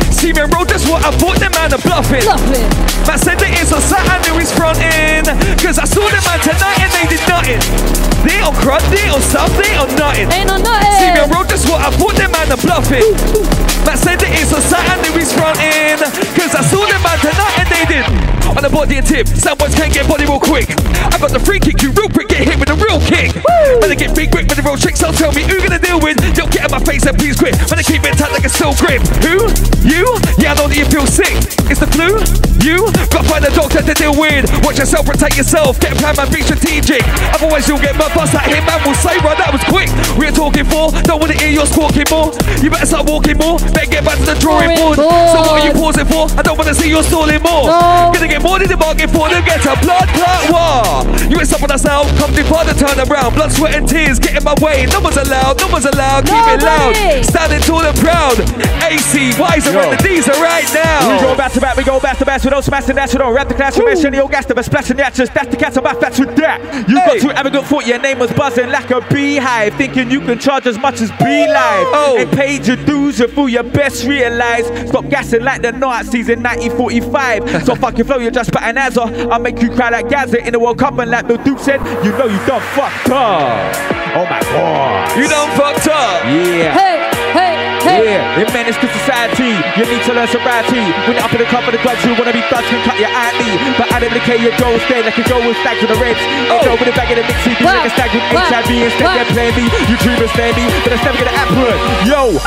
See 0.09 0.33
me 0.33 0.41
road, 0.49 0.65
that's 0.65 0.89
what 0.89 1.05
I 1.05 1.13
thought 1.13 1.37
them 1.37 1.53
man 1.53 1.69
are 1.69 1.83
bluffing. 1.85 2.25
Bluffing. 2.25 2.65
Man 3.05 3.19
said 3.21 3.37
that 3.37 3.53
it's 3.53 3.69
on 3.69 3.85
sat, 3.85 4.01
I 4.09 4.17
knew 4.25 4.33
he's 4.41 4.49
fronting. 4.49 5.29
Cause 5.61 5.77
I 5.77 5.85
saw 5.85 6.01
them 6.09 6.25
man 6.25 6.41
tonight 6.41 6.81
and 6.81 6.89
they 6.89 7.05
did 7.05 7.21
nothing. 7.29 7.61
They 8.25 8.41
on 8.41 8.57
crud, 8.65 8.81
they 8.89 9.05
on 9.13 9.21
stuff, 9.21 9.53
they 9.61 9.77
on 9.77 9.93
nothing. 9.93 10.25
Ain't 10.33 10.49
on 10.49 10.65
nothing. 10.65 10.97
See 10.97 11.13
me 11.13 11.21
road, 11.29 11.45
that's 11.45 11.69
what 11.69 11.85
I 11.85 11.93
thought 11.93 12.17
them 12.17 12.33
man 12.33 12.49
are 12.49 12.61
bluffing. 12.65 13.05
Man 13.85 13.97
said 14.01 14.17
that 14.25 14.31
it's 14.33 14.49
on 14.49 14.65
sat, 14.65 14.81
I 14.81 14.97
knew 15.05 15.13
he's 15.13 15.29
fronting. 15.29 16.01
Cause 16.33 16.57
I 16.57 16.65
saw 16.65 16.81
them 16.81 17.01
man 17.05 17.19
tonight 17.21 17.55
and 17.61 17.69
they 17.69 17.85
did. 17.85 18.34
On 18.53 18.61
the 18.61 18.69
body 18.69 18.97
and 18.97 19.05
tip, 19.05 19.27
someone's 19.27 19.75
can't 19.75 19.91
get 19.91 20.07
body 20.07 20.25
real 20.25 20.39
quick. 20.39 20.69
I 21.09 21.17
got 21.17 21.31
the 21.31 21.41
free 21.41 21.59
kick, 21.59 21.81
you 21.81 21.91
real 21.91 22.05
Rupert 22.05 22.29
get 22.29 22.45
hit 22.45 22.59
with 22.59 22.69
a 22.69 22.77
real 22.77 23.01
kick. 23.01 23.33
When 23.81 23.89
they 23.89 23.97
get 23.97 24.13
big 24.13 24.29
grip 24.29 24.45
with 24.45 24.61
the 24.61 24.65
real 24.65 24.77
tricks, 24.77 25.01
so 25.01 25.11
tell 25.11 25.33
me 25.33 25.41
who 25.41 25.57
gonna 25.57 25.81
deal 25.81 25.97
with. 25.99 26.21
Don't 26.37 26.51
get 26.53 26.69
in 26.69 26.71
my 26.71 26.79
face 26.85 27.05
and 27.09 27.17
please 27.17 27.33
quit. 27.33 27.57
When 27.65 27.81
they 27.81 27.87
keep 27.87 28.05
it 28.05 28.13
tight 28.13 28.29
like 28.29 28.45
a 28.45 28.51
steel 28.51 28.77
grip. 28.77 29.01
Who? 29.25 29.49
You? 29.81 30.05
Yeah, 30.37 30.53
I 30.53 30.61
know 30.61 30.69
that 30.69 30.77
you 30.77 30.85
feel 30.85 31.09
sick. 31.09 31.33
It's 31.65 31.81
the 31.81 31.89
flu? 31.89 32.21
You? 32.61 32.85
Gotta 33.09 33.25
find 33.25 33.45
a 33.45 33.53
doctor 33.53 33.81
to 33.81 33.93
deal 33.93 34.13
with. 34.13 34.45
Watch 34.61 34.77
yourself, 34.77 35.05
protect 35.05 35.37
yourself. 35.37 35.81
Get 35.81 35.93
a 35.93 35.97
plan, 35.97 36.13
man, 36.17 36.29
be 36.29 36.41
strategic. 36.45 37.01
Otherwise, 37.33 37.65
you'll 37.65 37.81
get 37.81 37.97
my 37.97 38.09
bust 38.13 38.37
at 38.37 38.45
him, 38.45 38.61
man. 38.65 38.81
Will 38.85 38.97
say, 38.97 39.17
right, 39.25 39.37
that 39.37 39.49
was 39.49 39.65
quick. 39.65 39.89
We're 40.13 40.33
talking 40.33 40.65
for. 40.65 40.93
Don't 41.09 41.17
wanna 41.21 41.37
hear 41.37 41.49
your 41.49 41.65
squawking 41.65 42.09
more. 42.13 42.33
You 42.61 42.69
better 42.69 42.85
start 42.85 43.09
walking 43.09 43.37
more. 43.37 43.57
Better 43.73 43.89
get 43.89 44.05
back 44.05 44.17
to 44.21 44.25
the 44.25 44.37
drawing 44.37 44.73
Drawing 44.73 44.97
board. 44.97 44.97
So 44.97 45.37
what 45.45 45.61
are 45.61 45.65
you 45.65 45.73
pausing 45.73 46.09
for? 46.09 46.29
I 46.37 46.41
don't 46.41 46.57
wanna 46.57 46.73
see 46.73 46.89
you 46.89 47.01
stalling 47.03 47.41
more. 47.41 47.69
No. 47.69 48.11
Gonna 48.13 48.29
get 48.29 48.34
more 48.41 48.59
than 48.59 48.67
the 48.69 48.77
bargain 48.77 49.09
for 49.09 49.27
to 49.29 49.39
get 49.43 49.61
a 49.65 49.75
blood 49.81 50.07
clot 50.15 50.43
war. 50.51 50.83
You 51.29 51.37
ain't 51.39 51.47
stopping 51.47 51.71
us 51.71 51.83
now. 51.83 52.03
Come 52.17 52.33
depart 52.33 52.67
the 52.67 52.73
turn 52.73 52.97
around. 52.99 53.33
Blood, 53.35 53.51
sweat, 53.51 53.75
and 53.75 53.87
tears 53.87 54.19
get 54.19 54.35
in 54.37 54.43
my 54.43 54.55
way. 54.61 54.85
No 54.91 54.99
one's 55.01 55.17
allowed. 55.17 55.59
No 55.59 55.67
one's 55.67 55.85
allowed. 55.85 56.25
Keep 56.25 56.45
it 56.55 56.61
loud. 56.63 56.93
Nobody. 56.95 57.23
Standing 57.23 57.61
tall 57.61 57.81
and 57.85 57.97
proud. 57.99 58.37
AC, 58.85 59.33
Wiser, 59.39 59.71
Yo. 59.73 59.79
and 59.81 59.99
the 59.99 60.03
D's 60.03 60.27
are 60.29 60.39
right 60.41 60.67
now. 60.73 61.09
We 61.15 61.21
go 61.21 61.31
now. 61.31 61.37
back 61.37 61.51
to 61.53 61.61
back, 61.61 61.75
we 61.75 61.83
go 61.83 61.99
back 61.99 62.17
to 62.19 62.25
back, 62.25 62.43
we 62.43 62.49
don't 62.51 62.63
smash 62.63 62.85
the 62.85 62.93
dash, 62.93 63.13
we 63.13 63.17
don't 63.19 63.33
rap 63.33 63.47
the 63.47 63.55
clash, 63.55 63.77
we 63.77 63.85
mention 63.85 64.11
the 64.13 64.21
old 64.21 64.29
gas, 64.31 64.45
the 64.45 64.61
splashing 64.61 64.97
matches, 64.97 65.29
that's 65.31 65.49
the 65.49 65.57
cat, 65.57 65.75
about 65.77 65.99
that's 65.99 66.19
with 66.19 66.35
that. 66.35 66.61
You 66.87 66.99
Hey. 66.99 67.19
got 67.19 67.21
too 67.21 67.31
arrogant 67.31 67.65
thought 67.65 67.87
your 67.87 67.99
name 67.99 68.19
was 68.19 68.31
buzzing 68.33 68.69
like 68.69 68.91
a 68.91 69.01
beehive, 69.11 69.73
thinking 69.75 70.11
you 70.11 70.21
can 70.21 70.37
charge 70.37 70.67
as 70.67 70.77
much 70.77 71.01
as 71.01 71.09
Be 71.13 71.47
Live. 71.47 71.87
Oh. 71.89 72.15
Ain't 72.19 72.31
paid 72.31 72.67
your 72.67 72.77
dues, 72.77 73.19
you 73.19 73.27
fool, 73.27 73.49
you 73.49 73.63
best 73.63 74.05
realize. 74.05 74.67
Stop 74.89 75.09
gassing 75.09 75.41
like 75.43 75.61
the 75.63 75.71
Nazis 75.71 76.29
in 76.29 76.43
1945. 76.43 77.65
so 77.65 77.75
fuck 77.75 77.97
your 77.97 78.05
flow, 78.05 78.17
you're 78.25 78.33
just 78.33 78.49
patting 78.49 78.81
as 78.81 78.97
I'll 78.97 79.37
make 79.37 79.61
you 79.61 79.69
cry 79.69 79.93
like 79.93 80.09
Gaza 80.09 80.41
in 80.41 80.57
the 80.57 80.59
World 80.59 80.81
Cup, 80.81 80.97
and 80.97 81.13
like 81.13 81.29
Bill 81.29 81.37
Duke 81.45 81.61
said, 81.61 81.77
you 82.01 82.09
know 82.17 82.25
you 82.25 82.41
done 82.49 82.57
fucked 82.73 83.13
up. 83.13 83.69
Oh 84.17 84.25
my 84.25 84.41
god. 84.49 85.13
You 85.13 85.29
done 85.29 85.53
fucked 85.53 85.85
up. 85.85 86.25
Yeah. 86.25 86.73
Hey, 86.73 87.05
hey, 87.37 87.53
hey. 87.85 88.01
Yeah, 88.17 88.41
it 88.41 88.49
menace 88.49 88.81
to 88.81 88.89
society. 88.97 89.53
You 89.77 89.85
need 89.85 90.01
to 90.09 90.11
learn 90.17 90.25
sobriety. 90.25 90.81
When 91.05 91.13
you're 91.13 91.21
up 91.21 91.29
in 91.37 91.45
the 91.45 91.49
club 91.53 91.69
for 91.69 91.73
the 91.75 91.77
clubs, 91.85 92.01
you 92.01 92.17
wanna 92.17 92.33
be 92.33 92.41
thugs 92.49 92.65
can 92.65 92.81
cut 92.81 92.97
your 92.97 93.13
ID. 93.13 93.45
But 93.77 93.93
I 93.93 94.01
don't 94.01 94.17
care 94.25 94.41
your 94.41 94.57
goals 94.57 94.81
stay 94.89 95.05
like 95.05 95.21
a 95.21 95.25
goal 95.29 95.45
with 95.45 95.61
stags 95.61 95.77
oh. 95.77 95.85
with 95.85 95.93
the 95.93 95.99
reds. 96.01 96.21
Oh. 96.49 96.65
Oh. 96.65 96.73
with 96.81 96.89
the 96.89 96.97
bag 96.97 97.13
of 97.13 97.21
the 97.21 97.25
mix, 97.29 97.37
you 97.45 97.53
Wow. 97.61 97.77
like 97.77 97.85
a 97.85 97.93
stag 97.93 98.09
with 98.09 98.25
HIV 98.33 98.71
instead 98.89 99.05
Wow. 99.05 99.21
they're 99.21 99.31
playing 99.37 99.53
me. 99.53 99.65
You 99.85 99.95
dreamers 100.01 100.33
stay 100.33 100.49
me, 100.57 100.65
but 100.81 100.97
it's 100.97 101.05
never 101.05 101.17
gonna 101.21 101.37
happen. 101.37 101.61
Yo, 102.09 102.41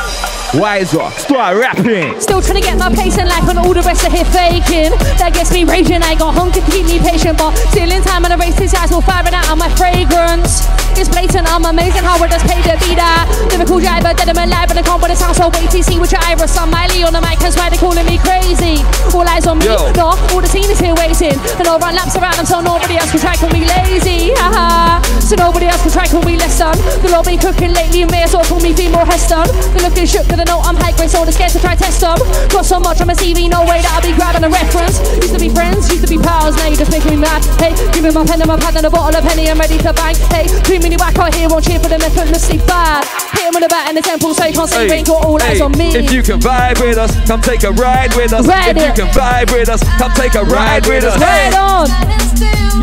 wiser, 0.55 1.11
start 1.19 1.57
rapping. 1.57 2.19
Still 2.21 2.41
trying 2.41 2.61
to 2.61 2.65
get 2.65 2.79
my 2.79 2.89
place 2.93 3.19
in 3.19 3.27
life 3.29 3.47
when 3.47 3.59
all 3.59 3.75
the 3.75 3.83
rest 3.83 4.05
are 4.05 4.11
here 4.11 4.25
faking. 4.25 4.97
That 5.21 5.35
gets 5.35 5.53
me 5.53 5.65
raging. 5.65 6.03
I 6.03 6.15
got 6.15 6.35
hunger 6.35 6.61
to 6.61 6.71
keep 6.71 6.87
me 6.87 6.99
patient, 6.99 7.39
but 7.39 7.57
still 7.73 7.91
in 7.91 8.03
time 8.03 8.25
and 8.25 8.33
I 8.33 8.37
race 8.37 8.57
these 8.57 8.75
eyes 8.75 8.91
will 8.91 9.05
firing 9.05 9.35
out 9.35 9.49
of 9.51 9.59
my 9.59 9.69
fragrance. 9.77 10.65
It's 10.99 11.09
blatant, 11.09 11.47
I'm 11.47 11.63
amazing 11.63 12.03
how 12.03 12.19
I 12.19 12.27
just 12.27 12.47
paid 12.47 12.65
to 12.67 12.75
be 12.83 12.99
that. 12.99 13.31
Lyrical 13.53 13.79
driver, 13.79 14.11
dead 14.19 14.35
and 14.35 14.51
alive, 14.51 14.71
and 14.71 14.79
I 14.79 14.83
can't 14.83 14.99
but 14.99 15.11
it 15.11 15.19
sounds 15.19 15.37
so 15.39 15.47
weighty. 15.55 15.83
See 15.83 15.99
which 16.01 16.15
Iris, 16.15 16.59
I'm 16.59 16.71
Miley 16.71 17.05
on 17.05 17.13
the 17.13 17.23
mic, 17.23 17.39
that's 17.39 17.55
why 17.55 17.71
they're 17.71 17.79
calling 17.79 18.07
me 18.07 18.19
crazy. 18.19 18.83
all 19.15 19.23
eyes 19.23 19.47
on 19.47 19.63
me. 19.63 19.71
Yo. 19.71 19.79
No, 19.95 20.19
all 20.35 20.43
the 20.43 20.51
team 20.51 20.67
is 20.67 20.81
here 20.81 20.97
waiting. 20.99 21.39
And 21.61 21.67
I'll 21.69 21.79
run 21.79 21.95
laps 21.95 22.17
around 22.17 22.35
them 22.35 22.47
so 22.47 22.59
nobody 22.59 22.99
else 22.99 23.15
can 23.15 23.21
try 23.21 23.37
call 23.37 23.51
me 23.55 23.63
lazy. 23.63 24.35
Haha. 24.35 24.99
so 25.23 25.37
nobody 25.37 25.71
else 25.71 25.83
can 25.87 25.93
try 25.93 26.07
call 26.09 26.25
me 26.27 26.35
less 26.35 26.59
done. 26.59 26.75
The 27.05 27.15
Lord 27.15 27.27
been 27.31 27.39
cooking 27.39 27.73
lately 27.79 28.03
and 28.03 28.11
may 28.11 28.27
as 28.27 28.35
well 28.35 28.43
call 28.43 28.59
me 28.59 28.75
female 28.75 29.07
Heston. 29.07 29.47
They're 29.77 29.87
looking 29.87 30.07
shook 30.07 30.27
cause 30.27 30.38
they 30.39 30.47
know 30.47 30.62
I'm 30.62 30.78
high 30.78 30.95
grade, 30.95 31.11
so 31.11 31.26
they're 31.26 31.34
scared 31.34 31.51
to 31.53 31.61
try 31.61 31.74
test 31.74 32.01
them. 32.01 32.16
Got 32.55 32.64
so 32.64 32.78
much 32.78 33.03
on 33.03 33.11
my 33.11 33.18
CV, 33.18 33.51
no 33.51 33.66
way 33.66 33.82
that 33.82 33.91
I'll 33.91 34.07
be 34.07 34.14
grabbing 34.14 34.47
a 34.47 34.51
reference. 34.51 35.03
Used 35.18 35.34
to 35.34 35.43
be 35.43 35.51
friends, 35.51 35.91
used 35.91 36.07
to 36.07 36.11
be 36.11 36.16
pals, 36.22 36.55
now 36.57 36.70
you're 36.70 36.78
just 36.78 36.95
making 36.95 37.11
me 37.11 37.18
mad. 37.18 37.43
Hey, 37.59 37.74
give 37.91 38.07
me 38.07 38.14
my 38.14 38.22
pen 38.22 38.39
and 38.39 38.47
my 38.47 38.57
pad 38.57 38.78
and 38.78 38.86
a 38.86 38.91
bottle 38.91 39.18
of 39.18 39.26
penny, 39.26 39.51
I'm 39.51 39.59
ready 39.59 39.76
to 39.82 39.91
bang. 39.93 40.14
Hey, 40.30 40.47
too 40.62 40.78
many 40.78 40.95
whack 40.97 41.18
out 41.18 41.34
here, 41.34 41.51
won't 41.51 41.66
cheer 41.66 41.82
for 41.82 41.91
them 41.91 42.01
effortlessly 42.01 42.62
bad. 42.70 43.03
Hit 43.34 43.51
him 43.51 43.55
with 43.59 43.66
a 43.66 43.70
bat 43.70 43.91
in 43.91 43.99
the 43.99 44.05
temple 44.05 44.32
so 44.32 44.47
you 44.47 44.55
can't 44.55 44.70
say 44.70 44.86
you 44.86 44.93
ain't 45.03 45.07
got 45.11 45.26
all 45.26 45.43
eyes 45.43 45.59
hey, 45.59 45.66
on 45.66 45.72
me. 45.74 45.91
If 45.91 46.14
you 46.14 46.22
can 46.22 46.39
vibe 46.39 46.78
with 46.78 46.99
us, 46.99 47.11
come 47.26 47.43
take 47.43 47.66
a 47.66 47.72
ride 47.74 48.14
with 48.14 48.32
us. 48.32 48.47
Ride 48.47 48.76
if 48.76 48.86
you 48.86 48.95
can 48.95 49.11
vibe 49.11 49.51
with 49.51 49.68
us, 49.68 49.82
come 49.99 50.12
take 50.14 50.39
a 50.39 50.45
ride 50.47 50.86
with 50.86 51.03
us. 51.03 51.18
Right 51.18 51.55
on. 51.59 51.91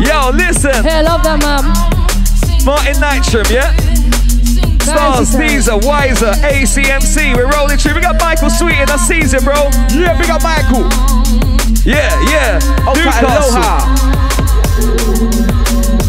Yo, 0.04 0.28
listen. 0.36 0.84
Hey, 0.84 1.00
I 1.00 1.02
love 1.02 1.24
that, 1.24 1.40
man. 1.40 1.64
Martin 2.66 3.00
Nitram, 3.00 3.48
yeah? 3.48 3.70
Stars, 4.86 5.28
Caesar, 5.30 5.76
Wiser, 5.78 6.30
ACMC, 6.46 7.34
we're 7.34 7.50
rolling 7.50 7.76
through. 7.76 7.94
We 7.94 8.00
got 8.00 8.20
Michael 8.20 8.50
Sweet 8.50 8.78
in 8.78 8.88
our 8.88 8.98
season, 8.98 9.42
bro. 9.42 9.68
Yeah, 9.90 10.16
big 10.16 10.30
up 10.30 10.42
Michael. 10.42 10.86
Yeah, 11.84 12.14
yeah. 12.30 12.58
Oh, 12.86 12.92
okay, 12.92 13.04
Newcastle. 13.04 13.58
aloha. 13.58 14.15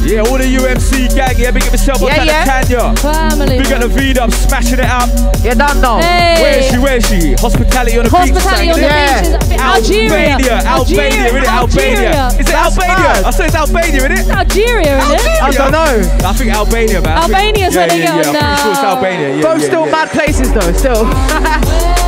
Yeah, 0.08 0.24
all 0.24 0.38
the 0.40 0.48
UMC 0.48 1.12
gang, 1.14 1.36
yeah, 1.38 1.52
big 1.52 1.64
up 1.68 1.72
yourself 1.76 2.02
on 2.02 2.08
Yeah, 2.08 2.24
yeah, 2.24 2.46
yeah. 2.48 2.64
Tanya. 2.64 2.96
Family. 3.04 3.58
Big 3.60 3.72
up 3.76 3.82
the 3.84 3.90
V 3.92 4.16
up, 4.18 4.32
smashing 4.32 4.80
it 4.80 4.88
up. 4.88 5.10
Yeah, 5.44 5.54
don't 5.54 5.82
know. 5.84 6.00
Hey. 6.00 6.40
Where 6.40 6.60
is 6.60 6.66
she? 6.72 6.78
Where 6.80 6.96
is 6.96 7.06
she? 7.06 7.34
Hospitality 7.36 7.98
on 8.00 8.06
the 8.06 8.12
Hospitality 8.16 8.72
beach. 8.72 8.74
on 8.74 8.80
the 8.80 8.88
sang, 8.88 8.88
Yeah. 8.88 9.20
beaches. 9.20 9.60
Algeria. 9.60 10.08
Albania, 10.08 10.56
Albania, 10.64 11.28
innit? 11.28 11.48
Albania. 11.52 12.28
Is 12.40 12.40
it 12.40 12.46
That's 12.48 12.78
Albania? 12.80 13.04
mad. 13.04 13.24
I 13.28 13.32
said 13.32 13.46
it's 13.52 13.56
Albania, 13.56 14.02
innit? 14.08 14.20
It's 14.24 14.30
Algeria, 14.32 14.96
isn't 14.96 15.28
it? 15.28 15.44
I 15.44 15.52
don't 15.52 15.72
know. 15.76 15.94
I 16.24 16.34
think 16.34 16.50
Albania, 16.56 17.02
man. 17.02 17.18
I 17.18 17.22
think- 17.28 17.36
Albania's 17.36 17.74
yeah, 17.76 17.80
where 17.80 17.90
they 17.90 18.00
yeah, 18.00 18.24
go 18.24 18.32
yeah, 18.32 18.40
I'm 18.40 18.58
sure 18.64 18.72
it's 18.72 18.82
now. 18.82 18.96
Albania. 18.96 19.28
Yeah, 19.36 19.42
Both 19.44 19.60
yeah, 19.62 19.68
still 19.68 19.86
yeah. 19.86 19.92
mad 19.92 20.08
places 20.16 20.50
though, 20.56 20.72
still. 20.72 21.04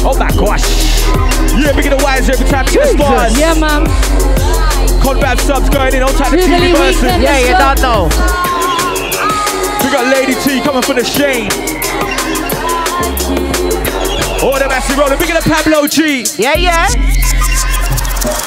Oh 0.00 0.16
my 0.16 0.30
gosh. 0.38 0.64
Yeah, 1.58 1.72
big 1.74 1.86
up 1.92 1.98
the 1.98 2.04
wires 2.04 2.28
every 2.30 2.46
time 2.48 2.64
you 2.66 2.72
get 2.74 2.96
the 2.96 3.02
stars. 3.04 3.38
Yeah, 3.38 3.54
man. 3.54 4.47
Conrad 5.02 5.38
subs 5.40 5.68
going 5.70 5.94
in, 5.94 6.02
all 6.02 6.12
time 6.12 6.32
the 6.32 6.38
Jubilee 6.38 6.72
TV 6.72 6.76
version. 6.76 7.04
weekend. 7.04 7.22
yeah, 7.22 7.38
you 7.38 7.54
don't 7.56 7.80
know. 7.82 8.08
We 9.84 9.88
got 9.94 10.04
Lady 10.12 10.34
T 10.44 10.60
coming 10.60 10.82
for 10.82 10.94
the 10.94 11.04
Shane. 11.04 11.48
Oh, 14.40 14.56
the 14.58 14.68
massive 14.68 14.98
rolling. 14.98 15.18
Bigger 15.18 15.34
than 15.34 15.42
Pablo 15.42 15.86
G. 15.86 16.24
Yeah, 16.36 16.54
yeah. 16.54 16.86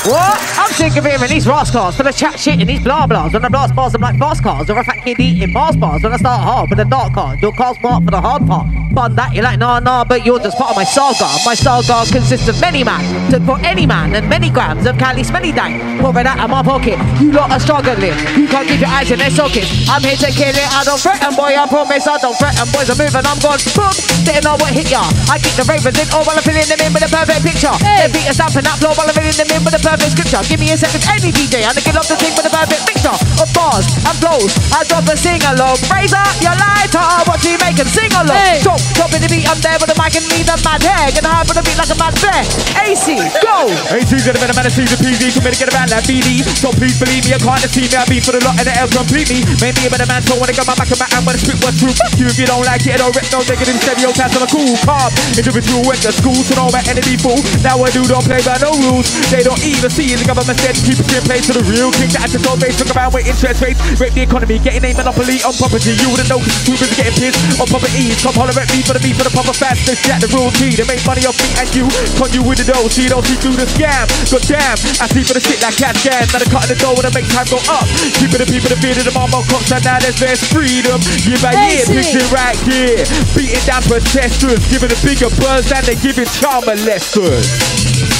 What? 0.05 0.37
Of 0.71 1.05
hearing 1.05 1.29
these 1.29 1.47
rascals 1.47 1.95
for 1.95 2.03
the 2.03 2.11
chat 2.11 2.39
shit 2.39 2.59
and 2.59 2.67
these 2.67 2.83
blah 2.83 3.05
blahs. 3.05 3.33
When 3.33 3.45
I 3.45 3.49
blast 3.49 3.75
bars, 3.75 3.93
I'm 3.93 4.01
like 4.01 4.17
fast 4.17 4.41
cars. 4.41 4.69
Or 4.69 4.79
a 4.79 4.83
fat 4.83 5.03
kid 5.03 5.19
eating 5.19 5.53
bars 5.53 5.75
bars. 5.75 6.01
When 6.01 6.11
I 6.11 6.17
start 6.17 6.41
hard 6.41 6.69
with 6.69 6.79
the 6.79 6.85
dark 6.85 7.13
card, 7.13 7.39
your 7.39 7.51
car's 7.53 7.77
smart 7.77 8.03
for 8.03 8.11
the 8.11 8.19
hard 8.19 8.47
part. 8.47 8.65
Fun 8.91 9.15
that 9.15 9.31
you're 9.31 9.43
like, 9.43 9.59
nah, 9.59 9.79
nah, 9.79 10.03
but 10.03 10.25
you're 10.25 10.39
just 10.39 10.57
part 10.57 10.71
of 10.71 10.75
my 10.75 10.83
saga. 10.83 11.29
My 11.45 11.53
saga 11.53 12.03
consists 12.11 12.49
of 12.49 12.59
many 12.59 12.83
man. 12.83 12.99
Took 13.29 13.43
for 13.43 13.59
any 13.61 13.85
man 13.85 14.15
and 14.15 14.27
many 14.27 14.49
grams 14.49 14.87
of 14.87 14.97
Cali 14.97 15.23
smelly 15.23 15.51
dang. 15.51 16.01
Pour 16.01 16.11
it 16.17 16.25
out 16.25 16.39
of 16.39 16.49
my 16.49 16.63
pocket. 16.63 16.97
You 17.21 17.31
lot 17.31 17.51
are 17.51 17.59
struggling. 17.59 18.17
You 18.35 18.47
can't 18.49 18.67
keep 18.67 18.81
your 18.81 18.89
eyes 18.89 19.11
in 19.11 19.19
their 19.19 19.31
sockets. 19.31 19.69
I'm 19.87 20.01
here 20.01 20.17
to 20.17 20.31
kill 20.33 20.55
it. 20.55 20.69
I 20.75 20.83
don't 20.83 20.99
threaten, 20.99 21.35
boy. 21.35 21.55
I 21.55 21.67
promise 21.67 22.07
I 22.07 22.17
don't 22.19 22.35
threaten. 22.35 22.67
Boys 22.73 22.89
are 22.89 22.99
moving. 22.99 23.21
I'm 23.21 23.39
gone. 23.39 23.61
Boom. 23.77 23.93
Didn't 24.27 24.43
know 24.43 24.57
what 24.57 24.73
hit 24.73 24.89
ya. 24.89 25.03
I 25.29 25.37
kick 25.37 25.55
the 25.55 25.63
ravens 25.67 25.95
in 25.95 26.07
all 26.11 26.25
while 26.25 26.35
I'm 26.35 26.43
filling 26.43 26.67
them 26.67 26.81
in 26.81 26.91
with 26.91 27.05
a 27.05 27.11
perfect 27.11 27.45
picture. 27.45 27.75
Hey. 27.85 28.07
They 28.07 28.09
beat 28.11 28.27
us 28.27 28.41
stamping 28.41 28.65
that 28.65 28.81
floor 28.81 28.97
while 28.97 29.07
I'm 29.07 29.15
filling 29.15 29.37
them 29.37 29.49
in 29.53 29.61
with 29.63 29.77
a 29.77 29.83
perfect 29.83 30.17
scripture. 30.17 30.43
Give 30.49 30.60
me 30.61 30.69
a 30.69 30.77
second, 30.77 31.01
any 31.09 31.33
DJ, 31.33 31.65
and 31.65 31.73
I 31.73 31.81
get 31.81 31.97
up 31.97 32.05
the 32.05 32.13
thing 32.21 32.37
with 32.37 32.45
a 32.45 32.53
perfect 32.53 32.85
mixture 32.85 33.17
of 33.41 33.49
bars 33.57 33.89
and 34.05 34.15
flows. 34.21 34.53
I 34.69 34.85
drop 34.85 35.09
a 35.09 35.17
sing 35.17 35.41
along. 35.49 35.81
Raise 35.89 36.13
up 36.13 36.29
your 36.37 36.53
lighter, 36.53 37.01
watch 37.25 37.41
me 37.49 37.57
make 37.57 37.81
'em 37.81 37.89
sing 37.89 38.13
along. 38.13 38.37
Hey. 38.37 38.61
Drop, 38.61 38.77
drop 38.93 39.09
in 39.17 39.25
the 39.25 39.29
beat, 39.33 39.49
I'm 39.49 39.57
there 39.65 39.81
with 39.81 39.89
the 39.89 39.97
mic 39.97 40.13
and 40.13 40.27
me 40.29 40.45
the 40.45 40.53
mad 40.61 40.85
hair. 40.85 41.09
Get 41.09 41.25
high 41.25 41.41
with 41.49 41.57
the 41.57 41.65
beat 41.65 41.77
like 41.81 41.89
a 41.89 41.97
mad 41.97 42.13
bear. 42.21 42.45
AC, 42.85 43.17
go! 43.41 43.73
Hey, 43.89 44.05
T's 44.05 44.21
gonna 44.21 44.37
be 44.37 44.45
the 44.45 44.53
man 44.53 44.69
of 44.69 44.73
T's 44.77 44.93
and 44.93 45.01
PZ. 45.01 45.33
Come 45.33 45.49
here 45.49 45.53
to 45.57 45.59
get 45.65 45.69
around 45.73 45.89
that 45.89 46.05
BD. 46.05 46.45
So 46.61 46.69
please 46.77 47.01
believe 47.01 47.25
me, 47.25 47.33
I 47.33 47.41
can't 47.41 47.65
see 47.65 47.89
me. 47.89 47.97
I 47.97 48.05
beat 48.05 48.21
for 48.21 48.37
the 48.37 48.41
lot 48.45 48.53
and 48.61 48.67
the 48.69 48.73
L 48.77 48.87
complete 48.93 49.33
me. 49.33 49.41
Made 49.65 49.73
me 49.81 49.87
a 49.87 49.89
better 49.89 50.05
man, 50.05 50.21
so 50.21 50.37
when 50.37 50.45
I 50.45 50.53
got 50.53 50.69
my 50.69 50.77
back 50.77 50.93
and 50.93 51.01
my 51.01 51.09
hand, 51.09 51.25
when 51.25 51.33
I 51.33 51.39
spit 51.41 51.57
what's 51.65 51.81
true. 51.81 51.93
Fuck 51.97 52.13
you 52.21 52.29
if 52.29 52.37
you 52.37 52.45
don't 52.45 52.65
like 52.69 52.85
it. 52.85 52.93
I 52.93 52.97
don't 53.01 53.15
rip 53.17 53.25
no 53.33 53.41
negative 53.49 53.81
stereotypes. 53.81 54.35
I'm 54.37 54.45
a 54.45 54.49
cool, 54.51 54.77
calm 54.85 55.09
individual. 55.37 55.81
Went 55.89 56.05
to 56.05 56.11
school, 56.13 56.37
so 56.37 56.53
know 56.53 56.69
my 56.69 56.83
enemy 56.85 57.17
fool. 57.17 57.39
Now 57.65 57.81
I 57.81 57.89
do 57.89 58.05
don't 58.05 58.25
play 58.25 58.41
by 58.45 58.61
no 58.61 58.69
rules. 58.85 59.09
They 59.33 59.41
don't 59.41 59.61
even 59.65 59.89
see 59.89 60.13
the 60.13 60.25
government 60.27 60.50
said 60.57 60.75
keep 60.75 60.99
it 60.99 61.07
in 61.11 61.23
place 61.23 61.47
to 61.47 61.53
the 61.53 61.63
real 61.69 61.91
king. 61.95 62.09
That 62.15 62.27
just 62.27 62.43
always 62.47 62.75
look 62.79 62.91
around 62.95 63.13
with 63.13 63.27
interest 63.27 63.61
rates. 63.61 63.79
Rape 63.99 64.13
the 64.13 64.23
economy, 64.25 64.57
getting 64.59 64.83
a 64.83 64.91
monopoly 64.95 65.39
on 65.43 65.53
property. 65.55 65.95
You 65.95 66.11
wouldn't 66.11 66.27
know 66.27 66.39
because 66.41 66.63
too 66.65 66.75
busy 66.75 66.95
getting 66.97 67.15
pissed 67.15 67.39
on 67.61 67.67
properties. 67.69 68.19
Come 68.19 68.35
holler 68.35 68.55
at 68.55 68.67
me 68.73 68.83
for 68.83 68.93
the 68.97 69.03
beat 69.03 69.15
for 69.15 69.23
the 69.23 69.33
proper 69.33 69.53
fast. 69.55 69.87
This 69.87 70.01
jack 70.03 70.19
the 70.19 70.29
real 70.33 70.51
key. 70.57 70.73
They 70.75 70.87
make 70.87 71.03
money 71.07 71.23
off 71.29 71.37
me 71.39 71.49
and 71.61 71.69
you. 71.71 71.85
Con 72.17 72.29
you 72.33 72.41
with 72.43 72.59
the 72.59 72.67
dough, 72.67 72.89
see 72.91 73.07
don't 73.07 73.23
see 73.23 73.37
through 73.37 73.55
the 73.55 73.67
scam. 73.69 74.09
God 74.31 74.43
damn, 74.49 74.77
I 74.99 75.05
see 75.11 75.23
for 75.23 75.35
the 75.37 75.43
shit 75.43 75.61
like 75.61 75.77
cat 75.77 75.95
scans. 75.99 76.33
Now 76.33 76.41
they 76.41 76.49
cutting 76.49 76.73
the 76.73 76.79
dough 76.79 76.95
when 76.97 77.05
I 77.05 77.11
make 77.13 77.29
time 77.29 77.47
go 77.47 77.59
up. 77.69 77.85
Keeping 78.17 78.41
the 78.41 78.49
people 78.49 78.71
the 78.71 78.79
fear 78.79 78.95
of 78.95 79.05
the 79.05 79.13
mama 79.13 79.43
cops 79.51 79.69
and 79.71 79.83
now 79.83 79.99
there's 79.99 80.17
less 80.23 80.41
freedom. 80.47 80.97
Year 81.27 81.39
by 81.43 81.53
year, 81.69 81.83
picture 81.85 82.23
right 82.33 82.57
here. 82.65 83.03
Beating 83.35 83.63
down 83.67 83.83
protesters, 83.85 84.63
giving 84.71 84.89
a 84.89 84.99
bigger 85.03 85.29
buzz 85.37 85.67
than 85.67 85.83
they 85.83 85.99
giving 85.99 86.27
child 86.39 86.65
molesters. 86.65 87.45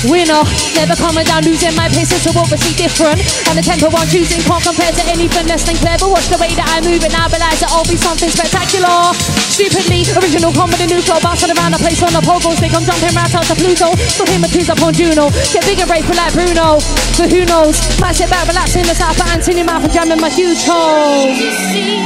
Winner, 0.05 0.43
never 0.75 0.95
coming 0.99 1.25
down, 1.25 1.43
losing 1.47 1.73
my 1.75 1.87
pace 1.89 2.10
into 2.11 2.31
obviously 2.35 2.75
different. 2.75 3.19
And 3.47 3.55
the 3.57 3.63
tempo 3.63 3.87
I'm 3.91 4.07
choosing 4.07 4.43
can't 4.43 4.63
compare 4.63 4.91
to 4.91 5.03
anything 5.07 5.47
less 5.47 5.63
than 5.63 5.75
clever. 5.79 6.07
Watch 6.07 6.27
the 6.27 6.37
way 6.37 6.51
that 6.59 6.67
I 6.67 6.83
move 6.83 7.01
and 7.03 7.13
I 7.15 7.27
realize 7.31 7.59
that 7.63 7.71
I'll 7.71 7.87
be 7.87 7.97
something 7.97 8.29
spectacular. 8.29 9.15
Stupidly, 9.49 10.07
original 10.19 10.51
comedy 10.51 10.87
new 10.87 11.01
flow, 11.01 11.19
bouncing 11.23 11.51
around 11.55 11.73
the 11.75 11.81
place 11.81 12.01
on 12.03 12.13
the 12.13 12.23
pogo 12.23 12.51
stick. 12.55 12.73
I'm 12.75 12.83
jumping 12.83 13.15
right 13.15 13.33
out 13.33 13.47
to 13.47 13.55
Pluto. 13.55 13.95
Still 14.11 14.27
him 14.27 14.43
with 14.43 14.53
twos 14.53 14.69
up 14.69 14.81
on 14.83 14.93
Juno. 14.93 15.31
Get 15.51 15.63
bigger 15.63 15.87
grateful 15.87 16.15
like 16.15 16.33
Bruno. 16.35 16.77
But 17.17 17.31
who 17.31 17.47
knows? 17.47 17.79
Might 17.99 18.15
sit 18.19 18.29
back, 18.29 18.47
relax 18.47 18.75
in 18.75 18.85
the 18.85 18.95
south, 18.95 19.17
but 19.17 19.27
Anthony 19.31 19.63
mouth 19.63 19.83
and 19.83 19.93
jamming 19.93 20.21
my 20.21 20.29
huge 20.29 20.63
hole. 20.67 21.31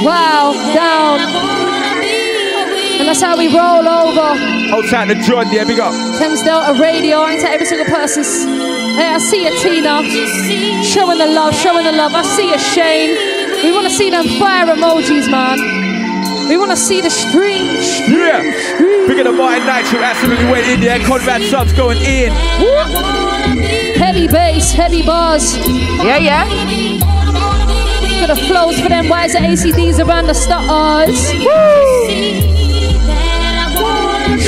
Wow, 0.06 0.54
down. 0.74 2.25
And 2.98 3.08
that's 3.08 3.22
how 3.22 3.38
we 3.38 3.48
roll 3.48 3.88
over. 3.88 4.36
Hold 4.72 4.86
tight 4.90 5.06
to 5.06 5.16
John, 5.16 5.52
yeah, 5.52 5.66
big 5.66 5.80
up. 5.80 5.94
Thames 6.18 6.42
Delta 6.42 6.80
Radio, 6.80 7.20
I 7.20 7.34
ain't 7.34 7.42
to 7.42 7.50
every 7.50 7.66
single 7.66 7.86
person's. 7.86 8.46
Hey, 8.96 9.12
I 9.12 9.18
see 9.18 9.44
you, 9.44 9.52
Tina. 9.60 10.02
Showing 10.84 11.18
the 11.18 11.28
love, 11.28 11.54
showing 11.54 11.84
the 11.84 11.92
love. 11.92 12.14
I 12.16 12.24
see 12.24 12.50
you, 12.50 12.58
Shane. 12.58 13.12
We 13.64 13.72
want 13.72 13.88
to 13.88 13.94
see 13.94 14.10
them 14.10 14.26
fire 14.40 14.66
emojis, 14.68 15.30
man. 15.30 15.86
We 16.48 16.58
want 16.58 16.72
to 16.72 16.78
see 16.78 17.02
the 17.02 17.10
stream. 17.10 17.66
Yeah. 18.08 18.42
Big 19.08 19.20
up 19.20 19.26
the 19.26 19.32
Martin 19.32 19.64
Nitram, 19.64 20.04
absolutely 20.04 20.46
went 20.46 20.68
in 20.68 20.80
there. 20.80 21.00
Conrad 21.00 21.42
subs 21.44 21.74
going 21.74 21.98
in. 21.98 22.32
Heavy 23.98 24.28
bass, 24.28 24.72
heavy 24.72 25.02
bars. 25.02 25.58
Yeah, 26.04 26.18
yeah. 26.18 26.46
For 28.22 28.28
the 28.28 28.42
flows 28.48 28.80
for 28.80 28.90
them 28.90 29.10
wiser 29.10 29.40
ACDs 29.40 30.00
around 30.06 30.28
the 30.28 30.34
stars. 30.34 31.32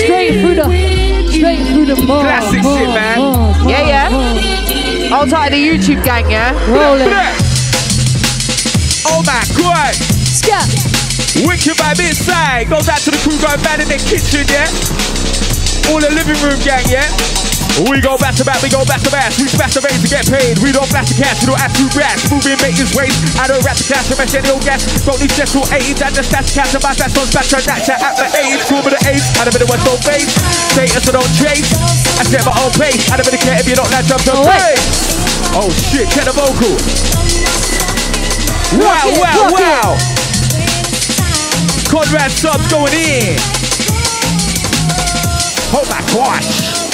Straight 0.04 0.40
through 0.42 0.56
the, 0.56 0.66
straight 1.32 1.66
through 1.68 1.86
the 1.86 1.96
bars. 2.06 2.24
Classic 2.26 2.62
shit, 2.62 2.90
man. 2.94 3.18
bars, 3.18 3.58
bars, 3.58 3.72
Yeah, 3.72 3.88
yeah. 3.88 4.10
bars. 4.10 5.10
Hold 5.10 5.30
tight 5.30 5.50
to 5.50 5.56
the 5.56 5.62
YouTube 5.68 6.04
gang, 6.04 6.30
yeah? 6.30 6.52
Rolling. 6.70 7.08
Oh 9.08 9.24
my 9.26 9.42
god. 9.58 9.94
Scat. 9.96 10.68
Wicked 11.48 11.78
by 11.78 11.94
vibe 11.94 12.08
inside. 12.08 12.70
Goes 12.70 12.90
out 12.90 13.00
to 13.00 13.12
the 13.12 13.18
crew 13.24 13.38
going 13.40 13.62
bad 13.64 13.80
in 13.80 13.88
the 13.88 13.98
kitchen, 13.98 14.46
yeah? 14.52 14.68
All 15.92 16.00
the 16.00 16.12
living 16.12 16.38
room 16.44 16.60
gang, 16.64 16.86
yeah? 16.90 17.57
We 17.86 18.02
go 18.02 18.18
back 18.18 18.34
to 18.34 18.42
back, 18.42 18.58
we 18.66 18.74
go 18.74 18.82
back 18.90 19.06
to 19.06 19.12
back. 19.14 19.30
We 19.38 19.46
smash 19.46 19.78
the 19.78 19.86
veins 19.86 20.02
to 20.02 20.10
get 20.10 20.26
paid. 20.26 20.58
We 20.66 20.74
don't 20.74 20.90
flash 20.90 21.14
the 21.14 21.22
cash, 21.22 21.46
we 21.46 21.54
don't 21.54 21.62
have 21.62 21.70
to 21.78 21.86
brash. 21.94 22.26
Moving 22.34 22.58
maintenance 22.58 22.98
waste. 22.98 23.22
I 23.38 23.46
don't 23.46 23.62
rap 23.62 23.78
the 23.78 23.86
cash, 23.86 24.10
I 24.10 24.18
any 24.18 24.50
old 24.50 24.66
gas. 24.66 24.82
Don't 25.06 25.22
need 25.22 25.30
stressful 25.30 25.62
aids. 25.78 26.02
I 26.02 26.10
just 26.10 26.34
stash 26.34 26.58
cash 26.58 26.74
and 26.74 26.82
my 26.82 26.98
fast 26.98 27.14
on 27.14 27.30
back 27.30 27.46
to 27.46 27.62
that 27.70 27.86
at 27.86 28.18
my 28.18 28.26
age. 28.42 28.66
Cool 28.66 28.82
with 28.82 28.98
the 28.98 29.02
age. 29.06 29.22
I 29.38 29.46
don't 29.46 29.54
bit 29.54 29.62
of 29.62 29.70
what's 29.70 29.86
on 29.86 30.02
face. 30.02 30.34
Status, 30.74 31.06
I 31.06 31.12
don't 31.22 31.34
chase. 31.38 31.70
I 32.18 32.26
set 32.26 32.42
my 32.50 32.54
own 32.66 32.74
pace. 32.82 33.14
I 33.14 33.22
don't 33.22 33.30
really 33.30 33.46
care 33.46 33.62
if 33.62 33.70
you 33.70 33.78
don't 33.78 33.92
like 33.94 34.10
jump 34.10 34.26
Oh, 34.26 34.42
face. 34.42 35.14
Oh 35.54 35.70
shit, 35.70 36.10
check 36.10 36.26
the 36.26 36.34
vocal. 36.34 36.74
Wow, 38.82 39.06
it, 39.06 39.22
wow, 39.22 39.42
wow. 39.54 39.90
Conrad 41.94 42.34
subs 42.34 42.66
going 42.74 42.98
in. 42.98 43.38
Oh 45.78 45.86
my 45.94 46.02
gosh. 46.10 46.87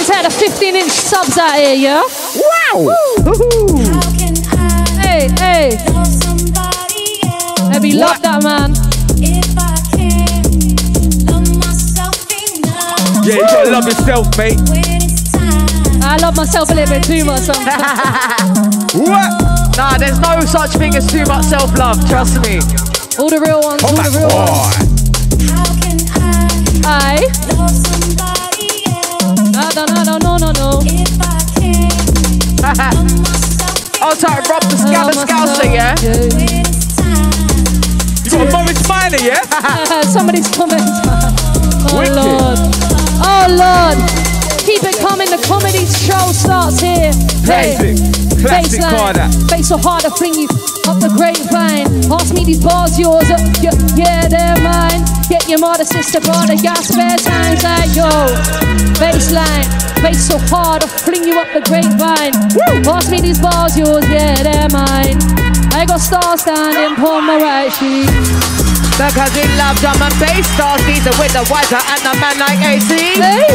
Let's 0.00 0.08
had 0.08 0.24
a 0.24 0.30
15 0.30 0.76
inch 0.76 0.90
subs 0.90 1.36
out 1.36 1.56
here, 1.56 1.74
yeah? 1.74 2.00
Wow. 2.00 2.88
Hey, 4.96 5.28
hey. 5.36 5.76
Maybe 7.68 7.92
love 7.92 8.22
that, 8.22 8.40
man. 8.42 8.72
Yeah, 13.22 13.34
you 13.34 13.42
gotta 13.42 13.70
love 13.70 13.84
yourself, 13.84 14.38
mate. 14.38 14.56
I 16.02 16.16
love 16.16 16.34
myself 16.34 16.70
a 16.70 16.74
little 16.74 16.94
bit 16.96 17.04
too 17.04 17.26
much 17.26 17.40
sometimes. 17.40 18.94
what? 18.94 19.76
Nah, 19.76 19.98
there's 19.98 20.18
no 20.18 20.40
such 20.46 20.70
thing 20.78 20.94
as 20.94 21.06
too 21.12 21.26
much 21.26 21.44
self 21.44 21.76
love, 21.76 22.00
trust 22.08 22.40
me. 22.40 22.56
All 23.18 23.28
the 23.28 23.38
real 23.38 23.60
ones, 23.60 23.82
Oh 23.84 23.88
all 23.88 23.96
the 23.96 24.10
real 24.16 24.30
oh 24.32 24.46
ones. 24.46 24.76
god. 26.80 27.49
No, 29.74 29.84
no, 29.86 30.02
no, 30.02 30.18
no, 30.18 30.36
no, 30.36 30.36
no, 30.36 30.52
no. 30.52 30.70
I'll 34.02 34.16
try 34.16 34.40
to 34.40 34.50
rob 34.50 34.62
the 34.64 34.76
Gabba 34.90 35.12
Scouser, 35.14 35.68
yeah? 35.72 35.94
You 38.24 38.30
got 38.30 38.48
a 38.48 38.50
Morris 38.50 38.88
Minor, 38.88 39.18
yeah? 39.22 40.02
Somebody's 40.02 40.48
comment. 40.48 40.82
Oh 40.82 41.98
Wicked. 41.98 42.16
Lord. 42.16 42.58
Oh 43.22 43.46
Lord. 43.48 43.98
Keep 44.66 44.82
it 44.84 44.98
coming. 44.98 45.30
The 45.30 45.38
comedy 45.46 45.86
show 45.86 46.32
starts 46.32 46.80
here. 46.80 47.12
Classic. 47.44 47.96
Classic 48.42 48.80
corner. 48.82 49.28
Face 49.48 49.68
so 49.68 49.78
hard 49.78 50.02
to 50.02 50.10
fling 50.10 50.34
you 50.34 50.48
up 50.88 50.98
the 51.00 51.12
grapevine. 51.16 51.86
Ask 52.10 52.34
me 52.34 52.44
these 52.44 52.62
bars 52.62 52.98
yours. 52.98 53.30
Uh, 53.30 53.38
yeah, 53.62 53.72
yeah, 53.94 54.28
they're 54.28 54.56
mine. 54.62 55.19
Get 55.30 55.46
your 55.46 55.60
mother, 55.62 55.86
sister, 55.86 56.18
brother, 56.18 56.58
got 56.58 56.82
spare 56.82 57.14
times 57.14 57.62
like 57.62 57.94
yo. 57.94 58.10
Baseline. 58.98 59.62
Bass 60.02 60.26
so 60.26 60.42
hard 60.50 60.82
to 60.82 60.88
fling 60.90 61.22
you 61.22 61.38
up 61.38 61.46
the 61.54 61.62
grapevine. 61.62 62.34
Ask 62.82 63.14
me 63.14 63.22
these 63.22 63.38
bars 63.38 63.78
yours. 63.78 64.02
Yeah, 64.10 64.34
they're 64.42 64.66
mine. 64.74 65.22
I 65.70 65.86
got 65.86 66.02
stars 66.02 66.42
standing 66.42 66.98
upon 66.98 67.30
my 67.30 67.38
right 67.38 67.70
cheek. 67.70 68.10
Because 68.98 69.30
we 69.38 69.46
love 69.54 69.78
drum 69.78 70.02
and 70.02 70.10
bass 70.18 70.50
stars, 70.58 70.82
these 70.82 71.06
are 71.06 71.14
with 71.14 71.30
the 71.30 71.46
wiser 71.46 71.78
and 71.78 72.02
the 72.02 72.14
man 72.18 72.34
like 72.42 72.58
AC. 72.66 72.90
Hey. 73.22 73.54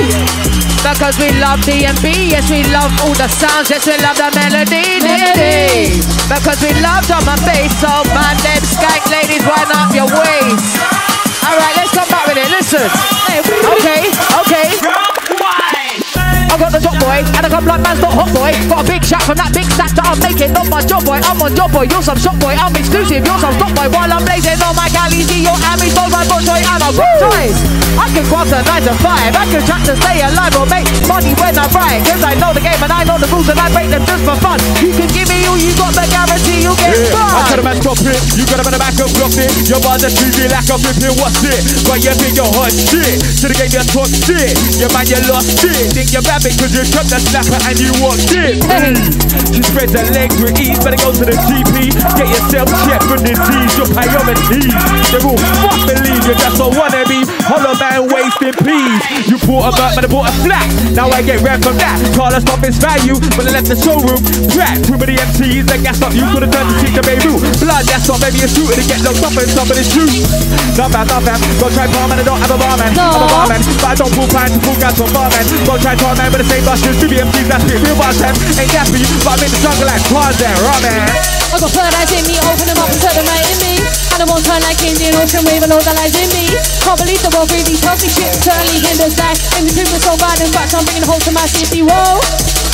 Because 0.79 1.19
we 1.19 1.27
love 1.43 1.59
D&B, 1.67 2.31
yes 2.31 2.47
we 2.47 2.63
love 2.71 2.95
all 3.03 3.11
the 3.19 3.27
sounds, 3.27 3.67
yes 3.67 3.83
we 3.83 3.99
love 3.99 4.15
the 4.15 4.31
melody. 4.31 5.03
melody. 5.03 5.99
Because 6.31 6.63
we 6.63 6.71
love 6.79 7.03
drum 7.03 7.27
and 7.27 7.43
bass, 7.43 7.67
so 7.83 7.91
man, 8.15 8.39
them 8.47 8.63
skank 8.63 9.03
ladies, 9.11 9.43
wind 9.43 9.75
up 9.75 9.91
your 9.91 10.07
waist. 10.07 11.14
Alright, 11.45 11.75
let's 11.77 11.91
come 11.93 12.09
back 12.09 12.25
with 12.27 12.37
it, 12.37 12.49
listen. 12.49 12.89
Okay, 13.77 14.09
okay. 14.41 15.14
I 16.55 16.57
got 16.57 16.71
the 16.71 16.79
top 16.79 16.95
boy, 17.03 17.19
and 17.19 17.43
I 17.43 17.49
come 17.51 17.67
like 17.67 17.83
man's 17.83 17.99
not 17.99 18.15
hot 18.15 18.31
boy. 18.31 18.55
Got 18.71 18.79
a 18.79 18.85
big 18.87 19.03
shot 19.03 19.27
from 19.27 19.35
that 19.35 19.51
big 19.51 19.67
stack 19.75 19.91
that 19.99 20.07
I'm 20.07 20.15
making. 20.23 20.55
Not 20.55 20.71
my 20.71 20.79
job 20.79 21.03
boy, 21.03 21.19
I'm 21.19 21.35
on 21.43 21.51
job 21.51 21.75
boy. 21.75 21.83
You're 21.83 21.99
some 21.99 22.15
shop 22.15 22.39
boy, 22.39 22.55
I'm 22.55 22.71
exclusive. 22.79 23.27
You're 23.27 23.41
some 23.43 23.51
stop 23.59 23.75
boy. 23.75 23.91
While 23.91 24.07
I'm 24.07 24.23
blazing 24.23 24.55
on 24.63 24.71
my 24.71 24.87
galley, 24.87 25.27
see 25.27 25.43
your 25.43 25.59
Amis, 25.67 25.91
both 25.91 26.15
my 26.15 26.23
boy, 26.23 26.39
and 26.47 26.79
I'm 26.79 26.95
choice. 26.95 27.59
I 27.99 28.07
can 28.15 28.23
grab 28.31 28.47
the 28.47 28.59
9 28.63 28.87
to 28.87 28.95
5. 29.03 29.35
I 29.35 29.43
can 29.51 29.61
track 29.67 29.83
to 29.87 29.95
stay 29.99 30.23
alive 30.23 30.55
or 30.55 30.67
make 30.71 30.87
money 31.11 31.35
when 31.39 31.59
I 31.59 31.67
write. 31.75 32.03
Cause 32.07 32.23
I 32.23 32.35
know 32.39 32.51
the 32.55 32.63
game 32.63 32.79
and 32.79 32.91
I 32.91 33.03
know 33.03 33.19
the 33.19 33.27
rules 33.31 33.47
and 33.51 33.59
I 33.59 33.67
break 33.71 33.87
them 33.91 34.03
just 34.07 34.23
for 34.23 34.35
fun. 34.39 34.59
You 34.79 34.91
can 34.95 35.07
give 35.11 35.27
me 35.31 35.43
all 35.47 35.55
you 35.59 35.71
got, 35.79 35.95
but 35.95 36.07
guarantee 36.11 36.63
you'll 36.63 36.75
get 36.75 36.91
Yeah, 36.91 37.15
I 37.15 37.15
fun. 37.15 37.47
tell 37.51 37.59
a 37.59 37.63
man 37.63 37.75
stop 37.79 37.99
it. 38.03 38.19
You 38.35 38.43
got 38.47 38.59
a 38.59 38.63
man 38.67 38.75
back 38.79 38.99
up, 38.99 39.11
block 39.15 39.35
it. 39.39 39.51
Your 39.71 39.79
bars 39.83 40.03
are 40.03 40.11
TV 40.11 40.47
like 40.51 40.67
a 40.67 40.75
flipping, 40.75 41.15
what's 41.19 41.39
it? 41.43 41.59
But 41.87 42.03
you 42.03 42.11
think 42.19 42.35
you're 42.35 42.51
hot 42.51 42.71
shit. 42.75 43.15
To 43.43 43.45
the 43.47 43.55
game, 43.55 43.71
you 43.71 43.83
talk 43.87 44.11
shit. 44.11 44.51
Your 44.75 44.91
man, 44.91 45.07
you 45.07 45.19
lost 45.31 45.63
it. 45.63 45.95
Think 45.95 46.11
you're 46.11 46.23
cause 46.53 46.75
you 46.75 46.85
dropped 46.93 47.09
the 47.09 47.17
snapper 47.17 47.57
and 47.65 47.77
you 47.81 47.89
walked 48.03 48.29
it. 48.35 48.61
She 49.55 49.63
spreads 49.65 49.95
her 49.95 50.05
legs 50.11 50.35
with 50.37 50.59
ease, 50.61 50.77
better 50.83 50.99
go 51.01 51.15
to 51.15 51.25
the 51.25 51.37
GP. 51.49 51.95
Get 52.19 52.27
yourself 52.29 52.67
checked 52.85 53.07
for 53.09 53.17
disease. 53.17 53.71
Your 53.79 53.89
priorities. 53.89 54.75
They 55.09 55.21
will 55.23 55.39
fuck 55.63 55.79
believe 55.87 56.21
you 56.27 56.35
just 56.35 56.59
a 56.59 56.67
wannabe. 56.69 57.25
Hollow 57.47 57.73
man 57.79 58.11
wasting 58.11 58.53
peas. 58.61 59.01
You 59.25 59.41
bought 59.47 59.71
a 59.71 59.77
butt, 59.79 59.95
but 59.95 60.03
I 60.05 60.09
bought 60.11 60.29
a 60.29 60.33
flat. 60.45 60.67
Now 60.93 61.09
I 61.09 61.25
get 61.25 61.41
red 61.41 61.63
from 61.63 61.79
that. 61.81 61.97
Call 62.13 62.29
Carlos 62.29 62.41
stop 62.41 62.61
his 62.65 62.77
value, 62.81 63.15
but 63.37 63.45
I 63.47 63.51
left 63.55 63.69
the 63.69 63.77
showroom. 63.77 64.19
Crack, 64.51 64.81
too 64.81 64.97
many 64.97 65.15
MCs 65.15 65.69
that 65.69 65.79
gas 65.85 66.01
up. 66.01 66.11
You 66.11 66.25
could 66.33 66.41
have 66.41 66.51
done 66.51 66.67
to 66.67 66.75
teach 66.81 66.97
a 66.97 67.03
baby. 67.05 67.31
Blood, 67.61 67.85
that's 67.85 68.09
not 68.09 68.19
maybe 68.19 68.41
a 68.43 68.49
shooter 68.49 68.75
to 68.75 68.83
get 68.83 68.99
locked 69.05 69.21
up 69.21 69.37
and 69.37 69.49
somebody 69.53 69.85
shoot. 69.85 70.09
Not 70.75 70.91
bad, 70.91 71.07
not 71.07 71.23
bad. 71.23 71.39
Go 71.61 71.69
try 71.71 71.87
barman, 71.87 72.19
I 72.19 72.25
don't 72.25 72.41
have 72.41 72.51
a 72.51 72.57
barman. 72.59 72.91
I'm 72.97 73.23
a 73.23 73.29
barman, 73.29 73.61
but 73.79 73.87
I 73.87 73.95
don't 73.95 74.11
pull 74.11 74.27
to 74.27 74.59
pull 74.65 74.77
gas 74.81 74.97
from 74.97 75.13
barman. 75.15 75.45
Go 75.63 75.77
try 75.79 75.95
barman, 75.95 76.34
but 76.35 76.43
the 76.43 76.51
same. 76.51 76.99
Two 76.99 77.07
MCs, 77.07 77.47
that's 77.47 77.63
it. 77.71 77.79
Real 77.79 77.95
boss 77.95 78.19
them. 78.19 78.35
Ain't 78.59 78.71
that 78.75 78.87
for 78.91 78.99
you, 78.99 79.07
but 79.23 79.39
I'm 79.39 79.47
in 79.47 79.51
the 79.55 79.59
jungle 79.63 79.87
like 79.87 80.03
Tarzan. 80.11 80.51
Ramen. 80.67 81.07
I 81.55 81.57
got 81.63 81.71
third 81.71 81.93
eyes 81.95 82.11
in 82.11 82.23
me, 82.27 82.35
open 82.43 82.67
them 82.67 82.75
up 82.75 82.91
and 82.91 82.99
turn 82.99 83.15
them 83.15 83.27
right 83.31 83.47
in 83.47 83.59
me. 83.63 83.79
And 84.11 84.19
I 84.19 84.25
won't 84.27 84.43
turn 84.43 84.59
like 84.67 84.79
Indian 84.83 85.15
Ocean 85.15 85.47
wave 85.47 85.63
and 85.63 85.71
all 85.71 85.79
that 85.79 85.95
lies 85.95 86.11
in 86.19 86.27
me. 86.35 86.51
Can't 86.83 86.99
believe 86.99 87.23
the 87.23 87.31
world 87.31 87.47
really 87.55 87.79
tells 87.79 88.03
me 88.03 88.11
shit, 88.11 88.35
certainly 88.43 88.83
hinders 88.83 89.15
that. 89.15 89.39
In 89.55 89.63
the 89.63 89.71
truth, 89.71 89.95
so 90.03 90.19
bad, 90.19 90.35
in 90.43 90.51
fact, 90.51 90.75
I'm 90.75 90.83
bringing 90.83 91.07
hope 91.07 91.23
to 91.23 91.31
my 91.31 91.47
city. 91.47 91.87
Whoa, 91.87 92.19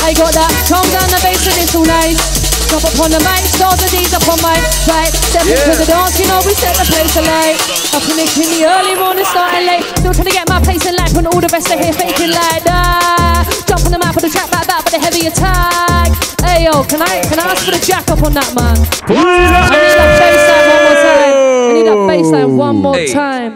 I 0.02 0.18
got 0.18 0.34
that. 0.34 0.50
Calm 0.66 0.86
down 0.90 1.06
the 1.14 1.22
bass 1.22 1.46
and 1.46 1.62
it's 1.62 1.78
all 1.78 1.86
nice. 1.86 2.41
Drop 2.72 2.88
upon 2.88 3.12
the 3.12 3.20
mic, 3.20 3.44
stars 3.52 3.84
and 3.84 3.92
these 3.92 4.16
upon 4.16 4.40
my 4.40 4.56
right. 4.88 5.12
Step 5.12 5.44
into 5.44 5.76
the 5.76 5.84
dance, 5.92 6.16
you 6.16 6.28
know 6.32 6.40
we 6.48 6.56
set 6.56 6.72
the 6.80 6.88
place 6.88 7.12
alight. 7.20 7.60
Up 7.92 8.00
in 8.08 8.16
the, 8.16 8.24
in 8.40 8.48
the 8.56 8.62
early 8.64 8.96
morning, 8.96 9.28
starting 9.28 9.68
late. 9.68 9.84
Still 10.00 10.16
trying 10.16 10.32
to 10.32 10.36
get 10.40 10.48
my 10.48 10.64
place 10.64 10.88
in 10.88 10.96
life 10.96 11.12
when 11.12 11.28
all 11.28 11.44
the 11.44 11.52
rest 11.52 11.68
are 11.68 11.76
here 11.76 11.92
faking 11.92 12.32
like 12.32 12.64
that. 12.64 13.44
Jump 13.68 13.84
on 13.86 13.92
the 13.92 14.00
map 14.00 14.16
with 14.16 14.24
the 14.24 14.32
track 14.32 14.48
back 14.56 14.68
back 14.72 14.88
with 14.88 14.96
a 14.96 15.02
heavy 15.04 15.28
attack. 15.28 16.16
Hey 16.40 16.64
yo, 16.64 16.80
can 16.88 17.04
I 17.04 17.20
can 17.28 17.44
I 17.44 17.52
ask 17.52 17.68
for 17.68 17.76
the 17.76 17.84
jack 17.84 18.08
up 18.08 18.24
on 18.24 18.32
that 18.40 18.48
man? 18.56 18.80
I 19.04 19.76
need 19.76 19.92
that 19.92 20.16
bassline 20.16 20.72
one 20.72 20.80
more 20.88 20.96
time. 21.04 21.36
I 21.68 21.72
need 21.76 21.88
that 21.92 22.00
bassline 22.08 22.52
one 22.56 22.76
more 22.80 22.96
Hey. 22.96 23.12
time. 23.12 23.52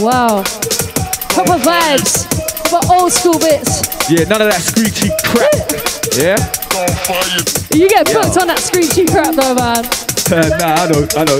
Wow. 0.00 0.40
Proper 1.36 1.60
vibes. 1.60 2.24
Proper 2.72 2.88
old 2.96 3.12
school 3.12 3.36
bits. 3.38 3.84
Yeah, 4.08 4.24
none 4.24 4.40
of 4.40 4.48
that 4.48 4.64
screechy 4.64 5.12
crap. 5.20 5.52
Yeah? 6.16 6.63
You 6.74 7.88
get 7.88 8.06
booked 8.06 8.34
on 8.38 8.48
that 8.50 8.58
screechy 8.58 9.06
crap 9.06 9.34
though, 9.38 9.54
man. 9.54 9.86
Uh, 10.26 10.50
nah, 10.58 10.74
I 10.74 10.90
know, 10.90 11.06
I 11.14 11.22
know. 11.22 11.38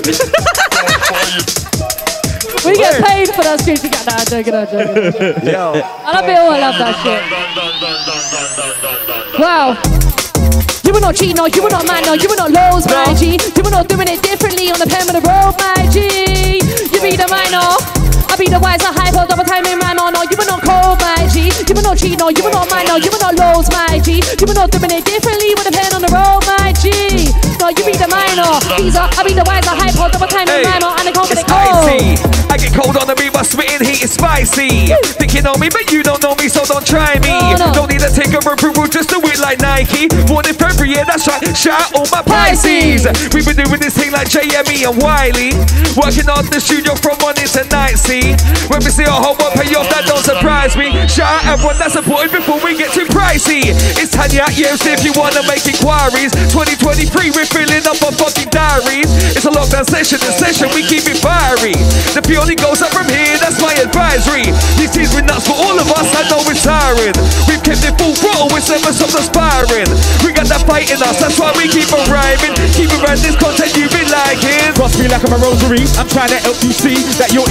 We 2.63 2.79
get 2.79 3.03
paid 3.03 3.35
for 3.35 3.43
that 3.43 3.59
screechy 3.59 3.91
crap. 3.91 4.07
Nah, 4.07 4.23
I'm 4.23 4.31
joking, 4.31 4.55
I'm 4.55 4.71
joking. 4.71 5.11
Yo. 5.51 5.75
I 5.75 6.15
love 6.15 6.31
it 6.31 6.39
all, 6.39 6.55
I 6.55 6.63
love 6.63 6.79
that 6.79 6.95
shit. 7.03 7.19
Wow. 9.43 9.75
You 10.87 10.93
were 10.95 11.01
not 11.01 11.17
cheating, 11.17 11.35
no, 11.35 11.47
you 11.47 11.63
were 11.65 11.71
not 11.71 11.85
man, 11.85 12.05
no, 12.05 12.15
you 12.15 12.29
were 12.29 12.37
not 12.37 12.53
lows, 12.53 12.87
my 12.87 13.13
G. 13.19 13.35
You 13.57 13.63
were 13.65 13.75
not 13.75 13.89
doing 13.89 14.07
it 14.07 14.23
differently 14.23 14.71
on 14.71 14.79
the 14.79 14.87
pen 14.87 15.03
of 15.11 15.19
the 15.19 15.23
road, 15.27 15.59
my 15.59 15.83
G. 15.91 16.63
You 16.95 17.01
be 17.03 17.17
the 17.19 17.27
minor. 17.27 18.04
I 18.31 18.37
be 18.37 18.47
the 18.47 18.61
wiser, 18.61 18.91
hyper, 18.91 19.27
double 19.27 19.45
time 19.45 19.65
in 19.67 19.79
rhyme, 19.79 19.99
oh 20.01 20.11
no, 20.11 20.23
you 20.27 20.37
were 20.37 20.49
not 20.49 20.63
cold, 20.65 21.01
my 21.01 21.27
G. 21.31 21.51
You 21.67 21.75
were 21.75 21.85
not 21.85 21.99
cheating, 21.99 22.19
no, 22.19 22.29
you 22.29 22.43
were 22.43 22.55
not 22.55 22.69
man, 22.71 22.87
no, 22.87 22.97
you 22.97 23.11
were 23.11 23.23
not 23.23 23.35
lows, 23.37 23.69
my 23.71 24.01
G. 24.01 24.21
You 24.21 24.47
were 24.47 24.57
not 24.57 24.71
doing 24.71 24.91
it 24.91 25.05
differently 25.05 25.55
with 25.55 25.69
a 25.69 25.75
pen 25.75 25.93
on 25.95 26.03
the 26.03 26.13
road, 26.13 26.43
my 26.47 26.73
G. 26.77 27.33
No, 27.59 27.73
you 27.73 27.83
be 27.85 27.97
the 27.97 28.09
minor. 28.09 28.61
These 28.77 28.97
are, 28.97 29.09
I 29.15 29.25
be 29.25 29.33
the 29.35 29.47
wiser, 29.47 29.73
hyper, 29.73 30.09
double 30.13 30.29
time 30.29 30.49
in 30.49 30.65
rhyme, 30.65 30.85
oh, 30.85 30.97
and 31.01 31.09
I 31.09 31.13
can't 31.13 31.29
get 31.29 31.41
it's 31.41 31.47
it 31.47 31.51
cold. 31.51 32.45
I 32.53 32.57
get 32.57 32.71
cold 32.71 32.95
on 32.95 33.11
the 33.11 33.17
beat, 33.19 33.33
but 33.35 33.43
spitting 33.49 33.83
heat 33.83 34.05
is 34.07 34.15
spicy. 34.15 34.95
Think 35.19 35.35
you 35.35 35.43
know 35.43 35.59
me, 35.59 35.67
but 35.73 35.91
you 35.91 36.07
don't 36.07 36.23
know 36.23 36.39
me, 36.39 36.47
so 36.47 36.63
don't 36.63 36.87
try 36.87 37.19
me. 37.19 37.35
No, 37.59 37.59
no. 37.59 37.75
Don't 37.75 37.91
need 37.91 38.05
to 38.05 38.13
take 38.15 38.31
a 38.31 38.39
approval 38.39 38.87
just 38.87 39.11
to 39.11 39.19
win 39.19 39.41
like 39.41 39.59
Nike. 39.59 40.07
Born 40.31 40.47
in 40.47 40.55
February, 40.55 40.95
yeah, 40.95 41.03
that's 41.03 41.27
right. 41.27 41.43
Shout 41.57 41.81
out 41.81 41.91
all 41.99 42.07
my 42.15 42.23
Pisces. 42.23 43.11
We've 43.35 43.43
been 43.43 43.59
doing 43.59 43.81
this 43.83 43.99
thing 43.99 44.13
like 44.13 44.31
JME 44.31 44.87
and 44.87 44.97
Wiley. 45.03 45.51
Working 45.99 46.31
on 46.31 46.47
the 46.55 46.61
studio 46.63 46.95
from 46.95 47.19
morning 47.19 47.51
to 47.51 47.65
night, 47.75 47.99
see. 47.99 48.14
When 48.15 48.79
we 48.79 48.95
see 48.95 49.03
our 49.11 49.19
homework 49.19 49.59
pay 49.59 49.75
off, 49.75 49.91
that 49.91 50.07
don't 50.07 50.23
surprise 50.23 50.79
me. 50.79 50.95
Shout 51.11 51.27
out 51.27 51.59
everyone 51.59 51.75
that's 51.83 51.99
supported 51.99 52.31
before 52.31 52.63
we 52.63 52.79
get 52.79 52.95
too 52.95 53.11
pricey. 53.11 53.75
It's 53.99 54.15
Tanya 54.15 54.47
EMC 54.55 54.95
if 54.95 55.03
you 55.03 55.11
wanna 55.19 55.43
make 55.51 55.67
inquiries. 55.67 56.31
2023, 56.55 57.35
we're 57.35 57.51
filling 57.51 57.83
up 57.91 57.99
our 58.07 58.15
fucking 58.15 58.55
diaries. 58.55 59.11
It's 59.35 59.43
a 59.43 59.51
lockdown 59.51 59.83
session, 59.83 60.23
the 60.23 60.31
session 60.31 60.71
we 60.71 60.87
keep 60.87 61.11
it 61.11 61.19
fiery. 61.19 61.75
The 62.15 62.23
purely 62.23 62.55
goes 62.55 62.87
up 62.87 62.95
from 62.95 63.11
here, 63.11 63.35
that's 63.43 63.59
my 63.59 63.75
advisory. 63.83 64.47
These 64.79 64.95
teams 64.95 65.11
been 65.11 65.27
nuts 65.27 65.51
for 65.51 65.59
all 65.59 65.75
of 65.75 65.91
us, 65.91 66.07
I 66.15 66.23
know 66.31 66.39
it's 66.47 66.63
tiring. 66.63 67.19
We've 67.51 67.63
kept 67.67 67.83
it 67.83 67.99
full 67.99 68.15
throttle, 68.15 68.55
it's 68.55 68.71
never 68.71 68.95
stopped 68.95 69.19
aspiring. 69.19 69.91
We 70.23 70.31
got 70.31 70.47
that 70.55 70.63
fight 70.71 70.87
in 70.87 71.03
us, 71.03 71.19
that's 71.19 71.35
why 71.35 71.51
we 71.59 71.67
keep 71.67 71.91
on 71.91 72.07
rhyming. 72.07 72.55
Keep 72.79 72.95
around 73.03 73.19
this 73.27 73.35
content 73.35 73.75
you've 73.75 73.91
been 73.91 74.07
liking. 74.07 74.71
Cross 74.79 75.03
me 75.03 75.11
like 75.11 75.27
I'm 75.27 75.35
a 75.35 75.41
rosary. 75.43 75.83
I'm 75.99 76.07
trying 76.07 76.31
to 76.31 76.39
help 76.39 76.63
you 76.63 76.71
see 76.71 77.03
that 77.19 77.35
your 77.35 77.47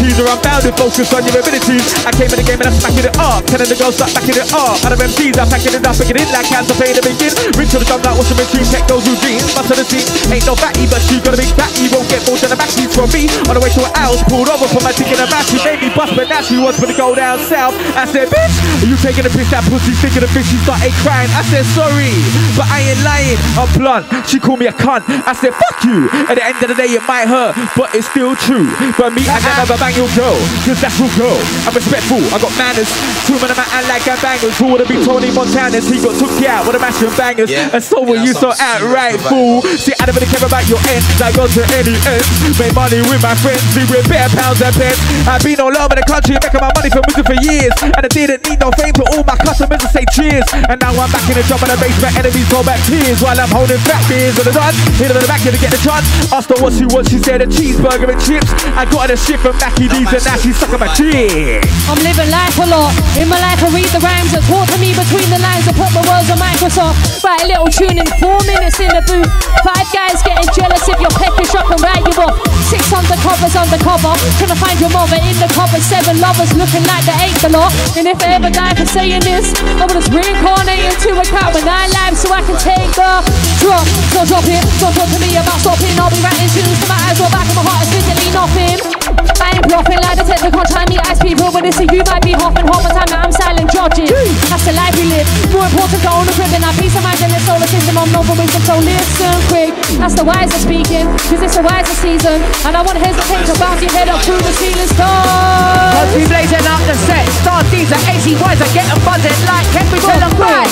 insecurities 0.00 0.20
are 0.20 0.32
unbounded. 0.32 0.74
Focus 0.76 1.12
on 1.12 1.22
your 1.24 1.36
abilities. 1.36 1.84
I 2.08 2.12
came 2.16 2.32
in 2.32 2.38
the 2.40 2.46
game 2.46 2.60
and 2.60 2.72
I'm 2.72 2.76
smacking 2.76 3.04
it 3.04 3.16
up. 3.20 3.44
Telling 3.44 3.68
the 3.68 3.76
girls 3.76 3.96
start 4.00 4.12
backing 4.16 4.36
it 4.36 4.48
up. 4.52 4.80
Out 4.84 4.92
of 4.92 5.00
MCs, 5.00 5.36
I'm 5.36 5.48
packing 5.48 5.76
it 5.76 5.84
up, 5.84 5.94
picking 5.96 6.16
it 6.16 6.28
like 6.32 6.48
cancer 6.48 6.76
pain 6.80 6.96
to 6.96 7.02
begin. 7.04 7.32
Ring 7.56 7.68
to 7.68 7.78
the 7.78 7.86
drum 7.86 8.00
like 8.00 8.16
what's 8.16 8.32
the 8.32 8.36
machine? 8.40 8.64
Check 8.64 8.88
those 8.88 9.04
routines. 9.04 9.44
Bust 9.52 9.68
to 9.68 9.74
the 9.76 9.84
seat. 9.84 10.08
Ain't 10.32 10.46
no 10.48 10.56
fatty, 10.56 10.88
but 10.88 11.00
she 11.04 11.20
got 11.20 11.36
a 11.36 11.38
big 11.40 11.52
fatty. 11.52 11.92
Won't 11.92 12.08
get 12.08 12.24
more 12.24 12.40
than 12.40 12.52
a 12.52 12.58
backseat 12.58 12.90
from 12.92 13.12
me. 13.12 13.28
On 13.48 13.54
the 13.56 13.60
way 13.60 13.70
to 13.76 13.80
her 13.84 13.94
house, 13.96 14.20
pulled 14.24 14.48
over 14.48 14.66
for 14.68 14.80
my 14.80 14.92
ticket 14.96 15.20
and 15.20 15.28
battery. 15.28 15.60
Made 15.60 15.80
me 15.84 15.88
bust, 15.92 16.16
but 16.16 16.26
now 16.32 16.40
she 16.40 16.56
wants 16.56 16.80
me 16.80 16.88
to 16.88 16.96
go 16.96 17.12
down 17.12 17.36
south. 17.44 17.76
I 17.92 18.08
said, 18.08 18.32
bitch, 18.32 18.54
are 18.80 18.88
you 18.88 18.96
taking 19.04 19.26
a 19.26 19.32
piss? 19.32 19.52
That 19.52 19.66
pussy 19.68 19.92
thinking 20.00 20.24
of 20.24 20.30
bitch. 20.32 20.48
She 20.48 20.56
started 20.64 20.94
crying. 21.04 21.28
I 21.36 21.42
said, 21.52 21.66
sorry, 21.76 22.14
but 22.56 22.66
I 22.70 22.86
ain't 22.88 23.02
lying. 23.04 23.38
I'm 23.58 23.68
blunt. 23.76 24.06
She 24.26 24.40
called 24.40 24.62
me 24.62 24.66
a 24.66 24.74
cunt. 24.74 25.04
I 25.26 25.34
said, 25.34 25.52
fuck 25.52 25.84
you. 25.84 26.08
At 26.30 26.38
the 26.38 26.44
end 26.44 26.58
of 26.62 26.68
the 26.72 26.78
day, 26.78 26.88
it 26.90 27.04
might 27.04 27.28
hurt, 27.28 27.54
but 27.76 27.92
it's 27.94 28.08
still 28.08 28.34
true. 28.34 28.66
But 28.96 29.12
me, 29.12 29.26
I 29.28 29.38
never 29.58 29.76
bang 29.76 29.89
your 29.96 30.10
girl, 30.14 30.38
cause 30.62 30.78
that's 30.78 30.96
who 30.98 31.08
girl. 31.18 31.38
I'm 31.66 31.74
respectful, 31.74 32.22
I 32.30 32.38
got 32.38 32.52
manners. 32.54 32.90
Two 33.26 33.36
men, 33.42 33.50
I'm 33.50 33.58
out 33.58 33.86
like 33.90 34.06
a 34.06 34.14
bangers. 34.22 34.54
Who 34.58 34.70
would 34.72 34.80
have 34.80 34.90
been 34.90 35.02
Tony 35.02 35.30
Montana's? 35.34 35.90
He 35.90 35.98
got 35.98 36.14
took 36.14 36.30
out 36.46 36.66
with 36.66 36.76
a 36.76 36.80
mashing 36.80 37.12
bangers. 37.18 37.50
Yeah. 37.50 37.74
And 37.74 37.82
so 37.82 38.02
Yeah, 38.06 38.24
you, 38.24 38.32
so 38.34 38.52
outright 38.54 39.18
fool. 39.26 39.62
See, 39.80 39.94
I 39.98 40.06
don't 40.06 40.14
really 40.14 40.30
care 40.30 40.44
about 40.44 40.66
your 40.70 40.80
ends. 40.90 41.06
I 41.18 41.32
go 41.34 41.46
to 41.46 41.62
any 41.74 41.96
ends. 42.06 42.26
Made 42.58 42.74
money 42.74 43.02
with 43.10 43.22
my 43.22 43.34
friends. 43.38 43.62
We 43.74 43.84
with 43.90 44.06
bare 44.06 44.30
pounds 44.30 44.62
and 44.62 44.74
pence. 44.74 44.98
I've 45.26 45.42
been 45.42 45.58
all 45.60 45.74
over 45.74 45.94
the 45.98 46.06
country 46.06 46.38
making 46.38 46.62
my 46.62 46.70
money 46.74 46.90
from 46.90 47.02
music 47.10 47.26
for 47.26 47.38
years. 47.42 47.74
And 47.82 48.02
I 48.04 48.10
didn't 48.10 48.42
need 48.46 48.60
no 48.60 48.70
fame 48.76 48.94
to 49.00 49.04
all 49.14 49.24
my 49.24 49.36
customers 49.38 49.80
to 49.82 49.88
say 49.90 50.04
cheers. 50.14 50.46
And 50.54 50.78
now 50.80 50.94
I'm 50.94 51.10
back 51.10 51.24
in 51.30 51.34
the 51.34 51.44
job 51.46 51.62
and 51.64 51.72
I 51.72 51.76
the 51.76 51.88
basement. 51.88 52.12
Enemies 52.20 52.48
go 52.50 52.60
back 52.62 52.80
tears 52.86 53.18
while 53.22 53.38
I'm 53.38 53.50
holding 53.50 53.80
fat 53.86 54.02
beers 54.06 54.36
on 54.38 54.44
the 54.44 54.54
done. 54.54 54.74
Hit 54.98 55.10
her 55.10 55.16
in 55.16 55.22
the 55.22 55.30
back 55.30 55.40
here 55.40 55.52
to 55.54 55.60
get 55.60 55.70
the 55.72 55.80
chance. 55.82 56.06
Asked 56.30 56.50
her 56.50 56.58
what 56.62 56.74
she 56.74 56.86
wants. 56.90 57.10
She 57.10 57.18
said 57.18 57.40
a 57.42 57.46
cheeseburger 57.46 58.10
and 58.10 58.20
chips. 58.20 58.50
I 58.76 58.84
got 58.86 59.08
her 59.08 59.14
the 59.14 59.16
shit 59.16 59.40
from 59.40 59.56
Mackie 59.80 60.04
D's 60.04 60.12
and 60.12 60.24
now 60.28 60.36
she's 60.36 60.60
sucking 60.60 60.76
my 60.76 60.92
dick. 60.92 61.64
I'm 61.88 61.96
living 62.04 62.28
life 62.28 62.52
a 62.60 62.68
lot. 62.68 62.92
In 63.16 63.32
my 63.32 63.40
life, 63.40 63.64
I 63.64 63.72
read 63.72 63.88
the 63.96 64.00
rhymes 64.04 64.28
that 64.36 64.44
talk 64.44 64.68
to 64.68 64.76
me 64.76 64.92
between 64.92 65.24
the 65.32 65.40
lines. 65.40 65.64
I 65.64 65.72
put 65.72 65.88
my 65.96 66.04
words 66.04 66.28
on 66.28 66.36
Microsoft. 66.36 67.00
Write 67.24 67.48
a 67.48 67.56
little 67.56 67.72
tune 67.72 67.96
in 67.96 68.04
four 68.20 68.36
minutes 68.44 68.76
in 68.76 68.92
the 68.92 69.00
booth. 69.08 69.24
Five 69.64 69.88
guys 69.88 70.20
getting 70.20 70.52
jealous 70.52 70.84
if 70.84 71.00
you're 71.00 71.16
peckish 71.16 71.56
up 71.56 71.72
and 71.72 71.80
write 71.80 72.04
you 72.04 72.12
off. 72.20 72.36
Six 72.68 72.92
undercovers 72.92 73.56
undercover. 73.56 74.12
Trying 74.36 74.52
to 74.52 74.58
find 74.60 74.76
your 74.84 74.92
mother 74.92 75.16
in 75.16 75.32
the 75.40 75.48
cover. 75.56 75.80
Seven 75.80 76.20
lovers 76.20 76.52
looking 76.60 76.84
like 76.84 77.08
they 77.08 77.32
ate 77.32 77.40
the 77.40 77.48
lot. 77.48 77.72
And 77.96 78.04
if 78.04 78.20
I 78.20 78.36
ever 78.36 78.52
die 78.52 78.76
for 78.76 78.84
saying 78.84 79.24
this, 79.24 79.56
I'm 79.80 79.88
gonna 79.88 80.04
just 80.04 80.12
reincarnate 80.12 80.92
into 80.92 81.16
a 81.16 81.24
cat 81.24 81.56
with 81.56 81.64
nine 81.64 81.88
lives 82.04 82.20
so 82.20 82.28
I 82.28 82.44
can 82.44 82.60
take 82.60 82.92
the 83.00 83.24
drop. 83.64 83.88
Don't 84.12 84.28
drop 84.28 84.44
it. 84.44 84.60
Don't 84.76 84.92
talk 84.92 85.08
to 85.08 85.18
me 85.24 85.40
about 85.40 85.56
stopping. 85.64 85.96
I'll 85.96 86.12
be 86.12 86.20
writing 86.20 86.52
tunes 86.52 86.76
to 86.84 86.86
my 86.92 87.00
eyes 87.08 87.16
or 87.16 87.32
back 87.32 87.48
of 87.48 87.56
my 87.56 87.64
heart 87.64 87.88
is 87.88 87.96
physically 87.96 88.28
nothing. 88.36 88.99
I 89.40 89.56
ain't 89.56 89.66
bluffing 89.66 90.00
like 90.00 90.18
the 90.18 90.26
technical 90.26 90.62
me 90.90 90.98
ice 91.06 91.18
people 91.22 91.50
when 91.50 91.62
they 91.62 91.74
see 91.74 91.86
you 91.90 92.02
might 92.10 92.22
be 92.22 92.34
hopping 92.34 92.66
the 92.66 92.90
time 92.90 93.10
I'm 93.14 93.32
silent 93.32 93.70
judging. 93.70 94.10
That's 94.50 94.64
the 94.66 94.74
life 94.74 94.94
we 94.98 95.06
live. 95.10 95.26
More 95.54 95.66
important 95.66 96.02
to 96.02 96.10
own 96.10 96.26
a 96.26 96.32
crib 96.34 96.50
than 96.50 96.62
our 96.66 96.74
peace 96.78 96.94
of 96.98 97.02
mind 97.02 97.22
in 97.22 97.30
the 97.30 97.40
solar 97.46 97.68
system. 97.70 97.98
I'm 97.98 98.10
no 98.10 98.22
wisdom, 98.26 98.62
so 98.66 98.74
listen 98.82 99.34
quick. 99.50 99.72
That's 99.98 100.14
the 100.18 100.26
wiser 100.26 100.58
speaking, 100.58 101.06
cause 101.30 101.42
it's 101.42 101.58
a 101.58 101.64
wiser 101.64 101.96
season. 101.98 102.42
And 102.66 102.74
I 102.74 102.82
won't 102.82 102.98
hesitate 102.98 103.46
to 103.50 103.54
bounce 103.58 103.82
your 103.82 103.92
head 103.94 104.08
up 104.10 104.20
through 104.26 104.42
the 104.42 104.54
ceiling 104.58 104.90
stars. 104.90 105.94
Cause 105.94 106.10
we 106.14 106.26
blazing 106.26 106.66
up 106.66 106.82
the 106.86 106.96
set. 107.06 107.26
Star 107.42 107.62
D's 107.70 107.90
and 107.90 108.02
AC 108.10 108.34
boys 108.38 108.58
are 108.58 108.72
getting 108.74 109.00
buzzing 109.06 109.38
like 109.46 109.66
can 109.70 109.86
we 109.94 109.98
tell 110.02 110.18
them 110.18 110.34
why? 110.38 110.66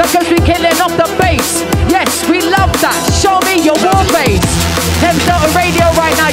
Because 0.00 0.26
we 0.32 0.38
killing 0.40 0.76
off 0.80 0.94
the 0.96 1.08
bass. 1.20 1.60
Yes, 1.92 2.24
we 2.28 2.40
love 2.40 2.72
that. 2.80 2.96
Show 3.12 3.36
me 3.44 3.60
your 3.60 3.76
war 3.84 4.00
face. 4.12 4.44
Thames 5.00 5.20
Delta 5.24 5.48
Radio 5.56 5.79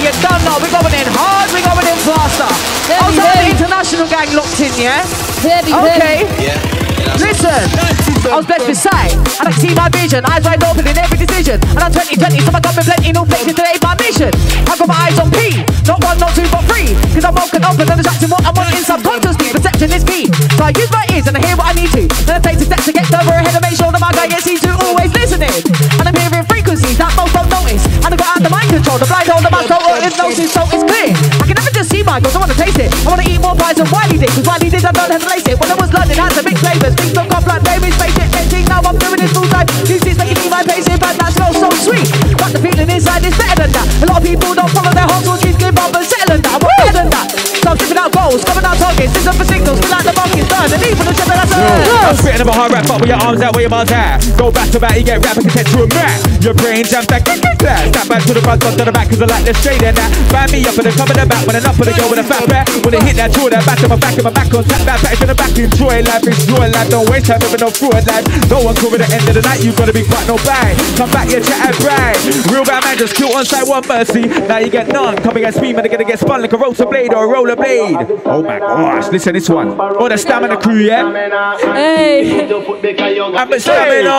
right 0.07 0.23
now, 0.23 0.29
done 0.29 0.41
now. 0.45 0.57
We're 0.59 0.71
going 0.71 0.95
in 0.95 1.07
hard, 1.11 1.47
we're 1.51 1.63
going 1.65 1.87
in 1.87 1.99
faster. 2.07 2.47
Heavy, 2.87 3.03
Also, 3.03 3.21
the 3.21 3.27
heavy. 3.27 3.51
international 3.51 4.07
gang 4.07 4.29
locked 4.35 4.59
in, 4.59 4.71
yeah? 4.79 5.03
Heavy, 5.43 5.73
Okay. 5.73 6.23
heavy. 6.23 6.43
Yeah. 6.43 6.75
Listen, 7.17 7.63
I 8.29 8.35
was 8.35 8.45
blessed 8.45 8.67
with 8.67 8.77
sight, 8.77 9.15
and 9.39 9.47
I 9.47 9.51
see 9.55 9.73
my 9.73 9.87
vision. 9.89 10.25
Eyes 10.27 10.43
wide 10.43 10.63
open 10.63 10.85
in 10.85 10.97
every 10.97 11.17
decision. 11.17 11.55
And 11.71 11.79
I'm 11.79 11.91
2020, 11.91 12.39
so 12.43 12.51
I 12.53 12.59
got 12.59 12.75
me 12.75 12.83
plenty, 12.83 13.11
no 13.11 13.23
flexing 13.25 13.55
today, 13.55 13.75
my 13.81 13.95
mission. 13.95 14.31
I 14.67 14.75
got 14.75 14.87
my 14.87 14.97
eyes 15.07 15.17
on 15.19 15.31
P, 15.31 15.63
not 15.87 16.03
one, 16.03 16.17
not 16.19 16.35
two, 16.35 16.45
but 16.51 16.63
three. 16.67 16.93
Cause 17.15 17.23
I'm 17.25 17.33
woken 17.35 17.63
up 17.63 17.79
and 17.79 17.89
I'm 17.89 17.99
attracting 17.99 18.29
what 18.29 18.43
I 18.45 18.51
want 18.51 18.75
in 18.75 18.83
subconsciously. 18.83 19.49
Perception 19.55 19.89
is 19.93 20.03
key. 20.03 20.27
So 20.57 20.63
I 20.67 20.71
use 20.75 20.91
my 20.91 21.05
ears 21.15 21.27
and 21.27 21.37
I 21.37 21.41
hear 21.47 21.55
what 21.55 21.67
I 21.71 21.73
need 21.79 21.91
to. 21.95 22.03
Then 22.27 22.35
I 22.35 22.39
take 22.43 22.59
the 22.59 22.65
steps 22.65 22.85
to 22.85 22.91
get 22.93 23.05
further 23.07 23.33
ahead 23.39 23.55
and 23.55 23.63
make 23.63 23.77
sure 23.79 23.91
that 23.91 24.01
my 24.03 24.11
guy 24.11 24.27
gets 24.27 24.43
to 24.43 24.71
always 24.83 25.11
listening. 25.15 25.53
The 28.87 28.95
control, 28.95 28.99
the 28.99 29.07
blind 29.11 29.27
hold 29.27 29.43
of 29.43 29.51
my 29.51 29.63
total 29.67 29.99
hypnosis, 29.99 30.51
so 30.53 30.63
it's 30.71 30.85
clear. 30.87 31.11
I 31.11 31.43
can 31.43 31.55
never 31.59 31.73
just 31.75 31.89
see 31.91 32.03
my 32.03 32.19
goals, 32.19 32.35
I 32.35 32.39
wanna 32.39 32.55
taste 32.55 32.79
it. 32.79 32.89
I 33.03 33.07
wanna 33.11 33.27
eat 33.27 33.41
more 33.43 33.55
pies 33.55 33.75
than 33.75 33.87
Wiley 33.91 34.17
did, 34.17 34.31
cause 34.31 34.47
Wiley 34.47 34.69
did, 34.71 34.85
I 34.85 34.91
don't 34.95 35.11
have 35.11 35.21
to 35.21 35.27
lace 35.27 35.47
it. 35.47 35.59
When 35.59 35.71
I 35.71 35.75
was 35.75 35.91
I 35.91 36.07
had 36.07 36.31
to 36.39 36.43
mix 36.43 36.57
flavors, 36.63 36.93
things 36.95 37.13
don't 37.13 37.27
come 37.27 37.43
like 37.43 37.63
baby, 37.67 37.91
space 37.91 38.15
it, 38.15 38.29
ending. 38.31 38.65
Now 38.71 38.79
I'm 38.87 38.95
doing 38.95 39.19
this 39.19 39.31
full 39.35 39.47
time. 39.51 39.67
These 39.83 40.03
things 40.03 40.17
making 40.17 40.39
me 40.39 40.47
my 40.47 40.63
pace 40.63 40.87
in, 40.87 40.99
but 40.99 41.13
that 41.19 41.35
smells 41.35 41.59
so 41.59 41.69
sweet. 41.83 42.07
But 42.39 42.55
the 42.55 42.59
feeling 42.63 42.87
inside 42.87 43.27
is 43.27 43.35
better 43.35 43.67
than 43.67 43.71
that. 43.75 43.87
A 44.03 44.05
lot 44.07 44.21
of 44.21 44.23
people 44.23 44.55
don't 44.55 44.71
follow 44.71 44.93
their 44.95 45.07
hearts, 45.07 45.27
keep 45.43 45.57
give 45.59 45.75
up 45.75 45.91
and 45.91 46.05
settle 46.07 46.27
than 46.31 46.41
that. 46.47 46.55
I'm 46.55 46.63
better 46.63 46.95
than 46.95 47.09
that. 47.11 47.27
So 47.35 47.67
I'm 47.71 47.77
tripping 47.77 47.99
out 47.99 48.11
goals, 48.15 48.41
coming 48.47 48.63
out 48.63 48.77
targets, 48.79 49.11
listen 49.11 49.33
for 49.35 49.47
signals, 49.47 49.79
like 49.91 50.05
the 50.07 50.16
market's 50.57 50.73
done. 50.73 50.81
And 50.81 50.83
even 50.89 51.05
the 51.05 51.13
shit 51.13 51.27
that 51.29 51.37
I 51.37 52.09
I'm 52.09 52.15
spitting 52.15 52.41
up 52.41 52.49
a 52.49 52.55
hard 52.55 52.71
rap, 52.71 52.85
but 52.87 53.01
with 53.01 53.09
your 53.09 53.21
arms 53.21 53.41
out 53.41 53.53
where 53.53 53.65
your 53.65 53.73
bars 53.73 53.91
at. 53.91 54.21
Go 54.37 54.51
back 54.51 54.69
to 54.71 54.79
back, 54.79 54.97
you 54.97 55.03
get 55.03 55.21
rap 55.23 55.37
and 55.37 55.45
content 55.45 55.67
to 55.73 55.83
a 55.83 55.87
mat. 55.93 56.17
Your 56.41 56.53
brain 56.53 56.85
jams 56.85 57.07
back, 57.07 57.25
kick, 57.25 57.41
kick, 57.41 57.57
that. 57.65 57.91
Snap 57.93 58.07
back 58.07 58.23
to 58.25 58.33
the 58.33 58.41
front, 58.41 58.61
to 58.61 58.71
the 58.71 58.91
back, 58.91 59.09
cause 59.09 59.21
I 59.21 59.27
like 59.27 59.45
the 59.45 59.53
straight 59.53 59.81
and 59.83 59.97
that. 59.97 60.09
Find 60.31 60.49
me 60.51 60.63
up 60.65 60.77
in 60.77 60.85
the 60.85 60.93
come 60.95 61.09
in 61.11 61.17
the 61.17 61.25
back, 61.27 61.43
when 61.45 61.55
I'm 61.57 61.65
up 61.65 61.75
for 61.75 61.85
the 61.85 61.93
girl 61.93 62.09
with 62.09 62.23
a 62.23 62.27
fat 62.27 62.45
back. 62.47 62.65
When 62.85 62.93
they 62.93 63.01
hit 63.03 63.17
that 63.17 63.33
draw, 63.33 63.49
that 63.49 63.65
back 63.65 63.79
to 63.83 63.87
my 63.89 63.99
back, 63.99 64.15
and 64.15 64.25
my 64.25 64.33
back 64.33 64.49
on 64.53 64.63
tap 64.63 64.81
that 64.87 64.99
back 65.03 65.17
in 65.19 65.27
the 65.27 65.35
back. 65.35 65.51
Enjoy 65.57 65.95
life, 66.05 66.23
enjoy 66.23 66.65
life, 66.71 66.89
don't 66.89 67.07
waste 67.09 67.27
time, 67.27 67.41
living 67.41 67.61
no 67.61 67.69
fraud 67.69 68.05
life. 68.07 68.25
No 68.47 68.63
one 68.63 68.75
cover 68.77 68.97
the 69.01 69.09
end 69.09 69.25
of 69.27 69.35
the 69.35 69.43
night, 69.43 69.59
you 69.65 69.73
gotta 69.73 69.93
be 69.93 70.05
quite 70.05 70.27
no 70.29 70.37
bang. 70.45 70.77
Come 70.95 71.11
back, 71.11 71.27
you 71.33 71.41
chat 71.41 71.73
and 71.73 71.77
brag. 71.81 72.15
Real 72.53 72.63
bad 72.63 72.85
man 72.85 72.95
just 72.95 73.17
kill 73.17 73.33
on 73.33 73.43
side 73.43 73.67
one 73.67 73.83
mercy. 73.89 74.29
Now 74.47 74.61
you 74.61 74.69
get 74.69 74.87
none. 74.93 75.17
Come 75.19 75.35
against 75.35 75.59
me, 75.59 75.73
man, 75.73 75.83
they're 75.83 75.91
gonna 75.91 76.07
get 76.07 76.21
spun 76.21 76.39
like 76.39 76.53
a 76.53 76.59
rotor 76.59 76.85
blade 76.85 77.11
or 77.13 77.25
a 77.25 77.27
roller 77.27 77.57
blade. 77.57 77.97
Oh 78.23 78.45
my 78.45 78.59
gosh, 78.59 79.09
listen 79.09 79.33
this 79.33 79.49
one. 79.49 79.75
Oh, 79.75 80.07
the 80.07 80.17
stamina 80.17 80.46
crew, 80.55 80.77
yeah? 80.77 81.03
Hey. 81.73 82.47
I'm 83.35 83.51
a 83.51 83.59
stamina. 83.59 84.09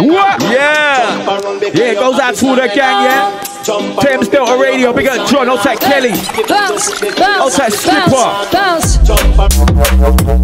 What? 0.00 0.42
Yeah. 0.42 1.40
Yeah, 1.74 1.92
it 1.92 1.98
goes 1.98 2.18
out 2.18 2.34
to 2.36 2.46
the 2.56 2.68
gang, 2.74 3.04
yeah? 3.04 3.53
Thames 3.64 4.28
Delta 4.28 4.60
Radio, 4.60 4.92
big 4.92 5.08
up 5.08 5.26
John, 5.26 5.48
outside 5.48 5.80
Kelly. 5.80 6.12
Bounce, 6.46 7.00
bounce, 7.16 7.56
Outside 7.56 7.72
Slipper. 7.72 8.10
bounce, 8.52 8.98
bounce. 9.00 9.64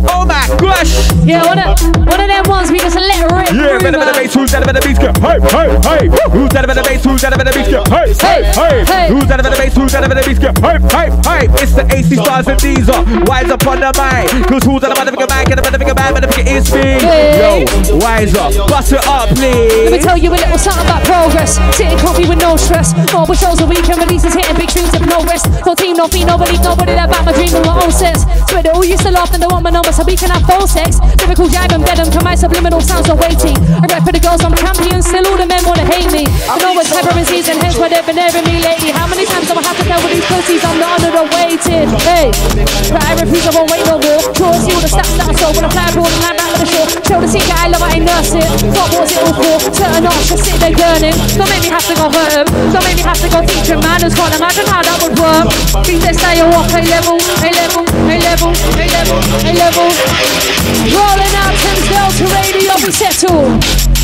Oh 0.09 0.25
my 0.25 0.41
gosh. 0.57 0.89
Yeah, 1.21 1.45
one 1.45 1.59
of, 1.61 1.77
one 2.09 2.17
of 2.17 2.29
them 2.33 2.45
ones 2.49 2.71
we 2.73 2.79
just 2.79 2.97
let 2.97 3.21
rip. 3.29 3.53
Yeah, 3.53 3.77
through, 3.77 3.93
better 3.93 4.01
better 4.01 4.17
man. 4.17 4.25
bass, 4.25 4.33
who's 4.33 4.51
that 4.53 4.65
better 4.65 4.81
bass? 4.81 4.97
Go, 4.97 5.13
Hey, 5.21 5.37
hey, 5.53 5.69
hey. 5.85 6.09
Who's 6.33 6.49
that 6.57 6.65
better 6.65 6.81
bass? 6.81 7.05
Who's 7.05 7.21
that 7.21 7.37
better 7.37 7.53
bass? 7.53 7.69
Go, 7.69 7.85
Hey, 7.93 8.09
hey, 8.17 8.41
hey. 8.57 8.85
Hey. 8.89 9.07
Who's 9.13 9.27
that 9.29 9.37
better 9.45 9.53
bass? 9.61 9.77
Who's 9.77 9.93
that 9.93 10.01
better 10.09 10.25
bass? 10.25 10.39
Go, 10.41 10.51
Hey, 10.65 10.79
hey, 10.89 11.09
hey. 11.29 11.45
It's 11.61 11.77
the 11.77 11.85
AC 11.93 12.17
stars 12.17 12.49
and 12.49 12.57
these 12.65 12.89
are 12.89 13.05
wise 13.29 13.53
up 13.53 13.61
on 13.69 13.85
the 13.85 13.93
mind. 14.01 14.33
Cause 14.49 14.65
who's 14.65 14.81
that 14.81 14.97
better 14.97 15.13
man? 15.13 15.45
Get 15.45 15.59
a 15.59 15.63
better 15.63 15.77
bigger 15.77 15.93
man, 15.93 16.17
better 16.17 16.31
bigger 16.33 16.57
is 16.57 16.73
me. 16.73 17.00
Wise 18.01 18.35
up. 18.37 18.57
Bust 18.69 18.93
it 18.93 19.05
up, 19.07 19.29
please. 19.37 19.91
Let 19.91 19.93
me 19.93 19.99
tell 19.99 20.17
you 20.17 20.31
a 20.31 20.39
little 20.41 20.59
something 20.59 20.87
about 20.87 21.05
progress. 21.05 21.61
Sitting 21.77 21.99
coffee 21.99 22.27
with 22.29 22.41
no 22.41 22.57
stress. 22.57 22.95
Mobile 23.13 23.35
shows 23.35 23.61
a 23.61 23.67
weekend 23.67 24.01
releases, 24.01 24.33
hitting 24.33 24.57
big 24.57 24.71
streams 24.71 24.93
with 24.93 25.05
no 25.05 25.21
rest. 25.25 25.45
No 25.67 25.75
team, 25.75 25.97
no 25.97 26.09
fee, 26.09 26.25
no 26.25 26.39
believe, 26.39 26.63
nobody 26.63 26.95
back 26.95 27.25
my 27.27 27.33
dream 27.35 27.53
in 27.53 27.63
my 27.67 27.77
own 27.83 27.93
sense. 27.93 28.25
Swear 28.49 28.65
all 28.73 28.85
used 28.85 29.03
to 29.03 29.11
laugh 29.11 29.35
and 29.35 29.43
they 29.43 29.51
want 29.51 29.67
my 29.67 29.71
number 29.71 29.93
so 29.93 30.07
we 30.07 30.17
can 30.17 30.31
have 30.31 30.47
full 30.47 30.67
sex. 30.67 31.03
Lyrical 31.21 31.51
jive 31.51 31.75
and 31.75 31.85
bedlam, 31.85 32.09
come 32.15 32.25
my 32.25 32.35
subliminal 32.39 32.81
sounds 32.81 33.11
are 33.11 33.19
waiting. 33.19 33.59
I 33.83 33.87
rap 33.91 34.07
for 34.07 34.13
the 34.15 34.23
girls, 34.23 34.41
I'm 34.47 34.55
champion, 34.55 35.03
still 35.03 35.27
all 35.27 35.37
the 35.37 35.47
men 35.47 35.61
wanna 35.67 35.85
hate 35.91 36.09
me. 36.15 36.25
I 36.47 36.57
know 36.63 36.79
it's 36.79 36.89
February 36.89 37.27
season, 37.27 37.59
hence 37.59 37.77
why 37.77 37.91
they've 37.91 38.07
been 38.07 38.19
airing 38.19 38.47
me 38.47 38.63
lately. 38.63 38.95
How 38.95 39.11
many 39.11 39.27
times 39.27 39.51
do 39.51 39.59
I 39.59 39.63
have 39.67 39.77
to 39.77 39.85
tell 39.85 40.01
with 40.01 40.15
these 40.15 40.27
pussies 40.31 40.63
I'm 40.65 40.79
not 40.79 41.03
under 41.03 41.13
the 41.13 41.25
waiting? 41.35 41.89
Hey, 42.07 42.31
but 42.89 43.03
I 43.05 43.19
refuse, 43.19 43.45
I 43.45 43.53
won't 43.53 43.69
wait 43.69 43.85
no 43.91 43.99
more. 43.99 44.23
Sure, 44.39 44.55
see 44.63 44.73
all 44.73 44.83
the 44.83 44.91
stats 44.91 45.13
that 45.19 45.29
I 45.29 45.35
saw 45.35 45.51
when 45.53 45.67
I 45.67 45.71
fly 45.75 45.87
abroad 45.91 46.11
and 46.15 46.23
land 46.23 46.37
back 46.39 46.51
to 46.55 46.59
the 46.63 46.69
shore. 46.71 46.87
Show 47.11 47.19
the 47.21 47.31
secret, 47.51 47.65
I 47.65 47.69
love, 47.69 47.83
I 47.83 47.99
nurse 47.99 48.33
it. 48.35 48.47
What 48.71 48.91
was 48.95 49.13
it 49.13 49.19
all 49.19 49.35
for? 49.35 49.75
Certain 49.75 50.07
arts 50.07 50.29
just 50.29 50.45
sit 50.45 50.61
there 50.61 50.75
gurning. 50.75 51.15
Don't 51.37 51.49
make 51.51 51.63
me 51.63 51.71
have 51.71 51.87
to 51.87 51.95
go 51.95 52.11
hurt 52.11 52.33
'em. 52.37 52.47
Don't 52.73 52.85
make 52.85 52.97
me 52.97 53.03
have 53.03 53.21
to 53.21 53.29
go 53.29 53.41
teach 53.45 53.71
'em. 53.71 53.81
Man, 53.81 54.01
just 54.01 54.17
can't 54.17 54.35
imagine 54.35 54.67
how 54.67 54.83
that 54.83 55.03
would 55.03 55.19
work. 55.19 55.51
Think 55.85 56.03
they 56.03 56.13
stay 56.13 56.41
up, 56.41 56.71
A 56.75 56.81
level, 56.83 57.19
A 57.43 57.51
level, 57.51 57.85
A 58.09 58.17
level, 58.19 58.53
A 58.79 58.87
level, 58.97 59.19
A 59.45 59.53
level. 59.55 59.89
Rolling 60.95 61.35
out 61.43 61.55
Thames 61.63 61.89
Delta 61.89 62.27
Radio, 62.37 62.73
we 62.85 62.93
settle. 62.93 64.00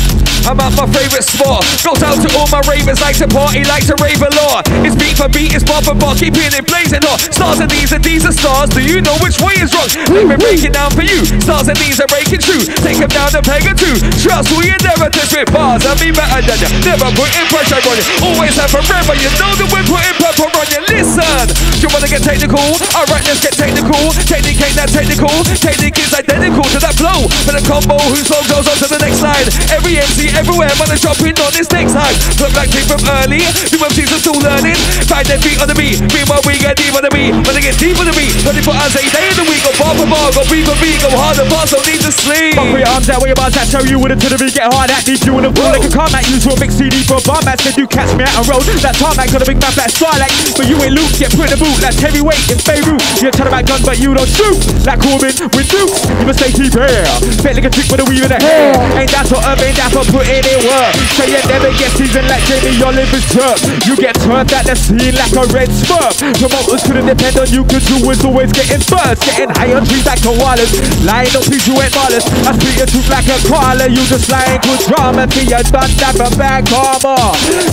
I'm 0.47 0.55
at 0.63 0.71
my 0.79 0.87
favourite 0.95 1.27
spot. 1.27 1.59
Goes 1.83 1.99
out 2.07 2.23
to 2.23 2.29
all 2.39 2.47
my 2.47 2.63
ravers, 2.71 3.03
like 3.03 3.19
to 3.19 3.27
party, 3.27 3.67
like 3.67 3.83
to 3.91 3.99
rave 3.99 4.23
a 4.23 4.31
lot. 4.39 4.63
It's 4.87 4.95
beat 4.95 5.19
for 5.19 5.27
beat, 5.27 5.51
it's 5.51 5.67
bar 5.67 5.83
for 5.83 5.91
bar, 5.91 6.15
keeping 6.15 6.47
it 6.55 6.63
blazing 6.63 7.03
hot. 7.03 7.19
Stars 7.19 7.59
and 7.59 7.67
these 7.67 7.91
and 7.91 7.99
these 7.99 8.23
are 8.23 8.31
stars. 8.31 8.71
Do 8.71 8.79
you 8.79 9.03
know 9.03 9.19
which 9.19 9.43
way 9.43 9.59
is 9.59 9.75
wrong? 9.75 9.91
Let 10.07 10.23
me 10.23 10.35
break 10.39 10.63
it 10.63 10.71
down 10.71 10.95
for 10.95 11.03
you. 11.03 11.27
Stars 11.43 11.67
and 11.67 11.75
these 11.83 11.99
are 11.99 12.07
breaking 12.07 12.39
true. 12.39 12.63
Take 12.79 12.95
them 12.95 13.11
down 13.11 13.35
to 13.35 13.43
peg 13.43 13.67
or 13.67 13.75
two. 13.75 13.99
Trust 14.23 14.55
we 14.55 14.71
endeavor 14.71 15.11
to 15.11 15.21
spit 15.27 15.51
bars 15.51 15.83
and 15.83 15.99
be 15.99 16.15
better 16.15 16.39
than 16.39 16.63
you. 16.63 16.69
Never 16.95 17.11
putting 17.11 17.47
pressure 17.51 17.83
on 17.83 17.99
you. 17.99 18.07
Always 18.23 18.55
have 18.55 18.71
forever. 18.71 19.19
You 19.19 19.27
know 19.35 19.51
that 19.51 19.67
we're 19.67 19.83
putting 19.83 20.15
pepper 20.15 20.47
on 20.47 20.67
you. 20.71 20.79
Listen, 20.87 21.51
you 21.83 21.91
wanna 21.91 22.07
get 22.07 22.23
technical? 22.23 22.79
Alright, 22.95 23.27
let's 23.27 23.43
get 23.43 23.51
technical. 23.51 24.15
Technique 24.23 24.63
ain't 24.63 24.79
that 24.79 24.95
technical. 24.95 25.43
Technique 25.59 25.99
is 25.99 26.15
identical 26.15 26.63
to 26.71 26.79
that 26.79 26.95
flow. 26.95 27.27
For 27.43 27.51
the 27.51 27.63
combo 27.67 27.99
whose 28.15 28.31
flow 28.31 28.39
goes 28.47 28.63
on 28.63 28.79
to 28.79 28.87
the 28.87 29.03
next 29.03 29.19
line. 29.19 29.43
Every 29.75 29.99
MC, 29.99 30.36
everywhere, 30.37 30.69
man, 30.77 30.93
I'm 30.93 31.01
dropping 31.01 31.33
on 31.41 31.51
this 31.51 31.65
next 31.73 31.97
time. 31.97 32.13
Look 32.37 32.53
like 32.53 32.69
team 32.69 32.85
from 32.85 33.01
early, 33.19 33.41
new 33.41 33.81
MCs 33.81 34.13
are 34.13 34.21
still 34.21 34.37
learning. 34.37 34.77
Find 35.09 35.25
their 35.25 35.41
feet 35.41 35.57
on 35.57 35.65
the 35.65 35.73
beat, 35.73 35.97
meanwhile 36.13 36.45
we 36.45 36.61
get 36.61 36.77
deep 36.77 36.93
on 36.93 37.01
the 37.01 37.09
beat. 37.09 37.33
When 37.33 37.53
they 37.57 37.65
get 37.65 37.75
deep 37.81 37.97
on 37.97 38.05
the 38.05 38.13
beat, 38.13 38.37
24 38.45 38.69
hours 38.77 38.93
a 38.93 39.03
day 39.09 39.25
in 39.25 39.35
the 39.35 39.45
week, 39.49 39.65
go 39.65 39.73
bar 39.81 39.97
for 39.97 40.05
bar, 40.05 40.29
go 40.37 40.45
beat 40.45 40.69
for 40.69 40.77
beat, 40.77 41.01
go 41.01 41.09
hard 41.17 41.41
and 41.41 41.49
fast, 41.49 41.73
don't 41.73 41.81
need 41.89 42.01
to 42.05 42.13
sleep. 42.13 42.53
Fuck 42.53 42.69
with 42.69 42.85
your 42.85 42.91
arms 42.93 43.09
out, 43.09 43.19
where 43.25 43.33
your 43.33 43.39
bars 43.39 43.57
at, 43.57 43.65
show 43.65 43.81
you 43.81 43.97
with 43.97 44.13
it 44.13 44.21
to 44.21 44.29
the 44.29 44.37
beat, 44.37 44.53
get 44.53 44.69
hard 44.69 44.93
at, 44.93 45.01
need 45.09 45.19
you 45.25 45.33
in 45.41 45.43
the 45.49 45.51
pool, 45.51 45.73
like 45.73 45.81
a 45.81 45.89
car 45.89 46.07
mat, 46.13 46.21
use 46.29 46.45
to 46.45 46.53
a 46.53 46.57
big 46.61 46.69
CD 46.69 47.01
for 47.01 47.17
a 47.17 47.23
bar 47.25 47.41
mat, 47.41 47.57
said 47.57 47.73
you 47.73 47.89
catch 47.89 48.13
me 48.13 48.21
out 48.21 48.37
on 48.37 48.45
road, 48.45 48.63
that 48.85 48.93
tarmac 49.01 49.33
got 49.33 49.41
a 49.41 49.47
big 49.49 49.57
map 49.57 49.73
like 49.73 49.89
Starlight, 49.89 50.33
but 50.53 50.69
you 50.69 50.77
ain't 50.85 50.93
Luke, 50.93 51.09
get 51.17 51.33
put 51.33 51.49
in 51.49 51.57
the 51.57 51.59
boot, 51.59 51.73
like 51.81 51.97
heavyweight 51.97 52.45
in 52.53 52.59
Beirut, 52.61 53.01
you're 53.23 53.33
trying 53.33 53.49
about 53.49 53.65
guns, 53.65 53.81
but 53.81 53.97
you 53.97 54.13
don't 54.13 54.29
shoot, 54.29 54.57
like 54.85 55.01
Corbin 55.01 55.33
with 55.57 55.67
Dukes, 55.71 56.05
you 56.05 56.25
must 56.29 56.37
stay 56.37 56.53
deep 56.53 56.77
here, 56.77 57.05
bet 57.41 57.57
like 57.57 57.65
a 57.65 57.71
trick 57.73 57.89
with 57.89 58.03
a 58.03 58.05
weave 58.05 58.21
in 58.21 58.29
the 58.29 58.37
hair, 58.37 58.77
ain't 59.01 59.09
that 59.09 59.25
for 59.25 59.41
urban, 59.41 59.73
ain't 59.73 59.79
that 59.81 59.89
for 59.89 60.05
putting 60.17 60.41
in 60.49 60.59
work, 60.65 60.93
so 61.13 61.23
you 61.29 61.37
never 61.45 61.69
get 61.77 61.93
seasoned 61.93 62.25
like 62.25 62.41
Jamie 62.49 62.81
Oliver's 62.81 63.21
jerk, 63.29 63.61
you 63.85 63.93
get 64.01 64.17
turned 64.25 64.49
at 64.49 64.65
the 64.65 64.73
scene 64.73 65.13
like 65.13 65.29
a 65.37 65.45
red 65.53 65.69
spur, 65.69 66.09
promoters 66.41 66.81
couldn't 66.81 67.05
depend 67.05 67.37
on 67.37 67.45
you, 67.53 67.61
cause 67.69 67.85
you 67.85 68.01
was 68.01 68.25
always 68.25 68.49
getting 68.49 68.81
first, 68.81 69.21
getting 69.29 69.53
high 69.53 69.77
on 69.77 69.85
trees 69.85 70.09
like 70.09 70.17
koalas, 70.25 70.73
lying 71.05 71.29
on 71.37 71.45
trees 71.45 71.69
you 71.69 71.77
ain't 71.77 71.93
ballers, 71.93 72.25
I 72.49 72.57
speak 72.57 72.81
your 72.81 72.89
truth 72.89 73.09
like 73.13 73.29
a 73.29 73.37
koala, 73.45 73.85
you 73.93 74.01
just 74.09 74.25
lying 74.33 74.57
good 74.65 74.81
drama, 74.89 75.29
till 75.29 75.45
you 75.45 75.61
done 75.69 75.93
that 76.01 76.13
for 76.17 76.31
back 76.33 76.65
armor, 76.73 77.21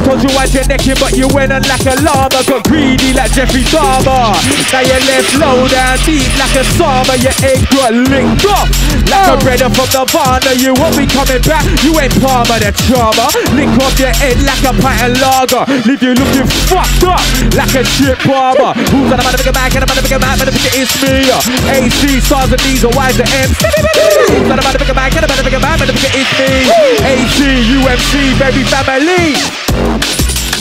told 0.04 0.20
you 0.20 0.28
I 0.36 0.44
your 0.52 0.68
necking, 0.68 1.00
but 1.00 1.16
you 1.16 1.32
went 1.32 1.48
on 1.48 1.64
like 1.64 1.88
a 1.88 1.96
llama, 2.04 2.44
got 2.44 2.60
greedy 2.68 3.16
like 3.16 3.32
Jeffrey 3.32 3.64
Dahmer, 3.72 4.36
now 4.68 4.84
you 4.84 5.00
left 5.08 5.32
low 5.40 5.64
down 5.64 5.96
deep 6.04 6.28
like 6.36 6.60
a 6.60 6.64
summer, 6.76 7.16
your 7.24 7.32
egg 7.40 7.64
got 7.72 7.96
licked 7.96 8.44
up, 8.52 8.68
like 9.08 9.32
a 9.32 9.32
oh. 9.32 9.40
brother 9.40 9.70
from 9.72 9.88
the 9.96 10.04
Varna, 10.12 10.52
you 10.60 10.76
won't 10.76 10.92
be 11.00 11.08
coming 11.08 11.40
back, 11.48 11.64
you 11.80 11.96
ain't 11.96 12.12
Palmer 12.34 12.58
the 12.58 12.74
trauma, 12.90 13.30
lick 13.54 13.70
off 13.78 13.94
your 13.94 14.10
head 14.18 14.34
like 14.42 14.58
a 14.66 14.74
pint 14.82 15.06
of 15.06 15.14
lager, 15.22 15.62
leave 15.86 16.02
you 16.02 16.18
looking 16.18 16.50
fucked 16.66 17.06
up 17.06 17.22
like 17.54 17.70
a 17.78 17.86
shit 17.86 18.18
barber, 18.26 18.74
who's 18.90 19.06
on 19.06 19.14
the 19.14 19.22
man, 19.22 19.38
bigger 19.38 19.54
man, 19.54 19.70
can 19.70 19.78
I 19.78 19.86
man, 19.86 20.02
bigger 20.02 20.18
man, 20.18 20.34
man, 20.42 20.50
bigger 20.50 20.74
it's 20.74 20.98
me, 20.98 21.30
AC, 21.30 22.18
stars 22.26 22.50
and 22.50 22.58
these 22.66 22.82
are 22.82 22.90
wise 22.90 23.14
the 23.14 23.22
M, 23.22 23.54
who's 23.54 24.50
on 24.50 24.58
the 24.58 24.66
man, 24.66 24.74
bigger 24.74 24.98
man, 24.98 25.14
can 25.14 25.22
I 25.22 25.30
man, 25.30 25.46
bigger 25.46 25.62
man, 25.62 25.78
man, 25.78 25.86
bigger 25.86 26.10
it's 26.10 26.34
me, 26.34 26.50
AC, 27.06 27.38
UMC, 27.70 28.34
baby 28.42 28.66
family. 28.66 29.38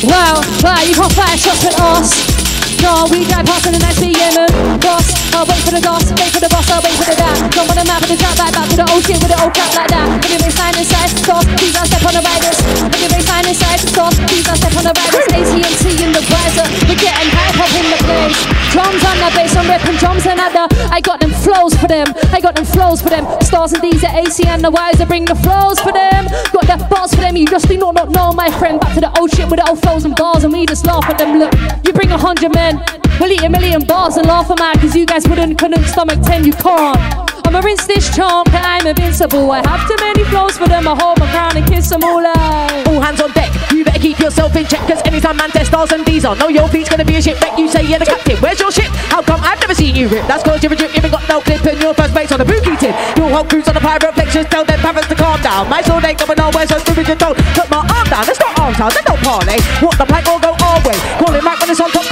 Wow, 0.06 0.46
wow, 0.62 0.78
you 0.86 0.94
can't 0.94 1.10
fire 1.10 1.34
shots 1.34 1.66
at 1.66 1.74
us. 1.82 2.53
No, 2.84 3.08
we 3.08 3.24
drive 3.24 3.48
past 3.48 3.64
in 3.64 3.80
the 3.80 4.12
Yemen. 4.12 4.52
Boss, 4.84 5.08
I'll 5.32 5.48
wait 5.48 5.64
for 5.64 5.72
the 5.72 5.80
boss, 5.80 6.04
wait 6.20 6.36
for 6.36 6.44
the 6.44 6.52
boss, 6.52 6.68
I'll 6.68 6.84
wait 6.84 6.92
for 7.00 7.08
the 7.08 7.16
dad. 7.16 7.40
Jump 7.56 7.72
on 7.72 7.80
the 7.80 7.88
map 7.88 8.04
with 8.04 8.12
the 8.12 8.20
trap 8.20 8.36
back, 8.36 8.52
back 8.52 8.68
to 8.68 8.76
the 8.76 8.84
old 8.92 9.00
shit 9.08 9.24
with 9.24 9.32
the 9.32 9.40
old 9.40 9.56
cap 9.56 9.72
like 9.72 9.88
that. 9.88 10.04
At 10.20 10.40
me 10.44 10.52
sign 10.52 10.76
inside, 10.76 11.16
stop, 11.16 11.48
please 11.56 11.72
don't 11.72 11.88
step 11.88 12.04
on 12.04 12.12
the 12.12 12.20
riders. 12.20 12.60
At 12.84 13.08
me 13.08 13.24
sign 13.24 13.48
inside, 13.48 13.80
stop, 13.88 14.12
please 14.28 14.44
don't 14.44 14.60
step 14.60 14.76
on 14.76 14.84
the 14.84 14.92
riders. 15.00 15.26
AT&T 15.32 15.84
in 16.04 16.12
the 16.12 16.24
visor, 16.28 16.68
we're 16.84 17.00
getting 17.00 17.32
hype 17.32 17.56
up 17.56 17.72
in 17.72 17.88
the 17.88 18.00
place. 18.04 18.40
Drums 18.76 19.04
on 19.08 19.16
the 19.16 19.30
bass, 19.32 19.56
I'm 19.56 19.64
ripping 19.72 19.98
drums 20.04 20.28
and 20.28 20.44
other. 20.44 20.68
I 20.92 21.00
got 21.00 21.23
flows 21.44 21.76
for 21.76 21.88
them, 21.88 22.08
I 22.32 22.40
got 22.40 22.56
them 22.56 22.66
flows 22.66 23.02
for 23.02 23.10
them. 23.10 23.26
Stars 23.42 23.74
and 23.74 23.82
D's 23.82 24.04
at 24.04 24.16
AC 24.16 24.46
and 24.48 24.64
the 24.64 24.72
wiser, 24.72 25.06
bring 25.06 25.26
the 25.26 25.36
flows 25.36 25.80
for 25.80 25.92
them. 25.92 26.26
Got 26.54 26.68
the 26.68 26.88
bars 26.90 27.14
for 27.14 27.22
them, 27.22 27.36
you 27.36 27.46
just 27.46 27.68
do 27.68 27.78
not, 27.78 27.96
not 27.96 28.10
know 28.10 28.32
my 28.32 28.50
friend. 28.60 28.80
Back 28.80 28.94
to 28.96 29.02
the 29.02 29.20
old 29.20 29.32
shit 29.32 29.50
with 29.50 29.60
the 29.60 29.68
old 29.70 29.82
flows 29.82 30.06
and 30.06 30.16
bars, 30.16 30.44
and 30.44 30.54
we 30.54 30.66
just 30.66 30.86
laugh 30.86 31.06
at 31.06 31.18
them. 31.18 31.40
Look, 31.40 31.54
you 31.86 31.94
bring 31.94 32.12
a 32.12 32.18
hundred 32.18 32.54
men, 32.54 32.82
we'll 33.20 33.32
eat 33.32 33.44
a 33.44 33.50
million 33.50 33.86
bars 33.86 34.18
and 34.18 34.26
laugh 34.28 34.50
at 34.50 34.60
mine, 34.60 34.80
cause 34.80 34.96
you 34.96 35.06
guys 35.06 35.28
wouldn't, 35.28 35.60
couldn't 35.60 35.84
stomach 35.86 36.20
ten, 36.24 36.46
you 36.46 36.54
can't. 36.54 37.33
I'ma 37.54 37.70
rinse 37.70 37.86
this 37.86 38.10
charm, 38.10 38.50
I'm 38.50 38.82
invincible. 38.88 39.52
I 39.52 39.62
have 39.62 39.86
too 39.86 39.94
many 40.02 40.26
flows 40.34 40.58
for 40.58 40.66
them, 40.66 40.90
I 40.90 40.98
hold 40.98 41.22
my 41.22 41.30
crown 41.30 41.54
and 41.54 41.62
kiss 41.70 41.86
them 41.86 42.02
all 42.02 42.26
out. 42.26 42.88
All 42.90 42.98
hands 42.98 43.22
on 43.22 43.30
deck, 43.38 43.54
you 43.70 43.86
better 43.86 44.02
keep 44.02 44.18
yourself 44.18 44.56
in 44.58 44.66
check, 44.66 44.82
cause 44.90 45.06
anytime 45.06 45.38
man 45.38 45.54
stars 45.62 45.92
and 45.92 46.04
D's 46.04 46.26
on, 46.26 46.40
know 46.40 46.50
your 46.50 46.68
beat's 46.74 46.90
gonna 46.90 47.06
be 47.06 47.14
a 47.14 47.22
shipwreck. 47.22 47.54
You 47.54 47.70
say 47.70 47.86
you're 47.86 48.00
the 48.00 48.10
captain, 48.10 48.42
where's 48.42 48.60
your 48.60 48.72
ship? 48.72 48.90
How 49.14 49.22
come 49.22 49.38
I've 49.46 49.62
never 49.62 49.76
seen 49.76 49.94
you 49.94 50.10
rip? 50.10 50.26
That's 50.26 50.42
cause 50.42 50.64
you're 50.64 50.74
a 50.74 50.76
drip, 50.76 50.98
got 50.98 51.30
no 51.30 51.42
clip 51.42 51.62
and 51.62 51.78
your 51.78 51.94
first 51.94 52.16
base 52.16 52.32
on 52.32 52.40
the 52.42 52.46
boogie 52.50 52.74
tip. 52.74 52.98
Your 53.22 53.30
whole 53.30 53.46
crew's 53.46 53.68
on 53.70 53.76
the 53.78 53.86
pirate 53.86 54.02
flexures, 54.02 54.50
tell 54.50 54.66
them 54.66 54.80
parents 54.82 55.08
to 55.10 55.16
calm 55.16 55.40
down. 55.46 55.70
My 55.70 55.86
soul 55.86 56.02
ain't 56.02 56.18
going 56.18 56.34
nowhere, 56.34 56.66
so 56.66 56.82
stupid 56.82 57.06
you 57.08 57.14
don't 57.14 57.38
put 57.54 57.70
my 57.70 57.86
arm 57.86 58.10
down. 58.10 58.26
It's 58.26 58.42
not 58.42 58.58
arms 58.58 58.82
down, 58.82 58.90
there's 58.98 59.06
no 59.06 59.14
parlay. 59.22 59.62
Walk 59.78 59.94
the 60.02 60.10
plank 60.10 60.26
or 60.26 60.42
go 60.42 60.58
our 60.58 60.82
way? 60.90 60.98
Call 61.22 61.38
it 61.38 61.44
Mac 61.46 61.62
when 61.62 61.70
it's 61.70 61.78
on 61.78 61.94
top, 61.94 62.03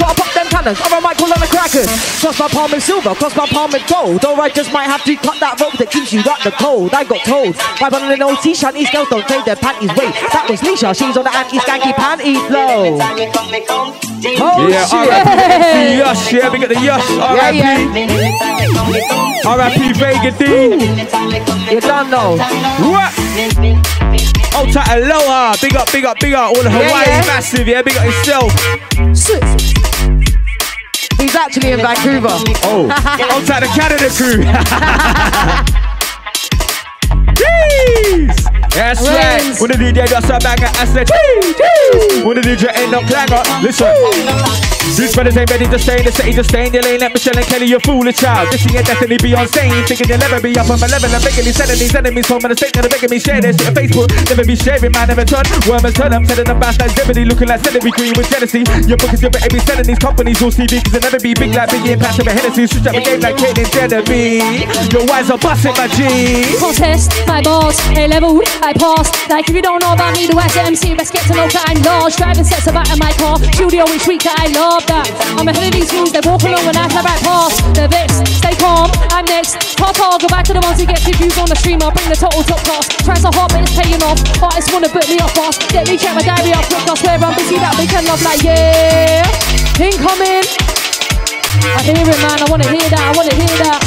cannons. 0.62 0.80
Or 0.80 0.94
I 0.94 1.00
might 1.00 1.16
call 1.16 1.32
on 1.32 1.40
the 1.40 1.46
crackers. 1.46 1.86
Cross 2.20 2.38
my 2.38 2.48
palm 2.48 2.70
with 2.70 2.82
silver, 2.82 3.14
cross 3.14 3.36
my 3.36 3.46
palm 3.46 3.72
with 3.72 3.86
gold. 3.88 4.24
I 4.24 4.48
just 4.48 4.72
might 4.72 4.84
have 4.86 5.04
to 5.04 5.16
cut 5.16 5.38
that 5.40 5.60
rope 5.60 5.74
that 5.78 5.90
keeps 5.90 6.12
you 6.12 6.22
got 6.22 6.42
the 6.44 6.50
cold. 6.52 6.94
I 6.94 7.04
got 7.04 7.24
told 7.26 7.56
by 7.80 7.88
one 7.88 8.10
of 8.10 8.18
the 8.18 8.24
OT 8.24 8.54
shanties 8.54 8.90
girls 8.90 9.08
don't 9.08 9.26
trade 9.26 9.44
their 9.44 9.56
panties. 9.56 9.90
Wait, 9.98 10.14
that 10.32 10.46
was 10.48 10.60
Nisha, 10.60 10.94
she's 10.96 11.16
on 11.16 11.24
the 11.24 11.34
anti 11.34 11.58
skanky 11.58 11.92
panty 11.94 12.38
flow. 12.46 12.98
Oh 14.38 14.68
Yeah, 14.68 14.86
shit. 14.86 15.10
R.I.P. 15.10 15.98
Yush, 15.98 16.30
yeah, 16.32 16.50
we 16.50 16.58
got 16.58 16.68
the 16.70 16.78
Yush, 16.78 17.08
Yeah, 17.18 17.34
R.I.P. 17.34 17.98
R.I.P. 19.46 19.92
Vega 19.98 20.30
D. 20.38 20.44
You 21.74 21.80
don't 21.80 22.10
know. 22.10 22.36
What? 22.38 23.10
Oh, 24.54 24.66
tight 24.70 25.02
aloha. 25.02 25.56
Big 25.60 25.74
up, 25.74 25.90
big 25.90 26.04
up, 26.04 26.18
big 26.20 26.34
up. 26.34 26.54
All 26.54 26.62
the 26.62 26.70
Yeah, 26.70 26.86
Hawaii 26.86 27.06
yeah. 27.06 27.26
massive, 27.26 27.66
yeah. 27.66 27.82
Big 27.82 27.96
up 27.96 28.04
yourself. 28.04 28.52
He's 31.22 31.36
actually 31.36 31.70
in 31.70 31.78
Vancouver. 31.78 32.34
Oh, 32.64 32.88
tight 33.46 33.60
the 33.60 33.68
Canada 33.78 34.10
crew. 34.10 34.42
Jeez. 37.38 38.34
That's 38.74 39.06
right. 39.06 39.60
When 39.60 39.70
the 39.70 39.76
DJ 39.76 40.08
does 40.08 40.24
a 40.24 40.40
banger, 40.40 40.66
I 40.74 40.84
said. 40.84 41.08
When 42.26 42.34
the 42.34 42.42
DJ 42.42 42.76
ain't 42.76 42.90
no 42.90 43.02
clanger, 43.02 43.40
listen. 43.62 44.81
These 44.92 45.14
brothers 45.14 45.36
ain't 45.36 45.50
ready 45.50 45.66
to 45.66 45.78
stay 45.78 45.98
in 45.98 46.04
the 46.04 46.12
city, 46.12 46.32
just 46.32 46.50
stay 46.50 46.66
in 46.66 46.72
your 46.74 46.82
lane. 46.82 47.00
Let 47.00 47.14
Michelle 47.14 47.36
and 47.36 47.46
Kelly, 47.46 47.66
you're 47.66 47.80
foolish 47.80 48.18
child. 48.18 48.52
This 48.52 48.66
ain't 48.66 48.86
destiny 48.86 49.16
beyond 49.16 49.48
sane. 49.50 49.72
Thinking 49.88 50.08
you'll 50.08 50.20
never 50.20 50.40
be 50.40 50.52
up 50.58 50.68
on 50.68 50.78
my 50.78 50.86
level. 50.86 51.08
I'm 51.08 51.22
making 51.24 51.46
these 51.46 51.60
enemies, 51.60 51.94
enemies 51.94 52.28
home 52.28 52.44
in 52.44 52.50
the 52.50 52.56
state. 52.56 52.74
They're 52.74 52.84
begging 52.90 53.08
me 53.08 53.18
share 53.18 53.40
this 53.40 53.56
shit 53.56 53.68
on 53.68 53.74
Facebook. 53.78 54.08
Never 54.28 54.44
be 54.44 54.56
sharing, 54.56 54.92
man, 54.92 55.08
never 55.08 55.24
turn. 55.24 55.46
Worm 55.64 55.86
and 55.86 55.94
turn. 55.94 56.12
I'm 56.12 56.26
them 56.26 56.58
bass 56.58 56.76
like 56.78 56.92
Zebedee, 56.92 57.24
looking 57.24 57.48
like 57.48 57.62
celery 57.62 57.92
green 57.94 58.12
with 58.18 58.28
jealousy. 58.28 58.66
Your 58.84 58.98
book 58.98 59.12
is 59.14 59.22
your 59.22 59.30
better 59.30 59.48
be 59.48 59.60
selling 59.62 59.86
these 59.86 60.02
companies 60.02 60.42
all 60.42 60.50
CV, 60.50 60.82
cause 60.82 60.92
they'll 60.92 61.06
never 61.06 61.20
be 61.22 61.32
big 61.32 61.54
like 61.54 61.70
Biggie 61.70 61.94
and 61.94 62.00
Patrick 62.02 62.28
Hennessy. 62.28 62.66
Switch 62.66 62.86
up 62.86 62.94
the 62.94 63.00
game 63.00 63.20
like 63.20 63.36
Caitlyn 63.38 63.68
Genevieve. 63.70 64.66
Your 64.92 65.06
wise 65.06 65.30
are 65.30 65.38
busting 65.38 65.76
my 65.78 65.86
G. 65.94 66.58
Contest, 66.58 67.14
my 67.26 67.40
boss, 67.40 67.78
A 67.94 68.08
level, 68.08 68.42
I 68.60 68.72
pass. 68.74 69.08
Like 69.30 69.48
if 69.48 69.54
you 69.54 69.62
don't 69.62 69.80
know 69.80 69.94
about 69.94 70.16
me, 70.16 70.26
the 70.26 70.36
West 70.36 70.56
MC, 70.56 70.94
best 70.94 71.12
get 71.12 71.24
to 71.30 71.34
know 71.34 71.48
that 71.48 71.64
I'm 71.70 71.80
large. 71.80 72.16
Driving 72.16 72.44
sets 72.44 72.66
about 72.66 72.90
in 72.90 72.98
my 72.98 73.12
car, 73.16 73.38
studio 73.54 73.86
each 73.94 74.06
week 74.06 74.24
that 74.24 74.36
I 74.38 74.48
love 74.52 74.71
that. 74.88 75.04
I'm 75.36 75.44
ahead 75.44 75.68
of 75.68 75.76
these 75.76 75.92
fools, 75.92 76.12
they 76.16 76.24
walk 76.24 76.40
along 76.48 76.64
when 76.64 76.76
I 76.76 76.88
fly 76.88 77.04
right 77.04 77.20
past. 77.20 77.60
They're 77.76 77.92
vexed, 77.92 78.24
stay 78.40 78.56
calm, 78.56 78.88
I'm 79.12 79.28
next. 79.28 79.76
Pop 79.76 80.00
I'll 80.00 80.16
go 80.16 80.28
back 80.32 80.48
to 80.48 80.54
the 80.56 80.64
ones 80.64 80.80
who 80.80 80.86
get 80.88 81.04
two 81.04 81.12
views 81.20 81.36
on 81.36 81.48
the 81.48 81.58
stream. 81.60 81.84
I'll 81.84 81.92
bring 81.92 82.08
the 82.08 82.16
total 82.16 82.40
top 82.40 82.64
class. 82.64 82.88
Try 83.04 83.18
so 83.20 83.28
hard, 83.36 83.52
but 83.52 83.60
it's 83.60 83.76
paying 83.76 84.00
off. 84.00 84.16
Artists 84.40 84.72
wanna 84.72 84.88
book 84.88 85.04
me 85.12 85.20
off 85.20 85.36
fast. 85.36 85.60
Let 85.76 85.84
me 85.90 86.00
check 86.00 86.16
my 86.16 86.24
diary 86.24 86.56
up 86.56 86.64
quick. 86.72 86.88
I 86.88 86.94
swear 86.96 87.20
I'm 87.20 87.34
busy 87.36 87.60
that 87.60 87.76
weekend. 87.76 88.08
Love 88.08 88.22
like 88.24 88.40
yeah, 88.40 89.26
incoming. 89.76 90.46
I 91.60 91.80
hear 91.84 92.00
it, 92.00 92.18
man. 92.24 92.38
I 92.40 92.46
wanna 92.48 92.68
hear 92.72 92.88
that. 92.88 93.04
I 93.04 93.12
wanna 93.12 93.36
hear 93.36 93.56
that. 93.68 93.80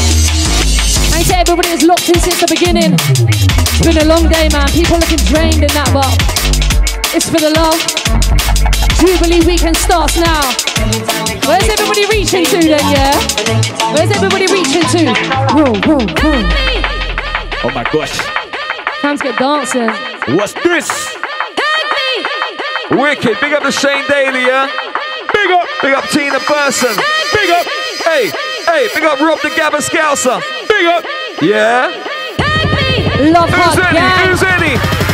I 1.15 1.23
say 1.23 1.41
everybody 1.41 1.73
is 1.73 1.81
locked 1.81 2.09
in 2.09 2.19
since 2.19 2.37
the 2.37 2.49
beginning. 2.51 2.93
It's 2.93 3.81
been 3.81 3.97
a 3.97 4.05
long 4.05 4.29
day, 4.29 4.51
man. 4.53 4.69
People 4.69 4.99
looking 5.01 5.23
drained 5.25 5.63
in 5.63 5.71
that, 5.73 5.89
but 5.95 6.11
it's 7.15 7.25
for 7.31 7.39
the 7.39 7.49
love. 7.55 8.94
Jubilee 9.05 9.45
weekend 9.45 9.77
starts 9.77 10.17
now. 10.17 10.41
Where's 11.45 11.69
everybody 11.69 12.07
reaching 12.07 12.43
to 12.45 12.57
then, 12.57 12.81
yeah? 12.89 13.13
Where's 13.93 14.09
everybody 14.09 14.47
reaching 14.47 14.81
to? 14.81 15.13
Roll, 15.53 15.77
roll, 15.85 16.01
roll. 16.25 16.41
Oh 17.61 17.71
my 17.73 17.85
gosh. 17.93 18.17
Time 19.01 19.17
to 19.17 19.23
get 19.23 19.37
dancing. 19.37 19.89
What's 20.35 20.53
this? 20.53 20.89
Wicked. 22.89 23.37
Big 23.39 23.53
up 23.53 23.61
to 23.61 23.71
Shane 23.71 24.05
Daly, 24.07 24.41
yeah? 24.41 24.65
Big 25.33 25.51
up. 25.51 25.67
Big 25.83 25.93
up 25.93 26.09
Tina 26.09 26.39
Person. 26.39 26.95
Big 27.31 27.49
up. 27.51 27.65
Hey, 28.03 28.31
hey, 28.65 28.89
big 28.91 29.03
up 29.03 29.19
Rob 29.19 29.39
the 29.41 29.49
Gabba 29.49 29.81
Scouser. 29.85 30.41
Big 30.67 30.85
up. 30.87 31.05
Yeah? 31.41 31.93
Love 33.31 33.49
Who's 33.49 33.75
hot 33.75 33.85
any? 33.85 33.99
gang. 33.99 34.29
Who's 34.29 34.43
any? 34.43 35.04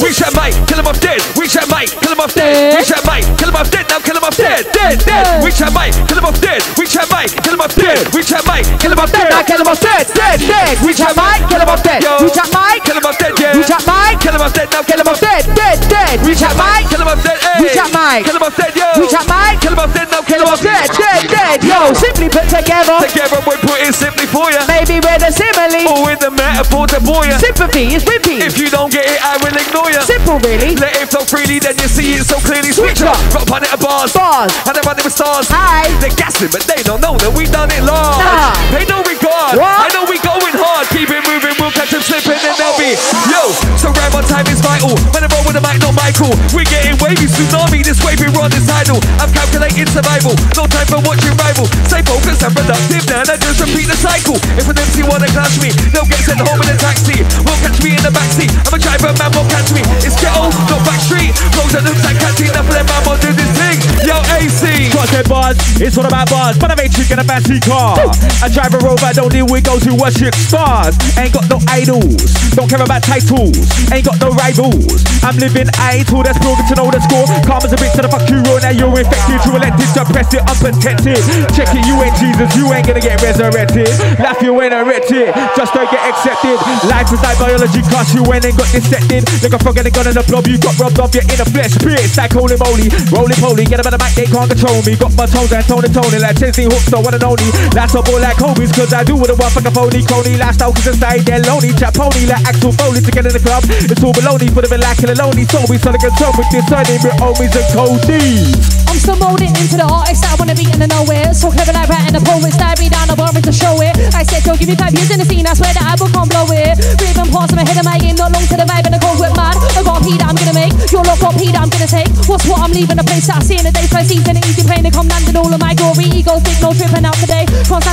Reach 0.00 0.18
that 0.24 0.32
mic, 0.32 0.56
kill 0.66 0.80
him 0.80 0.88
off 0.88 1.00
dead. 1.00 1.20
Reach 1.36 1.54
that 1.54 1.68
mic, 1.68 1.92
kill 2.00 2.12
him 2.12 2.20
off 2.20 2.32
dead. 2.32 2.72
Reach 2.72 2.88
that 2.88 3.04
mic, 3.04 3.22
kill 3.36 3.52
him 3.52 3.56
off 3.56 3.70
dead. 3.70 3.84
Now 3.88 4.00
kill 4.00 4.16
him 4.16 4.24
off 4.24 4.36
dead, 4.36 4.64
dead, 4.72 4.96
dead. 5.04 5.44
Reach 5.44 5.60
that 5.60 5.72
mic, 5.76 5.92
kill 6.08 6.18
him 6.18 6.24
off 6.24 6.40
dead. 6.40 6.60
Reach 6.80 6.94
that 6.96 7.08
mic, 7.12 7.28
kill 7.44 7.52
him 7.52 7.60
off 7.60 7.74
dead. 7.76 8.00
Reach 8.16 8.30
that 8.32 8.44
mic, 8.48 8.64
kill 8.80 8.92
him 8.92 9.00
off 9.00 9.12
dead. 9.12 9.30
Now 9.30 9.42
kill 9.44 9.60
him 9.60 9.68
off 9.68 9.80
dead, 9.80 10.04
dead, 10.16 10.38
dead. 10.40 10.74
Reach 10.80 11.00
that 11.04 11.14
mic, 11.14 11.44
kill 11.52 11.60
him 11.60 11.68
off 11.68 11.82
dead. 11.84 12.00
Reach 12.20 12.36
that 12.36 12.48
mic, 12.48 12.80
Kill 12.84 12.96
him 12.96 13.06
off 13.06 13.18
dead, 13.18 13.32
yeah. 13.38 13.56
reach 13.56 13.68
that 13.68 13.84
mic, 13.84 14.18
Kill 14.20 14.34
him 14.34 14.42
off 14.42 14.54
dead. 14.56 14.68
Now 14.72 14.82
kill 14.82 15.00
him 15.00 15.08
off 15.08 15.20
dead, 15.20 15.42
dead, 15.54 15.78
dead. 15.86 16.16
Reach 16.26 16.40
that 16.40 16.56
mic, 16.56 16.88
Kill 16.88 17.00
him 17.00 17.08
off 17.08 17.22
dead. 17.22 17.38
Reach 17.60 17.76
that 17.76 17.90
mic. 17.92 18.24
Kill 18.24 18.36
him 18.36 18.42
off 18.42 18.56
dead, 18.56 18.72
yo. 18.72 18.86
reach 18.96 19.12
that 19.12 19.26
mic, 19.28 19.60
Kill 19.60 19.72
him 19.72 19.82
off 19.82 19.92
dead. 19.92 20.08
Now 20.10 20.22
kill 20.22 20.40
him 20.40 20.48
off 20.48 20.62
dead, 20.62 20.88
dead, 20.96 21.22
dead. 21.28 21.58
Yo, 21.60 21.92
simply 21.92 22.28
put 22.32 22.48
together. 22.48 22.96
Together 23.04 23.38
we 23.44 23.54
put 23.60 23.78
it 23.84 23.94
simply 23.94 24.26
for 24.26 24.48
you. 24.48 24.60
Maybe 24.90 25.06
where 25.06 25.22
the 25.22 25.30
simile. 25.30 25.86
Or 25.86 26.02
with 26.02 26.18
the 26.18 26.34
metaphor 26.34 26.90
to 26.90 26.98
buoy. 26.98 27.30
Sympathy 27.38 27.94
is 27.94 28.02
me. 28.26 28.42
If 28.42 28.58
you 28.58 28.66
don't 28.66 28.90
get 28.90 29.06
it, 29.06 29.22
I 29.22 29.38
will 29.38 29.54
ignore 29.54 29.86
ya. 29.86 30.02
Simple, 30.02 30.42
really. 30.42 30.74
Let 30.74 30.98
it 30.98 31.06
flow 31.14 31.22
freely, 31.22 31.62
then 31.62 31.78
you 31.78 31.86
see 31.86 32.18
it 32.18 32.26
so 32.26 32.42
clearly. 32.42 32.74
Switch 32.74 32.98
up, 33.06 33.14
rock 33.30 33.46
on 33.54 33.62
it 33.62 33.70
a 33.70 33.78
bars. 33.78 34.10
Bars. 34.10 34.50
And 34.66 34.74
they're 34.74 34.82
running 34.82 35.06
with 35.06 35.14
stars. 35.14 35.46
Hi. 35.46 35.86
They're 36.02 36.10
gassing, 36.18 36.50
but 36.50 36.66
they 36.66 36.82
don't 36.82 36.98
know 36.98 37.14
that 37.22 37.30
we've 37.30 37.54
done 37.54 37.70
it 37.70 37.86
large. 37.86 38.18
Nah. 38.18 38.50
Pay 38.74 38.82
no 38.90 38.98
regard. 39.06 39.62
What? 39.62 39.78
I 39.78 39.94
know 39.94 40.10
we 40.10 40.18
going 40.26 40.58
hard. 40.58 40.90
Keep 40.90 41.14
it 41.14 41.22
moving, 41.22 41.54
we'll 41.62 41.70
catch 41.70 41.94
them 41.94 42.02
slipping, 42.02 42.42
and 42.42 42.58
they'll 42.58 42.74
be. 42.74 42.98
Yo, 43.30 43.54
so 43.78 43.94
rhyme 43.94 44.18
on 44.18 44.26
time 44.26 44.50
is 44.50 44.58
vital. 44.58 44.98
When 45.14 45.22
I 45.22 45.30
roll 45.30 45.46
with 45.46 45.54
the 45.54 45.62
mic, 45.62 45.78
not 45.86 45.94
Michael. 45.94 46.34
We're 46.50 46.66
getting 46.66 46.98
wavy, 46.98 47.30
tsunami. 47.30 47.86
This 47.86 48.02
wave 48.02 48.18
we 48.18 48.26
run 48.34 48.50
is 48.58 48.66
tidal. 48.66 48.98
I'm 49.22 49.30
calculating 49.30 49.86
survival. 49.86 50.34
No 50.58 50.66
time 50.66 50.90
for 50.90 50.98
watching 51.06 51.38
rival. 51.38 51.70
Stay 51.86 52.02
focused 52.02 52.42
and 52.42 52.50
productive, 52.58 53.06
then 53.06 53.22
I 53.30 53.38
just 53.38 53.62
repeat 53.62 53.86
the 53.86 53.94
cycle. 53.94 54.34
If 54.58 54.66
an 54.66 54.79
MC 54.80 55.04
wanna 55.04 55.28
clash 55.28 55.60
me, 55.60 55.68
they'll 55.92 56.08
get 56.08 56.24
sent 56.24 56.40
home 56.40 56.60
in 56.64 56.68
a 56.72 56.76
taxi. 56.76 57.20
Won't 57.44 57.60
catch 57.60 57.82
me 57.84 57.96
in 57.96 58.02
the 58.02 58.12
backseat. 58.12 58.48
I'm 58.64 58.72
a 58.72 58.78
driver, 58.80 59.12
man, 59.20 59.30
won't 59.36 59.50
catch 59.52 59.72
me. 59.76 59.82
It's 60.00 60.16
ghetto, 60.16 60.48
not 60.72 60.80
back 60.88 61.00
street. 61.00 61.36
Flows 61.52 61.72
that 61.76 61.84
looks 61.84 62.02
like 62.04 62.16
catchy, 62.16 62.48
enough 62.48 62.64
of 62.64 62.72
them, 62.72 62.86
man, 62.88 63.18
do 63.20 63.30
this 63.36 63.52
thing. 63.60 63.89
Yo, 64.06 64.16
AC. 64.36 64.90
Said 65.10 65.26
bars, 65.26 65.58
it's 65.82 65.98
all 65.98 66.06
about 66.06 66.30
bars. 66.30 66.54
But 66.54 66.70
I 66.70 66.86
ain't 66.86 66.94
trick 66.94 67.10
in 67.10 67.18
a 67.18 67.26
fancy 67.26 67.58
car. 67.58 67.98
I 68.38 68.46
drive 68.46 68.70
a 68.74 68.78
rover, 68.78 69.10
don't 69.10 69.26
deal 69.26 69.42
with 69.50 69.66
girls 69.66 69.82
who 69.82 69.98
worship 69.98 70.38
stars. 70.38 70.94
Ain't 71.18 71.34
got 71.34 71.50
no 71.50 71.58
idols, 71.66 72.30
don't 72.54 72.70
care 72.70 72.78
about 72.78 73.02
titles. 73.02 73.58
Ain't 73.90 74.06
got 74.06 74.22
no 74.22 74.30
rivals. 74.38 75.02
I'm 75.26 75.34
living 75.42 75.66
idle, 75.82 76.22
that's 76.22 76.38
broken 76.38 76.62
to 76.70 76.74
know 76.78 76.94
the 76.94 77.02
score. 77.02 77.26
Calm 77.42 77.58
as 77.66 77.74
a 77.74 77.78
bitch 77.82 77.90
to 77.98 78.06
the 78.06 78.10
fuck 78.12 78.22
you 78.30 78.38
roll, 78.46 78.62
now 78.62 78.70
you're 78.70 78.94
infected. 78.94 79.42
You 79.42 79.58
elected, 79.58 79.90
suppress 79.90 80.30
it, 80.30 80.46
unprotected. 80.46 81.18
Check 81.58 81.74
it, 81.74 81.82
you 81.90 81.98
ain't 81.98 82.14
Jesus, 82.22 82.54
you 82.54 82.70
ain't 82.70 82.86
gonna 82.86 83.02
get 83.02 83.18
resurrected. 83.18 83.90
Laugh, 84.22 84.38
you 84.38 84.54
ain't 84.62 84.78
erected, 84.78 85.34
just 85.58 85.74
don't 85.74 85.90
get 85.90 86.06
accepted. 86.06 86.54
Life 86.86 87.10
is 87.10 87.18
like 87.18 87.34
biology, 87.42 87.82
class 87.90 88.14
you 88.14 88.22
ain't 88.30 88.46
got 88.54 88.70
dissected. 88.70 89.26
Like 89.42 89.58
a 89.58 89.58
frog 89.58 89.82
and 89.82 89.88
a 89.88 89.90
gun 89.90 90.06
and 90.06 90.16
a 90.16 90.22
blob, 90.22 90.46
you 90.46 90.54
got 90.62 90.78
robbed 90.78 91.02
of 91.02 91.10
your 91.18 91.26
inner 91.26 91.50
flesh. 91.50 91.74
Spirits 91.74 92.14
like 92.14 92.30
holy 92.30 92.54
moly, 92.62 92.86
roly 93.10 93.34
poly. 93.42 93.66
Get 93.66 93.82
about 93.82 93.89
the 93.90 93.98
mic, 93.98 94.14
they 94.14 94.26
can't 94.30 94.46
control 94.46 94.78
me. 94.86 94.94
Got 94.94 95.12
my 95.18 95.26
tones 95.26 95.50
and 95.52 95.66
tone 95.66 95.84
and 95.84 95.94
tone 95.94 96.12
like 96.22 96.36
Tennessee 96.38 96.70
hooks, 96.70 96.90
the 96.90 96.98
one 97.02 97.14
and 97.14 97.24
only. 97.26 97.48
Last 97.74 97.98
up 97.98 98.06
all 98.06 98.22
like 98.22 98.38
Kobe's, 98.38 98.70
cause 98.70 98.94
I 98.94 99.02
do 99.02 99.18
what 99.18 99.30
I 99.30 99.36
want, 99.36 99.52
fuck 99.52 99.66
a 99.66 99.72
phony, 99.74 100.02
crony. 100.06 100.38
Lifestyle, 100.38 100.72
cause 100.72 100.86
inside 100.86 101.26
they're 101.26 101.42
lonely. 101.44 101.74
Chat 101.74 101.94
pony 101.94 102.26
like 102.30 102.46
Axel 102.46 102.72
Foley 102.78 103.02
to 103.02 103.10
get 103.10 103.26
in 103.26 103.34
the 103.34 103.42
club. 103.42 103.66
It's 103.66 104.02
all 104.02 104.14
baloney, 104.14 104.48
for 104.54 104.62
the 104.62 104.70
like 104.78 105.02
and 105.02 105.18
lonely. 105.18 105.44
So 105.50 105.58
we 105.66 105.76
started 105.76 106.00
get 106.00 106.14
with 106.14 106.50
this 106.54 106.64
surname 106.70 107.02
with 107.02 107.16
homies 107.18 107.54
and 107.54 107.68
codees. 107.74 108.80
I'm 108.90 108.98
still 108.98 109.18
molding 109.22 109.54
into 109.54 109.78
the 109.78 109.86
artist 109.86 110.22
that 110.26 110.34
I 110.34 110.36
wanna 110.38 110.54
be 110.54 110.66
in 110.66 110.78
the 110.78 110.90
nowhere. 110.90 111.30
So 111.34 111.50
clever 111.50 111.74
like 111.74 111.86
writing 111.86 112.14
the 112.14 112.22
poets, 112.26 112.58
me 112.58 112.90
down 112.90 113.06
the 113.06 113.14
bar 113.14 113.30
to 113.30 113.52
show 113.54 113.78
it. 113.78 113.94
I 114.14 114.26
said, 114.26 114.42
don't 114.42 114.58
give 114.58 114.66
me 114.66 114.74
five 114.74 114.90
years 114.90 115.10
in 115.14 115.22
the 115.22 115.26
scene, 115.26 115.46
I 115.46 115.54
swear 115.54 115.70
that 115.70 115.86
I 115.86 115.94
will 116.00 116.10
come 116.10 116.26
blow 116.26 116.46
it. 116.50 116.74
Ripping 116.98 117.30
past 117.30 117.54
my 117.54 117.62
head 117.62 117.78
of 117.78 117.86
my 117.86 117.98
game, 118.02 118.18
not 118.18 118.34
long 118.34 118.46
to 118.50 118.56
the 118.58 118.66
vibe 118.66 118.86
and 118.90 118.94
the 118.94 119.02
cold 119.02 119.22
whip 119.22 119.34
man. 119.38 119.54
I 119.54 119.80
got 119.86 120.02
a 120.02 120.10
that 120.18 120.26
I'm 120.26 120.36
gonna 120.36 120.56
make, 120.56 120.74
your 120.90 121.06
lot 121.06 121.22
got 121.22 121.38
P 121.38 121.54
that 121.54 121.62
I'm 121.62 121.70
gonna 121.70 121.86
take. 121.86 122.10
What's 122.26 122.44
what 122.50 122.60
I'm 122.60 122.72
leaving 122.74 122.98
the 122.98 123.06
place 123.06 123.30
that 123.30 123.38
I 123.38 123.42
see 123.46 123.58
in 123.60 123.64
the 123.64 123.72
day 123.72 123.79
first 123.88 124.10
season, 124.10 124.36
easy 124.44 124.66
playing 124.66 124.84
to 124.84 124.90
come 124.90 125.08
landing 125.08 125.36
all 125.36 125.48
of 125.48 125.60
my 125.60 125.72
glory. 125.72 126.10
Egos 126.12 126.42
big, 126.42 126.58
no 126.60 126.74
tripping 126.74 127.04
out 127.06 127.16
today. 127.16 127.46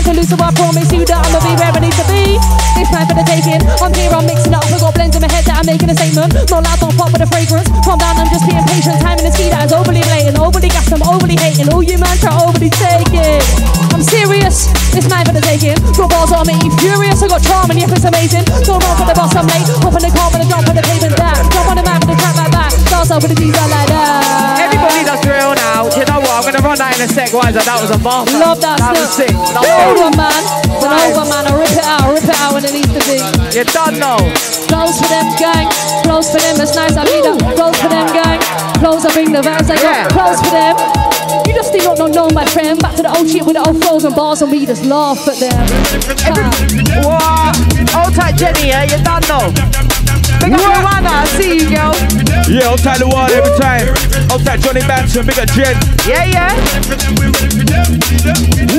To 0.07 0.14
lose, 0.14 0.30
so 0.30 0.38
I 0.39 0.53
promise 0.53 0.88
you 0.93 1.03
that 1.03 1.19
I'ma 1.19 1.39
be 1.41 1.51
where 1.57 1.73
I 1.73 1.80
need 1.84 1.95
to 1.97 2.05
be. 2.07 2.39
It's 2.80 2.88
time 2.93 3.09
for 3.09 3.18
the 3.18 3.26
taking. 3.26 3.59
I'm 3.81 3.91
here, 3.91 4.14
I'm 4.14 4.23
mixing 4.23 4.53
up. 4.53 4.64
I 4.64 4.77
got 4.77 4.93
blends 4.93 5.15
in 5.18 5.22
my 5.26 5.27
head 5.27 5.43
that 5.49 5.59
I'm 5.59 5.65
making 5.65 5.89
a 5.89 5.95
statement. 5.97 6.31
No 6.47 6.61
loud, 6.61 6.80
don't 6.80 6.95
pop 6.95 7.11
with 7.11 7.19
the 7.19 7.27
fragrance. 7.27 7.68
Calm 7.84 7.97
down, 7.97 8.15
I'm 8.22 8.30
just 8.30 8.45
being 8.45 8.64
patient. 8.69 9.01
Time 9.01 9.18
in 9.19 9.26
the 9.26 9.34
ski 9.34 9.49
that 9.49 9.65
is 9.68 9.73
overly 9.73 10.05
blatant, 10.05 10.38
overly 10.38 10.69
gassed, 10.69 10.93
I'm 10.93 11.03
overly 11.03 11.35
hating. 11.35 11.73
All 11.73 11.81
you 11.81 11.97
man 11.97 12.15
try 12.22 12.35
overly 12.35 12.69
taking. 12.69 13.86
I'm 13.98 14.06
serious, 14.06 14.69
it's 14.94 15.10
mine 15.10 15.26
for 15.26 15.34
the 15.34 15.41
taking. 15.41 15.74
Got 15.98 16.14
balls 16.14 16.30
on 16.30 16.45
me, 16.45 16.53
furious. 16.78 17.18
I 17.26 17.34
got 17.34 17.41
charm 17.41 17.74
and 17.74 17.82
yep, 17.82 17.90
it's 17.90 18.06
amazing. 18.06 18.45
Don't 18.61 18.78
run 18.78 18.94
for 18.94 19.10
the 19.10 19.18
boss, 19.18 19.34
I'm 19.34 19.49
late. 19.49 19.65
Hop 19.82 19.98
in 19.98 20.06
the 20.06 20.14
car, 20.14 20.30
but 20.30 20.38
I 20.38 20.45
jump 20.45 20.69
on 20.69 20.78
the 20.78 20.86
pavement 20.86 21.18
down. 21.18 21.34
Jump 21.49 21.65
on 21.65 21.82
the 21.82 21.82
map 21.82 22.06
with 22.06 22.14
the 22.14 22.18
trap 22.22 22.38
like 22.38 22.53
that. 22.53 22.78
Stars 22.78 23.10
up 23.10 23.26
with 23.26 23.34
the 23.34 23.40
diesel 23.41 23.57
like 23.74 23.90
that. 23.90 24.69
Everybody 24.69 25.02
does 25.02 25.18
drill 25.26 25.57
now. 25.57 25.90
You 25.98 26.06
know 26.06 26.22
what? 26.22 26.30
I'm 26.30 26.45
gonna 26.45 26.61
run 26.61 26.78
that 26.78 26.94
in 26.94 27.02
a 27.02 27.10
sec. 27.10 27.34
Why 27.34 27.49
is 27.49 27.57
that? 27.57 27.65
That 27.65 27.82
was 27.82 27.90
a 27.90 27.98
bomb. 27.98 28.30
Love 28.38 28.61
that, 28.61 28.78
That 28.78 28.94
was 28.94 29.10
sick. 29.18 29.34
It's 29.34 29.57
over, 29.65 30.14
man. 30.14 30.41
An 30.78 30.94
over, 30.94 31.26
man. 31.26 31.44
I 31.49 31.53
rip 31.57 31.74
it 31.74 31.82
out, 31.82 32.06
I 32.06 32.14
rip 32.14 32.22
it 32.30 32.38
out 32.38 32.53
when 32.53 32.61
it 32.69 32.74
needs 32.78 32.94
to 32.94 33.02
be. 33.02 33.18
You 33.49 33.65
done 33.65 33.98
know. 33.98 34.22
Close 34.69 35.02
for 35.02 35.10
them, 35.10 35.26
gang. 35.41 35.74
Close 36.06 36.30
for 36.30 36.38
them. 36.38 36.61
It's 36.61 36.78
nice. 36.78 36.94
I 36.94 37.02
mean 37.02 37.26
that. 37.26 37.41
Close 37.57 37.74
for 37.82 37.90
them, 37.90 38.06
gang. 38.14 38.45
Close. 38.78 39.02
I 39.02 39.10
bring 39.10 39.34
the 39.34 39.41
vibes. 39.41 39.74
I 39.74 39.82
got 39.82 40.14
close 40.14 40.38
for 40.45 40.53
them. 40.53 41.16
You 41.45 41.54
just 41.54 41.72
do 41.74 41.80
not 41.80 42.12
know, 42.12 42.30
my 42.30 42.45
friend. 42.45 42.80
Back 42.80 42.95
to 42.95 43.04
the 43.04 43.12
old 43.18 43.28
shit 43.30 43.45
with 43.45 43.56
the 43.56 43.64
old 43.68 43.82
flows 43.84 44.04
and 44.06 44.16
bars, 44.16 44.41
and 44.41 44.52
we 44.52 44.66
just 44.66 44.86
laugh 44.86 45.28
at 45.28 45.38
them. 45.40 45.68
What? 47.04 47.56
Hold 47.91 48.14
tight, 48.16 48.36
Jenny. 48.38 48.70
Yeah, 48.70 48.84
you 48.84 48.98
done 49.04 49.24
know. 49.28 49.52
Big 50.40 50.54
up 50.54 50.62
Joanna. 50.62 51.10
I 51.10 51.26
see 51.36 51.60
you, 51.60 51.70
girl. 51.70 51.95
Yeah, 52.48 52.70
I'll 52.70 52.78
tie 52.78 52.98
the 52.98 53.08
wall 53.08 53.28
every 53.28 53.52
time. 53.60 53.88
I'll 54.32 54.40
tie 54.40 54.58
Johnny 54.58 54.82
Manson, 54.88 55.26
bigger 55.26 55.45
Jen. 55.52 55.76
Yeah, 56.08 56.24
yeah. 56.24 56.56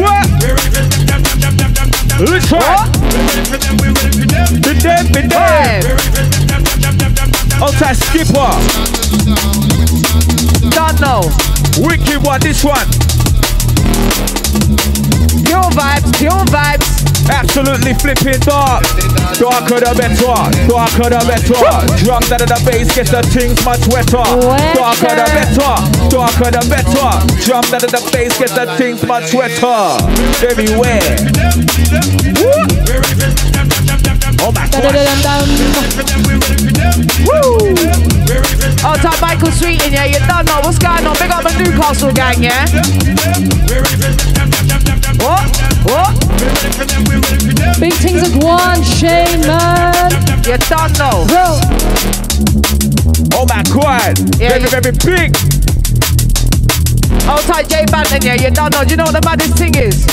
What? 0.01 0.25
Let's 2.19 2.49
try. 2.49 2.89
Been 4.65 4.79
there, 4.79 5.05
been 5.13 5.29
there. 5.29 5.83
Five. 5.83 5.85
I'll 7.61 7.73
tie 7.73 7.93
Skipper. 7.93 8.53
Done 10.71 10.97
know. 11.01 11.58
Wicked 11.79 12.25
one, 12.27 12.41
this 12.41 12.65
one. 12.65 12.89
Pure 15.47 15.71
vibes. 15.79 16.11
Pure 16.19 16.45
vibes. 16.51 16.87
Absolutely 17.31 17.95
flipping 17.95 18.41
dark. 18.41 18.83
Darker 19.39 19.81
the 19.81 19.95
better. 19.97 20.35
Darker 20.67 21.11
the 21.11 21.21
better. 21.29 21.55
Drum 22.05 22.23
that 22.29 22.43
of 22.43 22.49
the 22.49 22.59
bass 22.67 22.95
gets 22.95 23.11
the 23.11 23.23
things 23.23 23.65
much 23.65 23.87
wetter. 23.89 24.25
Darker 24.75 25.15
the 25.15 25.27
better. 25.31 25.75
Darker 26.11 26.51
the 26.51 26.63
better. 26.69 27.11
Drum 27.45 27.65
that 27.71 27.85
of 27.85 27.91
the 27.93 28.01
bass 28.13 28.39
gets 28.39 28.53
the 28.53 28.67
things 28.77 29.05
much 29.07 29.33
wetter. 29.33 29.99
Everywhere. 30.45 31.19
Oh 34.41 34.53
my 34.53 34.67
god. 34.69 34.95
Woo. 37.27 37.75
Hold 38.81 39.01
tight, 39.03 39.21
Michael 39.21 39.51
Sweeten. 39.51 39.93
Yeah, 39.93 40.05
you 40.05 40.19
done 40.27 40.45
know. 40.47 40.61
What's 40.63 40.79
going 40.79 41.07
on? 41.07 41.17
Big 41.19 41.31
up 41.31 41.43
the 41.43 41.53
Newcastle 41.59 42.13
gang. 42.13 42.43
Yeah. 42.43 42.65
What? 45.19 45.45
What? 45.85 46.15
Big 47.81 47.93
things 47.95 48.23
are 48.23 48.39
going, 48.39 48.83
Shane, 48.85 49.41
man. 49.47 50.13
You 50.47 50.57
done 50.71 50.93
know. 50.95 51.27
Bro, 51.27 51.59
Oh 53.35 53.47
my 53.49 53.63
god. 53.75 54.19
Yeah, 54.41 54.51
very, 54.51 54.63
you- 54.63 54.69
very 54.69 54.93
big. 54.93 55.37
Hold 57.27 57.43
tight, 57.43 57.69
Jay 57.69 57.85
Banton. 57.87 58.25
Yeah, 58.25 58.35
you 58.35 58.51
done 58.51 58.71
know. 58.71 58.85
Do 58.85 58.91
you 58.91 58.97
know 58.97 59.05
what 59.05 59.15
the 59.15 59.21
baddest 59.21 59.59
thing 59.59 59.75
is? 59.75 60.07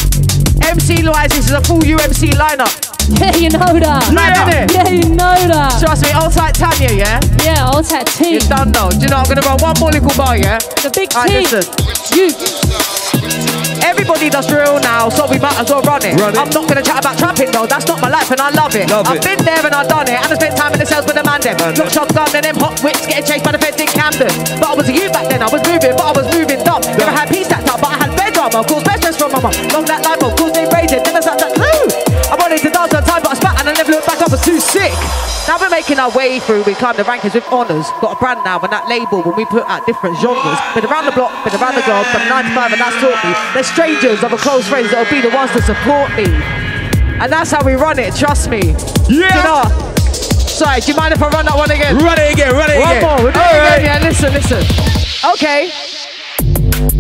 MC 0.68 1.08
wise, 1.08 1.30
this 1.30 1.46
is 1.46 1.52
a 1.52 1.62
full 1.62 1.80
UMC 1.80 2.32
lineup. 2.34 2.95
Yeah, 3.10 3.36
you 3.36 3.50
know 3.50 3.72
that. 3.80 4.12
Mad, 4.14 4.50
innit? 4.50 4.74
Yeah, 4.74 4.90
you 4.90 5.10
know 5.14 5.36
that. 5.50 5.78
Trust 5.80 6.04
me. 6.04 6.12
Hold 6.12 6.34
tight, 6.34 6.56
Tanya. 6.56 6.92
Yeah. 6.92 7.20
Yeah, 7.44 7.70
I'll 7.70 7.84
take 7.84 8.08
You 8.20 8.40
T. 8.40 8.48
done 8.50 8.72
know. 8.72 8.90
Do 8.90 9.06
you 9.06 9.10
know 9.10 9.18
I'm 9.22 9.28
gonna 9.30 9.42
run 9.46 9.60
one 9.62 9.76
more 9.80 9.92
little 9.92 10.14
bar? 10.18 10.38
Yeah. 10.38 10.58
The 10.82 10.90
big 10.94 11.14
Alright, 11.14 11.30
T. 11.30 11.46
listen. 11.46 11.64
You. 12.16 12.32
Everybody 13.86 14.30
does 14.30 14.48
drill 14.48 14.80
now, 14.82 15.10
so 15.10 15.30
we 15.30 15.38
might 15.38 15.56
as 15.60 15.70
well 15.70 15.82
run 15.86 16.02
it. 16.04 16.18
Run 16.20 16.34
it. 16.34 16.40
I'm 16.42 16.50
not 16.50 16.66
gonna 16.68 16.82
chat 16.82 17.00
about 17.06 17.18
trapping 17.18 17.52
though, 17.52 17.68
that's 17.70 17.86
not 17.88 18.02
my 18.02 18.10
life 18.10 18.30
and 18.32 18.42
I 18.42 18.50
love 18.50 18.74
it. 18.76 18.90
Love 18.90 19.08
I've 19.08 19.18
it. 19.18 19.24
been 19.24 19.42
there 19.46 19.62
and 19.62 19.74
I've 19.76 19.88
done 19.88 20.08
it, 20.10 20.18
and 20.18 20.26
I 20.26 20.36
spent 20.36 20.58
time 20.58 20.74
in 20.74 20.80
the 20.80 20.86
cells 20.86 21.06
with 21.06 21.16
the 21.16 21.24
man 21.24 21.40
them. 21.42 21.56
Man 21.62 21.76
Look 21.76 21.90
shotgun 21.94 22.28
and 22.34 22.44
them 22.46 22.58
hot 22.58 22.82
whips 22.82 23.06
getting 23.06 23.26
chased 23.26 23.46
by 23.46 23.52
the 23.54 23.62
feds 23.62 23.78
in 23.80 23.88
Camden. 23.88 24.32
But 24.58 24.68
I 24.70 24.76
was 24.76 24.90
a 24.90 24.94
youth 24.94 25.14
back 25.14 25.30
then, 25.30 25.44
I 25.46 25.50
was 25.54 25.62
moving, 25.70 25.94
but 25.94 26.06
I 26.06 26.14
was 26.18 26.28
moving 26.34 26.60
dumb. 26.66 26.82
Never 26.98 27.14
had 27.14 27.30
peace 27.30 27.48
that 27.54 27.62
time, 27.64 27.78
but 27.80 27.92
I 27.94 27.98
had 28.02 28.12
bed 28.18 28.34
drama. 28.34 28.58
Of 28.60 28.68
course, 28.68 28.84
best 28.84 29.02
friends 29.06 29.18
from 29.22 29.32
my 29.32 29.40
mum. 29.44 29.54
Long 29.70 29.86
that 29.86 30.02
life, 30.02 30.24
of 30.24 30.34
course, 30.34 30.55
sick. 34.66 34.94
Now 35.48 35.62
we're 35.62 35.70
making 35.70 36.00
our 36.02 36.10
way 36.18 36.40
through, 36.42 36.64
we 36.64 36.74
climb 36.74 36.98
the 36.98 37.04
rankings 37.06 37.34
with 37.38 37.46
honours. 37.54 37.86
Got 38.02 38.18
a 38.18 38.20
brand 38.20 38.42
now 38.44 38.58
and 38.60 38.72
that 38.74 38.90
label 38.90 39.22
when 39.22 39.36
we 39.38 39.46
put 39.46 39.62
out 39.70 39.86
different 39.86 40.18
genres. 40.18 40.58
Been 40.74 40.86
around 40.90 41.06
the 41.06 41.14
block, 41.14 41.30
been 41.46 41.54
around 41.62 41.78
the 41.78 41.86
globe, 41.86 42.06
from 42.10 42.26
95 42.26 42.74
and 42.74 42.82
that's 42.82 42.98
taught 42.98 43.20
me. 43.22 43.32
They're 43.54 43.64
strangers 43.68 44.26
of 44.26 44.34
a 44.34 44.40
close 44.42 44.66
friends 44.68 44.90
that'll 44.90 45.06
be 45.14 45.22
the 45.22 45.30
ones 45.30 45.54
to 45.54 45.62
support 45.62 46.10
me. 46.18 46.26
And 47.22 47.30
that's 47.32 47.52
how 47.54 47.64
we 47.64 47.78
run 47.78 48.00
it, 48.00 48.16
trust 48.18 48.50
me. 48.50 48.74
Yeah. 49.08 49.30
You 49.38 49.42
know? 49.46 49.64
Sorry, 50.12 50.82
do 50.82 50.92
you 50.92 50.98
mind 50.98 51.14
if 51.14 51.22
I 51.22 51.30
run 51.30 51.46
that 51.46 51.56
one 51.56 51.70
again? 51.70 51.98
Run 52.02 52.18
it 52.18 52.34
again, 52.34 52.52
run 52.56 52.72
it 52.72 52.80
One 52.82 52.98
again. 52.98 53.04
more, 53.06 53.18
we'll 53.22 53.32
do 53.32 53.40
All 53.40 53.54
it 53.56 53.60
right. 53.62 53.80
again, 53.80 54.02
yeah, 54.02 54.08
listen, 54.08 54.34
listen. 54.34 54.64
Okay. 55.38 55.95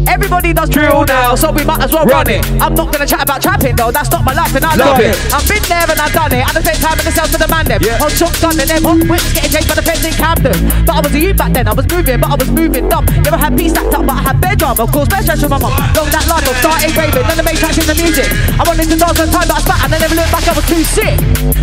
Everybody 0.08 0.54
does 0.54 0.70
drill 0.70 1.04
now, 1.06 1.36
so 1.36 1.52
we 1.52 1.64
might 1.64 1.82
as 1.82 1.92
well 1.92 2.06
run, 2.06 2.26
Run 2.26 2.30
it. 2.30 2.46
it. 2.46 2.62
I'm 2.62 2.74
not 2.74 2.92
gonna 2.92 3.06
chat 3.08 3.22
about 3.24 3.42
trapping 3.42 3.76
though, 3.76 3.92
that's 3.92 4.10
not 4.12 4.24
my 4.24 4.34
life 4.34 4.54
and 4.56 4.64
I 4.66 4.76
Love 4.76 4.96
love 4.96 5.00
it. 5.02 5.12
it. 5.12 5.34
I've 5.34 5.48
been 5.48 5.64
there 5.68 5.86
and 5.90 6.00
I've 6.00 6.14
done 6.14 6.32
it. 6.34 6.44
At 6.46 6.54
the 6.56 6.64
same 6.64 6.80
time 6.80 6.98
in 7.00 7.06
the 7.06 7.12
cells 7.12 7.32
to 7.32 7.38
the 7.38 7.48
man 7.48 7.66
them. 7.66 7.82
Yeah. 7.82 7.98
Hot 8.00 8.12
shotgun 8.12 8.56
and 8.60 8.70
them 8.70 8.84
hot 8.84 9.02
whips 9.10 9.34
getting 9.34 9.52
chased 9.52 9.68
by 9.68 9.76
the 9.76 9.84
feds 9.86 10.06
in 10.06 10.14
Camden. 10.14 10.56
But 10.86 10.94
I 10.96 11.00
was 11.02 11.14
a 11.14 11.20
youth 11.20 11.38
back 11.38 11.52
then, 11.54 11.68
I 11.68 11.74
was 11.74 11.88
moving, 11.90 12.20
but 12.22 12.30
I 12.32 12.36
was 12.36 12.50
moving 12.50 12.88
dumb. 12.88 13.06
Never 13.26 13.38
had 13.38 13.58
peace 13.58 13.72
stacked 13.72 13.94
up, 13.94 14.06
but 14.08 14.16
I 14.16 14.24
had 14.32 14.38
bed 14.40 14.58
drama. 14.60 14.84
Of 14.84 14.92
course, 14.92 15.10
best 15.10 15.26
stress 15.28 15.42
from 15.42 15.52
my 15.52 15.60
mum. 15.60 15.74
Long 15.98 16.10
that 16.14 16.26
line, 16.30 16.46
of 16.48 16.56
started 16.64 16.92
raving, 16.96 17.26
none 17.28 17.40
of 17.40 17.46
make 17.46 17.60
tracks 17.60 17.78
in 17.82 17.88
the 17.90 17.98
music. 18.00 18.30
I 18.56 18.64
wanted 18.64 18.88
to 18.88 18.96
dance 18.96 19.20
on 19.20 19.28
time, 19.34 19.48
but 19.50 19.58
I 19.58 19.62
spat 19.66 19.80
and 19.84 19.92
I 19.96 19.98
never 20.00 20.16
looked 20.16 20.32
back, 20.32 20.46
I 20.48 20.54
was 20.56 20.66
too 20.70 20.84
sick. 20.86 21.18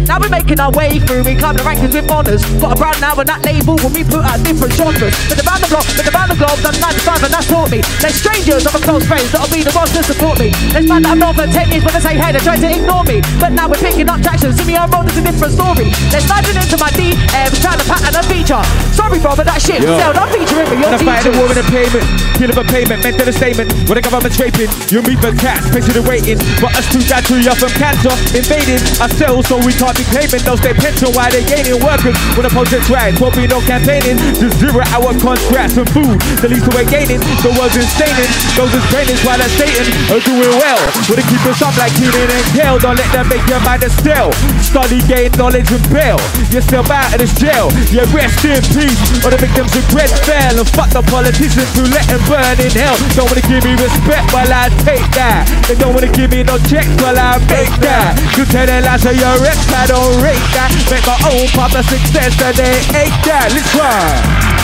Now 0.04 0.18
we're 0.20 0.28
making 0.34 0.58
our 0.60 0.72
way 0.74 0.98
through, 0.98 1.22
we 1.24 1.38
climb 1.38 1.56
the 1.56 1.64
rankings 1.64 1.94
with 1.94 2.10
honours. 2.10 2.42
Got 2.60 2.74
a 2.74 2.76
brand 2.76 2.98
now 3.00 3.14
and 3.16 3.28
that 3.30 3.40
label 3.46 3.78
when 3.80 3.92
we 3.96 4.02
put 4.04 4.26
out 4.26 4.42
different 4.44 4.74
genres. 4.74 5.14
But 5.30 5.38
the 5.40 5.46
round 5.46 5.62
the 5.62 5.70
block, 5.70 5.86
but 5.96 6.04
the 6.04 6.12
round 6.12 6.30
the 6.30 6.38
globe, 6.38 6.58
done 6.60 6.76
95 6.76 7.22
and 7.22 7.32
that's 7.32 7.46
taught 7.48 7.70
me. 7.70 7.80
They're 8.02 8.12
strangers, 8.32 8.66
I'm 8.66 8.80
a 8.80 8.80
close 8.80 9.04
friends, 9.04 9.28
that'll 9.32 9.52
be 9.52 9.60
the 9.60 9.72
ones 9.76 9.92
to 9.92 10.00
support 10.02 10.40
me. 10.40 10.48
Let's 10.72 10.88
find 10.88 11.04
that 11.04 11.12
I'm 11.12 11.20
known 11.20 11.36
for 11.36 11.44
10 11.44 11.68
years 11.68 11.84
when 11.84 11.92
they 11.92 12.00
say 12.00 12.16
hey, 12.16 12.32
they 12.32 12.40
try 12.40 12.56
to 12.56 12.68
ignore 12.68 13.04
me. 13.04 13.20
But 13.36 13.52
now 13.52 13.68
we're 13.68 13.82
picking 13.82 14.08
up 14.08 14.24
traction, 14.24 14.56
see 14.56 14.64
me 14.64 14.76
on 14.80 14.88
road, 14.88 15.04
it's 15.12 15.20
a 15.20 15.24
different 15.24 15.52
story. 15.52 15.92
Let's 16.08 16.24
slide 16.24 16.48
it 16.48 16.56
into 16.56 16.80
my 16.80 16.88
DMs, 16.96 17.60
trying 17.60 17.76
to 17.76 17.84
pattern 17.84 18.16
a 18.16 18.22
feature. 18.24 18.62
Sorry, 18.96 19.20
bro, 19.20 19.36
but 19.36 19.44
that 19.44 19.60
shit, 19.60 19.84
Yo. 19.84 20.00
sell, 20.00 20.16
I'm 20.16 20.28
featuring 20.32 20.64
with 20.64 20.80
your 20.80 20.88
And 20.88 20.96
I 20.96 21.04
fight 21.04 21.22
the 21.28 21.32
war 21.36 21.48
in 21.52 21.58
a 21.60 21.66
payment, 21.68 22.04
kill 22.40 22.48
of 22.48 22.58
a 22.58 22.66
payment, 22.72 23.04
meant 23.04 23.16
to 23.20 23.24
the 23.28 23.34
statement. 23.36 23.68
When 23.84 23.96
the 24.00 24.04
government's 24.04 24.40
raping, 24.40 24.70
you 24.88 25.04
meet 25.04 25.20
for 25.20 25.32
cats, 25.36 25.68
patiently 25.68 26.04
waiting. 26.08 26.40
But 26.56 26.72
us 26.72 26.88
two 26.88 27.04
got 27.04 27.28
too 27.28 27.40
young 27.44 27.58
from 27.60 27.72
cancer, 27.76 28.12
invading 28.32 28.80
ourselves, 28.96 29.52
so 29.52 29.60
we 29.60 29.76
can't 29.76 29.96
be 29.96 30.08
claiming. 30.08 30.40
They'll 30.40 30.60
stay 30.60 30.72
pension 30.72 31.12
while 31.12 31.28
they're 31.28 31.44
gaining 31.44 31.76
workers. 31.84 32.16
When 32.32 32.48
the 32.48 32.52
politics 32.52 32.88
right, 32.88 33.12
won't 33.20 33.36
be 33.36 33.44
no 33.44 33.60
campaigning. 33.68 34.16
Just 34.40 34.56
zero 34.56 34.80
hour 34.96 35.12
contracts 35.20 35.76
and 35.76 35.88
food. 35.92 36.16
The 36.40 36.48
least 36.48 36.66
we're 36.72 36.88
gaining, 36.88 37.20
the 37.44 37.52
world's 37.60 37.76
insane. 37.76 38.21
Those 38.54 38.72
is 38.74 38.84
training 38.92 39.18
while 39.24 39.38
they're 39.38 39.50
Satan 39.56 39.86
are 40.12 40.18
oh, 40.18 40.22
doing 40.22 40.54
well. 40.60 40.80
Would 41.08 41.18
it 41.18 41.28
keep 41.28 41.42
us 41.48 41.60
up 41.62 41.74
like 41.76 41.92
Keenan 41.98 42.28
and 42.28 42.46
Kale? 42.54 42.78
Don't 42.78 42.96
let 42.96 43.10
them 43.12 43.26
make 43.28 43.44
your 43.48 43.60
mind 43.64 43.82
a 43.82 43.90
still. 43.90 44.32
Study, 44.62 45.02
gain 45.08 45.32
knowledge 45.38 45.70
and 45.72 45.84
bail. 45.92 46.18
Yourself 46.52 46.90
out 46.90 47.12
of 47.12 47.18
this 47.20 47.34
jail. 47.36 47.72
Yeah, 47.90 48.08
rest 48.12 48.44
in 48.44 48.60
peace. 48.74 49.00
Or 49.24 49.30
the 49.32 49.40
victims 49.40 49.72
of 49.76 49.84
great 49.90 50.12
fail. 50.24 50.54
And 50.56 50.68
fuck 50.72 50.90
the 50.90 51.02
politicians 51.06 51.70
who 51.74 51.84
let 51.90 52.06
them 52.08 52.22
burn 52.28 52.58
in 52.60 52.72
hell. 52.72 52.96
Don't 53.16 53.28
wanna 53.28 53.44
give 53.44 53.64
me 53.64 53.74
respect 53.76 54.30
while 54.32 54.50
I 54.50 54.68
take 54.86 55.06
that. 55.16 55.48
They 55.68 55.76
don't 55.76 55.94
wanna 55.94 56.12
give 56.12 56.30
me 56.30 56.42
no 56.42 56.58
checks 56.70 56.92
while 57.00 57.18
I 57.18 57.38
make 57.50 57.72
that. 57.84 58.16
You 58.36 58.44
tell 58.46 58.66
them 58.66 58.84
lies 58.84 59.02
to 59.02 59.12
your 59.14 59.36
ex, 59.46 59.58
I 59.72 59.86
don't 59.86 60.20
rate 60.22 60.46
that. 60.56 60.70
Make 60.90 61.06
my 61.06 61.18
own 61.28 61.46
pop 61.54 61.72
a 61.72 61.82
success 61.82 62.34
and 62.40 62.56
they 62.56 62.80
ain't 62.96 63.16
that. 63.26 63.52
Let's 63.52 63.72
run. 63.74 64.62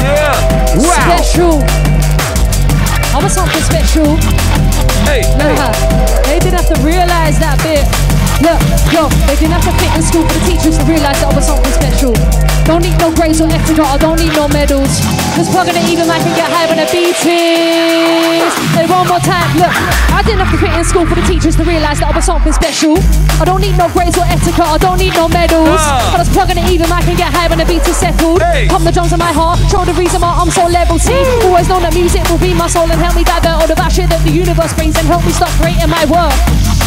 Yeah. 0.00 0.34
Wow. 0.76 1.20
Special. 1.20 1.91
I 3.14 3.22
was 3.22 3.34
something 3.34 3.62
special. 3.62 4.16
Hey, 5.04 5.22
hey. 5.36 6.22
they 6.24 6.38
didn't 6.38 6.58
have 6.60 6.74
to 6.74 6.80
realize 6.82 7.38
that 7.38 7.60
bit. 7.62 8.11
Look, 8.42 8.58
yo, 8.90 9.06
they 9.30 9.38
didn't 9.38 9.54
have 9.54 9.62
to 9.62 9.74
fit 9.78 9.94
in 9.94 10.02
school 10.02 10.26
for 10.26 10.34
the 10.34 10.44
teachers 10.50 10.74
to 10.74 10.84
realize 10.90 11.14
that 11.22 11.30
I 11.30 11.34
was 11.38 11.46
something 11.46 11.70
special. 11.78 12.10
Don't 12.66 12.82
need 12.82 12.98
no 12.98 13.14
grades 13.14 13.38
or 13.38 13.46
extra, 13.46 13.86
I 13.86 13.94
don't 14.02 14.18
need 14.18 14.34
no 14.34 14.50
medals. 14.50 14.98
Just 15.38 15.54
plugging 15.54 15.78
it 15.78 15.86
even 15.86 16.10
I 16.10 16.18
can 16.18 16.34
get 16.34 16.50
high 16.50 16.66
when 16.66 16.82
the 16.82 16.86
beat 16.90 17.14
is. 17.22 18.54
Hey, 18.74 18.86
one 18.90 19.06
more 19.06 19.22
time, 19.22 19.46
look, 19.54 19.70
I 20.10 20.26
didn't 20.26 20.42
have 20.42 20.50
to 20.50 20.58
fit 20.58 20.74
in 20.74 20.82
school 20.82 21.06
for 21.06 21.14
the 21.14 21.22
teachers 21.22 21.54
to 21.54 21.62
realize 21.62 22.02
that 22.02 22.10
I 22.10 22.14
was 22.18 22.26
something 22.26 22.50
special. 22.50 22.98
I 23.38 23.46
don't 23.46 23.62
need 23.62 23.78
no 23.78 23.86
grades 23.94 24.18
or 24.18 24.26
etiquette, 24.26 24.58
I 24.58 24.78
don't 24.78 24.98
need 24.98 25.14
no 25.14 25.30
medals. 25.30 25.78
Ah. 25.78 26.18
I 26.18 26.26
just 26.26 26.34
plugging 26.34 26.58
it 26.58 26.66
even 26.66 26.90
I 26.90 26.98
can 27.06 27.14
get 27.14 27.30
high 27.30 27.46
when 27.46 27.62
the 27.62 27.66
beat 27.66 27.86
is 27.86 27.94
settled. 27.94 28.42
Hey. 28.42 28.66
Pump 28.66 28.82
the 28.82 28.90
drums 28.90 29.14
in 29.14 29.22
my 29.22 29.30
heart, 29.30 29.62
show 29.70 29.86
the 29.86 29.94
reason 29.94 30.18
why 30.18 30.34
I'm 30.34 30.50
so 30.50 30.66
level 30.66 30.98
C. 30.98 31.14
Always 31.46 31.70
known 31.70 31.86
that 31.86 31.94
music 31.94 32.26
will 32.26 32.42
be 32.42 32.58
my 32.58 32.66
soul 32.66 32.90
and 32.90 32.98
help 32.98 33.14
me 33.14 33.22
divert 33.22 33.54
all 33.54 33.70
the 33.70 33.78
bad 33.78 33.94
shit 33.94 34.10
that 34.10 34.18
the 34.26 34.34
universe 34.34 34.74
brings 34.74 34.98
and 34.98 35.06
help 35.06 35.22
me 35.22 35.30
stop 35.30 35.54
creating 35.62 35.90
my 35.90 36.02
work. 36.10 36.34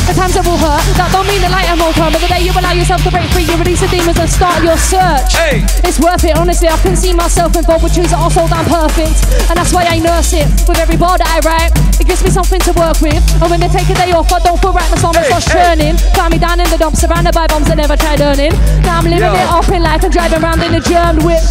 The 0.06 0.14
times 0.14 0.38
that 0.38 0.45
will 0.45 0.57
hurt, 0.61 0.86
that 1.02 1.10
don't 1.10 1.26
mean 1.26 1.41
the 1.41 1.49
light 1.49 1.65
and 1.65 1.82
won't 1.82 1.98
come. 1.98 2.14
But 2.14 2.22
the 2.22 2.30
day 2.30 2.45
you 2.45 2.53
allow 2.53 2.77
yourself 2.77 3.02
to 3.03 3.11
break 3.11 3.26
free, 3.34 3.49
you 3.49 3.57
release 3.57 3.82
the 3.82 3.90
demons 3.90 4.22
and 4.22 4.30
start 4.30 4.61
your 4.61 4.77
search. 4.77 5.34
Hey. 5.34 5.65
It's 5.82 5.98
worth 5.98 6.22
it, 6.22 6.38
honestly. 6.38 6.69
I 6.69 6.77
can 6.86 6.94
see 6.94 7.10
myself 7.10 7.57
involved 7.57 7.82
with 7.82 7.98
tunes 7.98 8.14
that 8.14 8.22
are 8.22 8.30
so 8.30 8.45
damn 8.45 8.65
perfect. 8.69 9.18
And 9.49 9.57
that's 9.57 9.73
why 9.73 9.90
I 9.90 9.98
nurse 9.98 10.34
it. 10.38 10.45
With 10.69 10.77
every 10.77 10.94
bar 10.95 11.18
that 11.18 11.26
I 11.26 11.41
write, 11.41 11.73
it 11.98 12.06
gives 12.06 12.22
me 12.22 12.30
something 12.30 12.61
to 12.69 12.72
work 12.77 13.02
with. 13.02 13.18
And 13.41 13.49
when 13.49 13.57
they 13.57 13.68
take 13.69 13.90
a 13.90 13.98
day 13.98 14.14
off, 14.14 14.30
I 14.30 14.40
don't 14.45 14.61
feel 14.61 14.77
right, 14.77 14.86
my 14.94 14.98
stomach 15.02 15.26
Hey, 15.26 15.30
starts 15.34 15.49
hey. 15.49 15.57
churning. 15.57 15.95
Find 16.14 16.30
me 16.30 16.38
down 16.38 16.61
in 16.61 16.69
the 16.69 16.77
dumps, 16.77 17.02
surrounded 17.02 17.34
by 17.34 17.49
bombs 17.49 17.65
that 17.65 17.82
never 17.82 17.98
tried 17.98 18.22
earning. 18.22 18.53
Now 18.86 19.02
I'm 19.02 19.10
living 19.10 19.26
Yo. 19.26 19.34
it 19.34 19.49
up 19.49 19.65
in 19.73 19.82
life 19.82 20.06
and 20.06 20.14
driving 20.14 20.38
around 20.38 20.61
in 20.61 20.77
a 20.77 20.82
germed 20.86 21.26
whip. 21.26 21.41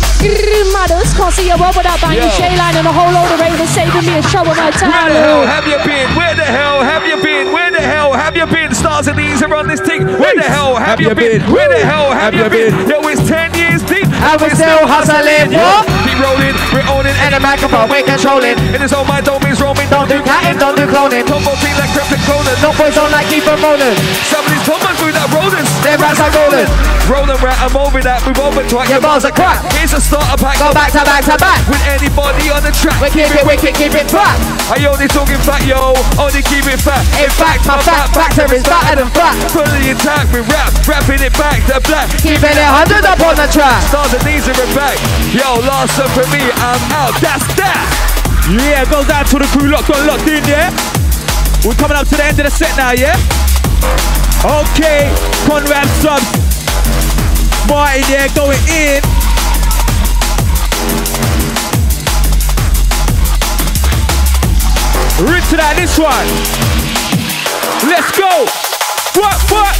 Matters, 0.72 1.10
can't 1.14 1.34
see 1.34 1.50
a 1.50 1.56
world 1.58 1.74
without 1.76 1.98
banging 2.00 2.22
Yo. 2.22 2.38
Shay 2.38 2.54
line 2.54 2.74
and 2.78 2.86
a 2.86 2.92
whole 2.94 3.10
load 3.10 3.30
of 3.34 3.38
ravens 3.42 3.70
saving 3.74 4.06
me 4.06 4.14
and 4.18 4.26
showing 4.30 4.54
my 4.54 4.70
time. 4.70 4.90
Where 4.90 5.10
the 5.10 5.22
hell 5.26 5.42
have 5.46 5.66
you 5.66 5.78
been? 5.82 6.06
Where 6.14 6.34
the 6.34 6.46
hell 6.46 6.78
have 6.82 7.04
you 7.06 7.16
been? 7.22 7.52
Where 7.52 7.70
the 7.70 7.80
hell 7.82 8.12
have 8.12 8.34
you 8.36 8.43
been? 8.46 8.74
Stars 8.74 9.06
and 9.08 9.18
these 9.18 9.42
are 9.42 9.54
on 9.54 9.66
this 9.66 9.80
thing. 9.80 10.06
Where 10.18 10.34
the 10.34 10.42
hell 10.42 10.76
have 10.76 11.00
you 11.00 11.14
been? 11.14 11.40
Where 11.52 11.68
the 11.68 11.80
hell 11.80 12.12
have 12.12 12.34
you 12.34 12.48
been? 12.48 12.72
Yo, 12.88 13.00
it's 13.08 13.22
10 13.28 13.54
years 13.54 13.82
deep. 13.84 14.08
And 14.08 14.40
we're 14.40 14.54
still 14.54 14.86
hustling, 14.86 15.52
what? 15.52 15.84
Keep 16.08 16.18
rolling, 16.20 16.56
we're 16.72 16.86
owning 16.88 17.16
And 17.20 17.34
the 17.34 17.40
microphone, 17.40 17.88
we're 17.88 18.04
controlling. 18.04 18.56
And 18.74 18.80
it's 18.82 18.92
all 18.92 19.04
my 19.04 19.20
domains 19.20 19.60
roaming. 19.60 19.88
Don't 19.88 20.08
do 20.08 20.18
catting, 20.22 20.58
don't 20.58 20.76
do 20.76 20.86
cloning. 20.88 21.24
Combo 21.28 21.52
team 21.62 21.76
like 21.78 21.92
Cryptic 21.92 22.20
Conan. 22.26 22.56
No 22.64 22.72
boys 22.74 22.96
on 22.96 23.12
like 23.12 23.28
keep 23.28 23.46
on 23.46 23.60
rolling. 23.60 23.96
Some 24.26 24.44
of 24.44 24.50
these 24.50 24.64
that 25.14 25.30
rolling. 25.30 25.66
Their 25.86 25.96
raps 26.02 26.18
are 26.18 26.32
rolling. 26.34 26.66
Rolling 27.06 27.38
right, 27.38 27.58
I'm 27.62 27.76
over 27.78 28.02
that. 28.02 28.24
Move 28.26 28.40
over 28.42 28.66
to 28.66 28.76
Your 28.90 29.00
bars 29.00 29.22
are 29.22 29.32
crap. 29.32 29.62
Here's 29.78 29.94
a 29.94 30.02
starter 30.02 30.34
pack. 30.40 30.58
Go 30.58 30.74
back 30.74 30.90
to 30.90 31.06
back 31.06 31.22
to 31.30 31.38
back. 31.38 31.62
With 31.70 31.84
anybody 31.86 32.50
on 32.50 32.66
the 32.66 32.74
track. 32.74 32.98
We 32.98 33.14
keep 33.14 33.30
it 33.30 33.46
wicked, 33.46 33.76
keep 33.78 33.94
it 33.94 34.10
flat. 34.10 34.34
I 34.66 34.82
only 34.90 35.06
talking 35.06 35.38
fat, 35.46 35.62
yo. 35.68 35.94
Only 36.18 36.42
keep 36.42 36.66
it 36.66 36.82
fat. 36.82 37.06
In 37.22 37.30
fact, 37.30 37.62
my 37.70 37.78
fat 37.78 38.10
factor 38.10 38.33
is 38.34 38.66
fatter 38.66 38.98
than 38.98 39.06
flat. 39.14 39.38
Fully 39.54 39.94
intact 39.94 40.34
with 40.34 40.42
rap, 40.50 40.74
rapping 40.90 41.22
it 41.22 41.30
back 41.38 41.62
to 41.70 41.78
black. 41.86 42.10
Keeping 42.18 42.50
it 42.50 42.66
hundred 42.66 43.06
up 43.06 43.22
on 43.22 43.38
the 43.38 43.46
track. 43.46 43.78
Stars 43.86 44.10
and 44.10 44.24
knees 44.26 44.42
are 44.50 44.58
back. 44.74 44.98
Yo, 45.30 45.62
last 45.62 45.94
one 45.94 46.10
for 46.18 46.26
me, 46.34 46.42
I'm 46.58 46.82
out. 46.98 47.14
That's 47.22 47.46
that. 47.54 47.86
Yeah, 48.50 48.82
goes 48.90 49.06
down 49.06 49.24
to 49.30 49.38
the 49.38 49.46
crew 49.54 49.70
locked 49.70 49.90
on, 49.94 50.02
locked 50.10 50.26
in, 50.26 50.42
yeah? 50.50 50.74
We're 51.62 51.78
coming 51.78 51.94
up 51.96 52.10
to 52.10 52.16
the 52.18 52.26
end 52.26 52.34
of 52.42 52.44
the 52.44 52.50
set 52.50 52.74
now, 52.74 52.90
yeah? 52.90 53.14
Okay, 54.42 55.14
Conrad 55.46 55.86
subs. 56.02 56.26
Martin, 57.70 58.02
yeah, 58.10 58.26
going 58.34 58.58
in. 58.66 58.98
Rinse 65.22 65.52
it 65.54 65.60
out 65.62 65.78
this 65.78 65.94
one. 65.96 66.83
Let's 67.82 68.10
go. 68.16 68.46
What, 69.18 69.36
what? 69.50 69.74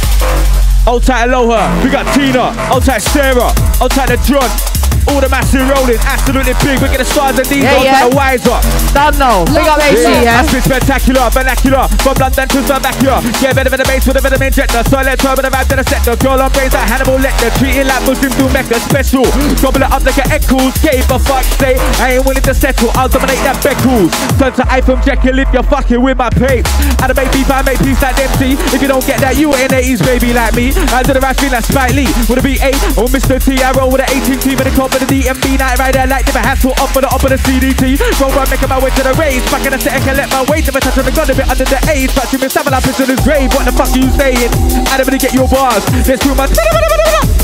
Old 0.87 1.03
tight 1.03 1.25
Aloha, 1.29 1.83
we 1.83 1.89
got 1.89 2.05
Tina, 2.13 2.53
old 2.71 2.83
tight 2.83 3.01
Sarah, 3.01 3.49
old 3.81 3.91
tight 3.91 4.09
the 4.09 4.17
John. 4.27 4.84
All 5.11 5.21
the 5.21 5.29
massive 5.29 5.67
rolling, 5.69 6.01
absolutely 6.01 6.53
big. 6.65 6.81
We're 6.81 6.91
gonna 6.91 7.05
start 7.05 7.35
the 7.37 7.45
knees 7.45 7.63
Yeah, 7.63 7.77
on 7.77 7.85
yeah. 7.85 8.09
the 8.09 8.15
wiser. 8.15 8.57
Done 8.93 9.15
now. 9.21 9.45
Big 9.45 9.67
up 9.67 9.79
AC, 9.79 10.01
yeah. 10.01 10.41
I 10.41 10.45
spit 10.49 10.63
spectacular, 10.65 11.29
vernacular, 11.29 11.85
from 12.01 12.17
London 12.17 12.47
to 12.49 12.59
Slovakia. 12.65 13.21
Yeah, 13.41 13.53
better 13.53 13.69
than 13.69 13.79
the 13.81 13.87
bass 13.87 14.05
with 14.07 14.17
a 14.17 14.23
of 14.25 14.41
injector. 14.41 14.81
So 14.89 14.97
let's 15.05 15.21
turn 15.21 15.37
the 15.37 15.51
vibe 15.53 15.67
to 15.69 15.75
the 15.77 15.85
sector. 15.85 16.15
Girl 16.17 16.41
on 16.41 16.49
brains 16.51 16.73
like 16.73 16.89
Hannibal 16.89 17.21
Lecter, 17.21 17.53
treating 17.61 17.85
like 17.85 18.01
Muslim 18.09 18.31
do 18.33 18.45
Mecca 18.49 18.81
special. 18.81 19.25
Gobble 19.61 19.85
it 19.85 19.91
up 19.93 20.01
like 20.01 20.17
an 20.17 20.31
echoes, 20.33 20.73
gay 20.81 20.99
for 21.05 21.21
fuck's 21.21 21.53
sake. 21.61 21.77
I 22.01 22.17
ain't 22.17 22.25
willing 22.25 22.43
to 22.49 22.53
settle, 22.57 22.89
I'll 22.97 23.11
dominate 23.11 23.41
that 23.45 23.61
Beckles. 23.61 24.09
Turn 24.41 24.53
to 24.57 24.63
I 24.65 24.81
from 24.81 24.99
Jekyll 25.05 25.37
if 25.37 25.49
you're 25.53 25.67
fucking 25.69 26.01
with 26.01 26.17
my 26.17 26.33
papes. 26.33 26.71
I 26.97 27.05
don't 27.05 27.15
make 27.15 27.29
beef, 27.29 27.49
I 27.51 27.61
make 27.61 27.77
peace 27.79 28.01
like 28.01 28.17
Dempsey. 28.17 28.57
If 28.73 28.81
you 28.81 28.89
don't 28.89 29.05
get 29.05 29.21
that, 29.21 29.37
you 29.37 29.53
ain't 29.53 29.69
80s 29.71 30.01
baby 30.01 30.33
like 30.33 30.55
me. 30.57 30.73
I 30.89 31.03
do 31.05 31.13
the 31.13 31.21
right 31.21 31.37
thing 31.37 31.51
like 31.53 31.63
Spike 31.67 31.93
Lee. 31.93 32.09
With 32.25 32.41
a 32.41 32.43
B8 32.43 32.97
or 32.97 33.05
Mr. 33.13 33.37
T, 33.37 33.61
I 33.61 33.69
roll 33.77 33.91
with 33.91 34.01
an 34.01 34.09
18 34.09 34.39
team 34.41 34.57
in 34.57 34.65
the 34.65 34.73
comp 34.73 34.94
with 34.95 35.07
the 35.07 35.27
DMB. 35.27 35.59
Night 35.59 35.91
there 35.91 36.07
like 36.07 36.25
different 36.25 36.47
hassle 36.47 36.71
up 36.79 36.89
for 36.95 37.01
the 37.03 37.09
up 37.11 37.23
of 37.23 37.29
the 37.29 37.39
CDT. 37.43 37.99
Roll 38.19 38.31
right, 38.31 38.47
making 38.47 38.69
my 38.69 38.79
way 38.79 38.91
to 38.95 39.03
the 39.03 39.13
race. 39.19 39.43
Back 39.51 39.67
in 39.67 39.75
the 39.75 39.79
set, 39.79 39.99
can 40.03 40.15
let 40.15 40.31
my 40.31 40.43
weight 40.47 40.63
never 40.63 40.79
touch 40.79 40.97
on 40.97 41.05
the 41.05 41.11
gun 41.11 41.27
a 41.27 41.35
bit 41.35 41.47
under 41.47 41.67
the 41.67 41.79
age. 41.91 42.11
But 42.15 42.31
you 42.31 42.39
been 42.39 42.49
stabbing 42.49 42.73
up 42.73 42.85
into 42.87 43.03
this 43.03 43.19
grave. 43.19 43.51
What 43.51 43.67
the 43.67 43.75
fuck 43.75 43.91
are 43.91 43.99
you 43.99 44.07
saying? 44.15 44.51
I 44.87 44.95
don't 44.95 45.07
really 45.07 45.19
get 45.19 45.33
your 45.35 45.47
bars. 45.51 45.83
Let's 46.07 46.23
do 46.23 46.31
my. 46.35 46.47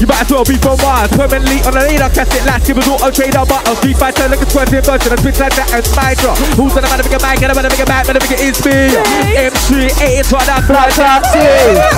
You 0.01 0.09
might 0.09 0.25
as 0.25 0.33
well 0.33 0.41
be 0.41 0.57
from 0.57 0.81
Mars. 0.81 1.13
Permanently 1.13 1.61
on 1.61 1.77
the 1.77 1.85
radar, 1.85 2.09
cast 2.09 2.33
it 2.33 2.41
last. 2.49 2.65
Give 2.65 2.73
us 2.73 2.89
all 2.89 2.97
a 3.05 3.13
trader, 3.13 3.45
but 3.45 3.61
I'll 3.69 3.77
street 3.77 3.93
fighter 4.01 4.25
like 4.25 4.41
a 4.41 4.49
twerking 4.49 4.81
version. 4.81 5.13
A 5.13 5.17
bitch 5.21 5.37
like 5.37 5.53
that 5.53 5.69
and 5.77 5.85
spider. 5.85 6.33
Who's 6.57 6.73
on 6.73 6.81
the 6.81 6.89
man, 6.89 7.05
bigger 7.05 7.21
bag, 7.21 7.37
and 7.37 7.53
a 7.53 7.69
bigger 7.69 7.85
bag, 7.85 8.09
man, 8.09 8.17
bigger 8.17 8.41
is 8.41 8.57
me. 8.65 8.97
MC, 9.37 9.93
8 10.01 10.25
is 10.25 10.33
what 10.33 10.49
that's 10.49 10.65
like. 10.65 10.89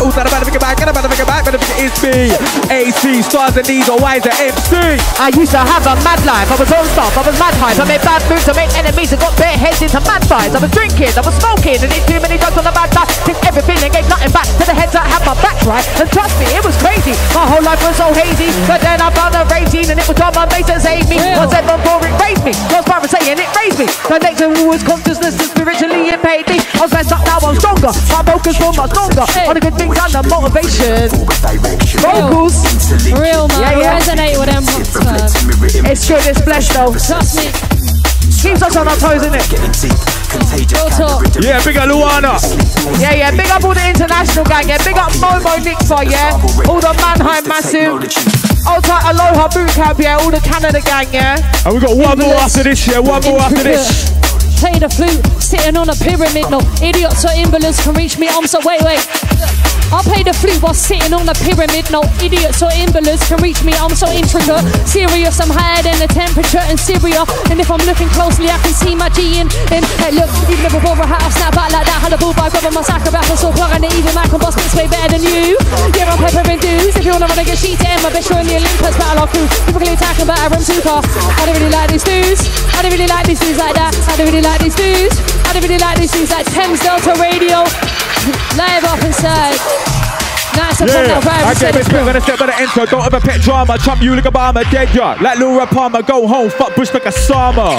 Who's 0.03 0.19
on 0.19 0.27
the 0.27 0.31
man, 0.35 0.43
bigger 0.43 0.59
bag, 0.59 0.83
and 0.83 0.91
a 0.91 0.93
bigger 0.99 1.23
bag, 1.23 1.47
man, 1.47 1.55
bigger 1.55 1.79
is 1.79 1.95
me. 2.03 2.35
AC, 2.67 3.23
stars 3.23 3.55
and 3.55 3.63
these 3.71 3.87
are 3.87 3.95
wise 3.95 4.27
at 4.27 4.35
MC. 4.35 4.99
I 5.15 5.31
used 5.43 5.51
to 5.51 5.59
have 5.59 5.83
a 5.83 5.95
mad 6.07 6.23
life. 6.23 6.47
I 6.47 6.55
was 6.55 6.71
on 6.71 6.87
stuff. 6.95 7.11
I 7.19 7.21
was 7.27 7.35
mad 7.35 7.51
hype. 7.59 7.75
I 7.75 7.83
made 7.83 7.99
bad 7.99 8.23
moves. 8.31 8.47
I 8.47 8.55
made 8.55 8.71
enemies. 8.79 9.11
I 9.11 9.19
got 9.19 9.35
bare 9.35 9.59
heads 9.59 9.83
into 9.83 9.99
mad 10.07 10.23
fights. 10.23 10.55
I 10.55 10.59
was 10.63 10.71
drinking. 10.71 11.11
I 11.11 11.19
was 11.19 11.35
smoking. 11.35 11.83
And 11.83 11.91
did 11.91 11.99
too 12.07 12.19
many 12.23 12.39
drugs 12.39 12.55
on 12.55 12.63
the 12.63 12.71
bad 12.71 12.87
side. 12.95 13.11
Took 13.27 13.35
everything 13.43 13.75
and 13.83 13.91
gave 13.91 14.07
nothing 14.07 14.31
back 14.31 14.47
to 14.47 14.63
the 14.63 14.71
heads 14.71 14.95
that 14.95 15.03
had 15.03 15.19
my 15.27 15.35
back 15.43 15.59
right. 15.67 15.83
And 15.99 16.07
trust 16.15 16.39
me, 16.39 16.47
it 16.47 16.63
was 16.63 16.79
crazy. 16.79 17.11
My 17.35 17.43
whole 17.43 17.59
life 17.59 17.83
was 17.83 17.99
so 17.99 18.07
hazy. 18.15 18.55
But 18.71 18.79
then 18.87 19.03
I 19.03 19.11
found 19.11 19.35
a 19.35 19.43
regime 19.51 19.91
and 19.91 19.99
it 19.99 20.07
was 20.07 20.15
on 20.23 20.31
my 20.31 20.47
mates 20.47 20.71
that 20.71 20.79
saved 20.79 21.11
me. 21.11 21.19
Real. 21.19 21.43
One 21.43 21.51
seven 21.51 21.75
four, 21.83 21.99
it 22.07 22.15
raised 22.23 22.43
me. 22.47 22.55
God's 22.71 22.87
power 22.87 23.03
saying 23.03 23.35
it 23.35 23.51
raised 23.51 23.79
me. 23.83 23.87
Connected 24.07 24.47
was 24.63 24.79
consciousness 24.87 25.35
and 25.43 25.49
spiritually 25.51 26.07
it 26.07 26.23
paid 26.23 26.47
me. 26.47 26.63
I 26.79 26.87
was 26.87 26.95
messed 26.95 27.11
up, 27.11 27.19
now 27.27 27.43
I'm 27.43 27.59
stronger. 27.59 27.91
My 28.15 28.23
focus 28.23 28.55
was 28.63 28.79
much 28.79 28.95
stronger. 28.95 29.27
Hey. 29.27 29.51
On 29.51 29.59
the 29.59 29.63
good 29.63 29.75
things 29.75 29.99
and 29.99 30.13
the 30.15 30.23
motivation. 30.31 31.11
Vocals. 31.99 32.55
Real 33.11 33.51
man, 33.51 33.59
Yeah, 33.59 33.75
yeah. 33.75 33.99
resonate 33.99 34.39
with 34.39 34.47
them 34.47 34.63
hooks, 34.71 34.95
man. 35.03 35.32
It's 35.89 36.07
good, 36.07 36.25
it's 36.25 36.41
blessed 36.41 36.73
though. 36.73 36.93
Trust 36.93 37.37
me, 37.37 37.49
Keeps 38.43 38.61
us 38.61 38.75
on 38.75 38.87
our 38.87 38.95
toes, 38.97 39.23
innit? 39.23 40.13
real 40.73 40.89
talk. 40.89 41.23
Yeah, 41.39 41.63
big 41.63 41.77
up 41.77 41.87
Luana. 41.87 42.35
Yeah, 42.99 43.13
yeah. 43.13 43.31
Big 43.31 43.47
up 43.47 43.63
all 43.63 43.73
the 43.73 43.87
international 43.87 44.45
gang, 44.45 44.67
yeah. 44.67 44.77
Big 44.83 44.97
up 44.97 45.11
Momo 45.13 45.55
Nixar, 45.63 46.03
yeah. 46.09 46.35
All 46.67 46.79
the 46.79 46.93
Mannheim 46.99 47.47
Massive. 47.47 48.03
Old 48.67 48.83
tight 48.83 49.11
Aloha 49.11 49.47
Boot 49.47 49.69
Camp, 49.69 49.99
yeah. 49.99 50.17
All 50.17 50.31
the 50.31 50.39
Canada 50.39 50.81
gang, 50.81 51.07
yeah. 51.13 51.39
And 51.65 51.75
we 51.75 51.79
got 51.79 51.95
one 51.95 52.19
more 52.19 52.35
after 52.35 52.63
this, 52.63 52.87
yeah. 52.87 52.99
One 52.99 53.23
more 53.23 53.39
after 53.39 53.63
this. 53.63 54.11
Play 54.59 54.79
the 54.79 54.89
flute, 54.89 55.23
sitting 55.41 55.75
on 55.75 55.89
a 55.89 55.95
pyramid. 55.95 56.49
No 56.49 56.59
idiots 56.81 57.25
or 57.25 57.31
invalids 57.35 57.83
can 57.83 57.93
reach 57.93 58.17
me. 58.17 58.27
I'm 58.29 58.47
so 58.47 58.59
wait, 58.63 58.81
wait. 58.81 59.03
I'll 59.93 60.01
play 60.01 60.25
the 60.25 60.33
flute 60.33 60.57
while 60.57 60.73
sitting 60.73 61.13
on 61.13 61.29
a 61.29 61.37
pyramid. 61.45 61.85
No 61.93 62.01
idiots 62.17 62.65
or 62.65 62.73
invalids 62.73 63.21
can 63.29 63.37
reach 63.45 63.61
me. 63.61 63.77
I'm 63.77 63.93
so 63.93 64.09
intricate, 64.09 64.65
serious. 64.89 65.37
I'm 65.37 65.53
higher 65.53 65.85
than 65.85 66.01
the 66.01 66.09
temperature 66.09 66.65
in 66.65 66.81
Syria. 66.81 67.21
And 67.53 67.61
if 67.61 67.69
I'm 67.69 67.81
looking 67.85 68.09
closely, 68.09 68.49
I 68.49 68.57
can 68.65 68.73
see 68.73 68.97
my 68.97 69.13
G 69.13 69.37
in. 69.37 69.45
in. 69.69 69.85
Hey, 70.01 70.09
look, 70.17 70.33
even 70.49 70.65
if 70.65 70.73
I 70.73 70.81
bore 70.81 70.97
a 70.97 71.05
hat, 71.05 71.21
I 71.21 71.29
snap 71.29 71.53
back 71.53 71.69
like 71.69 71.85
that. 71.85 72.01
Hullabaloo 72.01 72.33
by 72.33 72.49
grabbing 72.49 72.73
my 72.73 72.81
sack 72.81 73.05
of 73.05 73.13
rappers, 73.13 73.37
so 73.37 73.53
plugging 73.53 73.85
it. 73.85 73.93
Even 73.93 74.17
Mac 74.17 74.33
and 74.33 74.41
Boss 74.41 74.57
way 74.73 74.89
better 74.89 75.13
than 75.13 75.21
you. 75.21 75.53
Yeah, 75.93 76.09
I'm 76.09 76.17
peppering 76.17 76.57
dudes. 76.57 76.97
If 76.97 77.05
you 77.05 77.13
wanna 77.13 77.29
run 77.29 77.37
and 77.37 77.45
get 77.45 77.61
sheeted, 77.61 78.01
my 78.01 78.09
best 78.09 78.25
show 78.25 78.41
in 78.41 78.49
the 78.49 78.57
Olympus 78.57 78.97
battle 78.97 79.23
our 79.23 79.29
crew. 79.29 79.45
Typically 79.69 79.93
attacking 79.93 80.25
about 80.25 80.41
a 80.41 80.49
room 80.49 80.63
two 80.65 80.81
car. 80.81 81.05
I 81.05 81.45
don't 81.45 81.53
really 81.61 81.69
like 81.69 81.93
these 81.93 82.03
dudes. 82.03 82.41
I 82.73 82.81
don't 82.81 82.91
really 82.91 83.07
like 83.07 83.29
these 83.29 83.39
dudes 83.39 83.61
like 83.61 83.77
that. 83.77 83.93
I 84.09 84.17
don't 84.17 84.25
really 84.25 84.41
like 84.41 84.57
these 84.57 84.73
dudes. 84.73 85.42
I 85.53 85.59
don't 85.59 85.69
really 85.69 85.77
like 85.77 85.99
these 85.99 86.11
dudes 86.11 86.31
like 86.31 86.45
Thames 86.47 86.79
Delta 86.81 87.13
Radio. 87.21 87.61
Live 88.57 88.83
up 88.89 88.97
inside. 89.05 89.53
Nice 90.57 90.81
and 90.81 90.89
Yeah, 90.89 91.17
I 91.17 91.53
vibe. 91.53 91.59
get 91.61 91.75
respect 91.75 92.05
when 92.05 92.15
I 92.15 92.19
step 92.19 92.39
by 92.39 92.45
the 92.47 92.61
intro. 92.61 92.85
Don't 92.85 93.05
ever 93.05 93.19
pet 93.19 93.41
drama. 93.41 93.77
Trump 93.77 94.01
you 94.01 94.15
like 94.15 94.23
Obama, 94.25 94.69
dead 94.71 94.93
ya. 94.95 95.15
Like 95.21 95.37
Laura 95.39 95.65
Palmer, 95.67 96.01
go 96.01 96.27
home. 96.27 96.49
Fuck 96.49 96.75
Bush 96.75 96.91
like 96.93 97.05
a 97.05 97.11
summer. 97.11 97.69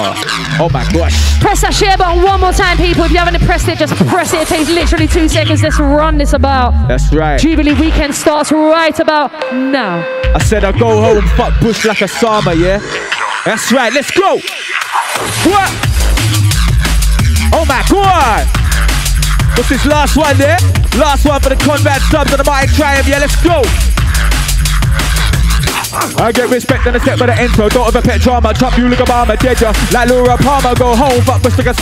Oh 0.59 0.69
my 0.71 0.87
gosh. 0.93 1.39
Press 1.41 1.61
that 1.61 1.73
share 1.73 1.97
button 1.97 2.23
one 2.23 2.39
more 2.41 2.53
time, 2.53 2.77
people. 2.77 3.03
If 3.03 3.11
you 3.11 3.17
haven't 3.17 3.41
pressed 3.43 3.67
it, 3.67 3.77
just 3.77 3.93
press 4.07 4.33
it. 4.33 4.41
It 4.43 4.47
takes 4.47 4.69
literally 4.69 5.07
two 5.07 5.27
seconds. 5.27 5.61
Let's 5.63 5.77
run 5.79 6.17
this 6.17 6.31
about. 6.33 6.87
That's 6.87 7.11
right. 7.13 7.39
Jubilee 7.39 7.73
weekend 7.73 8.15
starts 8.15 8.51
right 8.53 8.97
about 8.99 9.31
now. 9.53 9.99
I 10.33 10.39
said 10.39 10.63
I 10.63 10.71
go 10.77 11.01
home, 11.01 11.25
fuck 11.35 11.59
Bush 11.61 11.83
like 11.85 12.01
a 12.01 12.07
summer, 12.07 12.53
yeah? 12.53 12.79
That's 13.45 13.71
right, 13.71 13.91
let's 13.93 14.11
go. 14.11 14.39
What? 15.49 15.94
Oh 17.57 17.63
my 17.63 17.81
god. 17.89 18.45
What's 19.55 19.69
this 19.69 19.85
last 19.85 20.17
one 20.17 20.37
there? 20.37 20.57
Last 20.99 21.25
one 21.25 21.39
for 21.39 21.47
the 21.47 21.55
Conrad 21.55 22.01
subs 22.11 22.31
and 22.31 22.39
the 22.39 22.43
mighty 22.43 22.73
triumph, 22.75 23.07
yeah, 23.07 23.19
let's 23.19 23.41
go. 23.41 23.94
I 26.19 26.31
get 26.31 26.49
respect 26.49 26.85
and 26.85 26.95
I 26.95 26.99
step 26.99 27.19
by 27.19 27.27
the 27.27 27.37
intro. 27.39 27.69
Don't 27.69 27.87
ever 27.87 28.01
pet 28.01 28.19
drama. 28.21 28.53
Trump 28.53 28.77
you 28.77 28.89
like 28.89 28.99
Obama, 28.99 29.39
dead 29.39 29.59
ya. 29.61 29.71
Like 29.91 30.09
Laura 30.09 30.35
Palmer, 30.37 30.75
go 30.75 30.95
home, 30.95 31.21
fuck 31.23 31.41
Bush 31.41 31.57
like 31.57 31.71
a. 31.71 31.75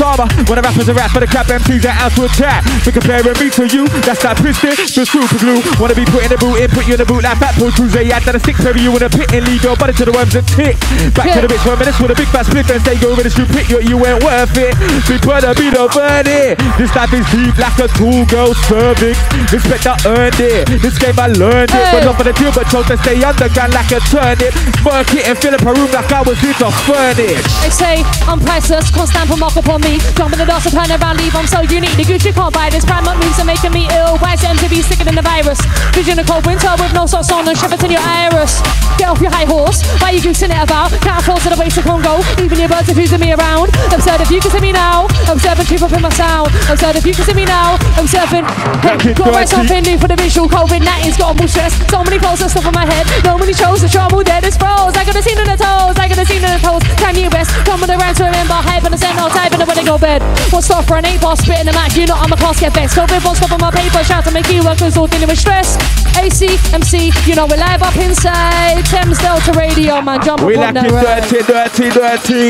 When 0.46 0.58
the 0.58 0.62
rappers 0.62 0.90
are 0.90 0.94
rap 0.94 1.12
for 1.12 1.20
the 1.20 1.28
crap 1.28 1.48
MCs 1.48 1.86
are 1.86 1.98
out 1.98 2.12
to 2.14 2.26
attack. 2.26 2.62
For 2.84 2.92
comparing 2.92 3.38
me 3.40 3.50
to 3.50 3.64
you, 3.66 3.88
that's 4.06 4.22
that 4.22 4.38
piston, 4.38 4.76
the 4.78 5.06
super 5.06 5.38
glue. 5.40 5.64
Wanna 5.80 5.96
be 5.96 6.06
put 6.06 6.28
in 6.28 6.30
the 6.30 6.38
boot 6.38 6.62
in, 6.62 6.70
put 6.70 6.86
you 6.86 6.94
in 6.94 7.02
the 7.02 7.08
boot 7.08 7.24
like 7.24 7.40
pull 7.58 7.72
cruise. 7.72 7.96
Yeah, 7.96 8.20
that 8.20 8.36
a 8.36 8.40
stick 8.40 8.58
bury 8.62 8.82
you 8.86 8.94
in 8.94 9.02
a 9.02 9.10
pit 9.10 9.32
and 9.34 9.48
leave 9.48 9.64
your 9.64 9.76
body 9.80 9.94
to 9.98 10.06
the 10.06 10.14
worms 10.14 10.36
and 10.36 10.46
tick. 10.54 10.76
Back 11.16 11.34
to 11.34 11.40
the 11.42 11.50
bitch 11.50 11.64
for 11.64 11.74
a 11.74 11.80
minute 11.80 11.96
with 11.98 12.12
a 12.12 12.18
big 12.20 12.30
fat 12.30 12.46
split 12.46 12.70
and 12.70 12.84
say 12.84 13.00
go 13.00 13.16
over 13.16 13.24
the 13.24 13.32
pick 13.32 13.70
you, 13.72 13.80
you 13.82 13.98
ain't 14.06 14.22
worth 14.22 14.54
it. 14.60 14.76
We 15.08 15.18
put 15.18 15.42
a 15.42 15.56
beat 15.56 15.74
up 15.74 15.96
burn 15.96 16.28
it. 16.28 16.60
This 16.78 16.92
life 16.94 17.14
is 17.14 17.26
deep 17.32 17.56
like 17.58 17.80
a 17.80 17.88
two 17.96 18.28
girl 18.28 18.54
cervix. 18.68 19.16
Respect 19.50 19.88
I 19.88 19.96
earned 20.06 20.40
it. 20.40 20.68
This 20.84 21.00
game 21.00 21.18
I 21.18 21.28
learned 21.32 21.72
it. 21.72 21.86
But 21.94 22.04
Hey. 22.04 22.06
not 22.06 22.18
for 22.18 22.24
the 22.28 22.34
deal, 22.34 22.52
but 22.52 22.68
chose 22.68 22.88
to 22.88 22.98
stay 22.98 23.22
underground 23.24 23.74
like 23.74 23.92
a 23.92 24.03
turnip. 24.10 24.54
Work 24.84 25.14
it 25.16 25.28
and 25.28 25.38
fill 25.38 25.56
up 25.56 25.64
a 25.64 25.72
room 25.74 25.92
like 25.92 26.12
I 26.12 26.22
was 26.22 26.40
here 26.40 26.56
to 26.60 26.70
furnish. 26.84 27.48
They 27.64 27.72
say 27.72 27.96
I'm 28.28 28.40
priceless, 28.40 28.92
can't 28.92 29.08
stand 29.08 29.30
for 29.30 29.38
mark 29.38 29.56
upon 29.56 29.82
me. 29.82 30.00
Jump 30.18 30.34
in 30.34 30.40
the 30.40 30.48
dust 30.50 30.68
and 30.68 30.76
turn 30.76 30.90
around, 30.92 31.18
leave. 31.22 31.36
I'm 31.36 31.48
so 31.48 31.62
unique. 31.62 31.96
The 31.96 32.04
Gucci 32.04 32.34
can't 32.34 32.54
buy 32.54 32.70
this. 32.74 32.84
Prime 32.84 33.08
up 33.08 33.16
moves 33.22 33.40
are 33.40 33.48
making 33.48 33.72
me 33.72 33.88
ill. 33.94 34.18
Why 34.18 34.34
is 34.34 34.42
MTV 34.42 34.84
sicker 34.84 35.06
than 35.06 35.16
the 35.16 35.24
virus? 35.24 35.62
Vision 35.94 36.20
of 36.20 36.28
cold 36.28 36.46
winter 36.46 36.74
with 36.82 36.94
no 36.94 37.06
socks 37.06 37.32
on 37.32 37.48
and 37.48 37.58
shiver 37.58 37.78
to 37.78 37.88
your 37.88 38.02
iris. 38.02 38.60
Get 38.98 39.08
off 39.08 39.22
your 39.22 39.32
high 39.32 39.46
horse. 39.46 39.86
Why 40.02 40.12
you 40.12 40.22
goosing 40.22 40.52
it 40.52 40.58
about? 40.58 40.92
Can't 41.06 41.22
afford 41.22 41.46
to 41.46 41.50
the 41.54 41.60
waste 41.60 41.78
of 41.78 41.86
Congo. 41.86 42.26
Even 42.42 42.58
your 42.58 42.70
birds 42.70 42.90
are 42.90 42.98
fusing 42.98 43.22
me 43.22 43.34
around. 43.34 43.70
Observe 43.94 44.22
if 44.22 44.32
you 44.34 44.42
can 44.42 44.52
see 44.52 44.62
me 44.62 44.72
now. 44.74 45.06
Observing 45.30 45.66
truth 45.70 45.84
up 45.84 45.94
in 45.94 46.02
my 46.02 46.12
sound. 46.12 46.50
Observe 46.68 46.98
if 46.98 47.06
you 47.06 47.14
can 47.14 47.26
see 47.26 47.38
me 47.38 47.46
now. 47.46 47.78
Observing. 47.96 48.46
Hey, 48.82 48.98
in 49.00 49.16
write 49.32 49.50
something 49.50 49.84
new 49.86 49.98
for 49.98 50.08
the 50.10 50.18
visual. 50.18 50.50
COVID 50.50 50.82
19's 50.82 51.18
got 51.18 51.38
more 51.38 51.48
stress. 51.48 51.74
So 51.90 52.04
many 52.04 52.20
posts 52.20 52.42
and 52.42 52.52
stuff 52.52 52.66
on 52.66 52.74
my 52.74 52.86
head. 52.86 53.06
No 53.24 53.38
many 53.38 53.54
shows. 53.54 53.93
The 53.94 54.02
trouble 54.02 54.26
dead 54.26 54.42
is 54.42 54.58
froze. 54.58 54.98
I 54.98 55.06
could 55.06 55.14
have 55.14 55.22
seen 55.22 55.38
in 55.38 55.46
the 55.46 55.54
toes. 55.54 55.94
I 56.02 56.10
could 56.10 56.18
have 56.18 56.26
seen 56.26 56.42
in 56.42 56.50
the 56.50 56.58
toes. 56.58 56.82
Time 56.98 57.14
you 57.14 57.30
rest. 57.30 57.54
Come 57.62 57.86
on 57.86 57.94
around 57.94 58.18
to 58.18 58.26
remember. 58.26 58.58
Hype 58.58 58.82
and 58.90 58.90
the 58.90 58.98
send 58.98 59.22
no 59.22 59.30
type 59.30 59.54
and 59.54 59.62
when 59.70 59.78
they 59.78 59.86
go 59.86 60.02
bed. 60.02 60.26
What's 60.50 60.74
off 60.74 60.90
for 60.90 60.98
an 60.98 61.06
eight 61.06 61.22
ball 61.22 61.38
spit 61.38 61.62
in 61.62 61.70
the 61.70 61.78
mat? 61.78 61.94
You 61.94 62.10
know 62.10 62.18
I'm 62.18 62.34
a 62.34 62.38
cost 62.42 62.58
get 62.58 62.74
vexed. 62.74 62.98
COVID 62.98 63.22
won't 63.22 63.38
stop 63.38 63.54
on 63.54 63.62
my 63.62 63.70
paper. 63.70 64.02
Shout 64.02 64.26
to 64.26 64.34
make 64.34 64.50
you 64.50 64.66
workers 64.66 64.98
all 64.98 65.06
dealing 65.06 65.30
with 65.30 65.38
stress. 65.38 65.78
AC, 66.18 66.58
MC, 66.74 67.14
you 67.30 67.38
know 67.38 67.46
we're 67.46 67.62
live 67.62 67.86
up 67.86 67.94
inside. 68.02 68.82
Thames 68.90 69.22
Delta 69.22 69.54
Radio, 69.54 70.02
man. 70.02 70.26
Jump 70.26 70.42
We 70.42 70.58
up 70.58 70.74
on 70.74 70.82
like 70.90 71.30
it 71.30 71.46
dirty, 71.46 71.46
dirty, 71.46 71.94
dirty. 71.94 72.46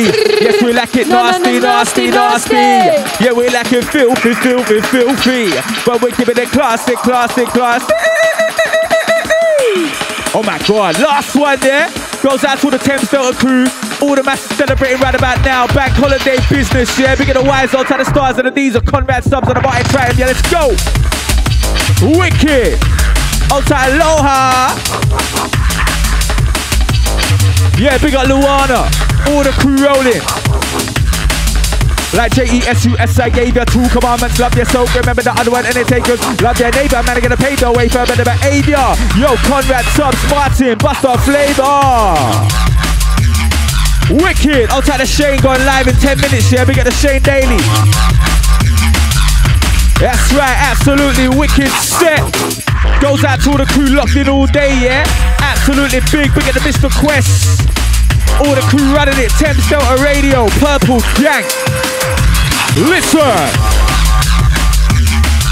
Yes, 0.47 0.63
we 0.63 0.71
like 0.71 0.95
it 0.95 1.07
No, 1.11 1.27
no, 1.27 1.27
nasty, 1.27 1.59
no, 1.59 1.61
nasty, 1.75 2.07
nasty, 2.07 2.07
nasty. 2.07 2.55
nasty. 2.55 3.19
Yeah, 3.19 3.35
we 3.35 3.51
like 3.51 3.67
it 3.67 3.83
filthy, 3.83 4.31
filthy, 4.31 4.79
filthy. 4.79 5.51
But 5.83 5.99
we 5.99 6.15
give 6.15 6.31
it 6.31 6.39
a 6.39 6.47
classic, 6.47 6.95
classic, 7.03 7.51
classic. 7.51 7.91
Oh 10.35 10.41
my 10.41 10.57
god, 10.67 10.97
last 10.99 11.35
one 11.35 11.59
there. 11.59 11.87
Goes 12.23 12.43
out 12.43 12.57
to 12.59 12.71
the 12.71 12.79
Thames 12.79 13.09
Delta 13.11 13.37
crew. 13.37 13.67
All 14.01 14.15
the 14.15 14.23
masses 14.23 14.57
celebrating 14.57 14.99
right 14.99 15.13
about 15.13 15.45
now. 15.45 15.67
Bank 15.67 15.93
holiday 15.93 16.37
business, 16.49 16.97
yeah. 16.97 17.13
Big 17.15 17.29
of 17.29 17.35
the 17.35 17.43
wise 17.43 17.71
outside 17.75 17.99
the 17.99 18.05
stars 18.05 18.37
and 18.39 18.47
the 18.47 18.51
D's 18.51 18.75
of 18.75 18.83
Conrad 18.83 19.23
subs 19.23 19.47
and 19.47 19.57
the 19.57 19.61
Martin 19.61 19.85
Triumph. 19.91 20.17
Yeah, 20.17 20.25
let's 20.25 20.41
go. 20.49 20.73
Wicked. 22.17 22.81
Outside 23.53 23.93
Aloha. 23.93 24.73
Yeah, 27.77 27.97
big 27.99 28.15
up 28.15 28.25
Luana. 28.25 28.89
All 29.29 29.43
the 29.43 29.51
crew 29.61 29.77
rolling. 29.85 30.52
Like 32.13 32.31
J-E-S-U-S, 32.33 33.19
I 33.19 33.29
gave 33.29 33.53
two 33.73 33.89
commandments. 33.89 34.37
Love 34.37 34.53
yourself, 34.55 34.93
remember 34.95 35.23
the 35.23 35.33
other 35.33 35.49
one, 35.49 35.65
and 35.65 35.75
it 35.75 35.87
takers. 35.87 36.21
Love 36.41 36.59
your 36.59 36.69
neighbor, 36.71 37.01
man, 37.01 37.17
I'm 37.17 37.21
gonna 37.21 37.37
pay 37.37 37.55
the 37.55 37.71
way 37.71 37.89
for 37.89 38.05
better 38.05 38.23
behavior. 38.23 38.85
Yo, 39.17 39.33
Conrad, 39.49 39.85
subs, 39.97 40.21
Martin, 40.29 40.77
Buster, 40.77 41.17
Flavor. 41.25 42.61
Wicked. 44.13 44.69
I'll 44.69 44.77
Outside 44.77 44.99
the 44.99 45.07
Shane 45.07 45.39
going 45.41 45.63
live 45.65 45.87
in 45.87 45.95
10 45.95 46.21
minutes, 46.21 46.51
yeah. 46.51 46.65
We 46.67 46.75
get 46.75 46.85
the 46.85 46.91
Shane 46.91 47.21
Daily. 47.23 47.57
That's 49.97 50.29
right, 50.37 50.57
absolutely 50.69 51.29
wicked 51.33 51.71
set. 51.81 52.21
Goes 53.01 53.23
out 53.23 53.41
to 53.41 53.51
all 53.51 53.57
the 53.57 53.65
crew 53.73 53.95
locked 53.95 54.15
in 54.15 54.29
all 54.29 54.45
day, 54.45 54.77
yeah. 54.77 55.07
Absolutely 55.39 56.01
big, 56.11 56.29
big 56.35 56.45
at 56.45 56.53
the 56.53 56.61
Mr. 56.61 56.93
Quest. 56.93 57.65
All 58.43 58.53
the 58.53 58.61
crew 58.69 58.93
running 58.93 59.17
it, 59.17 59.31
Thames 59.39 59.67
Delta 59.69 59.97
Radio, 60.03 60.45
Purple 60.59 61.01
Gang. 61.17 61.92
Listen. 62.75 63.19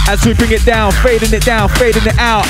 As 0.07 0.25
we 0.25 0.33
bring 0.33 0.51
it 0.51 0.65
down, 0.65 0.91
fading 0.91 1.33
it 1.33 1.45
down, 1.45 1.69
fading 1.69 2.01
it 2.05 2.17
out. 2.17 2.45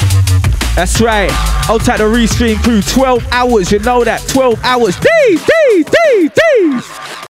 That's 0.76 1.02
right. 1.02 1.30
Outside 1.69 1.98
the 1.98 2.06
Restream 2.06 2.56
crew, 2.64 2.81
12 2.81 3.27
hours, 3.31 3.72
you 3.72 3.80
know 3.80 4.06
that, 4.06 4.26
12 4.30 4.64
hours. 4.64 4.95
D's, 4.95 5.45
D's, 5.45 5.85
D's, 5.85 6.31
D's. 6.31 7.11